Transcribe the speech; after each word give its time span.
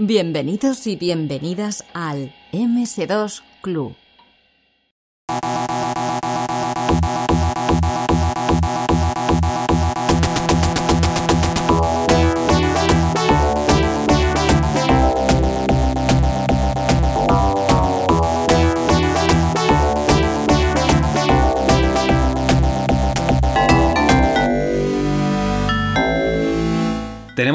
Bienvenidos 0.00 0.86
y 0.86 0.94
bienvenidas 0.94 1.84
al 1.92 2.32
MS2 2.52 3.42
Club. 3.62 3.96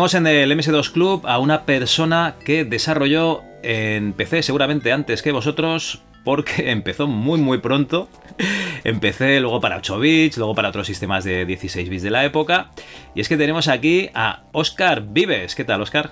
Tenemos 0.04 0.16
en 0.16 0.28
el 0.28 0.52
MS2 0.52 0.92
Club 0.92 1.26
a 1.26 1.40
una 1.40 1.64
persona 1.64 2.36
que 2.44 2.66
desarrolló 2.66 3.42
en 3.62 4.12
PC 4.12 4.44
seguramente 4.44 4.92
antes 4.92 5.22
que 5.22 5.32
vosotros 5.32 6.04
porque 6.26 6.72
empezó 6.72 7.08
muy 7.08 7.40
muy 7.40 7.60
pronto. 7.60 8.10
Empecé 8.84 9.40
luego 9.40 9.62
para 9.62 9.78
8 9.78 10.00
bits, 10.00 10.38
luego 10.38 10.56
para 10.56 10.68
otros 10.68 10.88
sistemas 10.88 11.24
de 11.24 11.46
16 11.46 11.88
bits 11.88 12.04
de 12.04 12.12
la 12.12 12.26
época. 12.26 12.72
Y 13.16 13.22
es 13.22 13.30
que 13.30 13.38
tenemos 13.38 13.70
aquí 13.70 14.10
a 14.14 14.44
Oscar 14.52 15.04
Vives. 15.08 15.56
¿Qué 15.56 15.64
tal, 15.64 15.82
Oscar? 15.82 16.12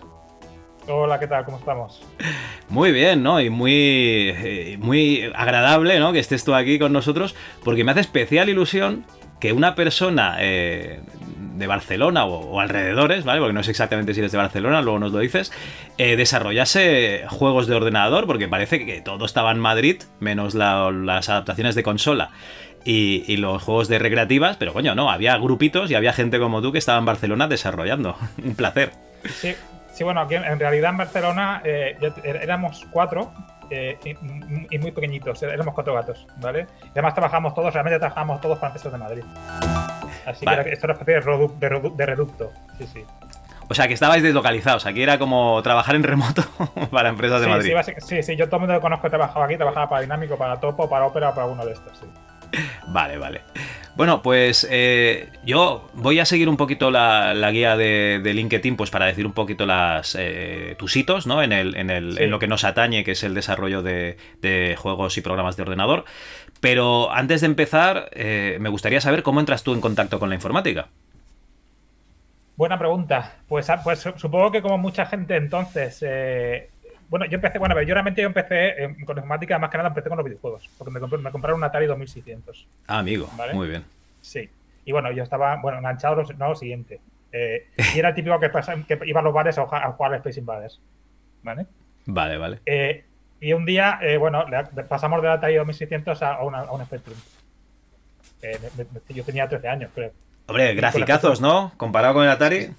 Hola, 0.88 1.20
¿qué 1.20 1.28
tal? 1.28 1.44
¿Cómo 1.44 1.58
estamos? 1.58 2.02
Muy 2.70 2.94
bien, 2.94 3.22
¿no? 3.22 3.42
Y 3.42 3.50
muy, 3.50 3.74
eh, 3.74 4.78
muy 4.80 5.30
agradable, 5.36 6.00
¿no? 6.00 6.14
Que 6.14 6.20
estés 6.20 6.46
tú 6.46 6.56
aquí 6.56 6.80
con 6.80 6.94
nosotros, 6.94 7.36
porque 7.62 7.84
me 7.84 7.92
hace 7.92 8.00
especial 8.00 8.48
ilusión 8.48 9.06
que 9.42 9.52
una 9.52 9.76
persona 9.76 10.38
eh, 10.40 11.02
de 11.62 11.68
Barcelona 11.68 12.26
o, 12.26 12.60
alrededores, 12.60 13.24
¿vale? 13.24 13.40
Porque 13.40 13.54
no 13.54 13.64
sé 13.64 13.72
exactamente 13.72 14.14
si 14.14 14.20
eres 14.20 14.34
de 14.34 14.38
Barcelona, 14.38 14.82
luego 14.82 15.00
nos 15.00 15.14
lo 15.14 15.20
dices, 15.20 15.54
eh, 15.98 16.18
desarrollase 16.18 17.24
juegos 17.30 17.68
de 17.68 17.76
ordenador, 17.76 18.28
porque 18.28 18.50
parece 18.50 18.86
que 18.86 19.00
todo 19.02 19.26
estaba 19.26 19.52
en 19.52 19.60
Madrid, 19.60 20.02
menos 20.20 20.54
las 20.54 21.30
adaptaciones 21.30 21.76
de 21.76 21.84
consola. 21.84 22.32
Y, 22.84 23.38
los 23.38 23.62
juegos 23.62 23.88
de 23.88 24.00
recreativas, 24.00 24.58
pero 24.58 24.74
coño, 24.74 24.96
no, 24.96 25.12
había 25.12 25.38
grupitos 25.38 25.92
y 25.92 25.96
había 25.96 26.14
gente 26.14 26.40
como 26.40 26.62
tú 26.62 26.72
que 26.72 26.80
estaba 26.80 26.98
en 26.98 27.06
Barcelona 27.06 27.48
desarrollando. 27.48 28.18
Un 28.44 28.56
placer. 28.56 28.92
Sí, 29.30 29.54
sí 29.94 30.04
bueno, 30.04 30.22
aquí 30.22 30.36
en 30.36 30.60
realidad 30.60 30.90
en 30.90 30.98
Barcelona 30.98 31.62
eh, 31.64 31.96
éramos 32.24 32.86
cuatro 32.92 33.32
eh, 33.72 33.98
y, 34.70 34.78
muy 34.80 34.92
pequeñitos, 34.92 35.42
éramos 35.44 35.74
cuatro 35.74 35.94
gatos, 35.94 36.28
¿vale? 36.38 36.68
Y 36.84 36.90
además 36.90 37.14
trabajamos 37.14 37.54
todos, 37.54 37.74
realmente 37.74 37.98
trabajamos 38.00 38.42
todos 38.42 38.60
para 38.60 38.68
empresas 38.68 38.92
de 38.92 38.98
Madrid. 38.98 39.24
Así 40.26 40.46
que 40.46 40.72
esto 40.74 40.88
era 40.88 40.94
una 40.94 41.02
especie 41.02 41.14
de, 41.96 42.06
reducto, 42.06 42.52
sí, 42.78 42.86
sí. 42.86 43.06
O 43.70 43.74
sea, 43.74 43.88
que 43.88 43.94
estabais 43.94 44.22
deslocalizados. 44.22 44.86
Aquí 44.86 45.02
era 45.02 45.18
como 45.18 45.62
trabajar 45.64 45.96
en 45.96 46.04
remoto 46.04 46.44
para 46.92 47.08
empresas 47.08 47.40
de 47.40 47.48
Madrid. 47.48 47.74
Sí, 48.00 48.22
sí, 48.22 48.36
yo 48.36 48.48
todo 48.48 48.58
el 48.58 48.62
mundo 48.64 48.76
que 48.76 48.82
conozco 48.82 49.08
he 49.08 49.10
trabajado 49.10 49.46
aquí, 49.46 49.56
trabajaba 49.56 49.88
para 49.88 50.02
Dinámico, 50.02 50.38
para 50.38 50.60
Topo, 50.60 50.90
para 50.90 51.06
Opera 51.06 51.30
o 51.30 51.34
para 51.34 51.44
alguno 51.44 51.66
de 51.66 51.72
estos, 51.72 51.98
sí. 51.98 52.06
Vale, 52.88 53.18
vale. 53.18 53.42
Bueno, 53.96 54.22
pues 54.22 54.66
eh, 54.70 55.30
yo 55.44 55.90
voy 55.94 56.20
a 56.20 56.26
seguir 56.26 56.48
un 56.48 56.56
poquito 56.56 56.92
la, 56.92 57.34
guía 57.52 57.76
de, 57.76 58.22
LinkedIn, 58.24 58.78
pues 58.78 58.90
para 58.90 59.06
decir 59.06 59.26
un 59.26 59.34
poquito 59.34 59.66
las 59.66 60.16
eh, 60.18 60.76
tus 60.80 60.96
hitos, 60.96 61.28
¿no? 61.28 61.44
En, 61.44 61.52
el, 61.52 61.76
en, 61.76 61.90
el, 61.90 62.18
en, 62.18 62.32
lo 62.32 62.40
que 62.40 62.48
nos 62.48 62.64
atañe, 62.64 63.04
que 63.04 63.12
es 63.12 63.24
el 63.24 63.34
desarrollo 63.34 63.84
de, 63.84 64.18
juegos 64.78 65.18
y 65.18 65.22
programas 65.22 65.58
de 65.58 65.64
ordenador. 65.64 66.06
Pero 66.62 67.12
antes 67.12 67.42
de 67.42 67.48
empezar, 67.48 68.10
eh, 68.14 68.58
me 68.62 68.70
gustaría 68.70 69.02
saber 69.02 69.24
cómo 69.24 69.40
entras 69.40 69.64
tú 69.64 69.74
en 69.74 69.82
contacto 69.82 70.20
con 70.20 70.30
la 70.30 70.36
informática. 70.36 70.88
Buena 72.56 72.80
pregunta. 72.80 73.40
Pues, 73.48 73.70
ah, 73.70 73.82
pues 73.84 74.08
supongo 74.16 74.52
que 74.52 74.62
como 74.62 74.78
mucha 74.78 75.06
gente 75.06 75.36
entonces 75.36 76.02
bueno, 77.12 77.26
yo 77.26 77.36
empecé, 77.36 77.60
bueno, 77.60 77.80
yo 77.82 77.94
realmente 77.94 78.22
yo 78.22 78.28
empecé 78.28 78.86
eh, 78.86 78.96
con 79.06 79.18
informática, 79.18 79.60
más 79.60 79.70
que 79.70 79.76
nada 79.76 79.90
empecé 79.90 80.08
con 80.08 80.18
los 80.18 80.26
videojuegos, 80.26 80.70
porque 80.78 80.94
me, 80.94 81.30
compraron 81.30 81.58
un 81.60 81.64
Atari 81.66 81.86
2600. 81.86 82.66
Ah, 82.88 83.00
amigo, 83.00 83.30
muy 83.52 83.68
bien. 83.68 83.84
Sí. 84.22 84.50
Y 84.86 84.94
bueno, 84.94 85.12
yo 85.12 85.22
estaba, 85.22 85.58
bueno, 85.58 85.80
enganchado 85.80 86.22
a 86.22 86.34
no, 86.38 86.48
lo 86.48 86.56
siguiente. 86.56 87.02
Eh, 87.34 87.68
y 87.94 88.00
era 88.00 88.10
el 88.10 88.16
típico 88.16 88.40
que, 88.40 88.50
que 88.88 89.00
iba 89.10 89.20
a 89.20 89.24
los 89.24 89.34
bares 89.34 89.58
a, 89.58 89.66
jugar 89.66 90.14
a 90.14 90.16
Space 90.16 90.40
Invaders. 90.40 90.80
¿Vale? 91.44 91.66
Vale, 92.06 92.38
vale. 92.38 92.60
Eh, 92.66 93.04
y 93.42 93.52
un 93.52 93.66
día, 93.66 94.00
bueno, 94.18 94.46
pasamos 94.88 95.22
del 95.22 95.32
Atari 95.32 95.56
2600 95.56 96.24
a, 96.24 96.42
una, 96.44 96.60
a 96.60 96.72
un 96.72 96.86
Spectrum. 96.86 97.18
yo 99.10 99.24
tenía 99.26 99.50
13 99.50 99.68
años, 99.68 99.92
creo. 99.94 100.14
Hombre, 100.48 100.74
graficazos, 100.76 101.42
¿no? 101.42 101.74
Comparado 101.76 102.14
con 102.14 102.24
el 102.24 102.30
Atari. 102.30 102.70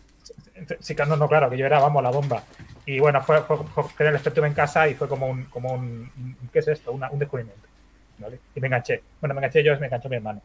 Sí, 0.81 0.97
no, 1.07 1.17
no, 1.17 1.29
claro, 1.29 1.51
que 1.51 1.59
yo 1.59 1.67
era, 1.67 1.81
vamos, 1.81 2.03
la 2.03 2.11
bomba. 2.11 2.43
Y 2.87 2.99
bueno, 2.99 3.23
fue, 3.23 3.41
fue, 3.43 3.59
fue 3.65 4.09
el 4.09 4.19
Spectrum 4.19 4.47
en 4.47 4.55
casa 4.55 4.89
y 4.89 4.95
fue 4.95 5.09
como 5.09 5.29
un, 5.29 5.45
como 5.45 5.73
un 5.73 6.11
¿qué 6.53 6.59
es 6.59 6.69
esto? 6.69 6.93
un 6.93 7.19
descubrimiento. 7.19 7.69
¿vale? 8.19 8.41
Y 8.55 8.61
me 8.61 8.67
enganché. 8.67 9.03
Bueno, 9.21 9.35
me 9.35 9.41
enganché 9.41 9.63
yo, 9.63 9.79
me 9.79 9.87
enganchó 9.87 10.09
mi 10.09 10.17
hermano. 10.17 10.41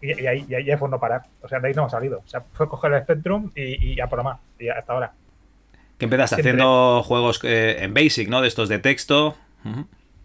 Y, 0.00 0.22
y, 0.22 0.26
ahí, 0.26 0.46
y 0.48 0.54
ahí 0.54 0.76
fue 0.76 0.88
no 0.88 1.00
parar. 1.00 1.22
O 1.42 1.48
sea, 1.48 1.60
de 1.60 1.68
ahí 1.68 1.74
no 1.74 1.82
hemos 1.82 1.92
salido. 1.92 2.22
O 2.24 2.28
sea, 2.28 2.42
fue 2.52 2.68
coger 2.68 2.92
el 2.92 3.02
Spectrum 3.02 3.50
y, 3.54 3.92
y 3.92 3.96
ya 3.96 4.06
por 4.06 4.18
lo 4.18 4.24
más. 4.24 4.40
Y 4.58 4.68
hasta 4.68 4.92
ahora. 4.92 5.12
Que 5.98 6.04
empezaste 6.04 6.40
haciendo 6.40 7.02
juegos 7.02 7.40
eh, 7.44 7.78
en 7.80 7.94
Basic, 7.94 8.28
¿no? 8.28 8.42
De 8.42 8.48
estos 8.48 8.68
de 8.68 8.78
texto. 8.78 9.36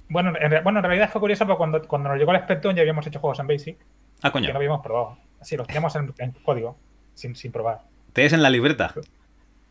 bueno, 0.09 0.33
en, 0.39 0.63
bueno, 0.63 0.79
en 0.79 0.85
realidad 0.85 1.09
fue 1.09 1.21
curioso 1.21 1.45
porque 1.45 1.57
cuando, 1.57 1.81
cuando 1.87 2.09
nos 2.09 2.17
llegó 2.17 2.33
el 2.33 2.41
Spectrum 2.41 2.75
ya 2.75 2.81
habíamos 2.81 3.07
hecho 3.07 3.19
juegos 3.19 3.39
en 3.39 3.47
Basic. 3.47 3.77
Ah, 4.21 4.31
coño. 4.31 4.47
Que 4.47 4.53
no 4.53 4.59
habíamos 4.59 4.81
probado. 4.81 5.17
Así, 5.39 5.55
los 5.55 5.65
teníamos 5.65 5.95
en, 5.95 6.11
código, 6.43 6.77
sin, 7.13 7.35
sin 7.35 7.51
probar. 7.51 7.81
¿Te 8.13 8.25
es 8.25 8.33
en 8.33 8.43
la 8.43 8.49
libreta? 8.49 8.93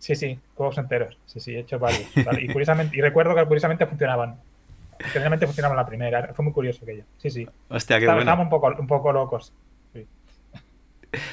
Sí, 0.00 0.16
sí, 0.16 0.38
juegos 0.54 0.78
enteros. 0.78 1.16
Sí, 1.26 1.40
sí, 1.40 1.54
he 1.54 1.60
hecho 1.60 1.78
varios. 1.78 2.08
Y, 2.40 2.48
curiosamente, 2.48 2.96
y 2.96 3.02
recuerdo 3.02 3.34
que 3.34 3.44
curiosamente 3.44 3.86
funcionaban. 3.86 4.40
Generalmente 4.98 5.46
funcionaban 5.46 5.76
la 5.76 5.86
primera. 5.86 6.32
Fue 6.34 6.42
muy 6.42 6.54
curioso 6.54 6.80
aquello. 6.82 7.04
Sí, 7.18 7.30
sí. 7.30 7.46
Hostia, 7.68 8.00
qué 8.00 8.06
bueno. 8.06 8.20
Estábamos 8.20 8.44
un 8.44 8.50
poco, 8.50 8.74
un 8.80 8.86
poco 8.86 9.12
locos. 9.12 9.52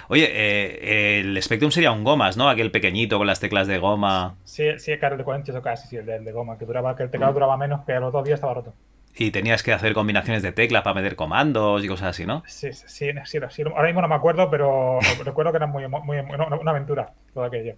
Oye, 0.10 0.30
eh, 0.34 1.20
el 1.20 1.42
Spectrum 1.42 1.72
sería 1.72 1.92
un 1.92 2.04
gomas, 2.04 2.36
¿no? 2.36 2.50
Aquel 2.50 2.72
pequeñito 2.72 3.18
con 3.18 3.28
las 3.28 3.40
teclas 3.40 3.68
de 3.68 3.78
goma. 3.78 4.36
Sí, 4.44 4.78
sí, 4.80 4.98
claro, 4.98 5.16
el 5.16 5.20
de 5.20 5.24
48 5.24 5.62
casi, 5.62 5.88
sí, 5.88 5.96
el 5.98 6.06
de, 6.06 6.32
goma, 6.32 6.58
que 6.58 6.66
duraba, 6.66 6.96
que 6.96 7.04
el 7.04 7.12
teclado 7.12 7.34
duraba 7.34 7.58
menos, 7.58 7.86
que 7.86 7.94
a 7.94 8.00
los 8.00 8.12
dos 8.12 8.26
días 8.26 8.38
estaba 8.38 8.56
roto. 8.56 8.74
Y 9.16 9.32
tenías 9.32 9.64
que 9.64 9.74
hacer 9.74 9.94
combinaciones 9.94 10.44
de 10.44 10.52
teclas 10.52 10.84
para 10.84 10.96
meter 10.96 11.16
comandos 11.16 11.84
y 11.84 11.88
cosas 11.88 12.10
así, 12.10 12.26
¿no? 12.26 12.44
Sí, 12.48 12.74
sí, 12.74 12.86
sí, 12.88 13.40
sí, 13.50 13.64
Ahora 13.64 13.88
mismo 13.88 14.02
no 14.02 14.08
me 14.08 14.16
acuerdo, 14.16 14.50
pero 14.50 15.00
recuerdo 15.24 15.52
que 15.52 15.58
era 15.58 15.68
muy, 15.68 15.88
muy, 15.88 16.18
una 16.20 16.72
aventura 16.72 17.14
todo 17.34 17.44
aquello. 17.44 17.76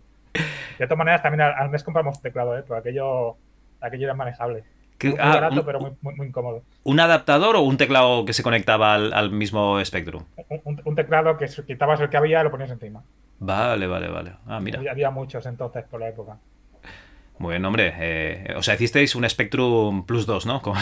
De 0.80 0.88
todas 0.88 0.98
maneras, 0.98 1.22
también 1.22 1.42
al, 1.42 1.70
mes 1.70 1.84
compramos 1.84 2.22
teclado, 2.22 2.58
¿eh? 2.58 2.64
Pero 2.66 2.78
aquello, 2.78 3.36
aquello 3.82 4.06
era 4.06 4.14
manejable. 4.14 4.64
Muy, 5.04 5.16
ah, 5.20 5.34
barato, 5.34 5.66
pero 5.66 5.80
muy, 5.80 5.92
muy, 6.02 6.28
incómodo. 6.28 6.64
¿Un 6.84 7.00
adaptador 7.00 7.58
o 7.58 7.62
un 7.62 7.78
teclado 7.78 8.26
que 8.26 8.34
se 8.34 8.44
conectaba 8.44 8.96
al, 8.96 9.32
mismo 9.32 9.84
Spectrum? 9.84 10.24
Un, 10.64 10.96
teclado 10.96 11.38
que 11.38 11.48
quitabas 11.68 12.00
el 12.00 12.10
que 12.10 12.18
había 12.18 12.42
y 12.42 12.44
lo 12.44 12.52
ponías 12.52 12.72
encima. 12.72 13.04
Vale, 13.40 13.88
vale, 13.88 14.08
vale. 14.08 14.34
Ah, 14.48 14.60
mira. 14.60 14.80
Había, 14.90 15.12
muchos 15.12 15.46
entonces 15.46 15.84
por 15.84 16.00
la 16.00 16.10
época. 16.10 16.38
Muy 17.38 17.52
bien, 17.52 17.66
hombre. 17.66 17.94
Eh, 17.98 18.54
o 18.58 18.64
sea, 18.64 18.76
hicisteis 18.76 19.16
un 19.16 19.30
Spectrum 19.30 20.06
Plus 20.06 20.26
2, 20.26 20.46
¿no? 20.46 20.62
Con, 20.62 20.76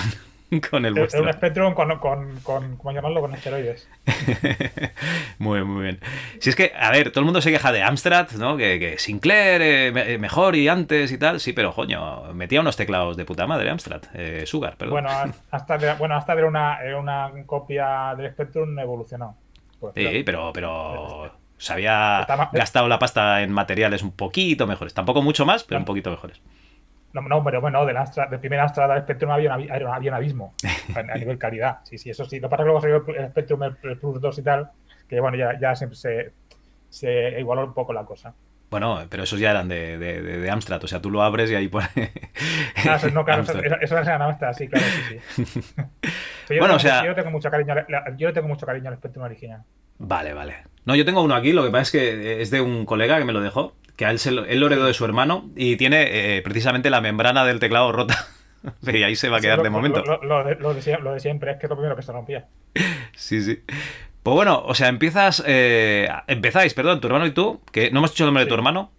con 0.69 0.85
el 0.85 0.94
vuestro. 0.94 1.24
Un 1.24 1.34
Spectrum 1.34 1.74
con, 1.74 1.97
con, 2.00 2.40
con, 2.41 2.78
¿cómo 2.78 2.91
llamarlo? 2.91 3.22
Con 3.22 3.34
esteroides. 3.34 3.90
muy 5.40 5.59
bien, 5.59 5.69
muy 5.69 5.84
bien. 5.84 6.00
Si 6.40 6.50
es 6.50 6.56
que, 6.56 6.72
a 6.78 6.91
ver, 6.91 7.12
todo 7.12 7.22
el 7.22 7.25
mundo 7.25 7.41
se 7.41 7.52
queja 7.52 7.72
de 7.72 7.84
Amstrad, 7.84 8.31
¿no? 8.31 8.56
Que, 8.58 8.80
que 8.80 8.97
Sinclair 8.97 9.62
eh, 9.62 10.13
eh, 10.13 10.18
mejor 10.18 10.56
y 10.56 10.68
antes 10.68 11.12
y 11.12 11.18
tal. 11.18 11.40
Sí, 11.40 11.53
pero 11.53 11.74
coño, 11.74 12.34
metía 12.34 12.61
unos 12.61 12.78
teclados 12.78 13.17
de 13.17 13.26
puta 13.26 13.46
madre 13.47 13.70
Amstrad. 13.70 14.02
Eh, 14.14 14.44
Sugar, 14.46 14.78
perdón. 14.78 14.94
Bueno, 14.94 15.09
hasta, 15.52 15.96
bueno, 15.96 16.16
hasta 16.16 16.34
era 16.34 16.47
una, 16.47 16.79
una 16.97 17.32
copia 17.46 18.16
del 18.16 18.32
Spectrum 18.32 18.78
evolucionó. 18.79 19.35
Pues, 19.79 19.94
sí, 19.96 20.23
pero, 20.23 20.52
pero 20.53 21.32
se 21.58 21.73
había 21.73 22.26
gastado 22.53 22.88
la 22.88 22.99
pasta 22.99 23.41
en 23.41 23.52
materiales 23.52 24.02
un 24.02 24.11
poquito 24.11 24.66
mejores. 24.66 24.94
Tampoco 24.94 25.22
mucho 25.22 25.46
más, 25.46 25.64
pero 25.64 25.79
un 25.79 25.85
poquito 25.85 26.09
mejores. 26.09 26.41
No, 27.22 27.43
pero 27.43 27.61
bueno, 27.61 27.85
del, 27.85 27.97
Astra, 27.97 28.28
del 28.28 28.40
primer 28.40 28.59
Astra 28.59 28.87
del 28.87 29.03
Spectrum 29.03 29.31
había 29.31 29.55
un, 29.55 29.72
había 29.72 30.11
un 30.11 30.16
abismo 30.16 30.53
a, 30.96 31.17
nivel 31.17 31.37
calidad. 31.37 31.79
Sí, 31.84 31.97
sí, 31.97 32.09
eso 32.09 32.25
sí. 32.25 32.40
Lo 32.40 32.47
que 32.47 32.52
pasa 32.52 32.64
es 32.64 32.66
que 32.66 32.90
luego 32.90 33.03
salió 33.03 33.19
el 33.19 33.29
Spectrum, 33.29 33.64
el, 33.64 33.75
Plus 33.75 34.22
2 34.22 34.40
y 34.40 34.41
tal, 34.43 34.72
que 35.08 35.19
bueno, 35.19 35.37
ya, 35.37 35.59
ya 35.59 35.75
se, 35.75 36.34
se, 36.90 37.40
igualó 37.40 37.66
un 37.66 37.73
poco 37.73 37.93
la 37.93 38.05
cosa. 38.05 38.34
Bueno, 38.69 39.05
pero 39.09 39.23
esos 39.23 39.40
ya 39.40 39.52
eran 39.52 39.69
de, 39.69 39.97
de, 39.97 40.22
de, 40.22 40.49
Amstrad, 40.49 40.84
o 40.84 40.87
sea, 40.87 41.02
tú 41.02 41.09
lo 41.09 41.22
abres 41.22 41.49
y 41.49 41.55
ahí 41.55 41.67
pone. 41.67 41.87
Ah, 42.87 42.99
no, 43.11 43.25
claro, 43.25 43.41
eso, 43.41 43.59
eso 43.81 43.97
era 43.97 44.23
Amstrad, 44.23 44.53
sí, 44.53 44.67
claro, 44.67 44.85
sí, 45.29 45.46
sí. 45.46 45.73
bueno, 46.59 46.75
o 46.75 46.79
sea. 46.79 47.05
Yo 47.05 47.16
tengo 47.16 47.31
mucho 47.31 47.49
cariño, 47.49 47.75
yo 48.17 48.28
le 48.28 48.34
tengo 48.34 48.47
mucho 48.47 48.66
cariño 48.66 48.90
al 48.90 48.97
Spectrum 48.97 49.25
original. 49.25 49.63
Vale, 49.97 50.34
vale. 50.34 50.58
No, 50.85 50.96
yo 50.96 51.03
tengo 51.03 51.22
uno 51.22 51.35
aquí, 51.35 51.53
lo 51.53 51.63
que 51.63 51.72
pasa 51.72 51.81
es 51.81 51.91
que 51.91 52.41
es 52.41 52.52
de 52.52 52.61
un 52.61 52.85
colega 52.85 53.17
que 53.17 53.25
me 53.25 53.34
lo 53.34 53.41
dejó 53.41 53.75
que 53.97 54.05
a 54.05 54.11
él, 54.11 54.20
se 54.20 54.32
lo, 54.32 54.46
él 54.46 54.59
lo 54.59 54.67
heredó 54.67 54.85
de 54.85 54.94
su 54.94 55.03
hermano 55.03 55.49
y 55.55 55.76
tiene 55.76 56.38
eh, 56.38 56.41
precisamente 56.44 56.90
la 56.90 57.02
membrana 57.02 57.44
del 57.44 57.59
teclado 57.59 57.91
rota. 57.91 58.28
y 58.88 59.03
ahí 59.03 59.16
se 59.16 59.28
va 59.28 59.38
a 59.38 59.41
quedar 59.41 59.61
de 59.64 59.70
momento. 59.70 60.03
Lo, 60.22 60.44
de, 60.73 61.20
siempre, 61.20 61.52
es 61.52 61.58
que 61.58 61.66
es 61.66 61.70
lo 61.70 61.76
primero 61.76 61.96
que 61.96 62.03
se 62.03 62.11
rompía. 62.14 62.46
sí, 63.16 63.41
sí. 63.41 63.64
Pues 64.22 64.35
bueno, 64.35 64.61
o 64.66 64.76
sea, 64.76 64.88
empiezas. 64.88 65.44
Eh, 65.47 66.08
empezáis, 66.28 66.73
perdón, 66.73 67.02
tu 67.02 67.08
hermano 67.08 67.26
y 67.26 67.32
tú, 67.32 67.61
que 67.72 67.91
no 67.91 67.99
hemos 67.99 68.11
dicho 68.11 68.23
el 68.23 68.28
nombre 68.28 68.44
de 68.44 68.49
tu 68.49 68.53
hermano. 68.53 68.91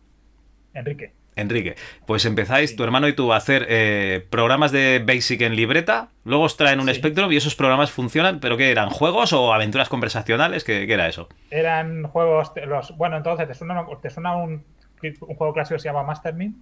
Enrique. 0.75 1.13
Enrique, 1.37 1.77
pues 2.05 2.25
empezáis, 2.25 2.75
tu 2.75 2.83
hermano 2.83 3.07
y 3.07 3.13
tú, 3.13 3.33
a 3.33 3.37
hacer 3.37 3.67
eh, 3.69 4.27
programas 4.29 4.73
de 4.73 5.01
Basic 5.07 5.41
en 5.43 5.55
libreta, 5.55 6.09
luego 6.25 6.43
os 6.43 6.57
traen 6.57 6.81
un 6.81 6.89
Sí. 6.89 6.95
Spectrum 6.95 7.31
y 7.31 7.37
esos 7.37 7.55
programas 7.55 7.93
funcionan, 7.93 8.41
pero 8.41 8.57
¿qué 8.57 8.73
eran? 8.73 8.91
¿Juegos 8.91 9.33
o 9.33 9.55
aventuras 9.55 9.89
conversacionales? 9.89 10.65
¿Qué, 10.65 10.89
qué 10.89 10.95
era 10.95 11.07
eso? 11.07 11.29
Eran 11.51 12.03
juegos, 12.09 12.51
los 12.67 12.97
bueno, 12.97 13.17
entonces, 13.17 13.47
¿te 13.47 13.55
suena, 13.55 13.87
te 14.03 14.11
suena 14.11 14.35
un, 14.35 14.65
un 15.03 15.35
juego 15.37 15.53
clásico 15.53 15.77
que 15.77 15.81
se 15.81 15.89
llama 15.89 16.03
Mastermind? 16.03 16.55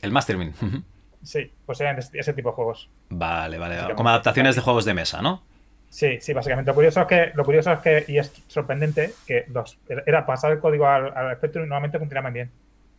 El 0.00 0.12
Mastermind. 0.12 0.54
Ujú. 0.62 0.82
Sí, 1.22 1.52
pues 1.66 1.80
eran 1.80 1.98
ese 1.98 2.32
tipo 2.32 2.50
de 2.50 2.54
juegos. 2.54 2.88
Vale, 3.10 3.58
vale, 3.58 3.94
como 3.96 4.08
adaptaciones 4.08 4.54
de 4.54 4.62
juegos 4.62 4.84
de 4.84 4.94
mesa, 4.94 5.20
¿no? 5.20 5.42
Sí, 5.90 6.18
sí, 6.20 6.32
básicamente. 6.32 6.70
Lo 6.70 6.74
curioso 6.74 7.00
es 7.00 7.06
que, 7.06 7.32
lo 7.34 7.44
curioso 7.44 7.72
es 7.72 7.78
que, 7.80 8.04
y 8.08 8.18
es 8.18 8.30
sorprendente, 8.46 9.14
que 9.26 9.46
los, 9.48 9.78
era 10.06 10.24
pasar 10.26 10.52
el 10.52 10.58
código 10.58 10.86
al, 10.86 11.16
al 11.16 11.34
Spectrum 11.36 11.64
y 11.64 11.68
normalmente 11.68 11.98
funcionaban 11.98 12.32
bien. 12.32 12.50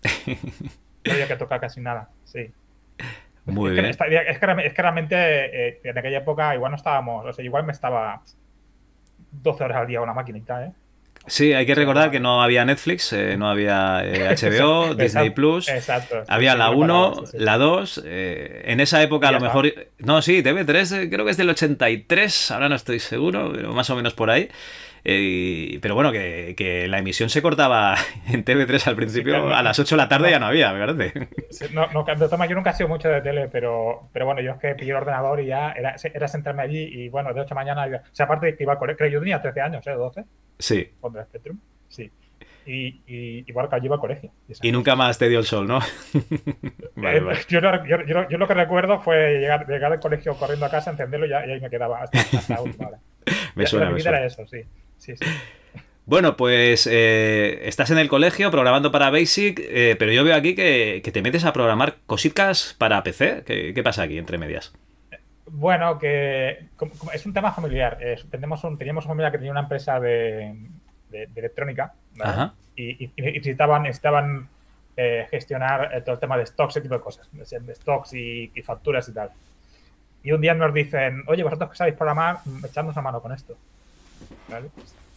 No 1.06 1.13
había 1.13 1.27
que 1.27 1.36
tocar 1.38 1.62
casi 1.62 1.80
nada, 1.80 2.09
sí. 2.25 2.51
Muy 3.45 3.69
es, 3.69 3.74
bien. 3.74 3.86
es, 3.86 3.97
que, 3.97 4.06
realmente- 4.45 4.68
es 4.68 4.74
que 4.74 4.81
realmente 4.81 5.15
eh, 5.69 5.80
en 5.86 5.97
aquella 5.97 6.18
época 6.18 6.53
igual 6.56 6.71
no 6.71 6.75
estábamos, 6.75 7.25
o 7.25 7.31
sea, 7.33 7.44
igual 7.45 7.63
me 7.63 7.71
estaba 7.71 8.21
12 9.31 9.63
horas 9.63 9.77
al 9.77 9.88
día 9.88 10.00
con 10.00 10.07
la 10.07 10.13
maquinita, 10.13 10.65
¿eh? 10.65 10.71
Sí, 11.29 11.53
hay 11.53 11.65
que 11.65 11.75
recordar 11.75 12.09
que 12.09 12.19
no 12.19 12.41
había 12.41 12.65
Netflix, 12.65 13.13
eh, 13.13 13.37
no 13.37 13.49
había 13.49 14.01
eh, 14.03 14.27
HBO, 14.29 14.31
Exacto, 14.31 14.95
Disney 14.95 15.29
Plus. 15.29 15.69
Exacto. 15.69 16.23
Había 16.27 16.55
la 16.55 16.69
sí, 16.69 16.75
1, 16.75 17.15
sí, 17.25 17.31
sí. 17.31 17.37
la 17.39 17.57
2. 17.57 18.01
eh, 18.05 18.61
en 18.65 18.79
esa 18.79 19.01
época 19.03 19.29
a 19.29 19.31
lo 19.31 19.39
mejor. 19.39 19.73
No, 19.99 20.21
sí, 20.21 20.41
TV3 20.43 21.03
eh, 21.03 21.09
creo 21.09 21.25
que 21.25 21.31
es 21.31 21.37
del 21.37 21.49
83, 21.49 22.51
ahora 22.51 22.67
no 22.67 22.75
estoy 22.75 22.99
seguro, 22.99 23.51
pero 23.53 23.73
más 23.73 23.89
o 23.89 23.95
menos 23.95 24.13
por 24.13 24.29
ahí. 24.31 24.49
Eh, 25.04 25.80
pero 25.81 25.96
bueno, 25.96 26.12
que, 26.12 26.54
que 26.57 26.88
la 26.88 27.00
emisión 27.00 27.30
se 27.30 27.42
cortaba 27.42 27.96
en 28.28 28.44
TV3 28.44 28.88
al 28.88 28.96
principio, 28.96 29.34
claro. 29.34 29.56
a 29.56 29.63
las 29.63 29.80
8 29.80 29.96
de 29.96 29.98
la 30.01 30.10
tarde 30.10 30.31
ya 30.31 30.40
no 30.40 30.48
había, 30.48 30.74
me 30.74 30.86
parece. 30.86 31.28
Sí, 31.50 31.66
No, 31.74 31.88
no, 31.92 32.04
de 32.04 32.13
maneras, 32.13 32.50
yo 32.50 32.56
nunca 32.56 32.72
he 32.72 32.74
sido 32.74 32.90
mucho 32.90 33.07
de 33.10 33.22
tele, 33.22 33.48
pero, 33.51 34.10
pero 34.13 34.25
bueno, 34.25 34.42
yo 34.42 34.51
es 34.54 34.57
que 34.60 34.75
pillé 34.75 34.92
el 34.92 34.98
ordenador 34.98 35.40
y 35.42 35.48
ya 35.48 35.72
era, 35.72 35.96
era 36.13 36.28
sentarme 36.28 36.63
allí 36.63 36.80
y 36.84 37.10
bueno, 37.10 37.34
de 37.34 37.42
8 37.42 37.50
de 37.50 37.56
mañana, 37.56 37.86
o 37.86 38.16
sea, 38.16 38.25
aparte 38.25 38.48
de 38.48 38.56
que 38.57 38.63
iba 38.63 38.74
al 38.74 38.80
colegio, 38.80 38.98
creo 38.98 39.10
que 39.10 39.13
yo 39.13 39.19
tenía 39.19 39.42
13 39.42 39.62
años, 39.62 39.88
¿eh? 39.88 39.92
12, 39.94 40.24
Sí. 40.57 40.90
era 41.13 41.24
Spectrum, 41.25 41.60
sí. 41.88 42.12
Y, 42.66 43.01
y 43.07 43.44
igual 43.48 43.68
que 43.69 43.78
yo 43.80 43.86
iba 43.86 43.96
al 43.96 44.01
colegio. 44.01 44.31
Y 44.62 44.72
nunca 44.72 44.96
más 44.96 45.18
te 45.18 45.28
dio 45.28 45.40
el 45.40 45.46
sol, 45.46 45.66
¿no? 45.68 45.80
vale, 46.96 47.18
Eh, 47.18 47.22
vale. 47.22 47.40
Yo, 47.48 47.62
lo- 47.62 47.86
yo- 47.86 48.04
yo- 48.06 48.28
yo 48.30 48.38
lo 48.38 48.48
que 48.48 48.54
recuerdo 48.54 49.00
fue 49.00 49.40
llegar, 49.40 49.66
llegar 49.68 49.90
del 49.92 50.00
colegio 50.00 50.36
corriendo 50.36 50.66
a 50.66 50.69
casa, 50.69 50.92
encenderlo 50.92 51.25
y, 51.25 51.30
y 51.30 51.34
ahí 51.34 51.60
me 51.60 51.69
quedaba 51.69 52.04
hasta, 52.04 52.19
hasta 52.38 52.62
última 52.62 52.90
hora. 52.90 53.00
Me 53.56 53.66
suena, 53.66 53.90
me 53.92 54.00
suena. 54.00 54.18
era 54.19 54.28
eso, 54.28 54.46
sí. 54.48 54.62
Sí, 55.00 55.16
sí. 55.18 55.25
Bueno, 56.06 56.38
pues 56.38 56.88
eh, 56.92 57.60
estás 57.68 57.92
en 57.92 58.00
el 58.00 58.10
colegio 58.10 58.50
programando 58.51 58.92
para 58.92 59.10
Basic, 59.12 59.60
eh, 59.63 59.96
pero 60.00 60.12
yo 60.12 60.24
veo 60.24 60.36
aquí 60.36 60.56
que, 60.56 61.01
que 61.04 61.12
te 61.12 61.22
metes 61.22 61.46
a 61.46 61.54
programar 61.54 61.98
cositas 62.07 62.75
para 62.80 63.04
PC. 63.04 63.44
¿Qué, 63.46 63.74
qué 63.75 63.84
pasa 63.84 64.04
aquí 64.04 64.18
entre 64.18 64.38
medias? 64.40 64.74
Bueno, 65.51 65.98
que 66.00 66.66
como- 66.75 66.92
como 66.94 67.12
es 67.12 67.25
un 67.25 67.34
tema 67.34 67.51
familiar. 67.51 67.98
eh, 68.01 68.18
tenemos 68.30 68.63
un, 68.63 68.78
teníamos 68.78 69.06
una 69.06 69.12
familia 69.13 69.31
que 69.31 69.38
tenía 69.38 69.51
una 69.51 69.62
empresa 69.62 70.00
de, 70.00 70.56
de- 71.12 71.28
de 71.28 71.40
electrónica 71.40 71.94
y, 72.75 73.06
y- 73.06 73.12
y 73.16 73.22
necesitaban, 73.22 73.84
necesitaban 73.84 74.48
eh, 74.98 75.28
gestionar 75.31 76.04
todo 76.04 76.16
el 76.16 76.19
tema 76.19 76.38
de 76.38 76.46
stocks, 76.46 76.74
ese 76.75 76.81
tipo 76.81 76.96
de 76.96 77.01
cosas, 77.01 77.30
de 77.31 77.75
stocks 77.75 78.13
y, 78.13 78.51
y 78.54 78.62
facturas 78.63 79.07
y 79.10 79.13
tal. 79.13 79.30
Y 80.24 80.31
un 80.31 80.42
día 80.42 80.54
nos 80.56 80.74
dicen, 80.74 81.24
oye, 81.28 81.44
vosotros 81.44 81.69
que 81.72 81.78
sabéis 81.78 81.96
programar, 81.96 82.40
echadnos 82.68 82.96
una 82.96 83.04
mano 83.04 83.22
con 83.22 83.31
esto. 83.31 83.56
¿Vale? 84.47 84.69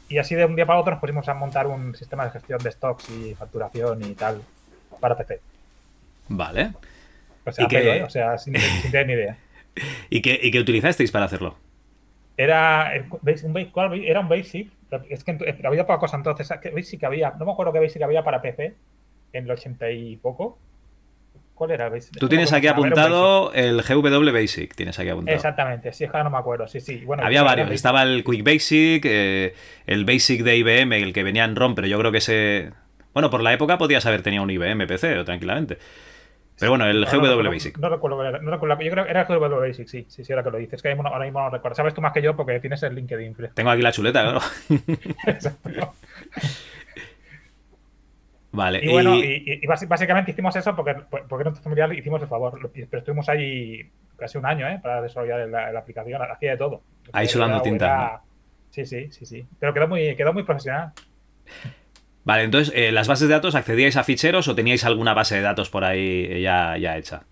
Y 0.09 0.19
así 0.19 0.35
de 0.35 0.45
un 0.45 0.57
día 0.57 0.67
para 0.67 0.79
otro 0.79 0.93
nos 0.93 1.01
pusimos 1.01 1.29
a 1.29 1.35
montar 1.35 1.67
un 1.67 1.95
sistema 1.95 2.25
de 2.25 2.31
gestión 2.33 2.59
de 2.63 2.71
stocks 2.71 3.09
y 3.11 3.35
facturación 3.35 4.03
y 4.05 4.15
tal 4.15 4.43
para 5.01 5.17
PC. 5.17 5.41
Vale. 6.29 6.73
O 7.45 7.53
sea, 7.53 7.67
¿Y 7.69 7.77
¿eh? 7.77 8.03
o 8.03 8.11
sea 8.11 8.39
sin, 8.39 8.57
sin 8.59 8.91
tener 8.91 9.07
ni 9.07 9.13
idea. 9.15 9.37
¿Y 10.11 10.21
qué, 10.23 10.39
¿Y 10.43 10.51
qué 10.51 10.61
utilizasteis 10.61 11.11
para 11.11 11.25
hacerlo? 11.25 11.57
Era 12.37 12.93
¿veis? 13.23 13.43
un, 13.43 13.57
era 13.57 14.21
un 14.21 14.29
Basic. 14.29 14.71
Es 15.09 15.25
que 15.25 15.33
ent- 15.37 15.65
había 15.67 15.87
poca 15.87 15.99
cosa 15.99 16.17
entonces. 16.17 16.51
¿qué 16.61 16.71
Basic 16.71 17.03
había? 17.05 17.31
No 17.39 17.47
me 17.47 17.53
acuerdo 17.53 17.73
qué 17.73 17.81
Basic 17.81 18.03
había 18.03 18.23
para 18.23 18.43
PC 18.43 18.75
en 19.33 19.45
el 19.45 19.51
80 19.51 19.91
y 19.91 20.17
poco. 20.17 20.59
¿Cuál 21.55 21.71
era 21.73 21.87
el 21.87 21.93
Basic? 21.93 22.19
Tú 22.19 22.29
tienes 22.29 22.53
aquí 22.53 22.67
apuntado 22.67 23.53
el 23.53 23.83
GW 23.83 24.33
Basic. 24.33 24.75
Tienes 24.75 24.99
aquí 24.99 25.07
era 25.09 25.15
un 25.15 25.21
apuntado. 25.21 25.37
Exactamente, 25.37 25.93
sí, 25.93 26.05
es 26.05 26.11
que 26.11 26.17
ahora 26.17 26.25
no 26.25 26.35
me 26.35 26.39
acuerdo. 26.39 26.67
Sí, 26.67 26.81
sí. 26.81 27.03
Bueno, 27.05 27.25
Había 27.25 27.41
era 27.41 27.49
varios. 27.49 27.71
Estaba 27.71 28.03
el 28.03 28.25
Quick 28.25 28.45
Basic, 28.45 29.05
eh, 29.05 29.55
el 29.87 30.05
Basic 30.05 30.43
de 30.43 30.57
IBM, 30.57 30.93
el 31.03 31.13
que 31.13 31.23
venía 31.23 31.45
en 31.45 31.55
ROM, 31.55 31.75
pero 31.75 31.87
yo 31.87 31.99
creo 31.99 32.11
que 32.11 32.19
ese. 32.19 32.71
Bueno, 33.13 33.31
por 33.31 33.43
la 33.43 33.53
época 33.53 33.79
podías 33.79 34.07
haber 34.07 34.23
tenido 34.23 34.43
un 34.43 34.51
IBM 34.51 34.87
PC 34.87 35.23
tranquilamente. 35.25 35.79
Pero 36.59 36.73
bueno, 36.73 36.87
el 36.87 37.01
No, 37.01 37.11
no 37.11 37.37
GW 37.37 37.49
Basic. 37.51 37.79
No 37.79 37.89
recuerdo, 37.89 38.25
era, 38.25 38.39
no 38.39 38.51
recuerdo. 38.51 38.81
Yo 38.81 38.91
creo 38.91 39.05
que 39.05 39.11
era 39.11 39.23
el 39.23 39.27
GW 39.27 39.61
Basic, 39.61 39.89
sí, 39.89 40.07
sí, 40.09 40.25
sí, 40.25 40.33
ahora 40.33 40.45
que 40.45 40.51
lo 40.51 40.59
dices. 40.59 40.75
Es 40.75 40.83
que 40.83 40.89
ahora 40.89 40.95
mismo 40.97 41.09
no, 41.09 41.15
ahora 41.15 41.25
mismo 41.25 41.41
no 41.41 41.51
recuerdo. 41.51 41.75
Sabes 41.75 41.95
tú 41.95 42.01
más 42.01 42.13
que 42.13 42.23
yo 42.23 42.37
porque 42.37 42.61
tienes 42.61 42.83
el 42.83 42.95
LinkedIn. 42.95 43.35
Fred. 43.35 43.51
Tengo 43.55 43.71
aquí 43.71 43.83
la 43.83 43.93
chuleta, 43.93 44.23
claro. 44.23 44.41
Exacto. 45.27 45.95
Vale. 48.53 48.81
Y 48.83 48.89
bueno, 48.93 49.15
y, 49.17 49.21
y- 49.47 49.53
y 49.63 49.67
basi- 49.67 49.89
básicamente 49.89 50.31
hicimos 50.31 50.55
eso 50.57 50.77
porque, 50.77 50.95
porque 51.29 51.45
nuestro 51.45 51.63
familiar 51.65 51.93
hicimos 51.95 52.21
el 52.23 52.29
favor. 52.29 52.71
Pero 52.73 52.99
estuvimos 52.99 53.29
ahí 53.29 53.91
casi 54.17 54.39
un 54.39 54.47
año 54.47 54.69
¿eh? 54.69 54.79
para 54.83 55.01
desarrollar 55.03 55.49
la, 55.49 55.73
la 55.73 55.79
aplicación. 55.81 56.21
Hacía 56.23 56.53
de 56.53 56.57
todo. 56.59 56.83
Ahí 57.13 57.27
sudando 57.27 57.57
Era- 57.57 57.63
tinta, 57.63 57.87
era- 57.87 58.21
Sí, 58.71 58.87
sí, 58.87 59.11
sí, 59.11 59.27
sí. 59.27 59.47
Pero 59.59 59.75
quedó 59.75 59.89
muy, 59.89 60.15
quedó 60.17 60.33
muy 60.33 60.43
profesional. 60.45 60.93
Vale, 62.25 62.45
entonces, 62.45 62.73
eh, 62.77 62.93
¿las 62.93 63.09
bases 63.09 63.27
de 63.29 63.35
datos 63.35 63.55
accedíais 63.55 63.97
a 63.97 64.05
ficheros 64.05 64.47
o 64.49 64.55
teníais 64.55 64.85
alguna 64.85 65.13
base 65.13 65.35
de 65.37 65.43
datos 65.43 65.69
por 65.71 65.85
ahí 65.85 66.41
ya, 66.41 66.77
ya 66.79 66.97
hecha? 66.97 67.25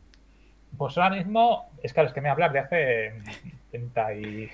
Pues 0.77 0.99
ahora 0.99 1.17
mismo, 1.17 1.71
es 1.83 1.93
claro, 1.93 2.09
es 2.09 2.15
que 2.15 2.21
me 2.21 2.29
hablar 2.29 2.53
de 2.53 2.59
hace 2.59 3.13
30 3.71 4.15
y... 4.15 4.51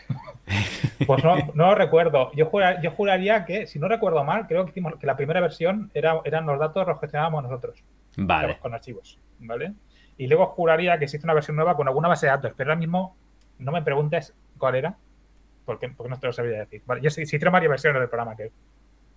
Pues 1.06 1.22
no, 1.24 1.36
no 1.54 1.66
lo 1.68 1.74
recuerdo. 1.74 2.30
Yo, 2.34 2.46
jura- 2.46 2.80
yo 2.80 2.90
juraría 2.90 3.44
que, 3.44 3.66
si 3.66 3.78
no 3.78 3.88
recuerdo 3.88 4.22
mal, 4.24 4.46
creo 4.46 4.64
que 4.64 4.70
hicimos 4.70 4.96
que 4.96 5.06
la 5.06 5.16
primera 5.16 5.40
versión 5.40 5.90
era, 5.94 6.20
eran 6.24 6.46
los 6.46 6.58
datos 6.58 6.86
los 6.86 7.00
gestionábamos 7.00 7.42
nosotros. 7.44 7.82
Vale. 8.18 8.58
con 8.58 8.72
archivos, 8.72 9.18
¿vale? 9.40 9.74
Y 10.16 10.26
luego 10.26 10.46
juraría 10.46 10.98
que 10.98 11.04
hizo 11.04 11.18
una 11.24 11.34
versión 11.34 11.54
nueva 11.56 11.76
con 11.76 11.86
alguna 11.86 12.08
base 12.08 12.24
de 12.26 12.32
datos, 12.32 12.52
pero 12.56 12.70
ahora 12.70 12.78
mismo 12.78 13.14
no 13.58 13.72
me 13.72 13.82
preguntes 13.82 14.32
cuál 14.56 14.74
era, 14.76 14.96
porque, 15.66 15.90
porque 15.90 16.08
no 16.10 16.18
te 16.18 16.26
lo 16.26 16.32
sabría 16.32 16.60
decir. 16.60 16.80
Vale, 16.86 17.02
yo 17.02 17.10
sí, 17.10 17.22
hicieron 17.22 17.52
varias 17.52 17.68
versiones 17.70 18.00
del 18.00 18.08
programa, 18.08 18.34
que, 18.36 18.50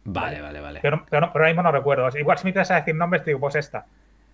Vale, 0.03 0.41
vale, 0.41 0.59
vale. 0.59 0.79
pero, 0.81 1.05
pero, 1.09 1.21
no- 1.27 1.31
pero 1.31 1.43
ahora 1.45 1.50
mismo 1.53 1.63
no 1.63 1.71
recuerdo. 1.71 2.09
Igual 2.17 2.38
si 2.38 2.43
me 2.45 2.50
interesa 2.50 2.75
decir 2.75 2.93
nombres, 2.95 3.23
te 3.23 3.29
digo, 3.29 3.39
pues 3.39 3.55
esta. 3.55 3.85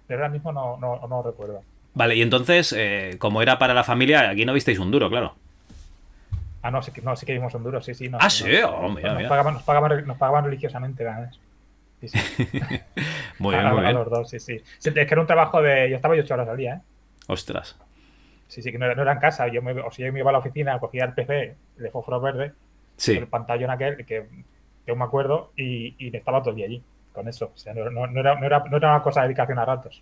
Pero 0.08 0.22
ahora 0.22 0.30
mismo 0.30 0.52
no, 0.52 0.78
no, 0.78 1.08
no 1.08 1.22
recuerdo. 1.22 1.62
Vale, 1.94 2.16
y 2.16 2.22
entonces, 2.24 2.74
eh, 2.78 3.18
como 3.20 3.42
era 3.44 3.58
para 3.60 3.74
la 3.76 3.84
familia, 3.84 4.30
aquí 4.32 4.46
no 4.46 4.54
visteis 4.54 4.80
un 4.80 4.90
duro, 4.92 5.10
claro. 5.10 5.36
Ah, 6.68 6.72
no, 6.72 6.82
sí 6.82 6.92
que, 6.92 7.02
no, 7.02 7.16
sí 7.16 7.28
que 7.28 7.34
vimos 7.34 7.54
un 7.54 7.64
duro, 7.64 7.80
sí, 7.80 7.94
sí. 7.94 8.10
No, 8.10 8.18
Ah, 8.20 8.24
no, 8.24 8.30
sí, 8.32 8.44
oh, 8.66 8.90
mira, 8.90 9.10
nos, 9.10 9.18
mira. 9.18 9.30
Pagaban, 9.30 9.54
nos, 9.54 9.64
pagaban, 9.64 10.08
nos 10.08 10.18
pagaban 10.18 10.46
religiosamente, 10.46 11.04
¿sabes? 11.04 11.40
Sí, 12.02 12.08
sí. 12.08 12.18
Muy 13.40 13.54
A- 13.54 13.60
bien, 13.60 13.70
muy 13.72 13.80
a, 13.80 13.82
bien. 13.84 13.94
los 13.96 14.10
dos, 14.10 14.30
sí, 14.30 14.40
sí. 14.40 14.54
Es 14.84 14.94
que 14.94 15.00
era 15.02 15.22
un 15.22 15.28
trabajo 15.28 15.62
de. 15.62 15.90
Yo 15.92 15.96
estaba 15.98 16.16
yo 16.16 16.24
ocho 16.24 16.34
horas 16.34 16.48
al 16.50 16.58
día, 16.58 16.76
¿eh? 16.76 16.82
Ostras. 17.28 17.78
Sí, 18.48 18.62
sí, 18.64 18.72
que 18.72 18.78
no 18.80 18.86
era, 18.86 18.96
no 18.96 19.04
era 19.04 19.12
en 19.14 19.20
casa. 19.20 19.48
Yo 19.48 19.62
me, 19.62 19.74
o 19.74 19.92
sea, 19.92 20.08
yo 20.08 20.14
me 20.14 20.20
iba 20.20 20.30
a 20.30 20.34
la 20.34 20.40
oficina, 20.40 20.80
cogía 20.80 21.06
el 21.06 21.14
PC 21.14 21.56
de 21.78 21.90
fósforo 21.92 22.20
verde, 22.20 22.54
Sí. 22.98 23.14
el 23.18 23.28
pantallón 23.28 23.70
aquel, 23.70 23.98
que, 23.98 24.06
que 24.06 24.28
yo 24.88 24.96
me 24.96 25.04
acuerdo, 25.06 25.52
y, 25.56 25.96
y 26.00 26.16
estaba 26.18 26.40
todo 26.42 26.50
el 26.52 26.56
día 26.58 26.66
allí 26.66 26.82
con 27.14 27.28
eso. 27.28 27.52
O 27.54 27.58
sea, 27.58 27.74
no, 27.76 27.90
no- 27.92 28.08
no 28.08 28.20
era, 28.20 28.40
no, 28.40 28.46
era, 28.48 28.60
no 28.70 28.78
era 28.78 28.90
una 28.96 29.04
cosa 29.04 29.22
de 29.22 29.28
dedicación 29.28 29.60
a 29.60 29.66
ratos. 29.66 30.02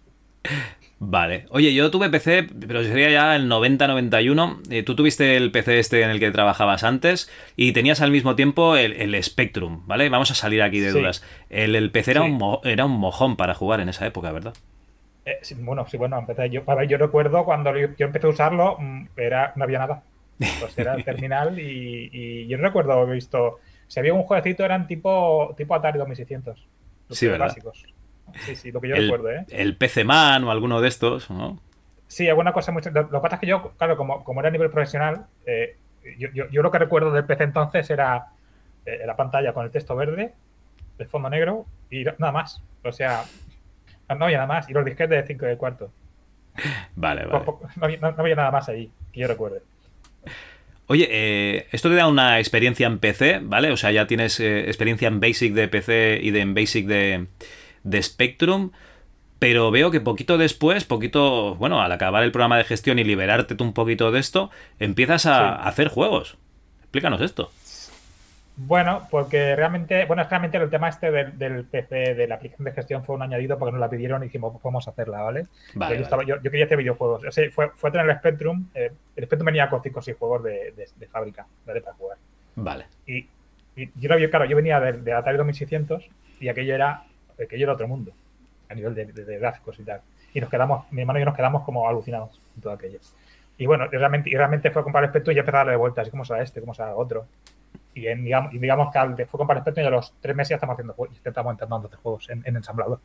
Vale. 1.00 1.46
Oye, 1.50 1.74
yo 1.74 1.92
tuve 1.92 2.10
PC, 2.10 2.44
pero 2.68 2.82
sería 2.84 3.10
ya 3.10 3.36
el 3.36 3.48
90-91. 3.50 4.62
Eh, 4.70 4.84
tú 4.84 4.96
tuviste 4.96 5.36
el 5.36 5.52
PC 5.52 5.80
este 5.80 6.02
en 6.02 6.10
el 6.10 6.20
que 6.20 6.32
trabajabas 6.32 6.84
antes 6.86 7.30
y 7.58 7.74
tenías 7.74 8.00
al 8.02 8.12
mismo 8.12 8.36
tiempo 8.36 8.78
el, 8.78 8.94
el 8.94 9.22
Spectrum, 9.22 9.86
¿vale? 9.86 10.08
Vamos 10.10 10.32
a 10.32 10.36
salir 10.36 10.62
aquí 10.62 10.80
de 10.80 10.92
Sí. 10.92 11.00
dudas. 11.00 11.24
El, 11.50 11.76
el 11.76 11.92
PC 11.92 12.12
era, 12.12 12.24
un 12.24 12.34
mo- 12.34 12.62
era 12.64 12.86
un 12.86 12.94
mojón 13.00 13.36
para 13.36 13.54
jugar 13.54 13.82
en 13.82 13.90
esa 13.90 14.06
época, 14.06 14.32
¿verdad? 14.32 14.54
Eh, 15.26 15.40
sí, 15.42 15.56
bueno, 15.56 15.86
sí, 15.88 15.98
bueno, 15.98 16.20
empecé 16.20 16.50
yo, 16.50 16.64
a 16.68 16.76
ver, 16.76 16.88
yo 16.90 16.98
recuerdo 16.98 17.46
cuando 17.46 17.76
yo 17.78 17.88
yo 17.98 18.06
empecé 18.08 18.28
a 18.28 18.30
usarlo, 18.30 18.78
mm, 18.80 19.08
era, 19.18 19.54
no 19.56 19.64
había 19.64 19.80
nada. 19.80 20.04
Pues 20.58 20.78
era 20.78 20.96
el 20.96 21.04
terminal 21.06 21.60
y, 21.60 22.10
y 22.12 22.48
yo 22.48 22.58
recuerdo 22.58 22.94
haber 22.94 23.16
visto. 23.16 23.60
Si 23.88 24.00
había 24.00 24.14
un 24.14 24.24
jueguecito, 24.24 24.66
eran 24.66 24.88
tipo, 24.88 25.54
tipo 25.58 25.76
Atari 25.76 26.00
2600. 26.00 26.68
Los 27.08 27.18
Sí, 27.18 27.28
¿verdad? 27.28 27.40
básicos. 27.48 27.93
Sí, 28.40 28.56
sí, 28.56 28.72
lo 28.72 28.82
que 28.82 28.90
yo 28.90 28.96
el, 28.96 29.04
recuerdo, 29.04 29.32
¿eh? 29.32 29.46
el 29.50 29.75
PC 29.78 30.04
Man 30.04 30.44
o 30.44 30.52
alguno 30.52 30.82
de 30.82 30.88
estos, 30.88 31.30
¿no? 31.30 31.60
Sí, 32.08 32.28
alguna 32.30 32.54
cosa 32.54 32.72
mucho. 32.72 32.90
Lo, 32.92 33.10
que 33.10 33.20
pasa 33.20 33.36
es 33.36 33.42
que 33.42 33.48
yo, 33.48 33.72
claro, 33.78 33.98
como, 33.98 34.24
como 34.24 34.40
era 34.42 34.50
a 34.50 34.52
nivel 34.52 34.70
profesional, 34.70 35.25
eh, 35.46 35.78
yo, 36.18 36.30
yo- 36.34 36.50
yo 36.50 36.62
lo 36.62 36.72
que 36.72 36.80
recuerdo 36.80 37.12
del 37.12 37.25
PC 37.25 37.44
entonces 37.46 37.90
era 37.90 38.28
eh, 38.86 39.02
la 39.06 39.16
pantalla 39.16 39.54
con 39.54 39.66
el 39.66 39.72
texto 39.72 39.96
verde, 39.96 40.34
el 40.98 41.08
fondo 41.08 41.30
negro 41.30 41.66
y 41.90 42.04
nada 42.04 42.32
más. 42.32 42.62
O 42.84 42.92
sea, 42.92 43.24
no 44.18 44.25
había 44.25 44.38
nada 44.38 44.48
más. 44.48 44.70
Y 44.70 44.74
los 44.74 44.86
disquetes 44.86 45.22
de 45.22 45.28
5 45.28 45.46
y 45.46 45.50
de 45.50 45.58
cuarto. 45.58 45.92
Vale, 46.96 47.25
vale. 47.25 47.46
No, 47.46 47.60
había, 47.82 47.98
no- 47.98 48.12
no 48.12 48.22
había 48.22 48.36
nada 48.36 48.52
más 48.52 48.70
ahí, 48.70 48.92
que 49.12 49.22
yo 49.22 49.28
recuerde. 49.28 49.62
Oye, 50.88 51.08
eh, 51.10 51.68
esto 51.72 51.90
te 51.90 51.96
da 51.96 52.08
una 52.08 52.40
experiencia 52.40 52.86
en 52.88 53.00
PC, 53.00 53.40
¿vale? 53.42 53.72
O 53.72 53.78
sea, 53.78 53.92
ya 53.92 54.06
tienes 54.06 54.40
eh, 54.40 54.66
experiencia 54.68 55.08
en 55.08 55.20
Basic 55.20 55.54
de 55.54 55.68
PC 55.70 56.20
y 56.22 56.32
de, 56.32 56.42
en 56.42 56.54
Basic 56.54 56.86
de, 56.86 57.28
de 57.84 58.02
Spectrum. 58.02 58.72
pero 59.40 59.72
veo 59.72 59.92
que 59.92 60.00
poquito 60.00 60.38
después, 60.38 60.86
poquito, 60.86 61.56
bueno, 61.56 61.82
al 61.82 61.92
acabar 61.92 62.24
el 62.24 62.32
programa 62.32 62.58
de 62.58 62.63
gestión 62.63 62.98
y 62.98 63.04
liberarte 63.04 63.56
tú 63.56 63.66
un 63.66 63.74
poquito 63.74 64.10
de 64.10 64.20
esto, 64.22 64.50
empiezas 64.80 65.25
a 65.25 65.58
Sí. 65.58 65.68
hacer 65.68 65.90
juegos. 65.90 66.38
Explícanos 66.80 67.20
esto. 67.20 67.52
Bueno, 68.56 69.08
porque 69.10 69.56
realmente, 69.56 70.06
bueno, 70.06 70.22
es 70.22 70.30
realmente 70.30 70.58
el 70.58 70.70
tema 70.70 70.88
este 70.88 71.10
del, 71.10 71.38
del 71.40 71.66
PC, 71.66 72.13
de 72.13 72.28
la 72.28 72.36
aplicación 72.36 72.66
de 72.66 72.72
gestión, 72.72 73.04
fue 73.04 73.16
un 73.16 73.24
añadido 73.24 73.58
porque 73.58 73.72
nos 73.72 73.82
la 73.82 73.90
pidieron 73.90 74.22
y 74.22 74.28
dijimos, 74.28 74.54
podemos 74.62 74.88
hacerla, 74.88 75.22
¿vale? 75.24 75.48
Vale, 75.74 75.96
yo, 75.98 76.04
estaba- 76.04 76.24
yo- 76.24 76.36
yo 76.42 76.52
quería 76.52 76.66
hacer 76.66 76.78
videojuegos. 76.78 77.25
O 77.25 77.32
sea, 77.32 77.50
fue, 77.52 77.72
fue 77.75 77.90
tener 77.92 78.08
el 78.08 78.16
Spectrum. 78.18 78.68
eh, 78.75 78.92
el 79.16 79.25
Spectrum 79.25 79.48
venía 79.48 79.70
con 79.70 79.82
5 79.82 80.00
o 80.00 80.02
6 80.04 80.16
juegos 80.18 80.44
de, 80.44 80.72
de- 80.78 80.88
de 80.96 81.08
fábrica, 81.08 81.48
¿vale? 81.66 81.82
Para 81.82 81.96
jugar. 81.98 82.18
Vale. 82.56 82.86
Y, 83.08 83.28
y 83.75 83.90
yo 83.96 84.08
lo 84.10 84.18
vi, 84.18 84.30
claro, 84.30 84.46
yo 84.46 84.56
venía 84.56 84.80
del 84.80 85.04
de 85.04 85.13
Atari 85.13 85.36
2600 85.38 86.08
y 86.40 86.48
aquello 86.48 86.75
era, 86.75 87.04
aquello 87.42 87.63
era 87.66 87.74
otro 87.74 87.88
mundo, 87.88 88.12
a 88.70 88.74
nivel 88.75 88.94
de, 88.96 89.06
de- 89.06 89.25
de 89.25 89.40
gráficos 89.40 89.80
y 89.80 89.84
tal. 89.84 90.02
Y 90.34 90.42
nos 90.42 90.50
quedamos, 90.50 90.92
mi 90.92 91.02
hermano 91.02 91.20
y 91.20 91.22
yo 91.22 91.25
nos 91.28 91.36
quedamos 91.36 91.63
como 91.63 91.88
alucinados 91.88 92.40
en 92.56 92.62
todo 92.62 92.74
aquello. 92.74 93.00
Y 93.58 93.66
bueno, 93.68 93.86
y 93.92 93.96
realmente, 93.98 94.30
y 94.30 94.34
realmente 94.36 94.72
fue 94.72 94.84
comprar 94.84 95.04
el 95.04 95.10
Spectrum 95.12 95.36
y 95.36 95.40
empezar 95.40 95.62
a 95.62 95.63
darle 95.66 95.75
vueltas, 95.78 96.10
¿cómo 96.10 96.25
será 96.25 96.42
este? 96.42 96.60
¿Cómo 96.60 96.74
será 96.74 96.96
otro? 96.96 97.28
Y, 97.94 98.08
en, 98.08 98.24
digamos, 98.24 98.52
y 98.54 98.58
digamos 98.58 98.92
que 98.92 98.98
al 98.98 99.16
de 99.16 99.25
fue 99.28 99.38
comprar 99.38 99.60
Spectrum 99.62 99.84
y 99.84 99.88
a 99.88 99.92
los 99.92 100.13
tres 100.20 100.36
meses 100.36 100.50
ya 100.50 100.56
estamos 100.56 100.74
haciendo 100.74 100.94
juegos, 100.94 101.16
estamos 101.24 101.54
intentando 101.54 101.88
hacer 101.88 102.00
juegos 102.00 102.30
en, 102.30 102.42
en 102.46 102.56
ensamblador. 102.56 103.00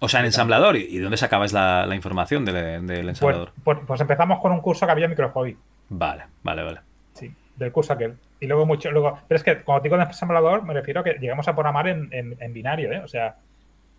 O 0.00 0.08
sea, 0.08 0.20
en 0.20 0.26
ensamblador. 0.26 0.76
¿Y 0.76 0.98
dónde 0.98 1.16
sacabais 1.16 1.52
la, 1.52 1.84
la 1.86 1.94
información 1.96 2.44
del, 2.44 2.54
del 2.86 2.86
Pues, 2.86 3.08
ensamblador? 3.08 3.52
pues, 3.64 3.78
pues 3.86 4.00
empezamos 4.00 4.38
con 4.40 4.52
un 4.52 4.60
curso 4.60 4.86
que 4.86 4.92
había 4.92 5.06
en 5.06 5.10
Micro 5.10 5.30
Hobby. 5.30 5.56
Vale, 5.88 6.24
vale, 6.42 6.62
vale. 6.62 6.80
Sí, 7.14 7.34
del 7.58 7.72
curso 7.72 7.92
aquel. 7.92 8.14
Y 8.40 8.46
luego 8.46 8.64
mucho, 8.66 8.90
luego, 8.90 9.18
pero 9.28 9.36
es 9.36 9.42
que 9.44 9.58
cuando 9.58 9.82
digo 9.82 9.96
en 9.96 10.02
ensamblador 10.02 10.62
me 10.64 10.74
refiero 10.74 11.00
a 11.00 11.04
que 11.04 11.14
llegamos 11.20 11.46
a 11.48 11.54
programar 11.54 11.88
en, 11.88 12.08
en, 12.12 12.36
en 12.40 12.52
binario, 12.52 12.92
¿eh? 12.92 13.00
O 13.04 13.08
sea, 13.08 13.36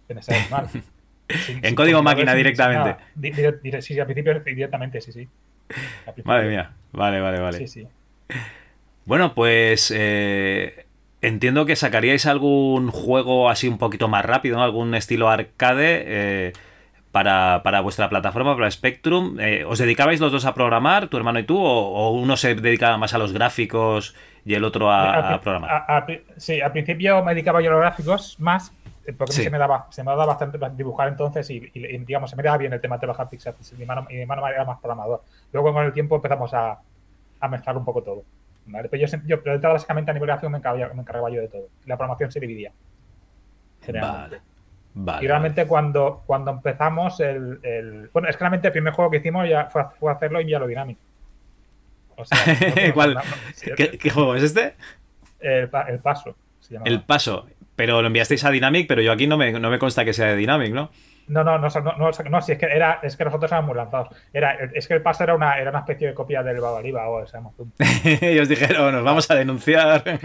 en 0.07 0.17
ese. 0.17 0.33
Sin- 1.45 1.59
En 1.63 1.75
código 1.75 2.01
máquina 2.01 2.33
directamente. 2.33 2.95
Di- 3.13 3.33
sí, 3.33 3.81
sí, 3.81 3.99
al 3.99 4.05
principio 4.07 4.39
directamente, 4.39 4.99
sí, 5.01 5.11
sí. 5.11 5.27
Madre 6.23 6.49
mía. 6.49 6.71
Vale, 6.91 7.21
vale, 7.21 7.39
vale. 7.39 7.57
Sí, 7.59 7.67
sí. 7.67 7.87
Bueno, 9.05 9.33
pues 9.35 9.93
eh, 9.95 10.85
entiendo 11.21 11.65
que 11.65 11.75
sacaríais 11.75 12.25
algún 12.25 12.89
juego 12.89 13.49
así 13.49 13.67
un 13.67 13.77
poquito 13.77 14.07
más 14.07 14.25
rápido, 14.25 14.57
¿no? 14.57 14.63
Algún 14.63 14.95
estilo 14.95 15.29
arcade 15.29 16.03
eh, 16.07 16.53
para, 17.11 17.61
para 17.63 17.81
vuestra 17.81 18.09
plataforma, 18.09 18.55
para 18.55 18.69
Spectrum. 18.69 19.39
Eh, 19.39 19.63
¿Os 19.65 19.79
dedicabais 19.79 20.19
los 20.19 20.31
dos 20.31 20.45
a 20.45 20.53
programar, 20.53 21.07
tu 21.07 21.17
hermano 21.17 21.39
y 21.39 21.43
tú? 21.43 21.57
¿O, 21.57 21.69
o 21.89 22.11
uno 22.11 22.37
se 22.37 22.55
dedicaba 22.55 22.97
más 22.97 23.13
a 23.13 23.17
los 23.17 23.33
gráficos 23.33 24.15
y 24.45 24.53
el 24.53 24.63
otro 24.63 24.91
a, 24.91 25.39
programar? 25.41 25.69
a- 25.87 26.05
sí, 26.37 26.61
al 26.61 26.71
principio 26.71 27.23
me 27.23 27.33
dedicaba 27.33 27.61
yo 27.61 27.69
a 27.69 27.73
los 27.73 27.81
gráficos 27.81 28.39
más, 28.39 28.71
eh, 29.05 29.13
porque 29.13 29.33
Sí. 29.33 29.43
se 29.43 29.49
me 29.49 29.57
daba, 29.57 29.87
se 29.89 30.03
me 30.03 30.11
daba 30.11 30.25
bastante 30.27 30.59
dibujar 30.75 31.07
entonces 31.07 31.49
y, 31.49 31.59
digamos, 31.69 32.29
se 32.29 32.35
me 32.35 32.43
daba 32.43 32.57
bien 32.57 32.73
el 32.73 32.81
tema 32.81 32.95
de 32.97 32.99
trabajar 33.01 33.27
pixels. 33.29 33.71
Y 33.73 33.75
mi 33.75 33.81
hermano, 33.81 34.05
mi 34.09 34.17
hermano 34.21 34.47
era 34.47 34.63
más 34.65 34.79
programador. 34.79 35.23
Luego 35.51 35.73
con 35.73 35.83
el 35.85 35.93
tiempo 35.93 36.15
empezamos 36.15 36.53
a, 36.53 36.79
a 37.39 37.47
mezclar 37.47 37.75
un 37.75 37.85
poco 37.85 38.03
todo. 38.03 38.23
¿vale? 38.67 38.87
Pero 38.87 39.07
yo, 39.07 39.17
yo 39.25 39.41
pero 39.41 39.59
básicamente 39.73 40.11
a 40.11 40.13
nivel 40.13 40.27
gráfico 40.27 40.49
me 40.51 40.59
encargaba, 40.59 40.93
me 40.93 41.01
encargaba 41.01 41.31
yo 41.31 41.41
de 41.41 41.47
todo. 41.47 41.63
La 41.87 41.97
programación 41.97 42.31
se 42.31 42.39
dividía. 42.39 42.71
generalmente. 43.83 44.35
Vale. 44.37 44.41
Vale. 44.93 45.23
Y 45.23 45.27
realmente 45.27 45.65
cuando, 45.67 46.23
cuando 46.25 46.51
empezamos 46.51 47.19
el, 47.19 47.59
el- 47.63 48.09
Bueno, 48.11 48.27
es 48.27 48.35
que 48.35 48.39
realmente 48.41 48.67
el 48.67 48.71
primer 48.73 48.93
juego 48.93 49.11
que 49.11 49.17
hicimos 49.17 49.47
ya 49.47 49.65
fue, 49.65 49.83
fue 49.99 50.11
hacerlo 50.11 50.39
en 50.39 50.47
Yellow 50.47 50.67
Dynamic. 50.67 50.97
O 52.15 52.25
sea, 52.25 52.37
¿Qué, 53.77 53.97
qué 53.97 54.09
juego 54.09 54.35
es 54.35 54.43
este? 54.43 54.75
el, 55.39 55.69
pa- 55.69 55.83
el 55.83 55.99
paso. 55.99 56.35
se. 56.59 56.77
El 56.85 57.01
paso. 57.03 57.47
Pero 57.75 58.01
lo 58.01 58.07
enviasteis 58.07 58.43
a 58.43 58.49
Dynamic, 58.51 58.87
pero 58.87 59.01
yo 59.01 59.11
aquí 59.13 59.25
no 59.25 59.37
me, 59.37 59.53
no 59.53 59.69
me 59.69 59.79
consta 59.79 60.03
que 60.03 60.11
sea 60.11 60.27
de 60.27 60.35
Dynamic, 60.35 60.73
¿no? 60.73 60.91
No, 61.29 61.43
no, 61.43 61.57
no, 61.59 61.67
no, 61.69 61.93
no, 61.97 62.11
no, 62.29 62.41
si 62.41 62.51
es 62.53 62.57
que 62.57 62.65
era, 62.65 62.99
es 63.03 63.15
que 63.15 63.23
nosotros 63.23 63.51
éramos 63.51 63.67
muy 63.69 63.77
lanzados. 63.77 64.09
Era, 64.33 64.53
es 64.73 64.87
que 64.87 64.95
el 64.95 65.01
paso 65.01 65.23
era 65.23 65.35
una, 65.35 65.57
era 65.59 65.69
una 65.69 65.79
especie 65.79 66.07
de 66.07 66.13
copia 66.13 66.41
del 66.43 66.59
Babaliba 66.59 67.07
o 67.07 67.23
ese 67.23 67.37
Amazon. 67.37 67.71
y 68.21 68.39
os 68.39 68.49
dijeron, 68.49 68.93
nos 68.93 69.03
vamos 69.03 69.29
a 69.31 69.35
denunciar. 69.35 70.03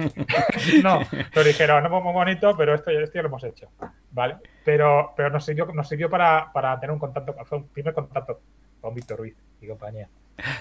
No, 0.83 1.01
pero 1.33 1.47
dijeron, 1.47 1.85
no 1.85 2.01
muy 2.01 2.13
bonito, 2.13 2.57
pero 2.57 2.75
esto, 2.75 2.91
esto 2.91 3.15
ya 3.15 3.23
lo 3.23 3.29
hemos 3.29 3.45
hecho. 3.45 3.69
¿Vale? 4.11 4.37
Pero, 4.65 5.13
pero 5.17 5.31
nos 5.31 5.45
sirvió, 5.45 5.67
nos 5.67 5.89
sirvió 5.89 6.09
para, 6.11 6.51
para 6.53 6.79
tener 6.81 6.93
un 6.93 6.99
contacto, 6.99 7.35
fue 7.45 7.59
un 7.59 7.69
primer 7.69 7.93
contacto 7.95 8.41
con 8.81 8.95
Víctor 8.95 9.19
Ruiz 9.19 9.35
y 9.61 9.67
compañía. 9.69 10.09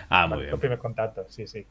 ah, 0.09 0.27
muy 0.27 0.37
Fue 0.39 0.45
bien. 0.47 0.59
primer 0.59 0.77
contacto, 0.79 1.25
sí, 1.29 1.47
sí. 1.47 1.65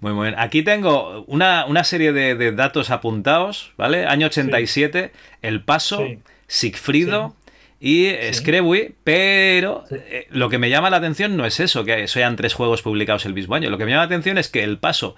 Muy 0.00 0.12
muy 0.14 0.28
bien. 0.28 0.40
Aquí 0.40 0.62
tengo 0.62 1.24
una, 1.26 1.66
una 1.66 1.84
serie 1.84 2.12
de, 2.12 2.34
de 2.34 2.52
datos 2.52 2.90
apuntados, 2.90 3.74
¿vale? 3.76 4.06
Año 4.06 4.28
87, 4.28 5.12
El 5.42 5.62
Paso, 5.62 5.98
Sí. 6.06 6.18
Sigfrido 6.46 7.34
y 7.80 8.08
Sí. 8.08 8.34
Screwy, 8.34 8.94
pero 9.04 9.84
Sí. 9.88 9.96
eh, 9.98 10.26
lo 10.30 10.48
que 10.48 10.58
me 10.58 10.70
llama 10.70 10.90
la 10.90 10.96
atención 10.98 11.36
no 11.36 11.44
es 11.44 11.60
eso, 11.60 11.84
que 11.84 12.08
sean 12.08 12.36
tres 12.36 12.54
juegos 12.54 12.82
publicados 12.82 13.26
el 13.26 13.34
mismo 13.34 13.54
año. 13.54 13.70
Lo 13.70 13.78
que 13.78 13.84
me 13.84 13.90
llama 13.90 14.02
la 14.02 14.06
atención 14.06 14.38
es 14.38 14.48
que 14.48 14.62
El 14.64 14.78
Paso 14.78 15.16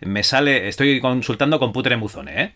me 0.00 0.22
sale, 0.22 0.68
estoy 0.68 1.00
consultando 1.00 1.58
con 1.58 1.72
Putre 1.72 1.96
Muzone, 1.96 2.42
¿eh? 2.42 2.52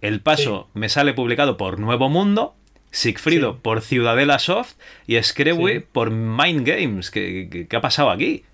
El 0.00 0.20
Paso 0.20 0.68
me 0.74 0.88
sale 0.88 1.12
publicado 1.14 1.56
por 1.56 1.78
Nuevo 1.78 2.08
Mundo, 2.08 2.54
Sigfrido 2.90 3.58
por 3.58 3.80
Ciudadela 3.80 4.38
Soft 4.38 4.74
y 5.08 5.20
Screwy 5.20 5.80
Sí. 5.80 5.84
por 5.92 6.10
Mind 6.12 6.64
Games. 6.66 7.10
¿Qué, 7.10 7.48
qué- 7.50 7.66
qué 7.66 7.76
ha 7.76 7.80
pasado 7.80 8.10
aquí? 8.10 8.44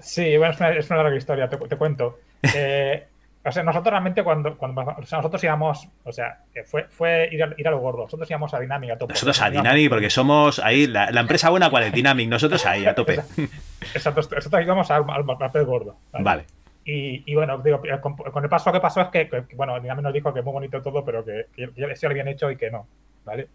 Sí, 0.00 0.36
bueno, 0.38 0.54
es 0.54 0.60
una, 0.60 0.70
es 0.70 0.90
una 0.90 1.02
larga 1.02 1.18
historia, 1.18 1.48
te, 1.48 1.56
te 1.58 1.76
cuento. 1.76 2.18
Eh, 2.54 3.04
o 3.44 3.52
sea, 3.52 3.62
nosotros 3.62 3.90
realmente 3.90 4.22
cuando, 4.22 4.56
cuando 4.56 4.82
o 4.82 5.06
sea, 5.06 5.18
nosotros 5.18 5.42
íbamos, 5.42 5.88
o 6.04 6.12
sea, 6.12 6.40
que 6.52 6.64
fue, 6.64 6.84
fue 6.88 7.28
ir, 7.30 7.42
a, 7.42 7.54
ir 7.56 7.68
a 7.68 7.70
lo 7.70 7.78
gordo. 7.78 8.02
Nosotros 8.02 8.28
íbamos 8.28 8.52
a 8.52 8.60
Dinámica. 8.60 8.94
a 8.94 8.98
tope. 8.98 9.14
Nosotros 9.14 9.40
a 9.40 9.50
Dynamic, 9.50 9.88
porque 9.88 10.10
somos 10.10 10.58
ahí, 10.58 10.86
la, 10.86 11.10
la 11.10 11.20
empresa 11.20 11.48
buena, 11.50 11.70
¿cuál 11.70 11.84
es? 11.84 11.92
Dynamic, 11.92 12.28
nosotros 12.28 12.64
ahí, 12.66 12.84
a 12.84 12.94
tope. 12.94 13.14
Exacto, 13.94 14.20
nosotros 14.34 14.62
íbamos 14.62 14.90
al, 14.90 15.04
pez 15.52 15.64
gordo. 15.64 15.96
Vale. 16.12 16.44
Y, 16.84 17.22
y 17.30 17.34
bueno, 17.34 17.58
digo, 17.58 17.80
con, 18.00 18.16
con 18.16 18.42
el 18.42 18.50
paso 18.50 18.72
que 18.72 18.80
pasó 18.80 19.02
es 19.02 19.08
que, 19.08 19.28
que, 19.28 19.44
bueno, 19.54 19.78
Dynamic 19.80 20.02
nos 20.02 20.12
dijo 20.12 20.34
que 20.34 20.42
muy 20.42 20.52
bonito 20.52 20.82
todo, 20.82 21.04
pero 21.04 21.24
que, 21.24 21.46
que 21.54 21.70
ya 21.76 21.86
eso 21.86 22.06
lo 22.06 22.12
habían 22.12 22.28
hecho 22.28 22.50
y 22.50 22.56
que 22.56 22.70
no, 22.70 22.86
¿vale? 23.24 23.48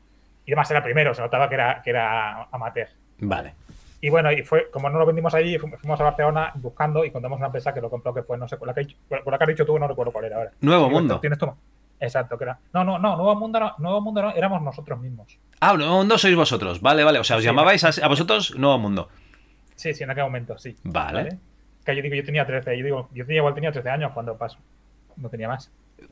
Y 0.45 0.51
además 0.51 0.71
era 0.71 0.83
primero, 0.83 1.13
se 1.13 1.21
notaba 1.21 1.49
que 1.49 1.55
era, 1.55 1.81
que 1.81 1.89
era 1.89 2.43
amateur. 2.51 2.87
Vale. 3.19 3.53
Y 4.05 4.09
bueno, 4.09 4.29
y 4.33 4.43
fue, 4.43 4.69
como 4.69 4.89
no 4.89 4.99
lo 4.99 5.05
vendimos 5.05 5.33
allí, 5.33 5.57
fu- 5.57 5.69
fuimos 5.77 5.97
a 6.01 6.03
Barcelona 6.03 6.51
buscando 6.55 7.05
y 7.05 7.11
contamos 7.11 7.37
una 7.37 7.45
empresa 7.45 7.73
que 7.73 7.79
lo 7.79 7.89
compró, 7.89 8.13
que 8.13 8.21
fue, 8.23 8.37
no 8.37 8.49
sé, 8.49 8.57
con 8.57 8.67
la 8.67 8.73
que, 8.73 8.85
con 9.23 9.31
la 9.31 9.37
que 9.37 9.43
has 9.45 9.47
dicho 9.47 9.65
tú, 9.65 9.79
no 9.79 9.87
recuerdo 9.87 10.11
cuál 10.11 10.25
era 10.25 10.35
ahora. 10.37 10.51
Nuevo 10.59 10.89
Mundo. 10.89 11.21
¿Tienes 11.21 11.39
tú? 11.39 11.49
Exacto, 12.01 12.37
que 12.37 12.43
era. 12.43 12.59
No, 12.73 12.83
no, 12.83 12.99
no, 12.99 13.15
Nuevo 13.15 13.33
Mundo 13.37 13.61
no, 13.61 13.75
Nuevo 13.77 14.01
Mundo 14.01 14.21
no, 14.23 14.31
éramos 14.31 14.61
nosotros 14.61 14.99
mismos. 14.99 15.39
Ah, 15.61 15.73
Nuevo 15.77 15.95
Mundo 15.95 16.17
sois 16.17 16.35
vosotros. 16.35 16.81
Vale, 16.81 17.05
vale. 17.05 17.19
O 17.19 17.23
sea, 17.23 17.37
os 17.37 17.43
Sí. 17.43 17.47
llamabais 17.47 17.81
a, 17.85 18.05
a 18.05 18.07
vosotros 18.09 18.53
Nuevo 18.57 18.77
Mundo. 18.77 19.07
Sí, 19.75 19.93
sí, 19.93 20.03
en 20.03 20.11
aquel 20.11 20.25
momento, 20.25 20.57
sí. 20.57 20.75
Vale. 20.83 21.39
Que 21.85 21.95
yo 21.95 22.01
digo, 22.01 22.15
yo 22.15 22.25
tenía 22.25 22.45
13, 22.45 22.77
yo 22.77 22.83
digo, 22.83 23.09
yo 23.13 23.25
tenía, 23.25 23.39
igual 23.39 23.53
tenía 23.53 23.71
13 23.71 23.89
años 23.89 24.11
cuando 24.13 24.37
pasó. 24.37 24.57
No 25.15 25.29
tenía 25.29 25.47
más. 25.47 25.71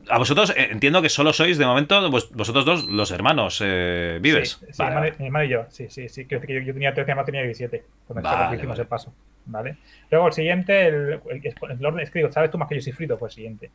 A 0.10 0.17
vosotros 0.17 0.51
eh, 0.57 0.69
entiendo 0.71 1.01
que 1.01 1.10
solo 1.10 1.31
sois, 1.33 1.57
de 1.57 1.65
momento, 1.65 2.10
vos- 2.10 2.31
vosotros 2.31 2.65
dos, 2.65 2.86
los 2.86 3.12
hermanos 3.12 3.62
eh, 3.63 4.19
vives. 4.21 4.57
Sí, 4.60 4.65
sí, 4.71 4.83
Vale, 4.83 4.91
mi, 4.91 4.95
hermano, 5.07 5.15
mi 5.19 5.25
hermano 5.27 5.45
y 5.45 5.50
yo, 5.50 5.65
sí, 5.69 5.88
sí, 5.89 6.10
sí. 6.10 6.25
Creo 6.25 6.41
que 6.41 6.53
yo, 6.53 6.60
yo 6.62 6.74
tenía 6.74 6.93
13, 6.93 7.05
mi 7.07 7.12
hermano 7.12 7.25
tenía 7.25 7.41
17. 7.43 7.83
Cuando 8.07 8.29
Vale, 8.29 8.55
hicimos 8.55 8.74
vale. 8.74 8.81
el 8.81 8.88
paso. 8.88 9.13
¿Vale? 9.45 9.77
Luego 10.12 10.27
el 10.27 10.33
siguiente, 10.33 10.88
el, 10.88 11.19
el, 11.29 11.41
el 11.71 11.86
orden, 11.86 12.00
es 12.01 12.12
que 12.12 12.19
digo, 12.19 12.31
sabes 12.31 12.51
tú 12.51 12.57
más 12.57 12.67
que 12.69 12.75
yo 12.75 12.81
soy 12.81 12.93
frito, 12.93 13.17
fue 13.17 13.27
el 13.29 13.33
siguiente. 13.33 13.71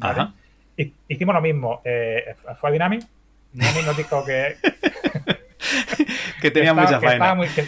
Ajá. 0.00 0.32
Y- 0.76 0.92
hicimos 1.08 1.34
lo 1.34 1.40
mismo. 1.40 1.80
eh, 1.84 2.34
fue 2.60 2.70
a 2.70 2.72
Dynamic. 2.72 3.02
Dynamic 3.52 3.84
nos 3.86 3.96
dijo 3.96 4.24
que, 4.24 4.56
Que 6.40 6.50
tenía 6.50 6.70
estaba- 6.70 6.86
mucha 6.86 7.00
que 7.00 7.06
Estaba 7.06 7.34
muy, 7.34 7.48
que, 7.48 7.64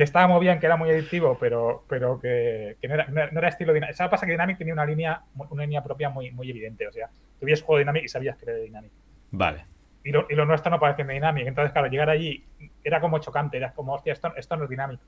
que 0.00 0.04
estaba 0.04 0.26
muy 0.28 0.40
bien, 0.40 0.58
que 0.58 0.64
era 0.64 0.78
muy 0.78 0.88
adictivo, 0.88 1.36
pero, 1.38 1.84
pero 1.86 2.18
que, 2.18 2.78
que 2.80 2.88
no, 2.88 2.94
era, 2.94 3.06
no, 3.08 3.20
era, 3.38 3.48
estilo 3.48 3.74
Dynamic. 3.74 3.94
¿Sabes 3.94 4.10
pasa? 4.10 4.24
Que 4.24 4.32
Dynamic 4.32 4.56
tenía 4.56 4.72
una 4.72 4.86
línea, 4.86 5.20
una 5.50 5.62
línea 5.64 5.82
propia 5.84 6.08
muy, 6.08 6.30
muy 6.30 6.48
evidente. 6.48 6.88
O 6.88 6.92
sea, 6.92 7.08
tú 7.38 7.44
veías 7.44 7.60
juego 7.60 7.76
de 7.76 7.82
Dynamic 7.84 8.04
y 8.04 8.08
sabías 8.08 8.38
que 8.38 8.46
era 8.46 8.54
de 8.54 8.62
Dynamic. 8.62 8.90
Vde 9.30 9.62
Y 10.04 10.10
lo, 10.10 10.26
y 10.30 10.34
lo 10.36 10.46
nuestro 10.46 10.70
no 10.70 10.80
parecía 10.80 11.04
de 11.04 11.12
Dynamic. 11.12 11.46
Entonces, 11.46 11.72
claro, 11.72 11.88
llegar 11.88 12.08
allí 12.08 12.42
era 12.82 12.98
como 12.98 13.18
chocante. 13.18 13.58
Era 13.58 13.74
como, 13.74 13.92
hostia, 13.92 14.14
esto, 14.14 14.32
esto 14.36 14.56
no 14.56 14.64
es 14.64 14.70
Dynamic. 14.70 15.00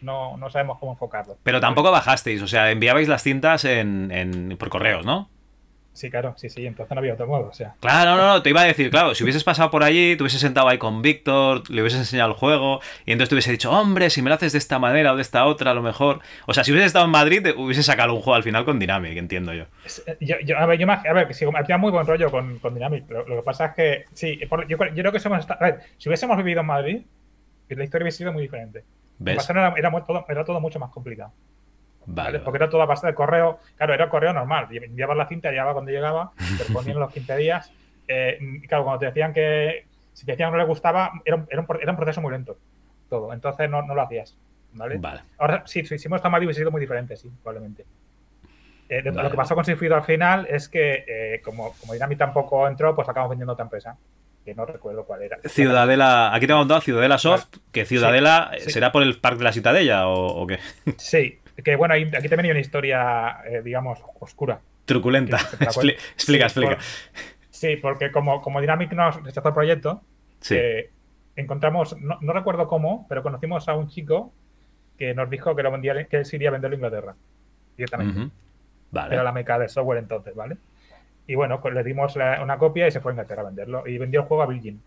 No, 0.00 0.38
no 0.38 0.48
sabemos 0.48 0.78
cómo 0.78 0.92
enfocarlo. 0.92 1.36
Pero 1.42 1.60
tampoco 1.60 1.90
bajasteis, 1.90 2.40
o 2.40 2.46
sea, 2.46 2.70
enviabais 2.70 3.06
las 3.06 3.22
cintas 3.22 3.66
en, 3.66 4.10
en- 4.10 4.56
por 4.56 4.70
correos, 4.70 5.04
¿no? 5.04 5.28
Sí, 5.98 6.10
claro, 6.10 6.32
sí, 6.36 6.48
sí. 6.48 6.64
Entonces 6.64 6.94
no 6.94 7.00
había 7.00 7.14
otro 7.14 7.26
modo. 7.26 7.48
O 7.48 7.52
sea, 7.52 7.74
Claro, 7.80 8.16
no, 8.16 8.28
no, 8.34 8.40
te 8.40 8.50
iba 8.50 8.60
a 8.60 8.64
decir, 8.64 8.88
claro, 8.88 9.16
si 9.16 9.24
hubieses 9.24 9.42
pasado 9.42 9.68
por 9.68 9.82
allí, 9.82 10.14
te 10.14 10.22
hubieses 10.22 10.40
sentado 10.40 10.68
ahí 10.68 10.78
con 10.78 11.02
Víctor, 11.02 11.68
le 11.68 11.82
hubieses 11.82 11.98
enseñado 11.98 12.30
el 12.30 12.36
juego, 12.36 12.80
y 13.04 13.10
entonces 13.10 13.30
te 13.30 13.34
hubiese 13.34 13.50
dicho, 13.50 13.72
hombre, 13.72 14.08
si 14.08 14.22
me 14.22 14.28
lo 14.28 14.36
haces 14.36 14.52
de 14.52 14.58
esta 14.58 14.78
manera 14.78 15.12
o 15.12 15.16
de 15.16 15.22
esta 15.22 15.44
otra, 15.44 15.72
a 15.72 15.74
lo 15.74 15.82
mejor. 15.82 16.20
O 16.46 16.54
sea, 16.54 16.62
si 16.62 16.70
hubieses 16.70 16.86
estado 16.86 17.06
en 17.06 17.10
Madrid, 17.10 17.42
te 17.42 17.50
hubieses 17.52 17.84
sacado 17.84 18.14
un 18.14 18.20
juego 18.20 18.36
al 18.36 18.44
final 18.44 18.64
con 18.64 18.78
Dynamic, 18.78 19.16
entiendo 19.16 19.52
yo. 19.52 19.64
Eh, 20.06 20.16
Yo, 20.20 20.36
yo- 20.44 20.56
a 20.56 20.66
ver, 20.66 20.78
yo 20.78 20.86
me, 20.86 20.92
a 20.92 21.12
ver, 21.12 21.34
sí, 21.34 21.44
había 21.52 21.78
muy 21.78 21.90
buen 21.90 22.06
rollo 22.06 22.30
con, 22.30 22.60
con 22.60 22.74
Dynamic. 22.74 23.10
Lo, 23.10 23.26
lo 23.26 23.36
que 23.38 23.42
pasa 23.42 23.66
es 23.66 23.74
que, 23.74 24.04
sí, 24.12 24.36
por- 24.48 24.68
yo, 24.68 24.78
creo- 24.78 24.94
yo 24.94 25.02
creo 25.02 25.10
que 25.12 25.18
somos. 25.18 25.50
A 25.50 25.56
ver, 25.60 25.80
si 25.98 26.08
hubiésemos 26.08 26.36
vivido 26.36 26.60
en 26.60 26.66
Madrid, 26.66 27.02
la 27.70 27.82
historia 27.82 28.04
hubiese 28.04 28.18
sido 28.18 28.32
muy 28.32 28.42
diferente. 28.42 28.84
En 29.18 29.24
¿Ves? 29.24 29.50
Era, 29.50 29.74
todo, 30.06 30.24
era 30.28 30.44
todo 30.44 30.60
mucho 30.60 30.78
más 30.78 30.90
complicado. 30.90 31.32
¿Vale? 32.08 32.32
Vale. 32.32 32.38
Porque 32.40 32.56
era 32.56 32.68
todo 32.68 32.82
a 32.82 32.86
base 32.86 33.06
de 33.06 33.14
correo. 33.14 33.58
Claro, 33.76 33.94
era 33.94 34.08
correo 34.08 34.32
normal. 34.32 34.68
Enviabas 34.70 35.16
la 35.16 35.26
cinta, 35.26 35.50
llegaba 35.50 35.72
cuando 35.72 35.90
llegaba, 35.90 36.32
te 36.58 36.72
ponían 36.72 36.98
los 36.98 37.12
15 37.12 37.36
días. 37.36 37.72
eh, 38.08 38.38
y 38.40 38.66
claro, 38.66 38.84
cuando 38.84 39.00
te 39.00 39.06
decían 39.06 39.32
que 39.32 39.86
si 40.12 40.24
te 40.26 40.32
decían 40.32 40.48
que 40.50 40.56
no 40.56 40.62
le 40.62 40.68
gustaba, 40.68 41.12
era 41.24 41.36
un, 41.36 41.46
era 41.50 41.60
un, 41.60 41.66
era 41.80 41.90
un 41.92 41.96
proceso 41.96 42.20
muy 42.20 42.32
lento. 42.32 42.56
Todo. 43.08 43.32
Entonces 43.32 43.70
no, 43.70 43.82
no 43.82 43.94
lo 43.94 44.02
hacías. 44.02 44.36
¿vale? 44.72 44.98
Vale. 44.98 45.20
Ahora 45.38 45.62
sí, 45.66 45.84
si 45.84 45.94
hicimos 45.94 46.16
esta 46.18 46.28
mal 46.28 46.42
hubiese 46.42 46.60
sido 46.60 46.70
muy 46.70 46.80
diferente, 46.80 47.16
sí, 47.16 47.30
probablemente. 47.42 47.84
Eh, 48.88 49.02
de- 49.02 49.10
Vale, 49.10 49.22
lo 49.24 49.30
que 49.30 49.36
pasó 49.36 49.54
con 49.54 49.64
Sinfido 49.64 49.94
al 49.94 50.02
final 50.02 50.46
es 50.50 50.68
que, 50.68 51.04
eh, 51.06 51.40
como, 51.44 51.72
como 51.80 51.92
Dynamic 51.92 52.18
tampoco 52.18 52.66
entró, 52.66 52.94
pues 52.94 53.08
acabamos 53.08 53.30
vendiendo 53.30 53.52
otra 53.52 53.64
empresa. 53.64 53.96
Que 54.44 54.54
no 54.54 54.64
recuerdo 54.64 55.04
cuál 55.04 55.22
era. 55.22 55.36
Ciudadela, 55.44 56.34
aquí 56.34 56.46
te 56.46 56.52
he 56.54 56.56
contado 56.56 56.80
Ciudadela 56.80 57.18
Soft, 57.18 57.58
que 57.70 57.84
Ciudadela 57.84 58.50
Sí, 58.58 58.64
sí. 58.64 58.70
será 58.70 58.90
por 58.92 59.02
el 59.02 59.20
Parque 59.20 59.38
de 59.38 59.44
la 59.44 59.52
Citadella 59.52 60.08
o, 60.08 60.42
o 60.42 60.46
qué. 60.46 60.58
Sí, 60.96 61.38
que 61.62 61.76
bueno, 61.76 61.94
ahí- 61.94 62.04
aquí 62.16 62.28
también 62.28 62.46
hay 62.46 62.50
una 62.52 62.60
historia, 62.60 63.38
eh, 63.46 63.62
digamos, 63.62 64.00
oscura. 64.20 64.60
Truculenta. 64.84 65.38
Que- 65.50 65.56
que 65.58 65.64
Expli- 65.66 65.96
explica, 66.14 66.48
Sí, 66.48 66.60
explica. 66.60 66.74
por- 66.76 66.84
sí, 67.50 67.76
porque 67.76 68.10
como, 68.10 68.40
como 68.42 68.60
Dynamic 68.60 68.92
nos 68.92 69.22
rechazó 69.22 69.48
el 69.48 69.54
proyecto, 69.54 70.02
Sí. 70.40 70.54
eh, 70.56 70.90
encontramos, 71.36 71.96
no, 72.00 72.18
no 72.20 72.32
recuerdo 72.32 72.66
cómo, 72.66 73.06
pero 73.08 73.22
conocimos 73.22 73.68
a 73.68 73.74
un 73.74 73.88
chico 73.88 74.32
que 74.98 75.14
nos 75.14 75.28
dijo 75.30 75.54
que 75.54 75.62
lo 75.62 75.70
vendía, 75.70 76.04
que 76.06 76.16
él 76.18 76.24
se 76.24 76.36
iría 76.36 76.48
a 76.48 76.52
venderlo 76.52 76.74
a 76.74 76.78
Inglaterra 76.78 77.14
directamente. 77.76 78.30
Vale. 78.90 79.14
Era 79.14 79.22
la 79.22 79.32
meca 79.32 79.58
del 79.58 79.68
software 79.68 79.98
entonces, 79.98 80.34
¿vale? 80.34 80.56
Y 81.26 81.34
bueno, 81.34 81.60
pues 81.60 81.74
le 81.74 81.84
dimos 81.84 82.16
la- 82.16 82.42
una 82.42 82.56
copia 82.58 82.88
y 82.88 82.90
se 82.90 83.00
fue 83.00 83.12
a 83.12 83.14
Inglaterra 83.14 83.42
a 83.42 83.46
venderlo. 83.46 83.86
Y 83.86 83.98
vendió 83.98 84.20
el 84.22 84.26
juego 84.26 84.42
a 84.42 84.46
Virgin. 84.46 84.80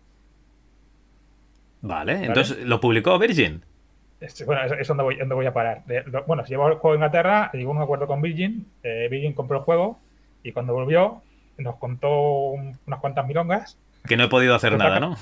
Vale, 1.82 2.24
entonces 2.24 2.58
lo 2.64 2.80
publicó 2.80 3.18
Virgin. 3.18 3.62
Es- 4.22 4.46
bueno, 4.46 4.62
es, 4.64 4.72
es 4.72 4.88
donde, 4.88 5.02
voy, 5.02 5.16
donde 5.16 5.34
voy 5.34 5.46
a 5.46 5.52
parar. 5.52 5.84
De- 5.84 6.02
lo- 6.04 6.24
bueno, 6.24 6.44
se 6.44 6.50
llevó 6.50 6.68
el 6.68 6.74
juego 6.74 6.92
a 6.92 6.96
Inglaterra, 6.96 7.50
llegó 7.52 7.72
a 7.72 7.76
un 7.76 7.82
acuerdo 7.82 8.06
con 8.06 8.22
Virgin. 8.22 8.66
eh, 8.82 9.08
Virgin 9.10 9.32
compró 9.34 9.58
el 9.58 9.64
juego 9.64 9.98
y 10.42 10.52
cuando 10.52 10.72
volvió 10.74 11.22
nos 11.58 11.76
contó 11.76 12.10
un- 12.50 12.78
unas 12.86 13.00
cuantas 13.00 13.26
milongas. 13.26 13.78
Que 14.06 14.16
no 14.16 14.24
he 14.24 14.28
podido 14.28 14.54
hacer 14.54 14.76
nada, 14.78 14.98
¿no? 15.00 15.16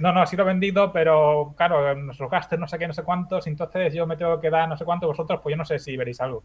No, 0.00 0.12
no, 0.12 0.26
sí 0.26 0.36
lo 0.36 0.42
he 0.42 0.46
vendido, 0.46 0.92
pero 0.92 1.54
claro, 1.56 1.94
nuestros 1.94 2.30
gastos 2.30 2.58
no 2.58 2.68
sé 2.68 2.78
qué, 2.78 2.86
no 2.86 2.92
sé 2.92 3.02
cuántos, 3.02 3.46
entonces 3.46 3.94
yo 3.94 4.06
me 4.06 4.16
tengo 4.18 4.38
que 4.38 4.50
dar 4.50 4.68
no 4.68 4.76
sé 4.76 4.84
cuánto, 4.84 5.06
vosotros, 5.06 5.40
pues 5.42 5.52
yo 5.54 5.56
no 5.56 5.64
sé 5.64 5.78
si 5.78 5.96
veréis 5.96 6.20
algo. 6.20 6.42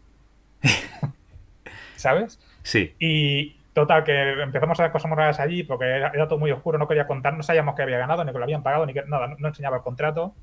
¿Sabes? 1.96 2.40
Sí. 2.62 2.94
Y 2.98 3.56
total, 3.72 4.04
que 4.04 4.42
empezamos 4.42 4.78
a 4.80 4.84
ver 4.84 4.92
cosas 4.92 5.10
raras 5.10 5.40
allí 5.40 5.62
porque 5.64 5.84
era, 5.84 6.08
era 6.14 6.28
todo 6.28 6.38
muy 6.38 6.50
oscuro, 6.50 6.78
no 6.78 6.88
quería 6.88 7.06
contar, 7.06 7.34
no 7.36 7.42
sabíamos 7.42 7.74
que 7.74 7.82
había 7.82 7.98
ganado, 7.98 8.24
ni 8.24 8.32
que 8.32 8.38
lo 8.38 8.44
habían 8.44 8.62
pagado, 8.62 8.86
ni 8.86 8.92
que 8.94 9.02
nada, 9.06 9.26
no, 9.28 9.36
no 9.38 9.48
enseñaba 9.48 9.76
el 9.78 9.82
contrato. 9.82 10.34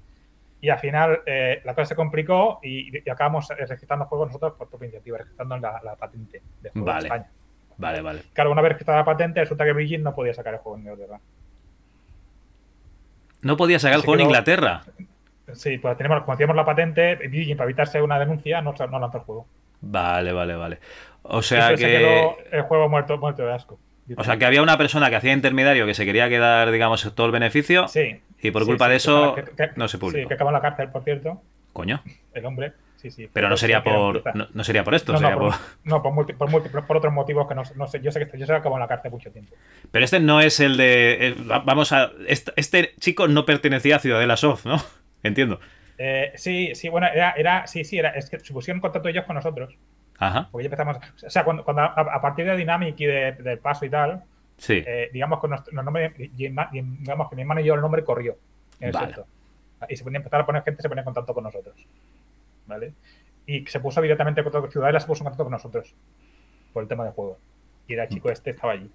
Y 0.64 0.70
al 0.70 0.80
final 0.80 1.24
eh, 1.26 1.62
la 1.66 1.76
cosa 1.76 1.88
se 1.88 1.96
complicó 1.96 2.62
y, 2.64 2.98
y 3.06 3.10
acabamos 3.10 3.50
registrando 3.50 4.06
juegos 4.06 4.28
nosotros 4.28 4.54
por 4.54 4.70
propia 4.70 4.86
iniciativa, 4.86 5.18
registrando 5.18 5.58
la, 5.58 5.82
la 5.84 5.98
patente 5.98 6.42
de 6.62 6.70
juego 6.70 6.88
Vale. 6.88 7.00
en 7.00 7.06
España. 7.06 7.32
Vale, 7.78 8.02
vale. 8.02 8.22
Claro, 8.32 8.50
una 8.50 8.62
vez 8.62 8.72
registrada 8.72 9.02
la 9.02 9.06
patente, 9.06 9.42
resulta 9.42 9.66
que 9.66 9.74
Virgin 9.74 10.02
no 10.02 10.16
podía 10.16 10.34
sacar 10.34 10.54
el 10.54 10.62
juego 10.62 10.78
en 10.78 10.84
Inglaterra. 10.84 11.20
No 13.42 13.58
podía 13.58 13.78
sacar 13.78 13.98
el 13.98 14.06
juego 14.06 14.22
en 14.22 14.26
Inglaterra. 14.28 14.84
Sí, 15.52 15.80
pues 15.80 15.98
tenemos, 15.98 16.24
como 16.24 16.38
teníamos 16.38 16.56
la 16.56 16.64
patente, 16.64 17.16
Virgin, 17.16 17.58
para 17.58 17.70
evitarse 17.70 18.02
una 18.02 18.18
denuncia, 18.18 18.62
no, 18.62 18.74
no 18.74 19.00
lanzó 19.00 19.18
el 19.18 19.24
juego. 19.26 19.48
Vale, 19.82 20.32
vale, 20.32 20.56
vale. 20.56 20.80
O 21.24 21.42
sea 21.42 21.72
Entonces 21.72 21.86
se 21.86 21.98
quedó 21.98 22.38
que. 22.38 22.56
el 22.56 22.62
juego 22.62 22.88
muerto, 22.88 23.18
muerto 23.18 23.46
de 23.46 23.52
asco. 23.52 23.78
O 24.16 24.24
sea 24.24 24.38
que 24.38 24.46
había 24.46 24.62
una 24.62 24.78
persona 24.78 25.10
que 25.10 25.18
hacía 25.18 25.34
intermediario 25.34 25.86
que 25.86 25.94
se 25.94 26.06
quería 26.06 26.30
quedar, 26.30 26.72
digamos, 26.72 27.14
todo 27.14 27.26
el 27.26 27.34
beneficio. 27.34 27.90
Sí. 27.90 28.22
Y 28.48 28.52
por 28.52 28.66
culpa 28.66 28.86
sí, 28.86 28.92
de 28.92 28.98
eso 28.98 29.36
que- 29.36 29.44
que- 29.44 29.70
no 29.76 29.88
se 29.88 29.98
publicó. 29.98 30.22
Sí, 30.22 30.28
que 30.28 30.34
acabó 30.34 30.50
en 30.50 30.56
la 30.56 30.62
cárcel, 30.62 30.90
por 30.90 31.04
cierto, 31.04 31.42
Coño. 31.74 32.02
el 32.34 32.46
hombre. 32.46 32.74
Sí, 32.98 33.12
sí. 33.12 33.30
Pero 33.34 33.50
no 33.50 33.58
sería 33.58 33.84
por. 33.84 34.24
No, 34.36 34.48
no 34.54 34.64
sería 34.64 34.84
por 34.86 34.96
esto, 34.96 35.12
No, 35.12 35.20
no, 35.20 35.28
sería 35.28 35.38
por, 35.38 35.50
por- 35.52 35.60
no, 35.84 36.02
por, 36.02 36.14
multi- 36.14 36.34
por, 36.88 36.98
otros 36.98 37.12
motivos 37.14 37.48
que 37.50 37.56
no, 37.56 37.64
no 37.76 37.88
sé. 37.88 38.00
Yo 38.02 38.12
sé 38.12 38.20
que 38.30 38.38
yo 38.38 38.46
sé 38.46 38.54
que 38.54 38.58
acabó 38.60 38.76
en 38.76 38.82
la 38.82 38.88
cárcel 38.88 39.12
mucho 39.12 39.30
tiempo. 39.32 39.54
Pero 39.92 40.06
este 40.06 40.20
no 40.22 40.40
es 40.40 40.60
el 40.62 40.78
de. 40.78 41.28
eh, 41.28 41.36
va- 41.52 41.60
vamos 41.60 41.92
a. 41.92 42.12
Este, 42.28 42.54
este 42.56 42.94
chico 43.00 43.28
no 43.28 43.46
pertenecía 43.46 43.98
a 43.98 44.00
Ciudadela 44.00 44.38
Soft, 44.38 44.66
¿no? 44.66 44.78
Entiendo. 45.24 45.60
Eh, 45.98 46.32
sí, 46.36 46.74
sí, 46.76 46.88
bueno, 46.90 47.08
era, 47.08 47.32
era, 47.32 47.68
sí, 47.68 47.84
sí, 47.84 47.98
era, 48.00 48.10
es 48.12 48.30
que 48.30 48.40
se 48.40 48.54
pusieron 48.54 48.78
en 48.78 48.82
contacto 48.82 49.10
ellos 49.10 49.26
con 49.26 49.36
nosotros. 49.36 49.76
Ajá. 50.18 50.48
Porque 50.52 50.64
ya 50.64 50.68
empezamos. 50.68 50.98
O 51.26 51.30
sea, 51.30 51.44
cuando, 51.44 51.66
cuando 51.66 51.82
a, 51.82 51.88
a 51.88 52.22
partir 52.22 52.46
de 52.46 52.56
Dynamic 52.56 52.98
y 53.02 53.06
de- 53.06 53.32
del 53.34 53.60
paso 53.60 53.84
y 53.86 53.90
tal, 53.90 54.24
Sí. 54.64 54.82
eh, 54.86 55.10
digamos 55.12 55.42
que 55.42 55.48
nuestro, 55.50 55.84
nombre, 55.84 56.14
digamos 56.38 57.30
que 57.30 57.36
mi 57.36 57.42
hermano 57.42 57.60
y 57.60 57.66
yo 57.66 57.74
el 57.74 57.82
nombre 57.82 58.02
corrió 58.06 58.38
en 58.80 58.88
el 58.88 58.94
Vale. 58.94 59.14
Y 59.90 59.98
se 59.98 60.06
ponía, 60.06 60.20
empezaron 60.20 60.44
a 60.44 60.46
poner 60.46 60.64
gente, 60.64 60.82
se 60.82 60.88
ponía 60.88 61.02
en 61.02 61.06
contacto 61.06 61.34
con 61.34 61.44
nosotros. 61.44 61.76
¿Vale? 62.66 62.94
Y 63.46 63.66
se 63.66 63.82
puso 63.82 64.02
directamente 64.02 64.40
en 64.40 64.46
contacto, 64.46 64.72
Ciudadela 64.72 65.02
se 65.02 65.06
puso 65.08 65.22
en 65.22 65.26
contacto 65.26 65.44
con 65.44 65.52
nosotros 65.52 65.94
por 66.72 66.84
el 66.84 66.88
tema 66.88 67.04
del 67.04 67.12
juego. 67.12 67.38
Y 67.90 67.94
era 67.94 68.04
el 68.04 68.10
chico 68.10 68.30
este, 68.32 68.52
estaba 68.52 68.72
allí. 68.72 68.90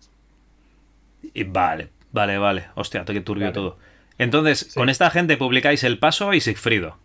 Y 1.34 1.44
vale, 1.44 1.90
vale, 2.12 2.38
vale. 2.38 2.68
Hostia, 2.74 3.04
qué 3.04 3.20
turbio 3.20 3.44
Vale. 3.44 3.52
todo. 3.54 3.78
Entonces, 4.16 4.60
Sí. 4.60 4.80
con 4.80 4.88
esta 4.88 5.10
gente 5.10 5.36
publicáis 5.36 5.84
El 5.84 5.98
Paso 5.98 6.32
y 6.32 6.40
Sigfrido. 6.40 6.96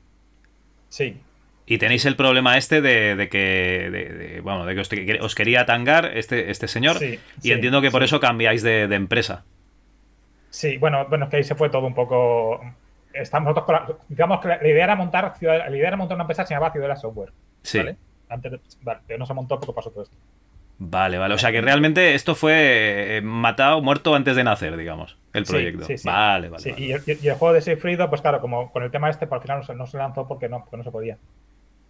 Sí, 0.88 1.20
Y 1.66 1.78
tenéis 1.78 2.06
el 2.06 2.16
problema 2.16 2.58
este 2.58 2.82
de, 2.82 3.16
de 3.16 3.30
que. 3.30 3.90
de- 3.92 4.10
de- 4.10 4.42
bueno, 4.42 4.66
de 4.66 4.76
que 4.76 4.82
os, 4.82 4.90
que 4.90 5.20
os 5.22 5.34
quería 5.36 5.66
tangar 5.66 6.12
este, 6.18 6.52
este 6.52 6.68
señor. 6.68 6.98
Sí, 6.98 7.20
y 7.38 7.42
sí, 7.42 7.52
entiendo 7.52 7.82
que 7.82 7.90
por 7.92 8.02
sí. 8.02 8.06
eso 8.06 8.20
cambiáis 8.20 8.62
de, 8.64 8.84
empresa. 8.84 9.46
Sí, 10.50 10.78
bueno, 10.78 11.06
bueno, 11.08 11.26
es 11.26 11.32
que 11.32 11.38
ahí 11.38 11.44
se 11.44 11.56
fue 11.56 11.70
todo 11.70 11.88
un 11.88 11.96
poco. 11.96 12.60
Estamos 13.14 13.56
nosotros 13.56 13.98
digamos 14.10 14.40
que 14.42 14.48
la, 14.50 14.68
idea 14.68 14.84
era 14.86 14.96
montar 14.96 15.36
Ciudad- 15.38 15.70
la 15.70 15.76
idea 15.78 15.88
era 15.88 15.98
montar 15.98 16.16
una 16.16 16.24
empresa 16.24 16.44
que 16.44 16.48
se 16.50 16.54
llamaba 16.56 16.72
Ciudadela 16.74 16.96
Software. 16.96 17.32
Sí. 17.62 17.78
¿vale? 17.78 17.96
Antes 18.30 18.54
vale, 18.82 19.00
pero 19.08 19.20
no 19.20 19.26
se 19.26 19.34
montó 19.34 19.60
porque 19.60 19.74
pasó 19.74 19.90
todo 19.92 20.04
esto. 20.04 20.16
Vale, 20.80 21.18
vale. 21.18 21.36
O 21.36 21.38
sea 21.38 21.52
que 21.52 21.62
realmente 21.62 22.16
esto 22.16 22.34
fue 22.36 23.18
eh, 23.18 23.22
matado, 23.22 23.82
muerto 23.82 24.16
antes 24.16 24.36
de 24.36 24.44
nacer, 24.44 24.76
digamos, 24.76 25.18
el 25.32 25.46
proyecto. 25.46 25.86
sí, 25.86 25.98
sí. 25.98 26.08
Vale, 26.08 26.50
vale. 26.50 26.62
Sí, 26.64 26.72
vale. 26.72 26.84
y, 26.86 26.92
el, 26.92 27.02
y 27.22 27.28
el 27.28 27.36
juego 27.36 27.54
de 27.54 27.62
Sigfrido, 27.62 28.10
pues 28.10 28.22
claro, 28.22 28.42
como 28.42 28.72
con 28.72 28.84
el 28.84 28.92
tema 28.92 29.10
este, 29.10 29.28
pues 29.28 29.38
al 29.40 29.44
final 29.44 29.58
no 29.60 29.64
se, 29.64 29.76
no 29.76 29.86
se 29.86 29.98
lanzó 29.98 30.28
porque 30.28 30.50
no, 30.50 30.62
porque 30.62 30.78
no 30.78 30.84
se 30.84 30.92
podía. 30.92 31.18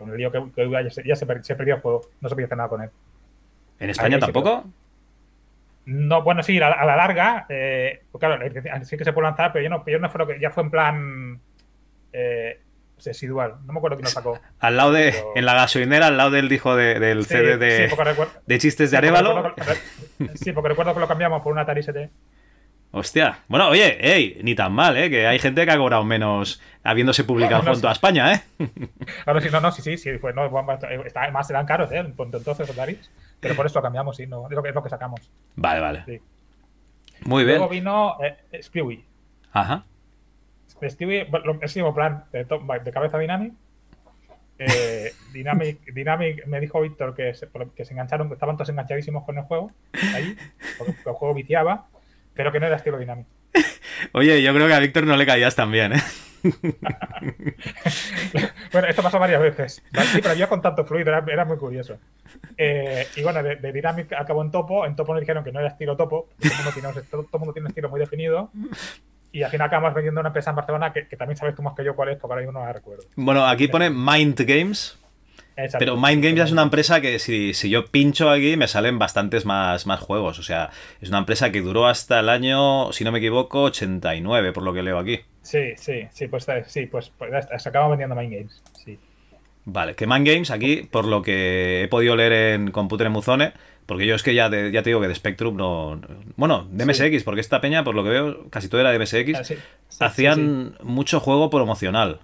Con 0.04 0.12
el 0.12 0.18
lío 0.18 0.32
que, 0.32 0.44
que 0.56 0.70
ya, 0.70 0.89
se, 0.89 1.04
ya 1.08 1.16
se 1.16 1.26
per- 1.26 1.44
se 1.44 1.56
perdió 1.56 1.76
el 1.76 1.82
juego, 1.82 2.02
no 2.22 2.30
se 2.30 2.36
podía 2.36 2.46
hacer 2.46 2.58
nada 2.58 2.70
con 2.70 2.82
él. 2.82 2.89
¿En 3.80 3.89
España 3.89 4.16
ahí 4.16 4.22
tampoco? 4.22 4.66
No, 5.86 6.22
bueno, 6.24 6.44
sí, 6.44 6.58
a, 6.62 6.68
a 6.68 6.86
la 6.86 6.96
larga, 6.96 7.46
eh, 7.50 8.04
pues 8.12 8.20
claro, 8.20 8.42
sí 8.86 8.96
que 8.98 9.04
se 9.04 9.12
puede 9.12 9.28
lanzar, 9.28 9.52
pero 9.52 9.63
ya 9.63 9.70
no, 9.70 9.84
ya 9.86 9.98
no 9.98 10.10
fue 10.10 10.20
lo 10.20 10.28
que, 10.28 10.39
ya 10.39 10.50
fue 10.50 10.63
en 10.63 10.72
plan 10.72 11.39
eh, 12.13 12.60
residual. 13.04 13.56
No 13.66 13.74
me 13.74 13.80
acuerdo 13.80 13.98
quién 13.98 14.06
lo 14.06 14.10
sacó. 14.10 14.39
Al 14.60 14.78
lado 14.78 14.94
de. 14.94 15.12
Pero- 15.12 15.32
En 15.36 15.46
la 15.46 15.54
gasolinera, 15.56 16.08
al 16.08 16.16
lado 16.18 16.32
del 16.32 16.48
dijo 16.48 16.76
de- 16.78 17.00
del 17.00 17.24
Sí, 17.26 17.34
CD 17.34 17.58
de, 17.58 17.89
sí, 17.89 18.58
chistes 18.60 18.92
de 18.92 18.98
Arevalo. 18.98 19.54
sí, 20.36 20.54
porque 20.54 20.70
recuerdo 20.70 20.94
que 20.94 21.02
lo 21.02 21.08
cambiamos 21.08 21.42
por 21.42 21.52
un 21.52 21.60
Atari 21.60 21.82
ST. 21.82 22.10
Hostia. 22.95 23.39
Bueno, 23.47 23.69
oye, 23.69 23.97
ey, 23.99 24.39
ni 24.43 24.53
tan 24.53 24.71
mal, 24.71 24.95
¿eh? 24.95 25.10
Que 25.10 25.25
hay 25.25 25.39
gente 25.39 25.65
que 25.65 25.71
ha 25.71 25.77
cobrado 25.77 26.03
menos 26.03 26.62
habiéndose 26.84 27.23
publicado 27.23 27.73
en 27.73 27.82
toda 27.82 27.91
España, 27.91 28.32
¿eh? 28.32 28.41
Ahora 29.25 29.41
sí, 29.41 29.49
no, 29.51 29.60
no, 29.60 29.71
sí, 29.71 29.82
sí, 29.82 29.97
sí, 29.97 30.19
fue, 30.19 30.32
no, 30.32 30.45
está, 31.03 31.32
más 31.32 31.49
eran 31.49 31.65
caros, 31.65 31.91
¿eh? 31.91 31.97
entonces 31.97 32.69
Ataris, 32.69 33.10
pero 33.39 33.56
por 33.56 33.65
eso 33.65 33.79
lo 33.79 33.84
cambiamos, 33.84 34.15
sí, 34.15 34.27
no, 34.27 34.45
es 34.45 34.51
lo 34.51 34.62
que, 34.62 34.69
es 34.69 34.75
lo 34.75 34.84
que 34.84 34.89
sacamos. 34.89 35.21
Vale, 35.56 35.79
vale. 35.79 36.03
Sí. 36.06 36.21
Muy 37.25 37.45
bien. 37.45 37.58
Luego 37.58 37.71
vino 37.71 38.17
eh, 38.21 38.62
Spewy. 38.62 39.03
Ajá. 39.53 39.86
Stewie, 40.84 41.21
es 41.62 41.75
el 41.75 41.82
mismo 41.82 41.95
plan 41.95 42.25
de, 42.32 42.43
de 42.45 42.91
cabeza 42.91 43.17
Dynamic. 43.17 43.53
Eh, 44.60 45.13
Dynamic. 45.34 45.84
Dynamic 45.93 46.45
me 46.45 46.60
dijo 46.60 46.79
Víctor 46.79 47.15
que 47.15 47.34
se, 47.34 47.49
que 47.75 47.86
se 47.86 47.93
engancharon, 47.93 48.27
que 48.27 48.36
estaban 48.36 48.56
todos 48.56 48.69
enganchadísimos 48.69 49.23
con 49.23 49.36
el 49.39 49.45
juego, 49.45 49.71
ahí, 50.13 50.38
porque 50.77 50.93
el 51.06 51.13
juego 51.13 51.34
viciaba, 51.34 51.88
pero 52.34 52.52
que 52.52 52.60
no 52.60 52.67
era 52.67 52.76
estilo 52.78 52.98
Dynamic. 52.98 53.28
Oye, 54.13 54.41
yo 54.41 54.54
creo 54.54 54.67
que 54.67 54.74
a 54.74 54.80
Víctor 54.80 55.06
no 55.06 55.15
le 55.15 55.26
caías 55.26 55.56
tan 55.56 55.72
bien, 55.72 55.93
¿eh? 55.93 56.02
Bueno, 58.72 58.88
esto 58.88 59.02
pasó 59.02 59.19
varias 59.19 59.41
veces. 59.41 59.84
¿vale? 59.93 60.08
Sí, 60.08 60.19
pero 60.22 60.34
yo 60.34 60.50
con 60.50 60.62
tanto 60.62 60.84
fluido, 60.86 61.10
era, 61.10 61.24
era 61.32 61.46
muy 61.46 61.58
curioso. 61.58 61.98
Eh, 62.58 63.08
y 63.15 63.24
bueno, 63.24 63.41
de, 63.43 63.56
de 63.58 63.72
Dynamic 63.72 64.12
acabó 64.13 64.41
en 64.41 64.52
Topo. 64.52 64.86
En 64.86 64.96
Topo 64.96 65.13
nos 65.13 65.22
dijeron 65.22 65.43
que 65.43 65.52
no 65.52 65.60
era 65.60 65.69
estilo 65.69 65.96
Topo. 65.96 66.30
Todo 66.39 66.52
el 66.52 66.58
mundo 66.58 66.72
tiene, 66.74 66.91
todo, 67.10 67.24
todo 67.24 67.30
el 67.34 67.39
mundo 67.39 67.54
tiene 67.54 67.65
un 67.65 67.72
estilo 67.72 67.89
muy 67.89 68.00
definido. 68.00 68.52
Y 69.32 69.43
al 69.43 69.52
final 69.52 69.67
acabamos 69.67 69.93
vendiendo 69.96 70.19
una 70.22 70.30
empresa 70.30 70.50
en 70.50 70.56
Barcelona 70.56 70.91
que, 70.93 71.08
que 71.08 71.15
también 71.17 71.38
sabes 71.38 71.56
tú 71.56 71.62
más 71.62 71.76
que 71.76 71.84
yo 71.84 71.96
cuál 71.96 72.10
es, 72.10 72.17
porque 72.17 72.34
ahora 72.34 72.46
mismo 72.46 72.60
no 72.60 72.65
la 72.65 72.74
recuerdo. 72.74 73.04
Bueno, 73.15 73.46
aquí 73.46 73.67
pone 73.67 73.89
Mind 73.89 74.39
Games. 74.41 75.00
Exacto. 75.56 75.78
Pero 75.80 75.98
Mind 75.98 76.24
Games 76.24 76.38
ya 76.38 76.44
es 76.46 76.52
una 76.52 76.63
empresa 76.63 77.00
que 77.00 77.20
si, 77.20 77.54
si 77.54 77.70
yo 77.70 77.86
pincho 77.86 78.30
aquí 78.30 78.58
me 78.58 78.68
salen 78.68 78.98
bastantes 78.98 79.46
más, 79.46 79.86
más 79.86 80.00
juegos. 80.00 80.39
O 80.39 80.44
sea, 80.44 80.72
es 81.00 81.10
una 81.10 81.20
empresa 81.20 81.52
que 81.52 81.62
duró 81.62 81.86
hasta 81.88 82.20
el 82.22 82.30
año, 82.30 82.92
si 82.92 83.04
no 83.04 83.12
me 83.12 83.20
equivoco, 83.20 83.63
89, 83.63 84.52
por 84.52 84.63
lo 84.63 84.74
que 84.74 84.82
leo 84.84 84.98
aquí. 84.98 85.20
Sí, 85.44 85.74
sí, 85.78 86.08
sí, 86.12 86.28
pues 86.28 86.48
eh, 86.50 86.63
sí, 86.68 86.86
pues, 86.88 87.12
pues 87.18 87.32
se 87.58 87.70
acaban 87.70 87.92
vendiendo 87.92 88.16
Mind 88.16 88.34
Games. 88.34 88.63
Sí. 88.84 88.98
Vale, 89.66 89.96
que 89.96 90.08
Mind 90.08 90.28
Games 90.28 90.52
aquí, 90.52 90.88
por 90.89 91.06
lo 91.06 91.22
que 91.22 91.84
he 91.84 91.88
podido 91.88 92.16
leer 92.16 92.34
en 92.34 92.72
Computer 92.72 93.10
Muzone, 93.10 93.54
porque 93.86 94.06
yo 94.06 94.16
es 94.16 94.24
que 94.24 94.34
ya, 94.34 94.50
de- 94.50 94.72
ya 94.72 94.82
te 94.84 94.89
digo 94.89 95.00
que 95.02 95.08
de 95.08 95.16
Spectrum 95.16 95.56
no... 95.56 96.02
Bueno, 96.36 96.68
de 96.72 96.86
MSX, 96.86 97.24
porque 97.24 97.42
esta 97.42 97.62
peña, 97.62 97.84
por 97.84 97.96
lo 97.96 98.04
que 98.04 98.10
veo, 98.10 98.50
casi 98.50 98.68
todo 98.70 98.82
era 98.82 98.92
de 98.92 99.00
MSX, 99.00 99.39
Ah, 99.39 99.44
sí, 99.44 99.56
sí, 99.88 99.98
hacían 100.04 100.76
mucho 100.84 101.20
juego 101.20 101.50
promocional. 101.50 102.20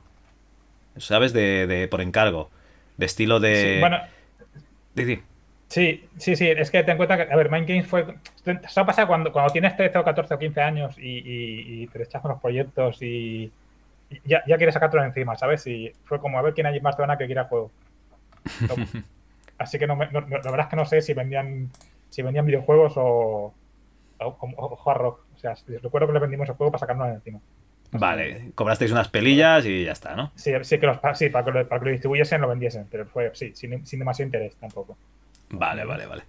¿Sabes? 0.98 1.32
De, 1.34 1.68
de- 1.68 1.88
por 1.88 2.02
encargo. 2.02 2.50
De 2.99 3.05
estilo 3.05 3.39
de... 3.39 3.55
Sí, 3.55 3.79
bueno. 3.79 3.97
Sí, 5.69 6.03
sí, 6.17 6.35
sí, 6.35 6.49
es 6.49 6.69
que 6.71 6.79
ten 6.83 6.91
en 6.91 6.97
cuenta 6.97 7.15
que, 7.15 7.31
a 7.31 7.35
ver, 7.38 7.49
Mind 7.49 7.67
Games 7.67 7.88
fue. 7.88 8.05
Eso 8.45 8.85
pasa 8.85 9.05
cuando, 9.05 9.31
cuando 9.31 9.53
tienes 9.53 9.77
13 9.77 9.99
o 9.99 10.03
14 10.03 10.33
o 10.33 10.39
15 10.39 10.62
años 10.62 10.97
y, 10.97 11.19
y, 11.19 11.83
y 11.83 11.88
te 11.88 11.99
rechazan 11.99 12.31
los 12.31 12.41
proyectos 12.41 13.01
y, 13.01 13.51
y 14.09 14.21
ya, 14.25 14.43
ya 14.47 14.57
quieres 14.57 14.73
sacártelo 14.73 15.03
encima, 15.03 15.35
¿sabes? 15.38 15.65
Y 15.67 15.93
fue 16.03 16.19
como 16.19 16.39
a 16.39 16.41
ver 16.41 16.53
quién 16.53 16.65
hay 16.67 16.73
más 16.81 16.83
Barcelona 16.97 17.17
que 17.17 17.27
quiera 17.27 17.45
juego. 17.45 17.71
Así 19.59 19.77
que 19.77 19.88
no, 19.88 19.95
me- 19.95 20.09
no- 20.12 20.21
no- 20.21 20.38
la 20.38 20.51
verdad 20.51 20.62
es 20.62 20.67
que 20.67 20.75
no 20.75 20.85
sé 20.85 21.01
si 21.01 21.13
vendían 21.13 21.69
si 22.09 22.21
vendían 22.23 22.45
videojuegos 22.47 22.93
o, 22.97 23.53
o, 24.19 24.25
o- 24.25 24.35
o 24.57 24.89
hard 24.89 24.97
rock. 25.01 25.19
O 25.35 25.38
sea, 25.39 25.53
recuerdo 25.81 26.07
que 26.07 26.13
le 26.13 26.19
vendimos 26.19 26.49
el 26.49 26.55
juego 26.55 26.71
para 26.71 26.79
sacarnos 26.79 27.07
encima. 27.09 27.39
Vale, 27.91 28.52
cobrasteis 28.56 28.91
unas 28.91 29.08
pelillas 29.08 29.65
y 29.65 29.86
ya 29.86 29.91
está, 29.93 30.15
¿no? 30.15 30.32
Sí, 30.36 30.52
sí, 30.62 30.78
que 30.80 30.86
los, 30.86 30.97
sí 31.15 31.30
para, 31.30 31.45
que 31.45 31.52
lo, 31.52 31.67
para 31.67 31.80
que 31.80 31.86
lo 31.86 31.91
distribuyesen 31.91 32.41
lo 32.41 32.47
vendiesen, 32.47 32.86
pero 32.89 33.06
fue, 33.08 33.32
sí, 33.34 33.52
sin, 33.56 33.86
sin 33.86 33.99
demasiado 33.99 34.28
interés 34.28 34.56
tampoco. 34.58 34.95
Vale, 35.49 35.84
vale, 35.86 36.06
vale. 36.06 36.23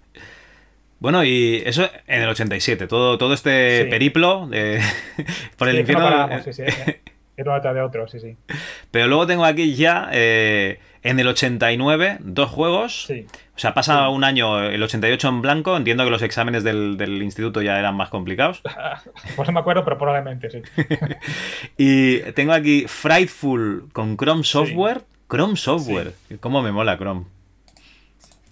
Bueno, 0.99 1.25
y 1.25 1.63
eso 1.65 1.89
en 2.07 2.23
el 2.23 2.29
87, 2.29 2.87
todo, 2.87 3.17
todo 3.19 3.35
este 3.35 3.85
Sí. 3.85 3.91
periplo 3.91 4.47
de- 4.49 4.81
por 5.59 5.69
el 5.69 5.77
que 5.77 5.79
no 5.79 5.81
infierno. 5.81 6.05
parábamos, 6.05 6.45
sí, 6.45 6.53
sí, 6.53 6.63
eh, 6.63 7.01
era 7.37 7.55
detrás 7.55 7.75
de 7.75 7.81
otro, 7.83 8.09
sí, 8.09 8.21
sí. 8.21 8.37
Pero 8.91 9.07
luego 9.09 9.27
tengo 9.27 9.45
aquí 9.45 9.75
ya 9.75 10.09
eh, 10.13 10.79
en 11.03 11.19
el 11.21 11.29
89 11.29 12.19
dos 12.21 12.51
juegos. 12.51 13.05
Sí, 13.07 13.27
O 13.55 13.59
sea, 13.59 13.73
pasa 13.75 14.09
un 14.11 14.23
año 14.25 14.63
el 14.63 14.83
88 14.83 15.29
en 15.29 15.43
blanco. 15.43 15.77
Entiendo 15.77 16.05
que 16.05 16.11
los 16.11 16.23
exámenes 16.23 16.63
del, 16.65 16.97
del 16.97 17.23
instituto 17.23 17.63
ya 17.63 17.79
eran 17.79 17.95
más 17.95 18.09
complicados. 18.11 18.63
pues 19.37 19.49
no 19.49 19.53
me 19.53 19.61
acuerdo, 19.61 19.85
pero 19.85 19.97
probablemente 19.99 20.51
sí. 20.51 20.63
Y 21.77 22.19
tengo 22.33 22.53
aquí 22.53 22.85
Frightful 22.87 23.89
con 23.93 24.17
Chrome 24.17 24.45
Software. 24.45 25.03
Chrome 25.31 25.57
Software. 25.57 26.13
¿Cómo 26.41 26.61
me 26.63 26.73
mola 26.73 26.97
Chrome? 26.99 27.25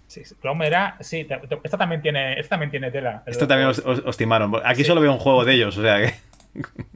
Sí, 0.06 0.22
Chrome 0.40 0.66
era, 0.66 0.96
sí, 1.00 1.26
esta 1.62 1.76
también 1.76 2.00
tiene, 2.00 2.32
esta 2.40 2.50
también 2.50 2.70
tiene 2.70 2.90
tela. 2.90 3.22
Esto 3.26 3.46
también 3.46 3.68
os, 3.68 3.78
os- 3.80 4.02
os 4.06 4.16
timaron. 4.16 4.52
Aquí 4.64 4.82
solo 4.84 5.00
veo 5.02 5.12
un 5.12 5.18
juego 5.18 5.44
de 5.44 5.52
ellos, 5.54 5.76
o 5.76 5.82
sea 5.82 5.98
que. 5.98 6.14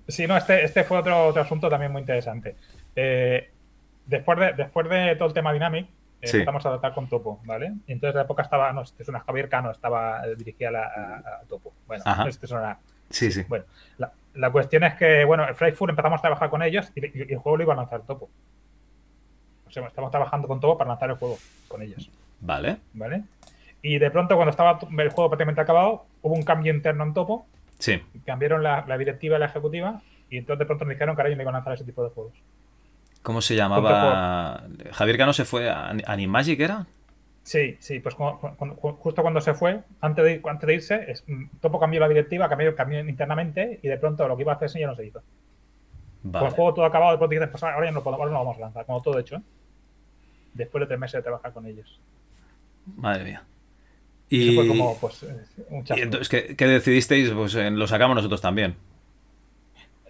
Sí, 0.09 0.27
no, 0.27 0.37
este, 0.37 0.65
este 0.65 0.83
fue 0.85 0.99
otro, 0.99 1.27
otro 1.27 1.43
asunto 1.43 1.69
también 1.69 1.93
muy 1.93 2.01
interesante. 2.01 2.57
Eh, 2.97 3.51
después, 4.07 4.39
de, 4.39 4.53
después 4.55 4.89
de 4.89 5.17
todo 5.17 5.29
el 5.29 5.35
tema 5.35 5.53
Dynamic, 5.53 5.87
eh, 6.21 6.27
Sí. 6.29 6.37
empezamos 6.39 6.65
a 6.67 6.71
tratar 6.71 6.95
con 6.95 7.09
Topo, 7.09 7.41
¿vale? 7.45 7.73
Y 7.87 7.93
entonces 7.93 8.15
la 8.15 8.23
época 8.23 8.43
estaba, 8.43 8.73
no, 8.73 8.83
este 8.83 9.03
es 9.03 9.09
una 9.09 9.21
Javier 9.21 9.49
Cano, 9.49 9.71
estaba 9.71 10.25
eh, 10.27 10.35
dirigida 10.37 10.71
a, 10.71 10.83
a- 10.85 11.37
a 11.37 11.41
Topo. 11.49 11.73
Bueno, 11.87 12.03
Ajá. 12.07 12.29
este 12.29 12.47
es 12.47 12.53
una, 12.53 12.79
Sí, 13.11 13.31
sí. 13.31 13.45
Bueno, 13.49 13.65
la, 13.99 14.11
la 14.35 14.51
cuestión 14.51 14.85
es 14.85 14.95
que, 14.95 15.25
bueno, 15.25 15.47
el 15.47 15.55
Frightful 15.55 15.91
empezamos 15.91 16.19
a 16.19 16.23
trabajar 16.23 16.49
con 16.49 16.63
ellos 16.63 16.91
y, 16.95 17.05
y- 17.05 17.27
y 17.29 17.33
el 17.33 17.39
juego 17.39 17.57
lo 17.59 17.63
iba 17.65 17.73
a 17.75 17.77
lanzar 17.77 18.01
Topo. 18.03 18.31
O 19.67 19.71
sea, 19.71 19.87
estamos 19.87 20.11
trabajando 20.11 20.49
con 20.49 20.61
Topo 20.61 20.79
para 20.79 20.89
lanzar 20.91 21.11
el 21.11 21.17
juego 21.17 21.39
con 21.69 21.83
ellos, 21.83 22.11
Vale. 22.41 22.79
¿vale? 22.95 23.23
Y 23.83 23.99
de 23.99 24.11
pronto, 24.11 24.37
cuando 24.37 24.51
estaba 24.51 24.79
el 24.81 25.09
juego 25.11 25.29
prácticamente 25.31 25.61
acabado, 25.61 26.05
hubo 26.23 26.35
un 26.35 26.43
cambio 26.45 26.73
interno 26.73 27.05
en 27.05 27.15
Topo, 27.15 27.47
Sí. 27.79 28.01
cambiaron 28.25 28.63
la, 28.63 28.85
la 28.87 28.97
directiva 28.97 29.37
y 29.37 29.41
la 29.41 29.47
ejecutiva, 29.47 30.01
y 30.31 30.39
entonces 30.39 30.61
de 30.61 30.67
pronto 30.67 30.85
me 30.85 30.95
dijeron 30.95 31.17
que 31.17 31.23
ahora 31.23 31.31
ya 31.31 31.37
no 31.37 31.43
iban 31.43 31.55
a 31.55 31.59
lanzar 31.59 31.75
ese 31.75 31.85
tipo 31.85 32.05
de 32.05 32.11
juegos. 32.11 32.33
¿Cómo 33.23 33.41
se 33.41 33.55
llamaba? 33.55 34.65
Javier 34.93 35.17
Cano 35.17 35.33
se 35.33 35.45
fue 35.45 35.71
a 35.71 35.91
Animagic, 36.07 36.61
¿era? 36.61 36.87
Sí, 37.45 37.77
sí, 37.81 37.99
pues 38.01 38.15
justo 38.15 39.23
cuando 39.23 39.41
se 39.41 39.55
fue, 39.55 39.81
antes 40.01 40.25
de, 40.25 40.41
antes 40.49 40.67
de 40.67 40.75
irse, 40.75 41.05
es- 41.11 41.25
mm, 41.27 41.59
Topo 41.61 41.81
cambió 41.81 41.99
la 42.01 42.09
directiva, 42.09 42.49
cambió, 42.49 42.75
cambió 42.77 43.01
internamente, 43.01 43.81
y 43.83 43.89
de 43.89 43.97
pronto 43.97 44.27
lo 44.29 44.37
que 44.37 44.43
iba 44.43 44.53
a 44.53 44.57
hacerse 44.57 44.79
ya 44.81 44.87
no 44.87 44.95
se 44.95 45.07
hizo. 45.07 45.23
Con 46.23 46.33
Vale. 46.33 46.47
el 46.49 46.53
juego 46.53 46.75
todo 46.75 46.85
acabado, 46.85 47.13
de 47.13 47.19
pronto 47.19 47.33
dices, 47.35 47.49
pues 47.49 47.63
ahora 47.65 47.85
ya 47.85 47.91
no 47.91 47.97
lo, 47.99 48.05
podemos, 48.05 48.21
ahora 48.21 48.33
no 48.33 48.39
lo 48.39 48.45
vamos 48.45 48.57
a 48.59 48.61
lanzar, 48.61 48.87
como 48.87 49.03
todo 49.03 49.19
hecho. 49.19 49.37
¿eh? 49.37 49.43
Después 50.55 50.83
de 50.83 50.87
tres 50.87 51.01
meses 51.01 51.15
de 51.19 51.23
trabajar 51.23 51.53
con 51.53 51.67
ellos. 51.67 51.99
Madre 52.97 53.25
mía. 53.25 53.43
Y 54.29 54.43
eso 54.49 54.61
fue 54.61 54.69
como, 54.69 54.97
pues, 54.99 55.23
eh, 55.25 55.37
un 55.69 55.85
y 55.97 56.01
entonces, 56.01 56.29
¿qué, 56.29 56.55
qué 56.57 56.67
decidisteis? 56.67 57.31
Pues 57.31 57.55
lo 57.55 57.87
sacamos 57.89 58.15
nosotros 58.15 58.41
también. 58.41 58.77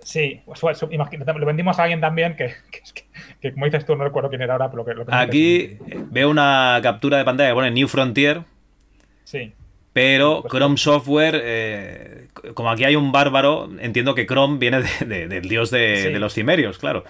Sí, 0.03 0.41
pues, 0.45 0.61
imagínate, 0.91 1.33
lo 1.35 1.47
vendimos 1.47 1.79
a 1.79 1.85
alguien 1.85 2.01
también 2.01 2.35
que, 2.37 2.53
que, 2.71 2.79
es 2.83 2.93
que- 2.93 3.05
que, 3.41 3.53
como 3.53 3.67
dices 3.67 3.85
tú, 3.87 3.95
no 3.97 4.05
recuerdo 4.05 4.29
quién 4.29 4.43
era 4.43 4.55
ahora, 4.55 4.71
pero 4.71 4.85
que 4.85 4.95
lo 4.95 5.07
que 5.07 5.15
Aquí 5.15 5.79
veo 6.11 6.29
una 6.31 6.81
captura 6.83 7.19
de 7.19 7.25
pantalla 7.25 7.51
que 7.51 7.55
pone 7.55 7.71
New 7.71 7.89
Frontier, 7.89 8.43
Sí, 9.25 9.53
pero 9.93 10.41
Pues- 10.43 10.53
Chrome 10.53 10.77
Software, 10.77 11.41
eh, 11.45 12.29
como 12.55 12.71
aquí 12.71 12.85
hay 12.85 12.97
un 12.97 13.13
bárbaro, 13.13 13.71
entiendo 13.81 14.15
que 14.15 14.27
Chrome 14.27 14.59
viene 14.59 14.83
de- 14.83 15.07
de- 15.07 15.29
del 15.29 15.49
dios 15.49 15.71
de, 15.71 15.97
Sí. 15.99 16.13
de 16.13 16.19
los 16.19 16.35
cimerios, 16.35 16.79
claro. 16.79 17.05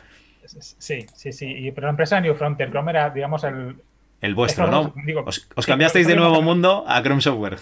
sí, 0.44 1.06
sí, 1.14 1.32
sí. 1.32 1.46
Y, 1.46 1.70
pero 1.72 1.86
la 1.86 1.90
empresa 1.92 2.16
de 2.16 2.22
New 2.22 2.34
Frontier, 2.34 2.70
Chrome 2.70 2.90
era, 2.90 3.10
digamos, 3.10 3.42
el. 3.44 3.76
El 4.22 4.34
vuestro, 4.34 4.68
¿no? 4.68 4.94
digo, 5.04 5.24
Os, 5.26 5.48
os 5.54 5.64
sí, 5.64 5.70
cambiasteis 5.70 6.06
de 6.06 6.16
nuevo 6.16 6.40
mundo 6.40 6.84
a 6.86 7.02
Chrome 7.02 7.20
Software. 7.20 7.58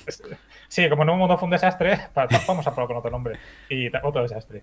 Sí, 0.69 0.89
como 0.89 1.05
no 1.05 1.17
mundo 1.17 1.37
fue 1.39 1.47
un 1.47 1.51
desastre, 1.51 1.99
vamos 2.47 2.67
a 2.67 2.71
probar 2.75 2.87
con 2.89 2.97
otro 2.99 3.11
nombre. 3.11 3.39
Y 3.69 3.89
otro 4.03 4.23
desastre. 4.23 4.63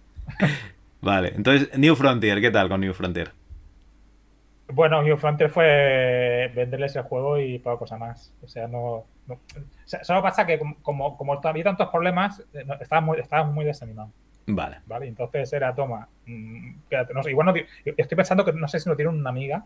Vale, 1.01 1.33
entonces 1.36 1.77
New 1.77 1.95
Frontier, 1.95 2.39
¿qué 2.39 2.49
tal 2.51 2.69
con 2.69 2.79
New 2.81 2.93
Frontier? 2.93 3.31
Bueno, 4.69 5.01
New 5.01 5.17
Frontier 5.17 5.49
fue 5.49 6.51
venderles 6.53 6.95
el 6.95 7.03
juego 7.03 7.39
y 7.39 7.57
poca 7.60 7.77
cosa 7.77 7.97
más. 7.97 8.33
O 8.43 8.47
sea, 8.47 8.67
no. 8.67 9.05
no- 9.27 9.36
o 9.36 9.39
sea, 9.86 10.03
solo 10.03 10.21
pasa 10.21 10.45
que, 10.45 10.60
como, 10.81 11.17
había 11.43 11.63
tantos 11.63 11.88
problemas, 11.89 12.43
eh, 12.53 12.63
no- 12.65 12.73
estaba 12.75 13.01
muy, 13.01 13.19
estaba 13.19 13.43
muy 13.45 13.63
desanimado. 13.65 14.12
Vale. 14.47 14.77
¿Vale? 14.86 15.07
Entonces 15.07 15.51
era, 15.53 15.73
toma. 15.73 16.07
mm, 16.25 16.71
quédate, 16.89 17.13
no 17.13 17.23
sé, 17.23 17.31
igual 17.31 17.47
no. 17.47 17.53
Estoy 17.97 18.15
pensando 18.15 18.43
que 18.45 18.51
no 18.53 18.67
sé 18.67 18.79
si 18.79 18.89
no 18.89 18.95
tiene 18.95 19.10
una 19.12 19.29
amiga. 19.29 19.65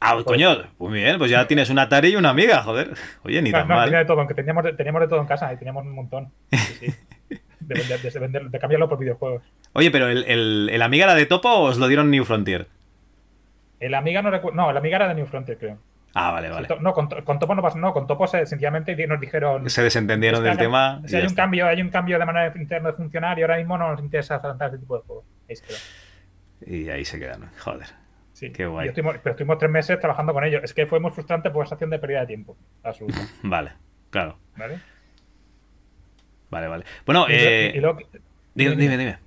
Ah, 0.00 0.16
coño, 0.24 0.56
muy 0.78 0.92
bien, 1.00 1.18
pues 1.18 1.30
ya 1.30 1.46
tienes 1.46 1.70
una 1.70 1.82
Atari 1.82 2.08
y 2.08 2.16
una 2.16 2.30
amiga, 2.30 2.62
joder. 2.62 2.90
Oye, 3.22 3.40
ni 3.42 3.50
No, 3.50 3.58
tan 3.58 3.68
no, 3.68 3.74
mal. 3.76 3.84
tenía 3.86 4.00
de 4.00 4.04
todo, 4.04 4.18
aunque 4.18 4.34
teníamos, 4.34 4.64
de- 4.64 4.72
teníamos 4.74 5.00
de 5.00 5.08
todo 5.08 5.20
en 5.20 5.26
casa 5.26 5.52
y 5.52 5.56
teníamos 5.56 5.84
un 5.84 5.94
montón. 5.94 6.32
Sí, 6.52 6.58
sí. 6.80 6.86
De, 7.60 7.74
vender- 7.74 8.00
de 8.12 8.20
vender- 8.20 8.50
de 8.50 8.58
cambiarlo 8.58 8.88
por 8.88 8.98
videojuegos. 8.98 9.42
Oye, 9.72 9.90
pero 9.90 10.08
el, 10.08 10.24
el, 10.24 10.68
el 10.72 10.82
Amiga 10.82 11.04
era 11.06 11.14
de 11.14 11.26
Topo 11.26 11.48
o 11.48 11.62
os 11.64 11.78
lo 11.78 11.88
dieron 11.88 12.10
New 12.10 12.24
Frontier? 12.24 12.68
El 13.80 13.94
Amiga 13.94 14.22
no 14.22 14.30
recuerdo. 14.30 14.56
No, 14.56 14.70
el 14.70 14.76
Amiga 14.76 14.96
era 14.96 15.08
de 15.08 15.14
New 15.14 15.26
Frontier, 15.26 15.58
creo. 15.58 15.78
Ah, 16.14 16.30
vale, 16.30 16.48
vale. 16.48 16.68
No, 16.80 16.92
con, 16.94 17.08
To- 17.08 17.24
con 17.24 17.38
Topo 17.38 17.54
no 17.54 17.62
pasó. 17.62 17.76
No, 17.78 17.92
con 17.92 18.06
Topo 18.06 18.26
se- 18.26 18.46
sencillamente 18.46 18.94
nos 19.06 19.20
dijeron. 19.20 19.68
Se 19.68 19.82
desentendieron 19.82 20.42
del 20.42 20.52
"Es 20.52 20.58
que 20.58 20.64
tema. 20.64 21.02
Si 21.06 21.16
hay 21.16 21.22
un 21.22 21.26
está. 21.28 21.42
cambio, 21.42 21.66
hay 21.66 21.80
un 21.82 21.90
cambio 21.90 22.18
de 22.18 22.24
manera 22.24 22.52
interna 22.56 22.90
de 22.90 22.96
funcionar 22.96 23.38
y 23.38 23.42
ahora 23.42 23.56
mismo 23.58 23.76
no 23.76 23.90
nos 23.90 24.00
interesa 24.00 24.40
tratar 24.40 24.68
ese 24.68 24.78
tipo 24.78 24.96
de 24.96 25.02
juegos. 25.04 25.24
Ahí 25.48 25.56
se 25.56 25.64
quedó. 25.66 25.76
Y 26.74 26.88
ahí 26.88 27.04
se 27.04 27.18
quedan. 27.18 27.50
Joder. 27.58 27.86
Sí. 28.36 28.50
Qué 28.52 28.66
guay. 28.66 28.88
Estuvimos- 28.88 29.16
pero 29.22 29.30
estuvimos 29.30 29.56
tres 29.56 29.70
meses 29.70 29.98
trabajando 29.98 30.34
con 30.34 30.44
ellos. 30.44 30.60
Es 30.62 30.74
que 30.74 30.84
fue 30.84 31.00
muy 31.00 31.10
frustrante 31.10 31.50
por 31.50 31.64
esa 31.64 31.74
acción 31.76 31.88
de 31.88 31.98
pérdida 31.98 32.20
de 32.20 32.26
tiempo. 32.26 32.54
Absoluta. 32.82 33.16
Vale, 33.42 33.72
claro. 34.10 34.38
¿Vale? 34.58 34.78
Vale, 36.50 36.68
vale. 36.68 36.84
Bueno, 37.06 37.26
Y 37.28 37.32
eh, 37.32 37.72
y 37.74 37.80
luego- 37.80 37.98
dime, 38.54 38.76
dime, 38.76 38.98
dime. 38.98 39.18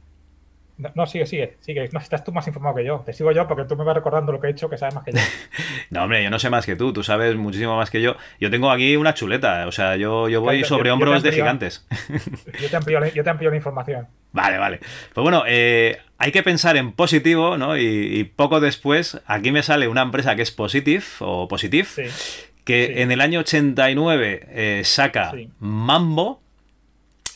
No, 0.80 0.90
no, 0.96 1.06
sigue, 1.06 1.26
sigue, 1.26 1.58
sigue. 1.60 1.90
No, 1.92 2.00
estás 2.00 2.24
tú 2.24 2.32
más 2.32 2.48
informado 2.48 2.76
que 2.78 2.86
yo. 2.86 3.04
Te 3.06 3.14
sigo 3.14 3.32
yo 3.32 3.48
porque 3.48 3.66
tú 3.66 3.76
me 3.76 3.84
vas 3.84 3.94
recordando 3.96 4.32
lo 4.32 4.40
que 4.40 4.48
he 4.48 4.52
hecho, 4.52 4.70
que 4.70 4.78
sabes 4.78 4.96
más 4.96 5.04
que 5.04 5.12
yo. 5.12 5.20
No, 5.92 6.04
hombre, 6.04 6.24
yo 6.24 6.30
no 6.30 6.40
sé 6.40 6.50
más 6.50 6.66
que 6.66 6.76
tú. 6.76 6.94
Tú 6.94 7.04
sabes 7.04 7.36
muchísimo 7.36 7.76
más 7.76 7.90
que 7.90 8.02
yo. 8.02 8.16
Yo 8.40 8.50
tengo 8.50 8.72
aquí 8.72 8.96
una 8.96 9.14
chuleta. 9.14 9.68
O 9.68 9.72
sea, 9.72 9.96
yo, 9.98 10.30
yo 10.30 10.40
voy 10.42 10.60
Yo- 10.62 10.66
sobre 10.66 10.88
yo- 10.88 10.94
hombros 10.94 11.22
de 11.22 11.32
gigantes. 11.32 11.86
Yo 12.62 12.70
te 12.70 12.76
amplío, 12.78 13.00
la- 13.00 13.10
yo 13.10 13.24
te 13.24 13.30
amplío 13.30 13.50
la 13.50 13.58
información. 13.58 14.08
Vale, 14.32 14.60
vale. 14.60 14.80
Pues 15.14 15.24
bueno, 15.24 15.44
eh, 15.48 15.98
hay 16.20 16.32
que 16.32 16.44
pensar 16.44 16.78
en 16.78 16.92
positivo, 16.92 17.58
¿no? 17.58 17.76
Y, 17.76 17.82
y 18.20 18.24
poco 18.26 18.60
después, 18.60 19.20
aquí 19.26 19.52
me 19.52 19.64
sale 19.64 19.88
una 19.88 20.04
empresa 20.04 20.36
que 20.36 20.44
es 20.44 20.52
Positive 20.52 21.04
o 21.22 21.48
Positive, 21.48 21.86
Sí. 21.86 22.04
que 22.64 22.86
sí. 22.96 23.02
en 23.02 23.12
el 23.12 23.22
año 23.22 23.40
89 23.40 24.46
eh, 24.50 24.82
saca 24.86 25.32
Sí. 25.32 25.50
Mambo, 25.60 26.44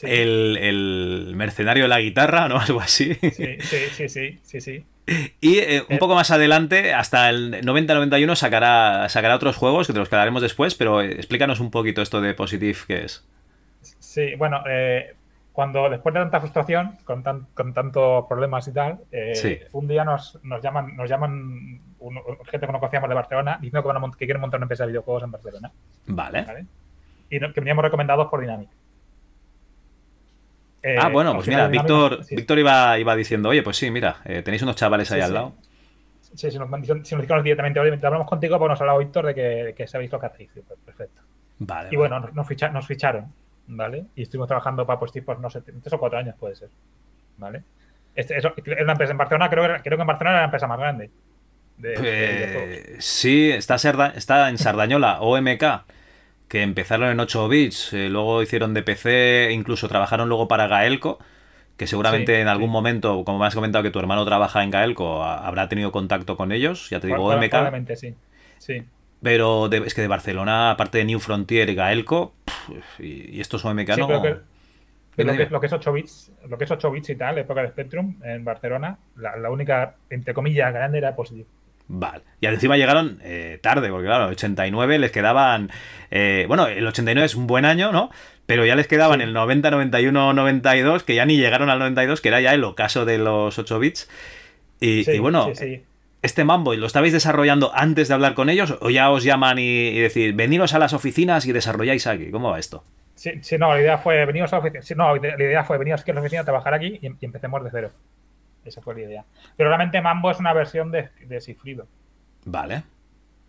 Sí, 0.07 0.11
el, 0.13 0.57
el 0.57 1.33
mercenario 1.35 1.83
de 1.83 1.89
la 1.89 1.99
guitarra, 2.01 2.47
¿no? 2.47 2.57
Algo 2.59 2.79
así. 2.81 3.13
sí, 3.15 3.57
sí, 3.61 3.77
sí, 3.91 4.09
sí, 4.09 4.39
sí, 4.43 4.61
sí. 4.61 4.85
Y 5.41 5.57
eh, 5.59 5.83
un 5.89 5.95
Eh. 5.95 5.99
poco 5.99 6.15
más 6.15 6.31
adelante, 6.31 6.93
hasta 6.93 7.29
el 7.29 7.61
90-91, 7.65 8.35
sacará, 8.35 9.09
sacará 9.09 9.35
otros 9.35 9.57
juegos 9.57 9.87
que 9.87 9.93
te 9.93 9.99
los 9.99 10.07
quedaremos 10.09 10.41
después, 10.41 10.75
pero 10.75 11.01
eh, 11.01 11.11
explícanos 11.13 11.59
un 11.59 11.71
poquito 11.71 12.01
esto 12.01 12.21
de 12.21 12.33
Positive 12.33 12.77
que 12.87 13.03
es. 13.05 13.27
Sí, 13.81 14.35
bueno, 14.35 14.63
eh, 14.69 15.13
cuando 15.51 15.89
después 15.89 16.13
de 16.15 16.21
tanta 16.21 16.39
frustración, 16.39 16.97
con, 17.03 17.21
tan, 17.21 17.47
con 17.53 17.73
tantos 17.73 18.25
problemas 18.27 18.65
y 18.69 18.71
tal, 18.71 18.99
eh, 19.11 19.35
Sí. 19.35 19.57
un 19.73 19.87
día 19.89 20.05
nos, 20.05 20.39
nos 20.43 20.61
llaman, 20.63 20.95
nos 20.95 21.09
llaman 21.09 21.81
un- 21.99 22.15
gente 22.49 22.65
que 22.65 22.71
no 22.71 22.79
conocíamos 22.79 23.09
de 23.09 23.15
Barcelona 23.15 23.57
diciendo 23.61 23.81
que, 23.81 23.87
van 23.93 24.03
a 24.03 24.11
que 24.17 24.25
quieren 24.25 24.39
montar 24.41 24.57
una 24.59 24.65
empresa 24.65 24.83
de 24.85 24.91
videojuegos 24.93 25.23
en 25.23 25.31
Barcelona. 25.31 25.71
Vale. 26.07 26.41
¿vale? 26.43 26.65
Y 27.29 27.39
no- 27.39 27.51
que 27.51 27.59
veníamos 27.59 27.83
recomendados 27.83 28.27
por 28.29 28.39
Dynamic. 28.39 28.69
Eh, 30.83 30.97
Ah, 30.99 31.07
bueno, 31.09 31.33
pues 31.35 31.47
mira, 31.47 31.67
Víctor, 31.67 32.23
sí, 32.25 32.35
Víctor 32.35 32.59
iba, 32.59 32.99
iba 32.99 33.15
diciendo, 33.15 33.49
oye, 33.49 33.63
pues 33.63 33.77
sí, 33.77 33.89
mira, 33.89 34.17
eh, 34.25 34.41
tenéis 34.43 34.61
unos 34.63 34.75
chavales 34.75 35.09
ahí 35.11 35.19
Sí, 35.19 35.23
al 35.23 35.27
sí. 35.29 35.33
lado. 35.33 35.53
Sí, 36.35 36.51
si 36.51 36.57
nos, 36.59 36.69
si 37.07 37.15
nos 37.15 37.43
directamente, 37.43 37.79
oye, 37.79 37.91
mientras 37.91 38.09
hablamos 38.09 38.27
contigo, 38.27 38.57
pues 38.59 38.69
nos 38.69 38.79
ha 38.81 38.83
hablado 38.83 38.99
Víctor 38.99 39.25
de 39.27 39.35
que, 39.35 39.41
de 39.41 39.73
que 39.73 39.87
sabéis 39.87 40.11
lo 40.11 40.19
que 40.19 40.25
hacéis. 40.25 40.49
Pues, 40.53 40.79
perfecto. 40.85 41.21
Vale. 41.59 41.89
Y 41.91 41.95
bueno, 41.95 42.19
nos, 42.19 42.47
ficha- 42.47 42.69
nos 42.69 42.85
ficharon, 42.87 43.31
¿vale? 43.67 44.05
Y 44.15 44.23
estuvimos 44.23 44.47
trabajando 44.47 44.85
para, 44.85 44.99
pues, 44.99 45.11
tipos, 45.11 45.39
no 45.39 45.49
sé, 45.49 45.61
tres 45.61 45.93
o 45.93 45.99
cuatro 45.99 46.17
años 46.19 46.35
puede 46.39 46.55
ser, 46.55 46.69
¿vale? 47.37 47.63
Este, 48.15 48.37
eso, 48.37 48.53
era 48.65 48.83
una 48.83 48.91
empresa 48.93 49.11
en 49.11 49.17
Barcelona, 49.17 49.49
creo, 49.49 49.63
que- 49.75 49.81
creo 49.83 49.97
que 49.97 50.01
en 50.01 50.07
Barcelona 50.07 50.31
era 50.35 50.41
la 50.41 50.45
empresa 50.45 50.67
más 50.67 50.79
grande. 50.79 51.11
de-. 51.77 51.93
Eh, 51.97 52.95
sí, 52.99 53.49
está 53.51 53.77
en 54.49 54.57
Sardañola, 54.57 55.21
OMK, 55.21 55.63
que 56.53 56.61
empezaron 56.61 57.09
en 57.09 57.19
8 57.19 57.49
bits, 57.49 57.93
eh, 57.93 58.09
luego 58.09 58.43
hicieron 58.43 58.75
de 58.75 58.83
PC, 58.83 59.49
incluso 59.51 59.87
trabajaron 59.87 60.29
luego 60.29 60.47
para 60.47 60.67
Gaelco, 60.67 61.17
que 61.77 61.87
seguramente 61.87 62.35
Sí, 62.35 62.41
en 62.41 62.47
algún 62.47 62.67
sí. 62.67 62.71
momento, 62.73 63.23
como 63.25 63.39
me 63.39 63.47
has 63.47 63.55
comentado 63.55 63.81
que 63.81 63.89
tu 63.89 63.97
hermano 63.97 64.23
trabaja 64.23 64.63
en 64.63 64.69
Gaelco, 64.69 65.23
a- 65.23 65.47
habrá 65.47 65.67
tenido 65.67 65.91
contacto 65.91 66.37
con 66.37 66.51
ellos, 66.51 66.91
ya 66.91 66.99
te 66.99 67.07
digo, 67.07 67.27
Proba- 67.27 67.37
MK. 67.43 67.95
Sí. 67.95 68.13
Sí. 68.59 68.83
Pero 69.23 69.67
de- 69.67 69.77
es 69.79 69.95
que 69.95 70.01
de 70.01 70.07
Barcelona, 70.07 70.69
aparte 70.69 70.99
de 70.99 71.05
New 71.05 71.19
Frontier 71.19 71.67
y 71.71 71.73
Gaelco, 71.73 72.35
pff, 72.45 72.99
y, 72.99 73.37
y 73.37 73.41
estos 73.41 73.59
son 73.61 73.71
MK, 73.75 73.95
Sí, 73.95 74.01
no. 74.01 74.21
que- 74.21 74.35
Pero 75.15 75.31
lo 75.31 75.37
que, 75.37 75.45
lo 75.49 75.59
que 75.59 75.65
es 75.65 75.73
8 75.73 75.91
bits, 75.91 76.31
lo 76.47 76.57
que 76.59 76.65
es 76.65 76.71
8 76.71 76.91
bits 76.91 77.09
y 77.09 77.15
tal, 77.15 77.39
época 77.39 77.63
de 77.63 77.69
Spectrum 77.69 78.15
en 78.23 78.45
Barcelona, 78.45 78.99
la, 79.15 79.37
la 79.37 79.49
única, 79.49 79.95
entre 80.11 80.35
comillas, 80.35 80.71
grande 80.71 80.99
era 80.99 81.15
Positive. 81.15 81.47
Vale. 81.87 82.23
Y 82.39 82.47
encima 82.47 82.77
llegaron 82.77 83.19
eh, 83.23 83.59
tarde, 83.61 83.89
porque 83.89 84.07
claro, 84.07 84.27
89 84.27 84.99
les 84.99 85.11
quedaban. 85.11 85.69
eh, 86.11 86.45
bueno, 86.47 86.67
el 86.67 86.85
89 86.87 87.25
es 87.25 87.35
un 87.35 87.45
buen 87.47 87.65
año, 87.65 87.91
¿no? 87.91 88.09
Pero 88.45 88.65
ya 88.65 88.75
les 88.75 88.87
quedaban 88.87 89.21
el 89.21 89.33
90, 89.33 89.69
91, 89.71 90.33
92, 90.33 91.03
que 91.03 91.15
ya 91.15 91.25
ni 91.25 91.37
llegaron 91.37 91.69
al 91.69 91.79
92, 91.79 92.19
que 92.21 92.27
era 92.29 92.41
ya 92.41 92.53
el 92.53 92.63
ocaso 92.63 93.05
de 93.05 93.17
los 93.17 93.57
8 93.59 93.79
bits. 93.79 94.09
Y, 94.79 95.03
Sí, 95.03 95.11
y 95.11 95.19
bueno, 95.19 95.51
sí, 95.53 95.55
sí. 95.55 95.83
este 96.21 96.43
mambo, 96.43 96.73
¿lo 96.73 96.87
estabais 96.87 97.13
desarrollando 97.13 97.71
antes 97.73 98.07
de 98.09 98.13
hablar 98.13 98.33
con 98.33 98.49
ellos? 98.49 98.75
¿O 98.81 98.89
ya 98.89 99.11
os 99.11 99.23
llaman 99.23 99.59
y, 99.59 99.89
y 99.89 99.99
decir, 99.99 100.33
veniros 100.33 100.73
a 100.73 100.79
las 100.79 100.93
oficinas 100.93 101.45
y 101.45 101.51
desarrolláis 101.53 102.07
aquí? 102.07 102.31
¿Cómo 102.31 102.49
va 102.51 102.59
esto? 102.59 102.83
Sí, 103.15 103.31
sí, 103.41 103.57
no, 103.57 103.73
la 103.73 103.79
idea 103.81 103.97
fue 103.99 104.25
veniros 104.25 104.51
a 104.51 104.57
la 104.57 104.59
oficina. 104.61 104.81
sí, 104.81 104.93
no, 104.95 105.15
la 105.15 105.35
idea 105.43 105.63
fue 105.63 105.77
veniros 105.77 106.01
aquí 106.01 106.11
a 106.11 106.13
la 106.15 106.19
oficina 106.21 106.41
a 106.41 106.45
trabajar 106.45 106.73
aquí 106.73 106.99
y, 107.01 107.07
y 107.07 107.25
empecemos 107.25 107.63
de 107.63 107.69
cero. 107.71 107.91
Esa 108.65 108.81
fue 108.81 108.95
la 108.95 109.01
idea. 109.01 109.25
Pero 109.57 109.69
realmente 109.69 110.01
Mambo 110.01 110.31
es 110.31 110.39
una 110.39 110.53
versión 110.53 110.91
de, 110.91 111.09
de 111.25 111.41
Cifrido. 111.41 111.87
Vale. 112.45 112.83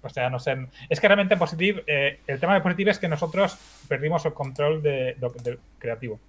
O 0.04 0.08
sea, 0.10 0.28
no 0.28 0.38
sé. 0.38 0.68
Es 0.88 1.00
que 1.00 1.08
realmente 1.08 1.36
Positive, 1.36 1.82
eh, 1.86 2.20
el 2.26 2.38
tema 2.38 2.54
de 2.54 2.60
Positive 2.60 2.90
es 2.90 2.98
que 2.98 3.08
nosotros 3.08 3.58
perdimos 3.88 4.24
el 4.26 4.34
control 4.34 4.82
de, 4.82 5.16
creativo, 5.78 6.20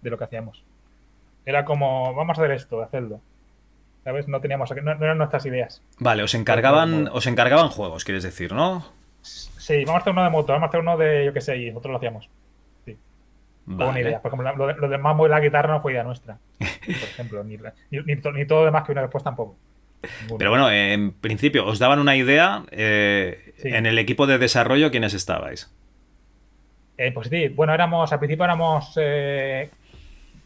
de 0.00 0.10
lo 0.10 0.16
que 0.16 0.24
hacíamos. 0.24 0.62
Era 1.44 1.64
como, 1.64 2.14
vamos 2.14 2.38
a 2.38 2.42
hacer 2.42 2.52
esto, 2.52 2.80
hacerlo. 2.82 3.20
¿Sabes? 4.04 4.28
No 4.28 4.40
teníamos, 4.40 4.70
no, 4.70 4.94
no 4.94 5.04
eran 5.04 5.18
nuestras 5.18 5.44
ideas. 5.46 5.82
Vale, 5.98 6.22
os 6.22 6.34
encargaban, 6.34 7.08
os 7.08 7.26
encargaban 7.26 7.68
juegos, 7.68 8.04
quieres 8.04 8.22
decir, 8.22 8.52
¿no? 8.52 8.86
Sí, 9.22 9.84
vamos 9.84 10.00
a 10.00 10.02
hacer 10.02 10.12
uno 10.12 10.24
de 10.24 10.30
moto, 10.30 10.52
vamos 10.52 10.66
a 10.66 10.68
hacer 10.68 10.80
uno 10.80 10.96
de, 10.96 11.24
yo 11.24 11.32
qué 11.32 11.40
sé, 11.40 11.56
y 11.56 11.68
nosotros 11.68 11.92
lo 11.92 11.96
hacíamos. 11.96 12.28
Una 13.66 13.86
Vale. 13.86 14.00
idea. 14.02 14.20
Por 14.20 14.28
ejemplo, 14.28 14.56
lo 14.56 14.66
de, 14.66 14.74
lo 14.74 14.88
de 14.88 14.98
Mambo 14.98 15.26
y 15.26 15.30
la 15.30 15.40
guitarra 15.40 15.72
no 15.72 15.80
fue 15.80 15.92
idea 15.92 16.02
nuestra. 16.04 16.38
Por 16.86 16.94
ejemplo, 16.94 17.44
ni, 17.44 17.56
ni, 17.90 17.98
ni 18.04 18.16
to- 18.16 18.32
ni 18.32 18.46
todo 18.46 18.60
lo 18.60 18.64
demás 18.66 18.84
que 18.84 18.92
vino 18.92 19.02
después 19.02 19.22
tampoco. 19.24 19.56
Ninguno. 20.20 20.38
Pero 20.38 20.50
bueno, 20.50 20.70
en 20.70 21.12
principio, 21.12 21.66
os 21.66 21.78
daban 21.78 21.98
una 21.98 22.16
idea. 22.16 22.64
eh, 22.70 23.52
Sí. 23.56 23.68
En 23.68 23.86
el 23.86 23.98
equipo 23.98 24.26
de 24.26 24.36
desarrollo, 24.38 24.90
¿quiénes 24.90 25.14
estabais? 25.14 25.72
Eh, 26.98 27.12
pues 27.12 27.28
sí, 27.28 27.48
bueno, 27.48 27.72
éramos, 27.72 28.12
al 28.12 28.18
principio 28.18 28.44
éramos, 28.44 28.92
eh, 29.00 29.70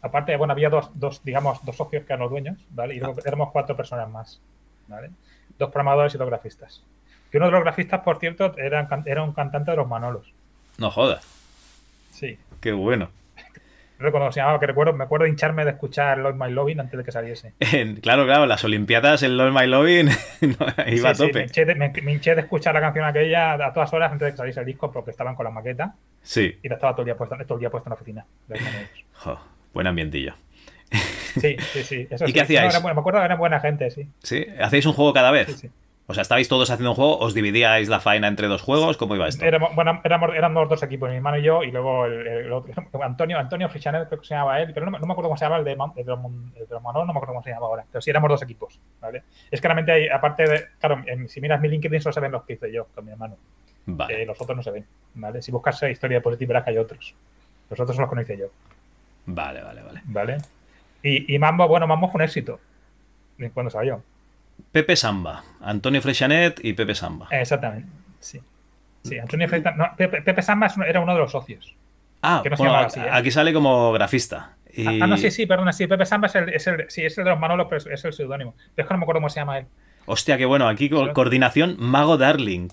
aparte, 0.01 0.35
bueno, 0.37 0.53
había 0.53 0.69
dos, 0.69 0.89
dos, 0.93 1.23
digamos, 1.23 1.63
dos 1.65 1.75
socios 1.75 2.03
que 2.05 2.13
eran 2.13 2.21
los 2.21 2.29
dueños, 2.31 2.57
¿vale? 2.69 2.95
Y 2.95 2.99
luego 2.99 3.17
éramos 3.25 3.51
cuatro 3.51 3.75
personas 3.75 4.09
más, 4.09 4.41
¿vale? 4.87 5.09
Dos 5.57 5.69
programadores 5.71 6.15
y 6.15 6.17
dos 6.17 6.27
grafistas. 6.27 6.83
Que 7.31 7.37
uno 7.37 7.47
de 7.47 7.51
los 7.51 7.61
grafistas, 7.63 8.01
por 8.01 8.19
cierto, 8.19 8.55
era, 8.57 8.87
era 9.05 9.23
un 9.23 9.33
cantante 9.33 9.71
de 9.71 9.77
los 9.77 9.87
Manolos. 9.87 10.31
No 10.77 10.89
jodas. 10.89 11.23
Sí. 12.11 12.37
Qué 12.61 12.71
bueno. 12.71 13.09
No 13.99 14.05
recuerdo 14.05 14.25
cómo 14.25 14.31
se 14.31 14.39
llamaba, 14.39 14.59
que 14.61 14.65
recuerdo, 14.67 14.93
me 14.93 15.03
acuerdo 15.03 15.25
de 15.25 15.29
hincharme 15.31 15.65
de 15.65 15.71
escuchar 15.71 16.17
Love 16.19 16.35
My 16.35 16.49
Loving 16.49 16.79
antes 16.79 16.97
de 16.97 17.03
que 17.03 17.11
saliese. 17.11 17.53
En- 17.73 17.97
claro, 17.97 18.25
claro, 18.25 18.45
las 18.45 18.63
Olimpiadas, 18.63 19.23
el 19.23 19.37
Love 19.37 19.53
My 19.53 19.67
Loving 19.67 20.05
no, 20.41 20.65
iba 20.87 20.87
Sí, 20.87 21.05
a 21.07 21.15
sí, 21.15 21.21
me, 21.23 21.27
tope. 21.27 21.41
hinché 21.43 21.65
de, 21.65 21.75
me- 21.75 21.91
me 22.01 22.13
hinché 22.13 22.33
de 22.33 22.41
escuchar 22.41 22.73
la 22.73 22.79
canción 22.81 23.03
aquella 23.05 23.53
a 23.53 23.73
todas 23.73 23.91
horas 23.93 24.11
antes 24.11 24.25
de 24.27 24.31
que 24.31 24.37
saliese 24.37 24.61
el 24.61 24.65
disco 24.65 24.89
porque 24.91 25.11
estaban 25.11 25.35
con 25.35 25.43
la 25.43 25.51
maqueta 25.51 25.95
Sí. 26.21 26.57
y 26.63 26.69
la 26.69 26.75
estaba 26.75 26.93
todo 26.93 27.01
el 27.01 27.05
día 27.07 27.17
puesta, 27.17 27.37
todo 27.45 27.55
el 27.55 27.59
día 27.59 27.69
puesta 27.69 27.89
en 27.89 27.91
la 27.91 27.95
oficina. 27.95 28.25
Jo, 29.15 29.39
buen 29.73 29.85
ambientillo. 29.87 30.33
Sí, 30.91 31.57
sí, 31.59 31.83
sí. 31.83 32.07
Eso 32.09 32.23
¿Y 32.25 32.27
sí. 32.27 32.33
qué 32.33 32.41
hacíais? 32.41 32.73
Era 32.75 32.83
me 32.93 32.99
acuerdo 32.99 33.19
que 33.19 33.25
eran 33.25 33.37
buena 33.37 33.59
gente, 33.59 33.91
sí. 33.91 34.07
¿Sí? 34.23 34.45
¿Hacéis 34.61 34.85
un 34.85 34.93
juego 34.93 35.13
cada 35.13 35.31
vez? 35.31 35.47
sí, 35.47 35.53
sí. 35.67 35.69
O 36.11 36.13
sea, 36.15 36.23
¿estabais 36.23 36.47
todos 36.49 36.71
haciendo 36.71 36.89
un 36.89 36.95
juego? 36.95 37.19
¿Os 37.19 37.35
dividíais 37.35 37.87
la 37.87 37.99
faena 37.99 38.27
entre 38.27 38.47
dos 38.47 38.63
juegos? 38.63 38.97
¿Cómo 38.97 39.15
iba 39.15 39.27
esto? 39.27 39.45
Éramos, 39.45 39.75
bueno, 39.75 40.01
éramos, 40.03 40.31
éramos 40.35 40.67
dos 40.67 40.81
equipos, 40.81 41.07
mi 41.07 41.17
hermano 41.17 41.37
y 41.37 41.43
yo, 41.43 41.61
y 41.63 41.69
luego 41.69 42.07
el, 42.07 42.25
el 42.25 42.51
otro, 42.51 42.73
Antonio, 43.03 43.37
Antonio 43.37 43.69
Frichanet, 43.69 44.07
creo 44.07 44.19
que 44.19 44.25
se 44.25 44.33
llamaba 44.33 44.59
él, 44.59 44.71
pero 44.73 44.87
no, 44.87 44.91
me- 44.91 44.97
no 44.99 45.05
me 45.05 45.11
acuerdo 45.13 45.29
cómo 45.29 45.37
se 45.37 45.45
llama 45.45 45.57
el 45.57 45.65
de, 45.65 45.73
el 45.73 45.77
de, 46.05 46.11
el 46.61 46.67
de 46.67 46.75
no 46.81 46.81
me 47.05 47.11
acuerdo 47.11 47.27
cómo 47.27 47.43
se 47.43 47.51
llama 47.51 47.67
ahora. 47.67 47.85
Pero 47.91 48.01
sí 48.01 48.09
éramos 48.09 48.27
dos 48.27 48.41
equipos, 48.41 48.79
¿vale? 48.99 49.21
Es 49.51 49.61
que 49.61 49.67
realmente 49.67 49.91
hay, 49.91 50.07
aparte 50.09 50.49
de, 50.49 50.65
claro, 50.79 51.03
en- 51.05 51.29
si 51.29 51.39
miras 51.41 51.61
mi 51.61 51.67
LinkedIn 51.69 52.01
solo 52.01 52.13
se 52.13 52.19
ven 52.21 52.31
los 52.31 52.43
que 52.43 52.53
hice 52.53 52.71
yo 52.73 52.87
con 52.95 53.05
mi 53.05 53.11
hermano. 53.11 53.37
Vale, 53.85 54.23
Eh, 54.23 54.25
los 54.25 54.41
otros 54.41 54.57
no 54.57 54.63
se 54.63 54.71
ven, 54.71 54.85
¿vale? 55.13 55.43
Si 55.43 55.51
buscas 55.51 55.81
historia 55.83 56.17
de 56.17 56.21
Positive 56.21 56.47
verás 56.47 56.63
que 56.63 56.71
hay 56.71 56.77
otros. 56.79 57.13
Los 57.69 57.79
otros 57.79 57.95
son 57.95 58.01
los 58.01 58.09
que 58.09 58.15
no 58.15 58.21
hice 58.23 58.35
yo, 58.35 58.47
vale, 59.27 59.61
vale, 59.61 59.83
vale. 59.83 60.01
¿vale? 60.05 60.37
Y, 61.03 61.35
y 61.35 61.37
Mambo, 61.37 61.67
bueno, 61.67 61.85
Mambo 61.85 62.07
fue 62.09 62.17
un 62.17 62.23
éxito. 62.23 62.59
Cuando 63.53 63.69
salió. 63.69 64.01
Pepe 64.71 64.95
Samba, 64.95 65.43
Antonio 65.61 66.01
Freshanet 66.01 66.63
y 66.63 66.73
Pepe 66.73 66.95
Samba. 66.95 67.27
Exactamente, 67.31 67.89
sí. 68.19 68.39
Sí, 69.03 69.17
Antonio 69.17 69.47
no, 69.77 69.95
Pepe, 69.97 70.21
Pepe 70.21 70.41
Samba 70.41 70.67
era 70.87 70.99
uno 70.99 71.13
de 71.13 71.19
los 71.19 71.31
socios. 71.31 71.75
Ah, 72.21 72.41
que 72.43 72.49
no 72.49 72.57
bueno, 72.57 72.75
así, 72.75 72.99
¿eh? 72.99 73.07
aquí 73.11 73.31
sale 73.31 73.53
como 73.53 73.91
grafista. 73.93 74.57
Y... 74.71 75.01
Ah, 75.01 75.07
no, 75.07 75.17
sí, 75.17 75.31
sí, 75.31 75.45
perdona, 75.45 75.71
sí, 75.71 75.87
Pepe 75.87 76.05
Samba 76.05 76.27
es 76.27 76.35
el, 76.35 76.49
es 76.49 76.67
el, 76.67 76.85
sí, 76.89 77.05
es 77.05 77.17
el 77.17 77.23
de 77.23 77.29
los 77.31 77.39
Manolos, 77.39 77.67
pero 77.69 77.93
es, 77.93 78.05
el 78.05 78.13
seudónimo. 78.13 78.55
Pero 78.75 78.85
es 78.85 78.87
que 78.87 78.93
no 78.93 78.97
me 78.99 79.03
acuerdo 79.03 79.19
cómo 79.21 79.29
se 79.29 79.39
llama 79.39 79.59
él. 79.59 79.65
Hostia, 80.05 80.37
qué 80.37 80.45
bueno. 80.45 80.67
Aquí 80.67 80.89
co- 80.89 81.13
coordinación 81.13 81.77
Mago 81.79 82.17
Darling. 82.17 82.69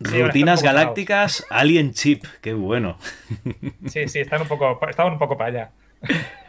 Rutinas 0.00 0.62
galácticas 0.62 1.44
Alien 1.50 1.92
Chip. 1.92 2.24
Qué 2.40 2.54
bueno. 2.54 2.98
Sí, 3.86 4.06
sí, 4.08 4.20
están 4.20 4.42
un 4.42 4.48
poco, 4.48 4.78
estaban 4.88 5.14
un 5.14 5.18
poco 5.18 5.36
para 5.36 5.50
allá. 5.50 5.70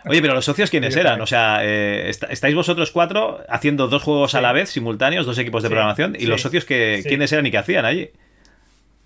Oye, 0.06 0.22
pero 0.22 0.34
los 0.34 0.46
socios 0.46 0.70
quiénes 0.70 0.96
eran? 0.96 1.20
O 1.22 1.28
sea, 1.28 1.60
eh, 1.64 2.10
est- 2.10 2.24
estáis 2.30 2.56
vosotros 2.56 2.92
cuatro 2.92 3.42
haciendo 3.50 3.88
dos 3.88 4.02
juegos 4.02 4.34
a 4.36 4.42
la 4.42 4.54
vez, 4.54 4.70
simultáneos, 4.70 5.26
dos 5.26 5.38
equipos 5.38 5.62
de 5.64 5.68
Sí, 5.70 5.74
programación. 5.74 6.16
¿Y 6.16 6.20
sí, 6.22 6.26
los 6.28 6.42
socios 6.42 6.66
que, 6.66 7.04
quiénes 7.06 7.32
eran 7.32 7.46
y 7.46 7.52
qué 7.52 7.58
hacían 7.58 7.86
allí? 7.86 8.10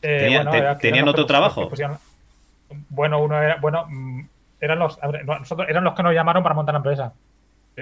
Eh, 0.01 0.17
te- 0.51 0.82
¿tenían 0.82 0.95
eran 0.95 1.06
los 1.06 1.13
otro 1.13 1.25
trabajo? 1.25 1.69
pusieron- 1.69 1.97
bueno, 2.89 3.21
uno 3.21 3.41
era, 3.41 3.58
bueno, 3.58 3.86
mm, 3.89 4.27
eran 4.62 4.79
los, 4.79 4.97
ver, 5.08 5.25
nosotros, 5.25 5.67
eran 5.69 5.84
los 5.84 5.93
que 5.93 6.03
nos 6.03 6.13
llamaron 6.13 6.43
para 6.43 6.56
montar 6.56 6.73
la 6.73 6.77
empresa. 6.77 7.13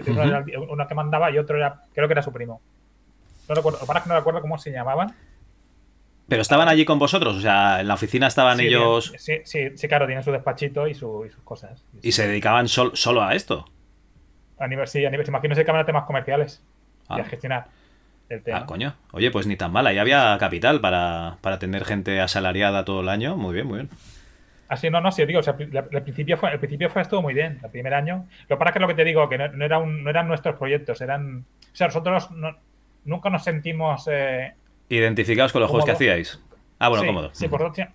Uno, 0.06 0.24
era 0.24 0.88
que 0.88 0.96
mandaba 0.96 1.30
y 1.32 1.38
otro 1.38 1.58
era, 1.58 1.82
creo 1.94 2.08
que 2.08 2.14
era 2.14 2.22
su 2.22 2.32
primo. 2.32 2.62
No 3.50 3.56
recuerdo, 3.56 3.80
es 4.00 4.04
que 4.04 4.10
no 4.10 4.16
recuerdo 4.16 4.42
cómo 4.42 4.58
se 4.58 4.72
llamaban. 4.72 5.14
Pero 6.32 6.44
estaban 6.44 6.70
allí 6.70 6.86
con 6.86 6.98
vosotros, 6.98 7.36
o 7.36 7.42
sea, 7.42 7.82
en 7.82 7.90
la 7.90 7.96
oficina 7.96 8.28
estaban 8.28 8.58
Sí, 8.58 8.68
ellos 8.68 9.14
Sí, 9.18 9.40
sí, 9.44 9.72
sí, 9.76 9.88
claro, 9.90 10.06
tienen 10.06 10.24
su 10.24 10.32
despachito 10.32 10.88
y, 10.88 10.94
su- 10.94 11.26
y 11.26 11.30
sus 11.30 11.44
cosas. 11.44 11.84
y 12.02 12.14
se 12.14 12.26
dedicaban 12.26 12.70
sol- 12.70 12.92
solo 12.94 13.22
a 13.22 13.36
esto. 13.36 13.66
A 14.58 14.66
nivel, 14.68 14.88
sí, 14.88 15.06
a 15.06 15.10
nivel, 15.10 15.28
imagino 15.28 15.54
que 15.54 15.70
a 15.70 15.86
temas 15.86 16.06
comerciales 16.06 16.64
Ah. 17.10 17.18
y 17.18 17.22
a 17.22 17.26
gestionar 17.26 17.66
el 18.30 18.42
tema. 18.44 18.60
Ah, 18.60 18.66
coño. 18.66 18.96
Oye, 19.12 19.30
pues 19.30 19.46
ni 19.46 19.58
tan 19.58 19.74
mal. 19.74 19.86
Ahí 19.88 19.98
había 19.98 20.38
capital 20.40 20.80
para, 20.80 21.36
para 21.42 21.60
tener 21.60 21.84
gente 21.84 22.22
asalariada 22.22 22.86
todo 22.86 23.02
el 23.02 23.10
año. 23.10 23.36
Muy 23.36 23.54
bien, 23.54 23.68
muy 23.68 23.80
bien. 23.80 23.90
Así, 24.70 24.90
no, 24.90 25.02
no, 25.02 25.12
sí, 25.12 25.26
digo, 25.26 25.40
o 25.40 25.44
sea, 25.44 25.58
el 25.60 26.02
principio 26.04 26.38
fue, 26.38 26.54
el 26.54 26.60
principio 26.60 26.90
fue 26.90 27.02
estuvo 27.02 27.22
muy 27.22 27.34
bien, 27.34 27.60
el 27.62 27.70
primer 27.70 27.94
año. 27.94 28.26
Lo 28.48 28.56
que 28.56 28.58
pasa 28.58 28.70
es 28.70 28.74
que 28.76 28.80
lo 28.80 28.88
que 28.88 28.94
te 28.94 29.04
digo, 29.04 29.28
que 29.28 29.38
no, 29.38 29.50
no 29.50 29.66
era 29.66 29.80
un- 29.80 30.02
no 30.02 30.10
eran 30.10 30.30
nuestros 30.30 30.56
proyectos, 30.56 31.02
eran. 31.02 31.44
O 31.74 31.76
sea, 31.76 31.88
nosotros 31.88 32.32
no- 32.32 32.56
nunca 33.04 33.30
nos 33.30 33.44
sentimos. 33.44 34.08
eh, 34.10 34.54
Identificados 34.96 35.52
con 35.52 35.62
los 35.62 35.70
juegos 35.70 35.86
que 35.86 35.92
hacíais. 35.92 36.40
Ah, 36.80 36.90
bueno, 36.90 37.02
sí, 37.04 37.08
cómodo. 37.08 37.30
Sí, 37.34 37.48
por 37.48 37.64
otro- 37.64 37.86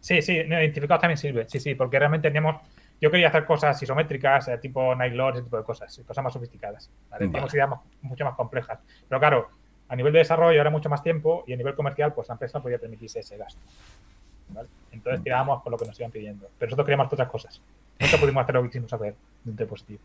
sí, 0.00 0.22
sí, 0.22 0.32
identificados 0.34 1.00
también 1.00 1.18
sirve. 1.18 1.46
Sí, 1.48 1.58
sí, 1.60 1.74
porque 1.74 1.98
realmente 1.98 2.28
teníamos. 2.28 2.56
Yo 3.00 3.10
quería 3.10 3.28
hacer 3.28 3.44
cosas 3.44 3.82
isométricas, 3.82 4.48
eh, 4.48 4.58
tipo 4.58 4.94
Nightlord, 4.94 5.34
ese 5.36 5.44
tipo 5.44 5.56
de 5.58 5.64
cosas, 5.64 6.00
cosas 6.06 6.24
más 6.24 6.32
sofisticadas. 6.32 6.88
¿vale? 7.10 7.26
Vale. 7.26 7.26
Teníamos 7.32 7.54
ideas 7.54 7.68
más- 7.68 7.80
mucho 8.02 8.24
más 8.24 8.34
complejas. 8.34 8.78
Pero 9.08 9.18
claro, 9.18 9.48
a 9.88 9.96
nivel 9.96 10.12
de 10.12 10.20
desarrollo 10.20 10.60
era 10.60 10.70
mucho 10.70 10.88
más 10.88 11.02
tiempo 11.02 11.44
y 11.46 11.52
a 11.52 11.56
nivel 11.56 11.74
comercial, 11.74 12.14
pues 12.14 12.28
la 12.28 12.34
empresa 12.34 12.60
podía 12.62 12.78
permitirse 12.78 13.18
ese 13.20 13.36
gasto. 13.36 13.60
¿vale? 14.50 14.68
Entonces 14.92 15.22
tirábamos 15.22 15.62
con 15.62 15.72
lo 15.72 15.76
que 15.78 15.86
nos 15.86 15.98
iban 15.98 16.12
pidiendo. 16.12 16.48
Pero 16.58 16.68
nosotros 16.70 16.86
queríamos 16.86 17.12
otras 17.12 17.28
cosas. 17.28 17.60
Nunca 17.98 18.16
pudimos 18.18 18.42
hacer 18.42 18.54
lo 18.54 18.62
que 18.62 18.68
quisimos 18.68 18.92
hacer 18.92 19.14
de 19.44 19.62
un 19.64 19.68
positivo. 19.68 20.00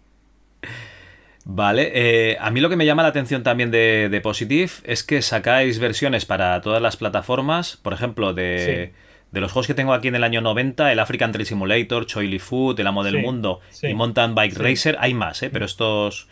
Vale, 1.51 1.91
eh, 1.95 2.37
a 2.39 2.51
mí 2.51 2.59
lo 2.59 2.69
que 2.69 2.75
me 2.75 2.85
llama 2.85 3.01
la 3.01 3.09
atención 3.09 3.41
también 3.41 3.71
de, 3.71 4.07
de 4.11 4.21
Positive 4.21 4.69
es 4.83 5.03
que 5.03 5.23
sacáis 5.23 5.79
versiones 5.79 6.25
para 6.27 6.61
todas 6.61 6.79
las 6.79 6.95
plataformas, 6.95 7.75
por 7.77 7.91
ejemplo, 7.91 8.35
de, 8.35 8.93
de 9.31 9.41
los 9.41 9.51
juegos 9.51 9.65
que 9.65 9.73
tengo 9.73 9.93
aquí 9.93 10.09
en 10.09 10.15
el 10.15 10.23
año 10.23 10.41
90, 10.41 10.91
el 10.91 10.99
African 10.99 11.31
Trail 11.31 11.47
Simulator, 11.47 12.05
Choily 12.05 12.37
Food, 12.37 12.79
el 12.79 12.85
Amo 12.85 13.03
del 13.03 13.15
Sí, 13.15 13.21
Mundo 13.21 13.61
sí, 13.71 13.87
y 13.87 13.95
Mountain 13.95 14.35
Bike. 14.35 14.57
Racer, 14.59 14.97
hay 14.99 15.15
más, 15.15 15.41
eh, 15.41 15.49
pero 15.49 15.65
estos 15.65 16.27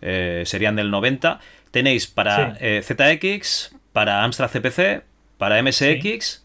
eh, 0.00 0.44
serían 0.46 0.76
del 0.76 0.92
90. 0.92 1.40
Tenéis 1.72 2.06
para 2.06 2.56
eh, 2.60 2.82
ZX, 2.84 3.74
para 3.92 4.22
Amstrad 4.22 4.48
CPC, 4.48 5.02
para 5.38 5.60
MSX 5.60 6.44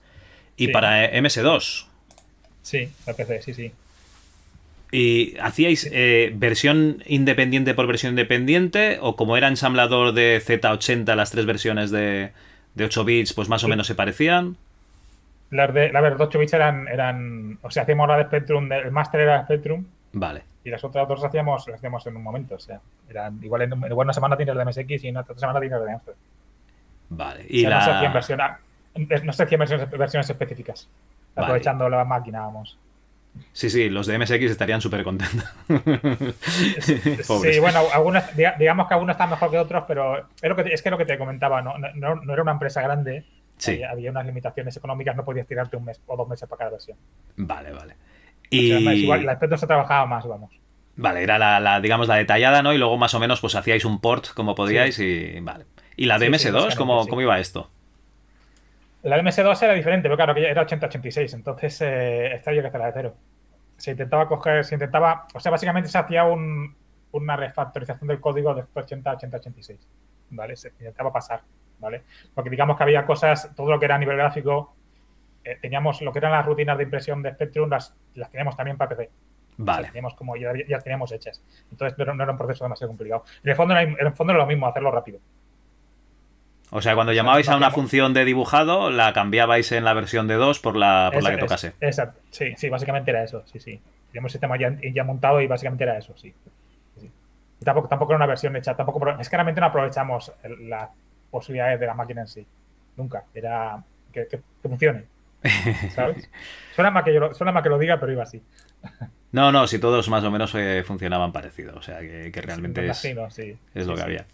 y 0.58 0.70
para 0.70 1.06
eh, 1.06 1.22
MS2. 1.22 1.86
Sí, 2.64 2.90
la 3.06 3.14
PC, 3.14 3.44
sí, 3.44 3.54
sí. 3.54 3.72
¿Y 4.92 5.36
hacíais 5.40 5.90
eh, 5.92 6.32
versión 6.36 7.04
independiente 7.08 7.74
por 7.74 7.88
versión 7.88 8.12
independiente? 8.14 9.00
¿O 9.02 9.16
como 9.16 9.36
era 9.36 9.48
ensamblador 9.50 10.14
de 10.14 10.42
Z80, 10.46 11.14
las 11.16 11.32
tres 11.32 11.46
versiones 11.46 11.92
de, 11.92 12.32
de 12.76 12.86
8 12.86 13.04
bits, 13.04 13.34
pues 13.34 13.50
más 13.50 13.64
o 13.64 13.68
Sí. 13.68 13.70
menos 13.70 13.88
se 13.88 13.96
parecían? 13.96 14.56
Las 15.52 15.74
de, 15.74 15.92
la 15.92 16.02
ver, 16.02 16.16
8 16.20 16.40
bits 16.40 16.54
eran, 16.54 16.88
eran. 16.88 17.60
O 17.62 17.70
sea, 17.70 17.84
hacíamos 17.84 18.08
la 18.08 18.18
de 18.18 18.24
Spectrum, 18.24 18.72
el 18.72 18.92
máster 18.92 19.22
era 19.22 19.44
Spectrum. 19.44 19.86
Vale. 20.14 20.44
Y 20.64 20.70
las 20.70 20.84
otras 20.84 21.08
dos 21.08 21.24
hacíamos, 21.24 21.68
las 21.68 21.78
hacíamos 21.78 22.06
en 22.08 22.16
un 22.16 22.24
momento. 22.24 22.56
O 22.56 22.60
sea, 22.60 22.80
eran 23.10 23.40
igual 23.44 23.62
en, 23.64 23.74
en 23.74 23.94
una 23.94 24.14
semana 24.14 24.36
tienes 24.38 24.54
el 24.54 24.58
de 24.60 24.66
MSX 24.66 25.04
y 25.04 25.08
en 25.10 25.18
otra 25.18 25.36
semana 25.36 25.60
tienes 25.60 25.80
el 25.80 25.86
de 25.86 25.92
Amstrad. 25.94 26.16
Vale. 27.10 27.46
Y 27.50 27.66
o 27.66 27.70
sea, 27.70 27.78
no 27.78 27.84
se 27.86 27.92
hacían 27.92 28.38
la... 28.38 28.46
ah, 28.46 28.60
no 29.24 29.34
se 29.34 29.44
hacían 29.44 29.60
versiones, 29.60 29.90
versiones 29.90 30.30
específicas. 30.30 30.90
Vale. 31.36 31.46
Aprovechando 31.46 31.90
la 31.90 32.04
máquina, 32.04 32.40
vamos. 32.42 32.78
Sí, 33.54 33.70
sí, 33.70 33.90
los 33.90 34.08
de 34.08 34.18
MSX 34.20 34.44
estarían 34.52 34.82
súper 34.82 35.04
contentos. 35.04 35.44
Sí, 36.42 37.60
bueno, 37.60 37.82
algunas, 37.94 38.36
diga- 38.36 38.58
digamos 38.58 38.88
que 38.88 38.94
algunos 38.94 39.14
están 39.16 39.30
mejor 39.30 39.52
que 39.52 39.58
otros, 39.60 39.84
pero 39.88 40.18
es, 40.18 40.50
lo 40.50 40.56
que, 40.56 40.74
es 40.74 40.82
que 40.82 40.90
lo 40.90 40.98
que 40.98 41.06
te 41.06 41.18
comentaba, 41.18 41.62
no, 41.62 41.76
no, 41.78 42.16
no 42.16 42.34
era 42.34 42.42
una 42.42 42.52
empresa 42.54 42.82
grande, 42.82 43.26
Sí. 43.58 43.72
había, 43.74 43.92
había 43.92 44.12
unas 44.12 44.26
limitaciones 44.26 44.78
económicas, 44.78 45.16
no 45.16 45.26
podías 45.26 45.48
tirarte 45.48 45.78
un 45.78 45.86
mes 45.86 46.00
o 46.06 46.16
dos 46.16 46.28
meses 46.28 46.48
para 46.48 46.60
cada 46.60 46.72
versión. 46.72 46.98
Vale, 47.38 47.72
vale. 47.72 47.94
O 47.94 47.98
sea, 48.50 48.60
Y... 48.60 49.04
igual, 49.04 49.26
la 49.26 49.36
Spectrum 49.36 49.60
se 49.60 49.68
trabajaba 49.68 50.06
más, 50.06 50.26
vamos. 50.28 50.52
Vale, 50.96 51.24
era 51.24 51.38
la, 51.40 51.60
la, 51.60 51.80
digamos, 51.82 52.08
la 52.08 52.16
detallada, 52.16 52.62
¿no? 52.62 52.74
Y 52.74 52.78
luego 52.78 52.98
más 52.98 53.14
o 53.14 53.20
menos 53.20 53.42
pues 53.42 53.56
hacíais 53.56 53.86
un 53.86 54.00
port 54.00 54.28
como 54.34 54.56
podíais 54.56 54.98
y... 55.00 55.40
Vale. 55.42 55.66
¿Y 55.96 56.06
la 56.06 56.20
de 56.20 56.28
Sí, 56.28 56.34
sí, 56.40 56.48
MS2? 56.50 56.54
básicamente, 56.54 56.78
¿cómo. 56.78 57.08
¿Cómo 57.08 57.22
iba 57.22 57.40
esto? 57.40 57.70
La 59.08 59.18
MS2 59.18 59.62
era 59.64 59.74
diferente, 59.74 60.04
pero 60.04 60.16
claro, 60.18 60.34
que 60.34 60.50
era 60.50 60.62
8086, 60.64 61.34
entonces 61.34 61.82
eh, 61.82 62.34
esta 62.34 62.50
había 62.50 62.62
que 62.62 62.68
hacerla 62.68 62.88
de 62.88 62.94
cero. 62.94 63.16
Se 63.78 63.92
intentaba 63.92 64.28
coger, 64.28 64.66
se 64.66 64.76
intentaba, 64.76 65.28
o 65.34 65.40
sea, 65.40 65.52
básicamente 65.52 65.90
se 65.90 65.98
hacía 65.98 66.24
un- 66.26 66.76
una 67.12 67.36
refactorización 67.36 68.08
del 68.08 68.20
código 68.20 68.54
de 68.54 68.66
80 68.74 69.12
a 69.12 69.14
8086, 69.14 69.88
¿vale? 70.32 70.56
Se 70.56 70.70
intentaba 70.70 71.12
pasar, 71.14 71.42
¿vale? 71.80 72.04
Porque 72.34 72.50
digamos 72.50 72.76
que 72.78 72.84
había 72.84 73.06
cosas, 73.06 73.52
todo 73.56 73.70
lo 73.72 73.80
que 73.80 73.86
era 73.86 73.96
a 73.96 74.00
nivel 74.00 74.18
gráfico, 74.18 74.76
eh, 75.44 75.58
teníamos 75.62 76.02
lo 76.02 76.12
que 76.12 76.20
eran 76.20 76.32
las 76.34 76.46
rutinas 76.46 76.78
de 76.78 76.84
impresión 76.84 77.22
de 77.24 77.32
Spectrum, 77.34 77.70
las, 77.70 77.96
las 78.16 78.30
teníamos 78.30 78.56
también 78.58 78.78
para 78.78 78.90
PC. 78.96 79.10
Vale. 79.60 79.88
teníamos 79.88 80.14
como 80.14 80.36
ya, 80.36 80.54
ya 80.54 80.76
las 80.76 80.84
teníamos 80.84 81.12
hechas. 81.12 81.42
Entonces 81.72 81.98
no 81.98 82.04
era, 82.04 82.14
no 82.14 82.22
era 82.24 82.32
un 82.32 82.38
proceso 82.38 82.64
demasiado 82.66 82.90
complicado. 82.90 83.24
En 83.44 83.50
el 83.50 83.56
fondo, 83.56 83.76
en 83.76 83.96
el 84.00 84.14
fondo 84.14 84.34
era 84.34 84.40
lo 84.42 84.46
mismo, 84.46 84.68
hacerlo 84.68 84.92
rápido. 84.92 85.20
O 86.70 86.82
sea, 86.82 86.96
cuando 86.96 87.14
llamabais 87.14 87.48
a 87.50 87.56
una 87.56 87.72
función 87.72 88.14
de 88.14 88.26
dibujado, 88.26 88.90
la 88.90 89.14
cambiamos 89.14 89.72
en 89.72 89.86
la 89.86 89.94
versión 89.94 90.28
de 90.28 90.36
2 90.36 90.60
por 90.60 90.76
la, 90.76 91.10
por 91.14 91.24
la 91.24 91.32
que 91.32 91.38
tocase. 91.38 91.74
Exacto, 91.80 92.20
sí, 92.30 92.54
sí, 92.58 92.70
básicamente 92.70 93.12
era 93.12 93.24
eso, 93.24 93.44
sí, 93.46 93.60
sí. 93.60 93.80
Teníamos 94.10 94.30
el 94.30 94.34
sistema 94.34 94.58
ya, 94.58 94.76
ya 94.94 95.04
montado 95.04 95.40
y 95.42 95.48
básicamente 95.48 95.84
era 95.86 95.98
eso, 95.98 96.14
sí. 96.18 96.34
Y 97.60 97.66
tampoco, 97.66 97.88
tampoco 97.88 98.12
era 98.12 98.18
una 98.18 98.26
versión 98.28 98.56
hecha, 98.56 98.76
tampoco, 98.76 99.00
es 99.20 99.30
que 99.30 99.36
realmente 99.36 99.62
no 99.62 99.68
aprovechamos 99.68 100.32
las 100.62 100.90
posibilidades 101.32 101.80
de 101.80 101.86
la 101.88 101.94
máquina 101.94 102.22
en 102.22 102.28
sí. 102.28 102.46
Nunca. 102.98 103.24
Era 103.34 103.82
que, 104.12 104.28
que- 104.28 104.38
que 104.62 104.70
funcione. 104.70 105.06
¿Sabes? 105.96 106.30
Suena 106.76 106.92
mal, 106.92 107.04
que 107.04 107.14
yo 107.14 107.20
lo, 107.20 107.34
suena 107.34 107.52
mal 107.52 107.64
que 107.64 107.70
lo 107.70 107.78
diga, 107.80 108.00
pero 108.00 108.12
iba 108.12 108.24
así. 108.24 108.42
No, 109.30 109.52
no, 109.52 109.68
si 109.68 109.78
todos 109.78 110.08
más 110.08 110.24
o 110.24 110.32
menos 110.32 110.56
eh, 110.56 110.84
funcionaban 110.88 111.34
parecido. 111.34 111.76
O 111.76 111.82
sea, 111.82 112.00
que, 112.00 112.32
que 112.32 112.42
realmente 112.42 112.82
Me 112.82 112.88
es, 112.92 113.04
imagino, 113.04 113.30
sí. 113.30 113.58
es 113.76 113.86
lo 113.86 113.94
que 113.94 114.02
había. 114.02 114.26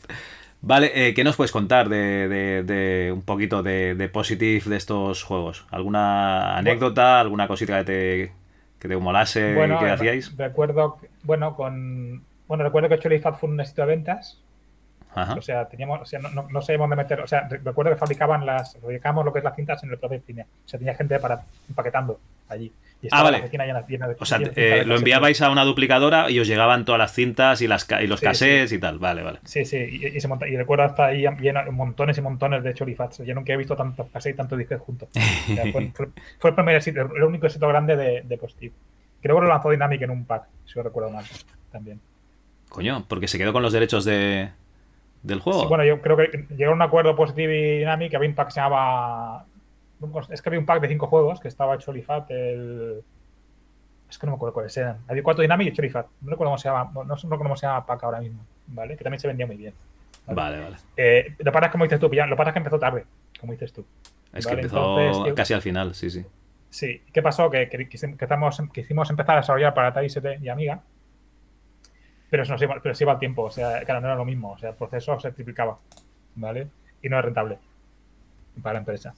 Vale, 0.66 0.92
eh, 1.10 1.14
¿qué 1.14 1.26
nos 1.26 1.36
puedes 1.36 1.52
contar 1.52 1.90
de, 1.90 2.30
de- 2.30 2.64
de 2.64 3.12
un 3.12 3.22
poquito 3.22 3.62
de, 3.64 3.96
de 3.96 4.08
positive 4.10 4.64
de 4.70 4.78
estos 4.78 5.22
juegos? 5.24 5.66
¿Alguna 5.72 6.58
anécdota, 6.58 7.20
alguna 7.20 7.48
cosita 7.50 7.80
que 7.80 7.84
te, 7.84 8.32
que 8.80 8.88
te 8.88 8.96
molase 8.96 9.54
Bueno, 9.56 9.78
que 9.78 9.86
eh, 9.88 9.92
hacíais? 9.92 10.36
recuerdo, 10.38 11.00
bueno, 11.24 11.56
con, 11.58 12.24
bueno, 12.48 12.64
recuerdo 12.64 12.88
que 12.88 12.98
Cholifat 13.00 13.36
fue 13.38 13.50
un 13.50 13.60
éxito 13.60 13.82
de 13.82 13.88
ventas. 13.90 14.40
Ajá. 15.14 15.34
O 15.36 15.42
sea, 15.42 15.68
teníamos, 15.68 16.02
o 16.02 16.06
sea, 16.06 16.20
no, 16.20 16.30
no, 16.30 16.48
no 16.50 16.62
sabíamos 16.62 16.90
dónde 16.90 17.04
meter. 17.04 17.20
O 17.20 17.28
sea, 17.28 17.48
re- 17.48 17.60
recuerdo 17.64 17.92
que 17.92 17.98
fabricaban 17.98 18.46
las, 18.46 18.78
fabricábamos 18.80 19.26
lo 19.26 19.34
que 19.34 19.40
es 19.40 19.46
las 19.46 19.56
cintas 19.58 19.84
en 19.84 19.92
el 19.92 19.98
propio 20.00 20.22
cine. 20.22 20.44
O 20.66 20.68
sea, 20.70 20.80
tenía 20.80 20.96
gente 20.96 21.20
para 21.20 21.44
empaquetando 21.70 22.20
allí. 22.54 22.72
Y 23.02 23.08
estaba 23.08 23.24
vale. 23.24 23.40
la 23.52 23.84
llena, 23.86 24.16
O 24.18 24.26
sea, 24.26 24.40
eh, 24.56 24.84
lo 24.86 24.96
enviabais 24.96 25.42
a 25.42 25.50
una 25.50 25.66
duplicadora 25.66 26.32
y 26.32 26.40
os 26.40 26.48
llegaban 26.48 26.86
todas 26.86 27.00
las 27.00 27.12
cintas 27.14 27.62
y, 27.62 27.68
las, 27.68 27.84
ca- 27.84 28.02
y 28.02 28.08
los 28.08 28.22
Sí, 28.22 28.26
cassettes 28.26 28.72
y 28.72 28.80
tal. 28.80 28.98
Vale, 28.98 29.24
vale. 29.24 29.40
Sí, 29.44 29.66
sí, 29.66 29.76
y, 29.78 30.06
y 30.16 30.22
se 30.22 30.28
monta, 30.30 30.48
y 30.48 30.56
recuerdo 30.56 30.86
hasta 30.86 31.08
ahí 31.08 31.26
montones 31.70 32.18
y 32.18 32.22
montones 32.22 32.64
de 32.64 32.74
Cholifats. 32.74 33.18
Yo 33.26 33.36
nunca 33.36 33.52
he 33.52 33.58
visto 33.58 33.76
tantos 33.76 34.08
cassettes 34.10 34.36
y 34.36 34.38
tantos 34.38 34.58
discos 34.58 34.80
juntos. 34.80 35.10
O 35.14 35.54
sea, 35.54 35.70
fue, 35.74 35.92
fue- 35.94 36.08
fue 36.40 36.50
el 36.52 36.56
primer 36.56 36.76
éxito, 36.78 37.02
el 37.14 37.24
único 37.24 37.46
éxito 37.46 37.68
grande 37.68 37.98
de, 37.98 38.22
de 38.22 38.38
Positive. 38.38 38.74
Creo 39.22 39.36
que 39.36 39.42
lo 39.42 39.48
lanzó 39.50 39.70
Dynamic 39.70 40.02
en 40.02 40.10
un 40.12 40.24
pack, 40.26 40.44
si 40.66 40.74
lo 40.76 40.84
recuerdo 40.84 41.10
mal, 41.10 41.26
también. 41.74 42.00
Coño, 42.70 43.06
porque 43.10 43.28
se 43.28 43.38
quedó 43.38 43.52
con 43.52 43.64
los 43.64 43.74
derechos 43.74 44.06
de, 44.06 44.50
del 45.24 45.40
juego. 45.42 45.62
Sí, 45.62 45.68
bueno, 45.68 45.84
yo 45.84 46.02
creo 46.02 46.16
que 46.16 46.46
llegaron 46.52 46.82
a 46.82 46.86
un 46.86 46.88
acuerdo 46.90 47.16
Positive 47.18 47.58
y 47.76 47.78
Dynamic, 47.80 48.16
había 48.16 48.30
un 48.30 48.36
pack 48.36 48.48
que 48.48 48.54
se 48.54 48.62
llamaba... 48.62 49.46
Es 50.30 50.42
que 50.42 50.50
había 50.50 50.60
un 50.60 50.66
pack 50.66 50.82
de 50.82 50.88
cinco 50.88 51.08
juegos 51.08 51.40
que 51.40 51.48
estaba 51.48 51.78
Cholifat, 51.78 52.30
el... 52.32 53.04
Es 54.10 54.18
que 54.18 54.26
no 54.28 54.34
me 54.34 54.36
acuerdo 54.36 54.54
cuáles 54.54 54.76
eran. 54.78 55.00
Había 55.08 55.24
cuatro 55.24 55.42
Dynamic 55.42 55.70
y 55.70 55.74
Cholifat. 55.74 56.06
No 56.22 56.32
recuerdo 56.32 56.52
cómo 56.52 56.58
se 56.58 56.70
llama, 56.70 56.92
no, 56.94 57.04
no 57.04 57.16
recuerdo 57.16 57.38
cómo 57.44 57.56
se 57.56 57.66
llama 57.66 57.86
pack 57.86 58.04
ahora 58.04 58.20
mismo, 58.20 58.46
¿vale? 58.68 58.96
Que 58.96 59.04
también 59.04 59.20
se 59.20 59.28
vendía 59.28 59.48
muy 59.48 59.58
bien. 59.58 59.74
Vale, 60.28 60.60
vale. 60.62 60.78
Eh, 60.96 61.36
lo 61.40 61.46
que 61.46 61.52
pasa 61.52 61.66
es 61.66 61.72
como 61.72 61.84
dices 61.84 62.00
tú, 62.00 62.10
lo 62.10 62.44
es 62.44 62.54
que 62.54 62.58
empezó 62.60 62.80
tarde, 62.80 63.06
como 63.40 63.52
dices 63.54 63.74
tú. 63.74 63.86
Es 64.34 64.46
Vale, 64.46 64.56
que 64.58 64.62
empezó 64.62 65.00
entonces, 65.00 65.34
casi 65.36 65.54
al 65.54 65.62
final, 65.62 65.94
sí, 65.96 66.10
sí. 66.10 66.26
Sí, 66.70 67.02
¿qué 67.12 67.22
pasó? 67.22 67.50
Que, 67.50 67.70
que, 67.70 67.88
estamos- 68.20 68.62
que 68.74 68.82
hicimos 68.82 69.10
empezar 69.10 69.36
a 69.36 69.42
desarrollar 69.42 69.74
para 69.74 69.90
Atari 69.90 70.08
ST 70.08 70.40
y 70.42 70.50
Amiga, 70.50 70.82
pero 72.30 72.46
se 72.46 72.52
nos 72.52 72.62
iba, 72.62 72.80
pero 72.82 72.96
se 72.96 73.04
iba 73.04 73.14
el 73.14 73.20
tiempo, 73.20 73.44
o 73.44 73.52
sea, 73.52 73.84
claro, 73.84 74.02
no 74.02 74.08
era 74.08 74.16
lo 74.16 74.26
mismo, 74.26 74.54
o 74.54 74.58
sea, 74.58 74.70
el 74.72 74.76
proceso 74.76 75.20
se 75.20 75.32
triplicaba, 75.34 75.78
¿vale? 76.36 76.68
Y 77.02 77.10
no 77.10 77.20
es 77.20 77.26
rentable 77.26 77.60
para 78.62 78.74
la 78.74 78.80
empresa. 78.80 79.14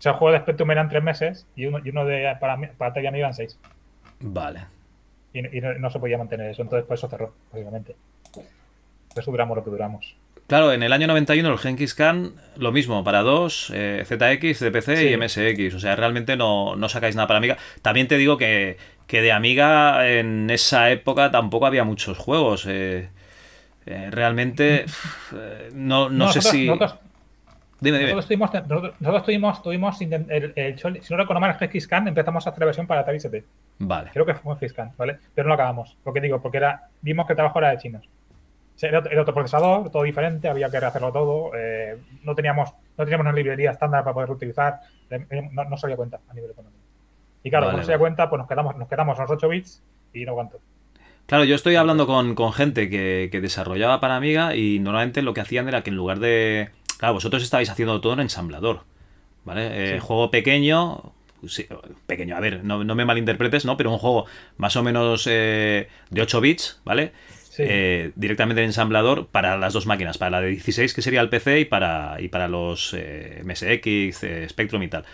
O 0.00 0.02
sea, 0.02 0.12
el 0.12 0.18
juego 0.18 0.32
de 0.32 0.40
Spectrum 0.40 0.70
eran 0.70 0.88
tres 0.88 1.02
meses 1.02 1.46
y 1.54 1.66
uno, 1.66 1.78
y 1.84 1.90
uno 1.90 2.06
de, 2.06 2.34
para, 2.40 2.56
para 2.78 2.90
Amiga 2.94 3.18
eran 3.18 3.34
seis. 3.34 3.58
Vale. 4.18 4.60
Y, 5.34 5.58
y 5.58 5.60
no, 5.60 5.74
no 5.74 5.90
se 5.90 6.00
podía 6.00 6.16
mantener 6.16 6.50
eso, 6.50 6.62
entonces 6.62 6.86
por 6.86 6.94
eso 6.96 7.08
cerró, 7.08 7.34
básicamente. 7.52 7.94
Por 8.32 9.18
eso 9.22 9.30
duramos 9.30 9.56
lo 9.58 9.62
que 9.62 9.70
duramos. 9.70 10.16
Claro, 10.46 10.72
en 10.72 10.82
el 10.82 10.92
año 10.92 11.06
91 11.06 11.48
el 11.52 11.58
Genghis 11.58 11.94
Khan, 11.94 12.32
lo 12.56 12.72
mismo, 12.72 13.04
para 13.04 13.20
dos, 13.20 13.70
eh, 13.74 14.02
ZX, 14.06 14.58
Sí. 14.98 15.08
y 15.08 15.16
MSX. 15.16 15.74
O 15.74 15.80
sea, 15.80 15.94
realmente 15.96 16.36
no, 16.36 16.74
no 16.76 16.88
sacáis 16.88 17.14
nada 17.14 17.28
para 17.28 17.38
Amiga. 17.38 17.58
También 17.82 18.08
te 18.08 18.16
digo 18.16 18.38
que, 18.38 18.78
que 19.06 19.20
de 19.20 19.32
Amiga 19.32 20.08
en 20.08 20.48
esa 20.50 20.90
época 20.90 21.30
tampoco 21.30 21.66
había 21.66 21.84
muchos 21.84 22.16
juegos. 22.18 22.64
eh, 22.66 23.10
eh, 23.86 24.08
realmente, 24.10 24.86
no, 25.74 26.08
no, 26.08 26.32
sé 26.32 26.40
si... 26.42 26.66
Nosotros, 26.66 26.96
Dime, 27.80 27.98
dime. 27.98 28.10
nosotros 28.14 28.26
tuvimos, 28.26 28.52
nosotros, 28.52 28.94
nosotros 29.00 29.22
tuvimos, 29.62 30.00
el, 30.00 30.52
el 30.56 30.78
si 30.78 31.12
no 31.12 31.16
recuerdo 31.16 31.40
mal, 31.40 31.56
Khan, 31.88 32.08
empezamos 32.08 32.46
a 32.46 32.50
hacer 32.50 32.60
la 32.60 32.66
versión 32.66 32.86
para 32.86 33.00
Atari 33.00 33.16
ST. 33.18 33.44
Vale. 33.78 34.10
Creo 34.12 34.26
que 34.26 34.34
fue 34.34 34.54
Khan, 34.72 34.92
¿vale? 34.98 35.18
Pero 35.34 35.46
no 35.46 35.50
lo 35.50 35.54
acabamos. 35.54 35.96
Porque 36.04 36.20
digo, 36.20 36.40
porque 36.42 36.58
era, 36.58 36.88
vimos 37.00 37.26
que 37.26 37.32
el 37.32 37.36
trabajo 37.36 37.58
era 37.58 37.70
de 37.70 37.78
chinos. 37.78 38.06
O 38.06 38.78
sea, 38.80 38.88
era, 38.90 38.98
otro- 39.00 39.12
era 39.12 39.22
otro 39.22 39.34
procesador, 39.34 39.90
todo 39.90 40.02
diferente, 40.04 40.48
había 40.48 40.70
que 40.70 40.80
rehacerlo 40.80 41.12
todo. 41.12 41.52
eh, 41.54 41.96
no 42.24 42.34
teníamos 42.34 42.70
no 42.98 43.04
teníamos 43.04 43.24
una 43.26 43.32
librería 43.32 43.70
estándar 43.70 44.04
para 44.04 44.14
poderlo 44.14 44.34
utilizar. 44.34 44.80
eh, 45.10 45.26
No, 45.52 45.64
no 45.64 45.76
se 45.76 45.86
dio 45.86 45.96
cuenta 45.96 46.20
a 46.28 46.34
nivel 46.34 46.50
económico. 46.50 46.80
Y 47.42 47.48
claro, 47.50 47.66
Vale, 47.66 47.78
no 47.78 47.84
se 47.84 47.92
vale. 47.92 47.98
cuenta, 48.00 48.28
pues 48.28 48.38
nos 48.40 48.48
quedamos, 48.48 48.76
nos 48.76 48.88
quedamos 48.88 49.16
en 49.18 49.22
los 49.22 49.30
8 49.30 49.48
bits 49.48 49.82
y 50.12 50.24
no 50.26 50.32
aguanto. 50.32 50.58
Claro, 51.26 51.44
yo 51.44 51.54
estoy 51.54 51.76
hablando 51.76 52.06
con, 52.06 52.34
con 52.34 52.52
gente 52.52 52.90
que, 52.90 53.28
que 53.30 53.40
desarrollaba 53.40 54.00
para 54.00 54.16
Amiga 54.16 54.56
y 54.56 54.78
normalmente 54.80 55.22
lo 55.22 55.32
que 55.32 55.40
hacían 55.40 55.68
era 55.68 55.82
que 55.82 55.90
en 55.90 55.96
lugar 55.96 56.18
de... 56.18 56.70
Claro, 57.00 57.14
vosotros 57.14 57.42
estabais 57.42 57.70
haciendo 57.70 57.98
todo 58.02 58.12
en 58.12 58.20
ensamblador, 58.20 58.84
¿vale? 59.46 59.68
Eh, 59.72 59.94
Sí. 59.94 60.00
Juego 60.06 60.30
pequeño, 60.30 61.14
sí, 61.46 61.66
pequeño, 62.06 62.36
a 62.36 62.40
ver, 62.40 62.62
no, 62.62 62.84
no 62.84 62.94
me 62.94 63.06
malinterpretes, 63.06 63.64
¿no? 63.64 63.78
Pero 63.78 63.90
un 63.90 63.96
juego 63.96 64.26
más 64.58 64.76
o 64.76 64.82
menos 64.82 65.26
eh, 65.26 65.88
de 66.10 66.20
8 66.20 66.42
bits, 66.42 66.82
¿vale? 66.84 67.12
Sí. 67.48 67.62
Eh, 67.66 68.12
directamente 68.16 68.60
en 68.60 68.66
ensamblador 68.66 69.28
para 69.28 69.56
las 69.56 69.72
dos 69.72 69.86
máquinas, 69.86 70.18
para 70.18 70.30
la 70.32 70.40
de 70.42 70.48
16 70.50 70.92
que 70.92 71.00
sería 71.00 71.22
el 71.22 71.30
PC 71.30 71.60
y 71.60 71.64
para, 71.64 72.20
y 72.20 72.28
para 72.28 72.48
los 72.48 72.94
eh, 72.94 73.42
MSX, 73.46 74.50
Spectrum 74.50 74.82
y 74.82 74.88
tal. 74.88 75.04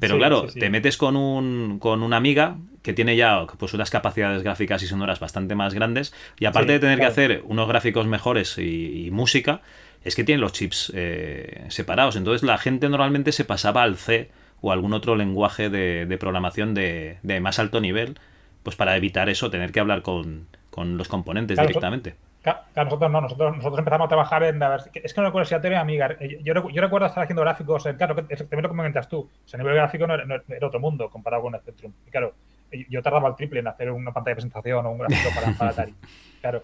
Pero 0.00 0.18
claro, 0.18 0.48
te 0.48 0.68
metes 0.68 0.96
con 0.96 1.16
un 1.16 1.78
con 1.78 2.02
una 2.02 2.16
amiga 2.16 2.56
que 2.82 2.92
tiene 2.92 3.16
ya 3.16 3.46
pues 3.56 3.72
unas 3.72 3.88
capacidades 3.90 4.42
gráficas 4.42 4.82
y 4.82 4.88
sonoras 4.88 5.20
bastante 5.20 5.54
más 5.54 5.74
grandes 5.74 6.12
y 6.40 6.44
aparte 6.44 6.72
de 6.72 6.80
tener 6.80 6.98
claro. 6.98 7.14
que 7.14 7.20
hacer 7.20 7.42
unos 7.44 7.66
gráficos 7.68 8.06
mejores 8.06 8.58
y, 8.58 9.06
y 9.06 9.10
música, 9.10 9.62
es 10.06 10.14
que 10.16 10.24
tienen 10.24 10.40
los 10.40 10.52
chips 10.52 10.92
eh, 10.94 11.64
separados. 11.68 12.16
Entonces 12.16 12.42
la 12.42 12.58
gente 12.58 12.88
normalmente 12.88 13.32
se 13.32 13.44
pasaba 13.44 13.82
al 13.82 13.96
C 13.96 14.30
o 14.60 14.72
algún 14.72 14.92
otro 14.94 15.16
lenguaje 15.16 15.68
de, 15.70 16.06
de 16.06 16.18
programación 16.18 16.74
de, 16.74 17.18
de 17.22 17.40
más 17.40 17.58
alto 17.58 17.80
nivel, 17.80 18.18
pues 18.62 18.76
para 18.76 18.96
evitar 18.96 19.28
eso, 19.28 19.50
tener 19.50 19.72
que 19.72 19.80
hablar 19.80 20.02
con, 20.02 20.46
con 20.70 20.96
los 20.98 21.08
componentes 21.08 21.56
Claro, 21.56 21.68
directamente. 21.68 22.14
Claro, 22.42 22.60
nosotros 22.76 23.10
no, 23.10 23.20
nosotros, 23.20 23.56
nosotros 23.56 23.78
empezamos 23.80 24.04
a 24.06 24.08
trabajar 24.08 24.42
en 24.44 24.58
la 24.60 24.76
Es 24.94 25.12
que 25.14 25.20
no 25.20 25.26
recuerdo 25.26 25.46
si 25.48 25.54
Atari 25.54 25.74
o 25.74 25.80
Amiga. 25.80 26.16
eh, 26.20 26.38
Yo, 26.44 26.54
recu- 26.54 26.72
yo 26.72 26.80
recuerdo 26.80 27.06
estar 27.08 27.24
haciendo 27.24 27.42
gráficos, 27.42 27.82
claro, 27.96 28.14
también 28.14 28.38
lo 28.38 28.62
que 28.62 28.68
comentas 28.68 29.08
tú. 29.08 29.18
O 29.20 29.48
sea, 29.48 29.58
a 29.58 29.62
nivel 29.62 29.74
gráfico 29.76 30.06
no 30.06 30.14
era, 30.14 30.24
no 30.26 30.36
era 30.46 30.66
otro 30.66 30.78
mundo 30.80 31.10
comparado 31.10 31.42
con 31.42 31.58
Spectrum. 31.58 31.92
Y 32.06 32.10
claro, 32.10 32.34
eh, 32.70 32.86
yo 32.88 33.02
tardaba 33.02 33.28
el 33.28 33.34
triple 33.36 33.60
en 33.60 33.66
hacer 33.68 33.90
una 33.90 34.12
pantalla 34.12 34.32
de 34.32 34.36
presentación 34.36 34.86
o 34.86 34.90
un 34.92 34.98
gráfico 34.98 35.32
para, 35.34 35.52
para 35.56 35.70
Atari. 35.72 35.94
Claro, 36.40 36.62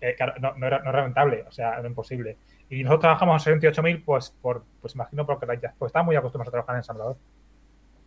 eh, 0.00 0.14
claro 0.16 0.34
no, 0.40 0.54
no 0.56 0.66
era, 0.66 0.80
no 0.80 0.90
era 0.90 1.02
rentable, 1.04 1.44
o 1.46 1.52
sea, 1.52 1.78
era 1.78 1.86
imposible. 1.88 2.38
Y 2.70 2.84
nosotros 2.84 3.00
trabajamos 3.00 3.46
en 3.46 3.60
68000, 3.60 4.02
pues, 4.04 4.30
por, 4.40 4.64
pues 4.80 4.94
imagino, 4.94 5.26
porque 5.26 5.46
ya- 5.60 5.74
pues 5.78 5.90
estamos 5.90 6.06
muy 6.06 6.16
acostumbrados 6.16 6.48
a 6.48 6.52
trabajar 6.52 6.74
en 6.76 6.78
ensamblador. 6.78 7.16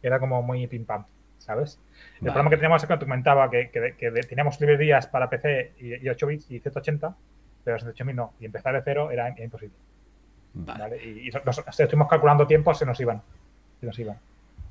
Era 0.01 0.20
como 0.20 0.41
muy 0.41 0.66
pim 0.68 0.86
pam, 0.86 1.05
¿sabes? 1.38 1.80
El 2.16 2.28
problema 2.32 2.49
que 2.49 2.55
teníamos 2.57 2.82
es 2.82 2.88
que 2.88 2.97
te 2.97 3.05
comentaba 3.05 3.49
que, 3.49 3.70
que- 3.70 3.95
que 3.97 4.11
teníamos 4.24 4.59
librerías 4.61 5.07
para 5.07 5.30
PC 5.30 5.74
y, 5.80 6.05
y 6.05 6.09
8 6.09 6.28
bits 6.28 6.49
y 6.51 6.59
180, 6.59 7.16
pero 7.64 7.78
180 7.78 8.14
no. 8.14 8.34
Y 8.39 8.45
empezar 8.45 8.74
de 8.74 8.82
cero 8.84 9.11
era, 9.11 9.28
era 9.30 9.43
imposible. 9.43 9.76
Vale. 10.53 10.80
¿vale? 10.80 11.03
Y, 11.05 11.28
y 11.28 11.32
nos- 11.32 11.45
nos- 11.45 11.80
estuvimos 11.80 12.07
calculando 12.07 12.47
tiempos, 12.47 12.78
se 12.78 12.86
nos 12.86 12.99
iban. 12.99 13.22
Se 13.80 13.86
nos 13.86 13.99
iban. 13.99 14.18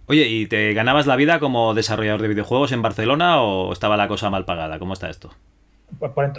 Oye, 0.07 0.27
¿y 0.27 0.47
te 0.47 0.73
ganabas 0.75 1.07
la 1.07 1.17
vida 1.17 1.39
como 1.39 1.75
desarrollador 1.75 2.23
de 2.23 2.29
videojuegos 2.29 2.73
en 2.73 2.83
Barcelona 2.83 3.41
o 3.43 3.73
estaba 3.73 3.97
la 3.97 4.09
cosa 4.09 4.31
mal 4.31 4.45
pagada? 4.45 4.79
¿Cómo 4.79 4.95
está 4.95 5.09
esto? 5.11 5.31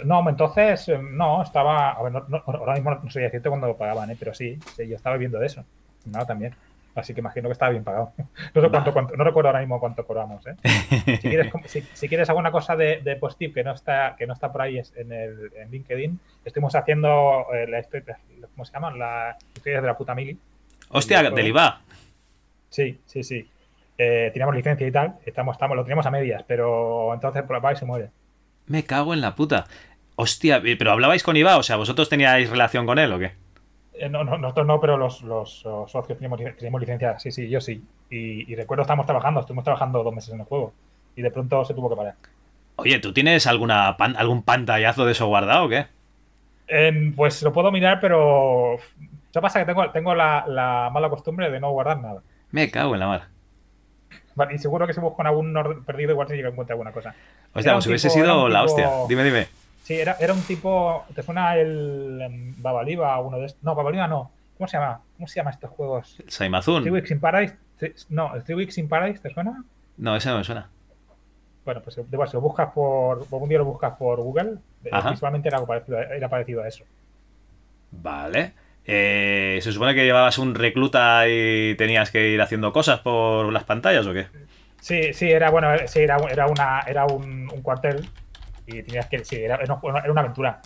No, 0.04 0.28
entonces, 0.28 0.88
eh, 0.88 0.98
no, 0.98 1.42
estaba. 1.42 1.90
A 1.92 2.02
ver, 2.02 2.12
no- 2.12 2.24
no- 2.28 2.42
ahora 2.46 2.74
mismo 2.74 2.94
no 2.94 3.10
sé 3.10 3.20
decirte 3.20 3.48
cuándo 3.48 3.66
lo 3.66 3.76
pagaban, 3.76 4.10
¿eh? 4.10 4.16
pero 4.18 4.34
sí, 4.34 4.58
sí, 4.76 4.88
yo 4.88 4.96
estaba 4.96 5.16
viviendo 5.16 5.38
de 5.38 5.46
eso. 5.46 5.64
No, 6.06 6.24
también. 6.26 6.54
Así 6.94 7.12
que 7.12 7.20
imagino 7.20 7.48
que 7.48 7.54
estaba 7.54 7.70
bien 7.72 7.82
pagado. 7.82 8.12
No, 8.54 8.60
sé 8.62 8.68
cuánto, 8.70 8.92
cuánto- 8.92 9.16
no 9.16 9.24
recuerdo 9.24 9.48
ahora 9.48 9.60
mismo 9.60 9.80
cuánto 9.80 10.06
cobramos. 10.06 10.46
¿eh? 10.46 10.54
Si, 11.20 11.28
quieres, 11.28 11.52
si, 11.66 11.80
si 11.92 12.08
quieres 12.08 12.28
alguna 12.28 12.50
cosa 12.52 12.76
de, 12.76 13.00
de 13.02 13.16
Positive 13.16 13.52
que 13.52 13.64
no 13.64 13.72
está 13.72 14.14
que 14.16 14.26
no 14.26 14.32
está 14.32 14.52
por 14.52 14.62
ahí 14.62 14.80
en, 14.96 15.12
el, 15.12 15.50
en 15.56 15.70
LinkedIn, 15.70 16.20
estuvimos 16.44 16.74
haciendo 16.74 17.46
eh, 17.52 17.66
la 17.68 17.80
historia, 17.80 18.18
¿cómo 18.54 18.64
se 18.64 18.72
llaman? 18.72 18.98
Las 18.98 19.36
historias 19.54 19.82
de 19.82 19.88
la 19.88 19.96
puta 19.96 20.14
mili. 20.14 20.38
Hostia, 20.90 21.22
del 21.30 21.46
IVA. 21.48 21.80
Sí, 22.68 23.00
sí, 23.06 23.22
sí. 23.24 23.48
Eh, 23.98 24.30
teníamos 24.32 24.54
licencia 24.54 24.86
y 24.86 24.90
tal, 24.92 25.14
estamos, 25.24 25.54
estamos, 25.56 25.76
lo 25.76 25.82
teníamos 25.84 26.06
a 26.06 26.10
medias, 26.10 26.42
pero 26.46 27.14
entonces 27.14 27.42
por 27.44 27.60
la 27.62 27.72
y 27.72 27.76
se 27.76 27.84
muere. 27.84 28.10
Me 28.66 28.84
cago 28.84 29.14
en 29.14 29.20
la 29.20 29.34
puta. 29.34 29.66
Hostia, 30.16 30.58
eh, 30.64 30.76
pero 30.76 30.92
hablabais 30.92 31.22
con 31.22 31.36
IVA, 31.36 31.56
o 31.58 31.62
sea, 31.62 31.76
¿vosotros 31.76 32.08
teníais 32.08 32.50
relación 32.50 32.86
con 32.86 32.98
él 32.98 33.12
o 33.12 33.18
qué? 33.18 33.32
Eh, 33.92 34.08
no, 34.08 34.24
no, 34.24 34.36
nosotros 34.38 34.66
no, 34.66 34.80
pero 34.80 34.96
los, 34.96 35.22
los, 35.22 35.62
los 35.64 35.90
socios 35.90 36.18
teníamos, 36.18 36.40
teníamos 36.56 36.80
licencia, 36.80 37.18
sí, 37.18 37.30
sí, 37.30 37.48
yo 37.48 37.60
sí. 37.60 37.82
Y, 38.10 38.50
y 38.52 38.56
recuerdo, 38.56 38.82
estábamos 38.82 39.06
trabajando, 39.06 39.40
estuvimos 39.40 39.64
trabajando 39.64 40.02
dos 40.02 40.14
meses 40.14 40.34
en 40.34 40.40
el 40.40 40.46
juego. 40.46 40.72
Y 41.16 41.22
de 41.22 41.30
pronto 41.30 41.64
se 41.64 41.74
tuvo 41.74 41.90
que 41.90 41.96
parar. 41.96 42.16
Oye, 42.76 42.98
¿tú 43.00 43.12
tienes 43.12 43.46
alguna 43.46 43.96
pan- 43.96 44.16
algún 44.16 44.42
pantallazo 44.42 45.04
de 45.06 45.12
eso 45.12 45.26
guardado 45.26 45.64
o 45.64 45.68
qué? 45.68 45.86
En- 46.66 47.14
pues 47.14 47.42
lo 47.42 47.52
puedo 47.52 47.70
mirar, 47.70 48.00
pero. 48.00 48.72
Lo 48.76 48.78
que 49.32 49.40
pasa 49.40 49.60
es 49.60 49.66
que 49.66 49.72
tengo, 49.72 49.90
tengo 49.90 50.14
la, 50.14 50.44
la 50.46 50.90
mala 50.92 51.10
costumbre 51.10 51.50
de 51.50 51.60
no 51.60 51.70
guardar 51.72 52.00
nada. 52.00 52.22
Me 52.50 52.70
cago 52.70 52.94
en 52.94 53.00
la 53.00 53.06
mar. 53.06 53.28
Vale, 54.34 54.54
y 54.54 54.58
seguro 54.58 54.86
que 54.86 54.92
si 54.92 55.00
busco 55.00 55.22
en 55.22 55.26
algún 55.28 55.84
perdido, 55.86 56.10
igual 56.12 56.26
se 56.28 56.34
llega 56.36 56.48
a 56.48 56.52
encontrar 56.52 56.74
alguna 56.74 56.92
cosa. 56.92 57.10
Era 57.54 57.74
pues 57.74 57.86
un 57.86 57.90
hubiese 57.90 58.10
sido 58.10 58.48
la 58.48 58.64
hostia. 58.64 58.90
Dime, 59.08 59.22
dime. 59.24 59.46
Sí, 59.84 59.94
era, 60.00 60.16
era 60.18 60.32
un 60.32 60.40
tipo. 60.42 61.04
¿Te 61.14 61.22
suena 61.22 61.56
el 61.56 62.20
em, 62.22 62.54
Babaliva 62.62 63.20
uno 63.20 63.38
de 63.38 63.46
estos? 63.46 63.62
No, 63.62 63.74
Babaliva 63.74 64.08
no. 64.08 64.30
¿Cómo 64.56 64.66
se 64.66 64.76
llama? 64.78 65.00
¿Cómo 65.16 65.26
se 65.28 65.36
llama 65.36 65.50
estos 65.50 65.70
juegos? 65.70 66.14
Three 66.16 66.30
Saimazun. 66.30 66.88
Weeks 66.90 67.10
in 67.10 67.20
Paradise. 67.20 67.56
Three- 67.78 67.94
No, 68.08 68.32
Three 68.44 68.54
Weeks 68.56 68.78
in 68.78 68.88
Paradise, 68.88 69.20
¿te 69.20 69.30
suena? 69.30 69.62
No, 69.98 70.16
ese 70.16 70.30
no 70.30 70.38
me 70.38 70.44
suena. 70.44 70.68
Bueno, 71.64 71.80
pues 71.82 71.98
igual, 71.98 72.28
si 72.28 72.34
lo 72.34 72.40
buscas 72.40 72.72
por. 72.72 73.18
Algún 73.30 73.48
día 73.48 73.58
lo 73.58 73.64
buscas 73.66 73.94
por 73.96 74.20
Google, 74.20 74.56
Ajá. 74.90 75.10
visualmente 75.10 75.48
era, 75.48 75.58
algo 75.58 75.66
parecido, 75.66 75.98
era 75.98 76.28
parecido 76.28 76.62
a 76.62 76.68
eso. 76.68 76.84
Vale. 77.90 78.52
Eh, 78.86 79.58
¿Se 79.62 79.72
supone 79.72 79.94
que 79.94 80.04
llevabas 80.04 80.38
un 80.38 80.54
recluta 80.54 81.26
y 81.28 81.74
tenías 81.76 82.10
que 82.10 82.28
ir 82.30 82.40
haciendo 82.42 82.72
cosas 82.72 83.00
por 83.00 83.50
las 83.52 83.64
pantallas 83.64 84.06
o 84.06 84.12
qué? 84.12 84.26
Sí, 84.80 85.12
sí, 85.14 85.30
era 85.30 85.50
bueno, 85.50 85.68
sí, 85.86 86.00
era, 86.00 86.16
era 86.30 86.46
una, 86.46 86.80
era 86.86 87.06
un, 87.06 87.48
un 87.50 87.62
cuartel 87.62 88.06
y 88.66 88.82
tenías 88.82 89.06
que, 89.06 89.24
sí, 89.24 89.36
era, 89.36 89.56
era 89.56 89.78
una, 89.82 90.00
era 90.00 90.12
una 90.12 90.20
aventura. 90.20 90.60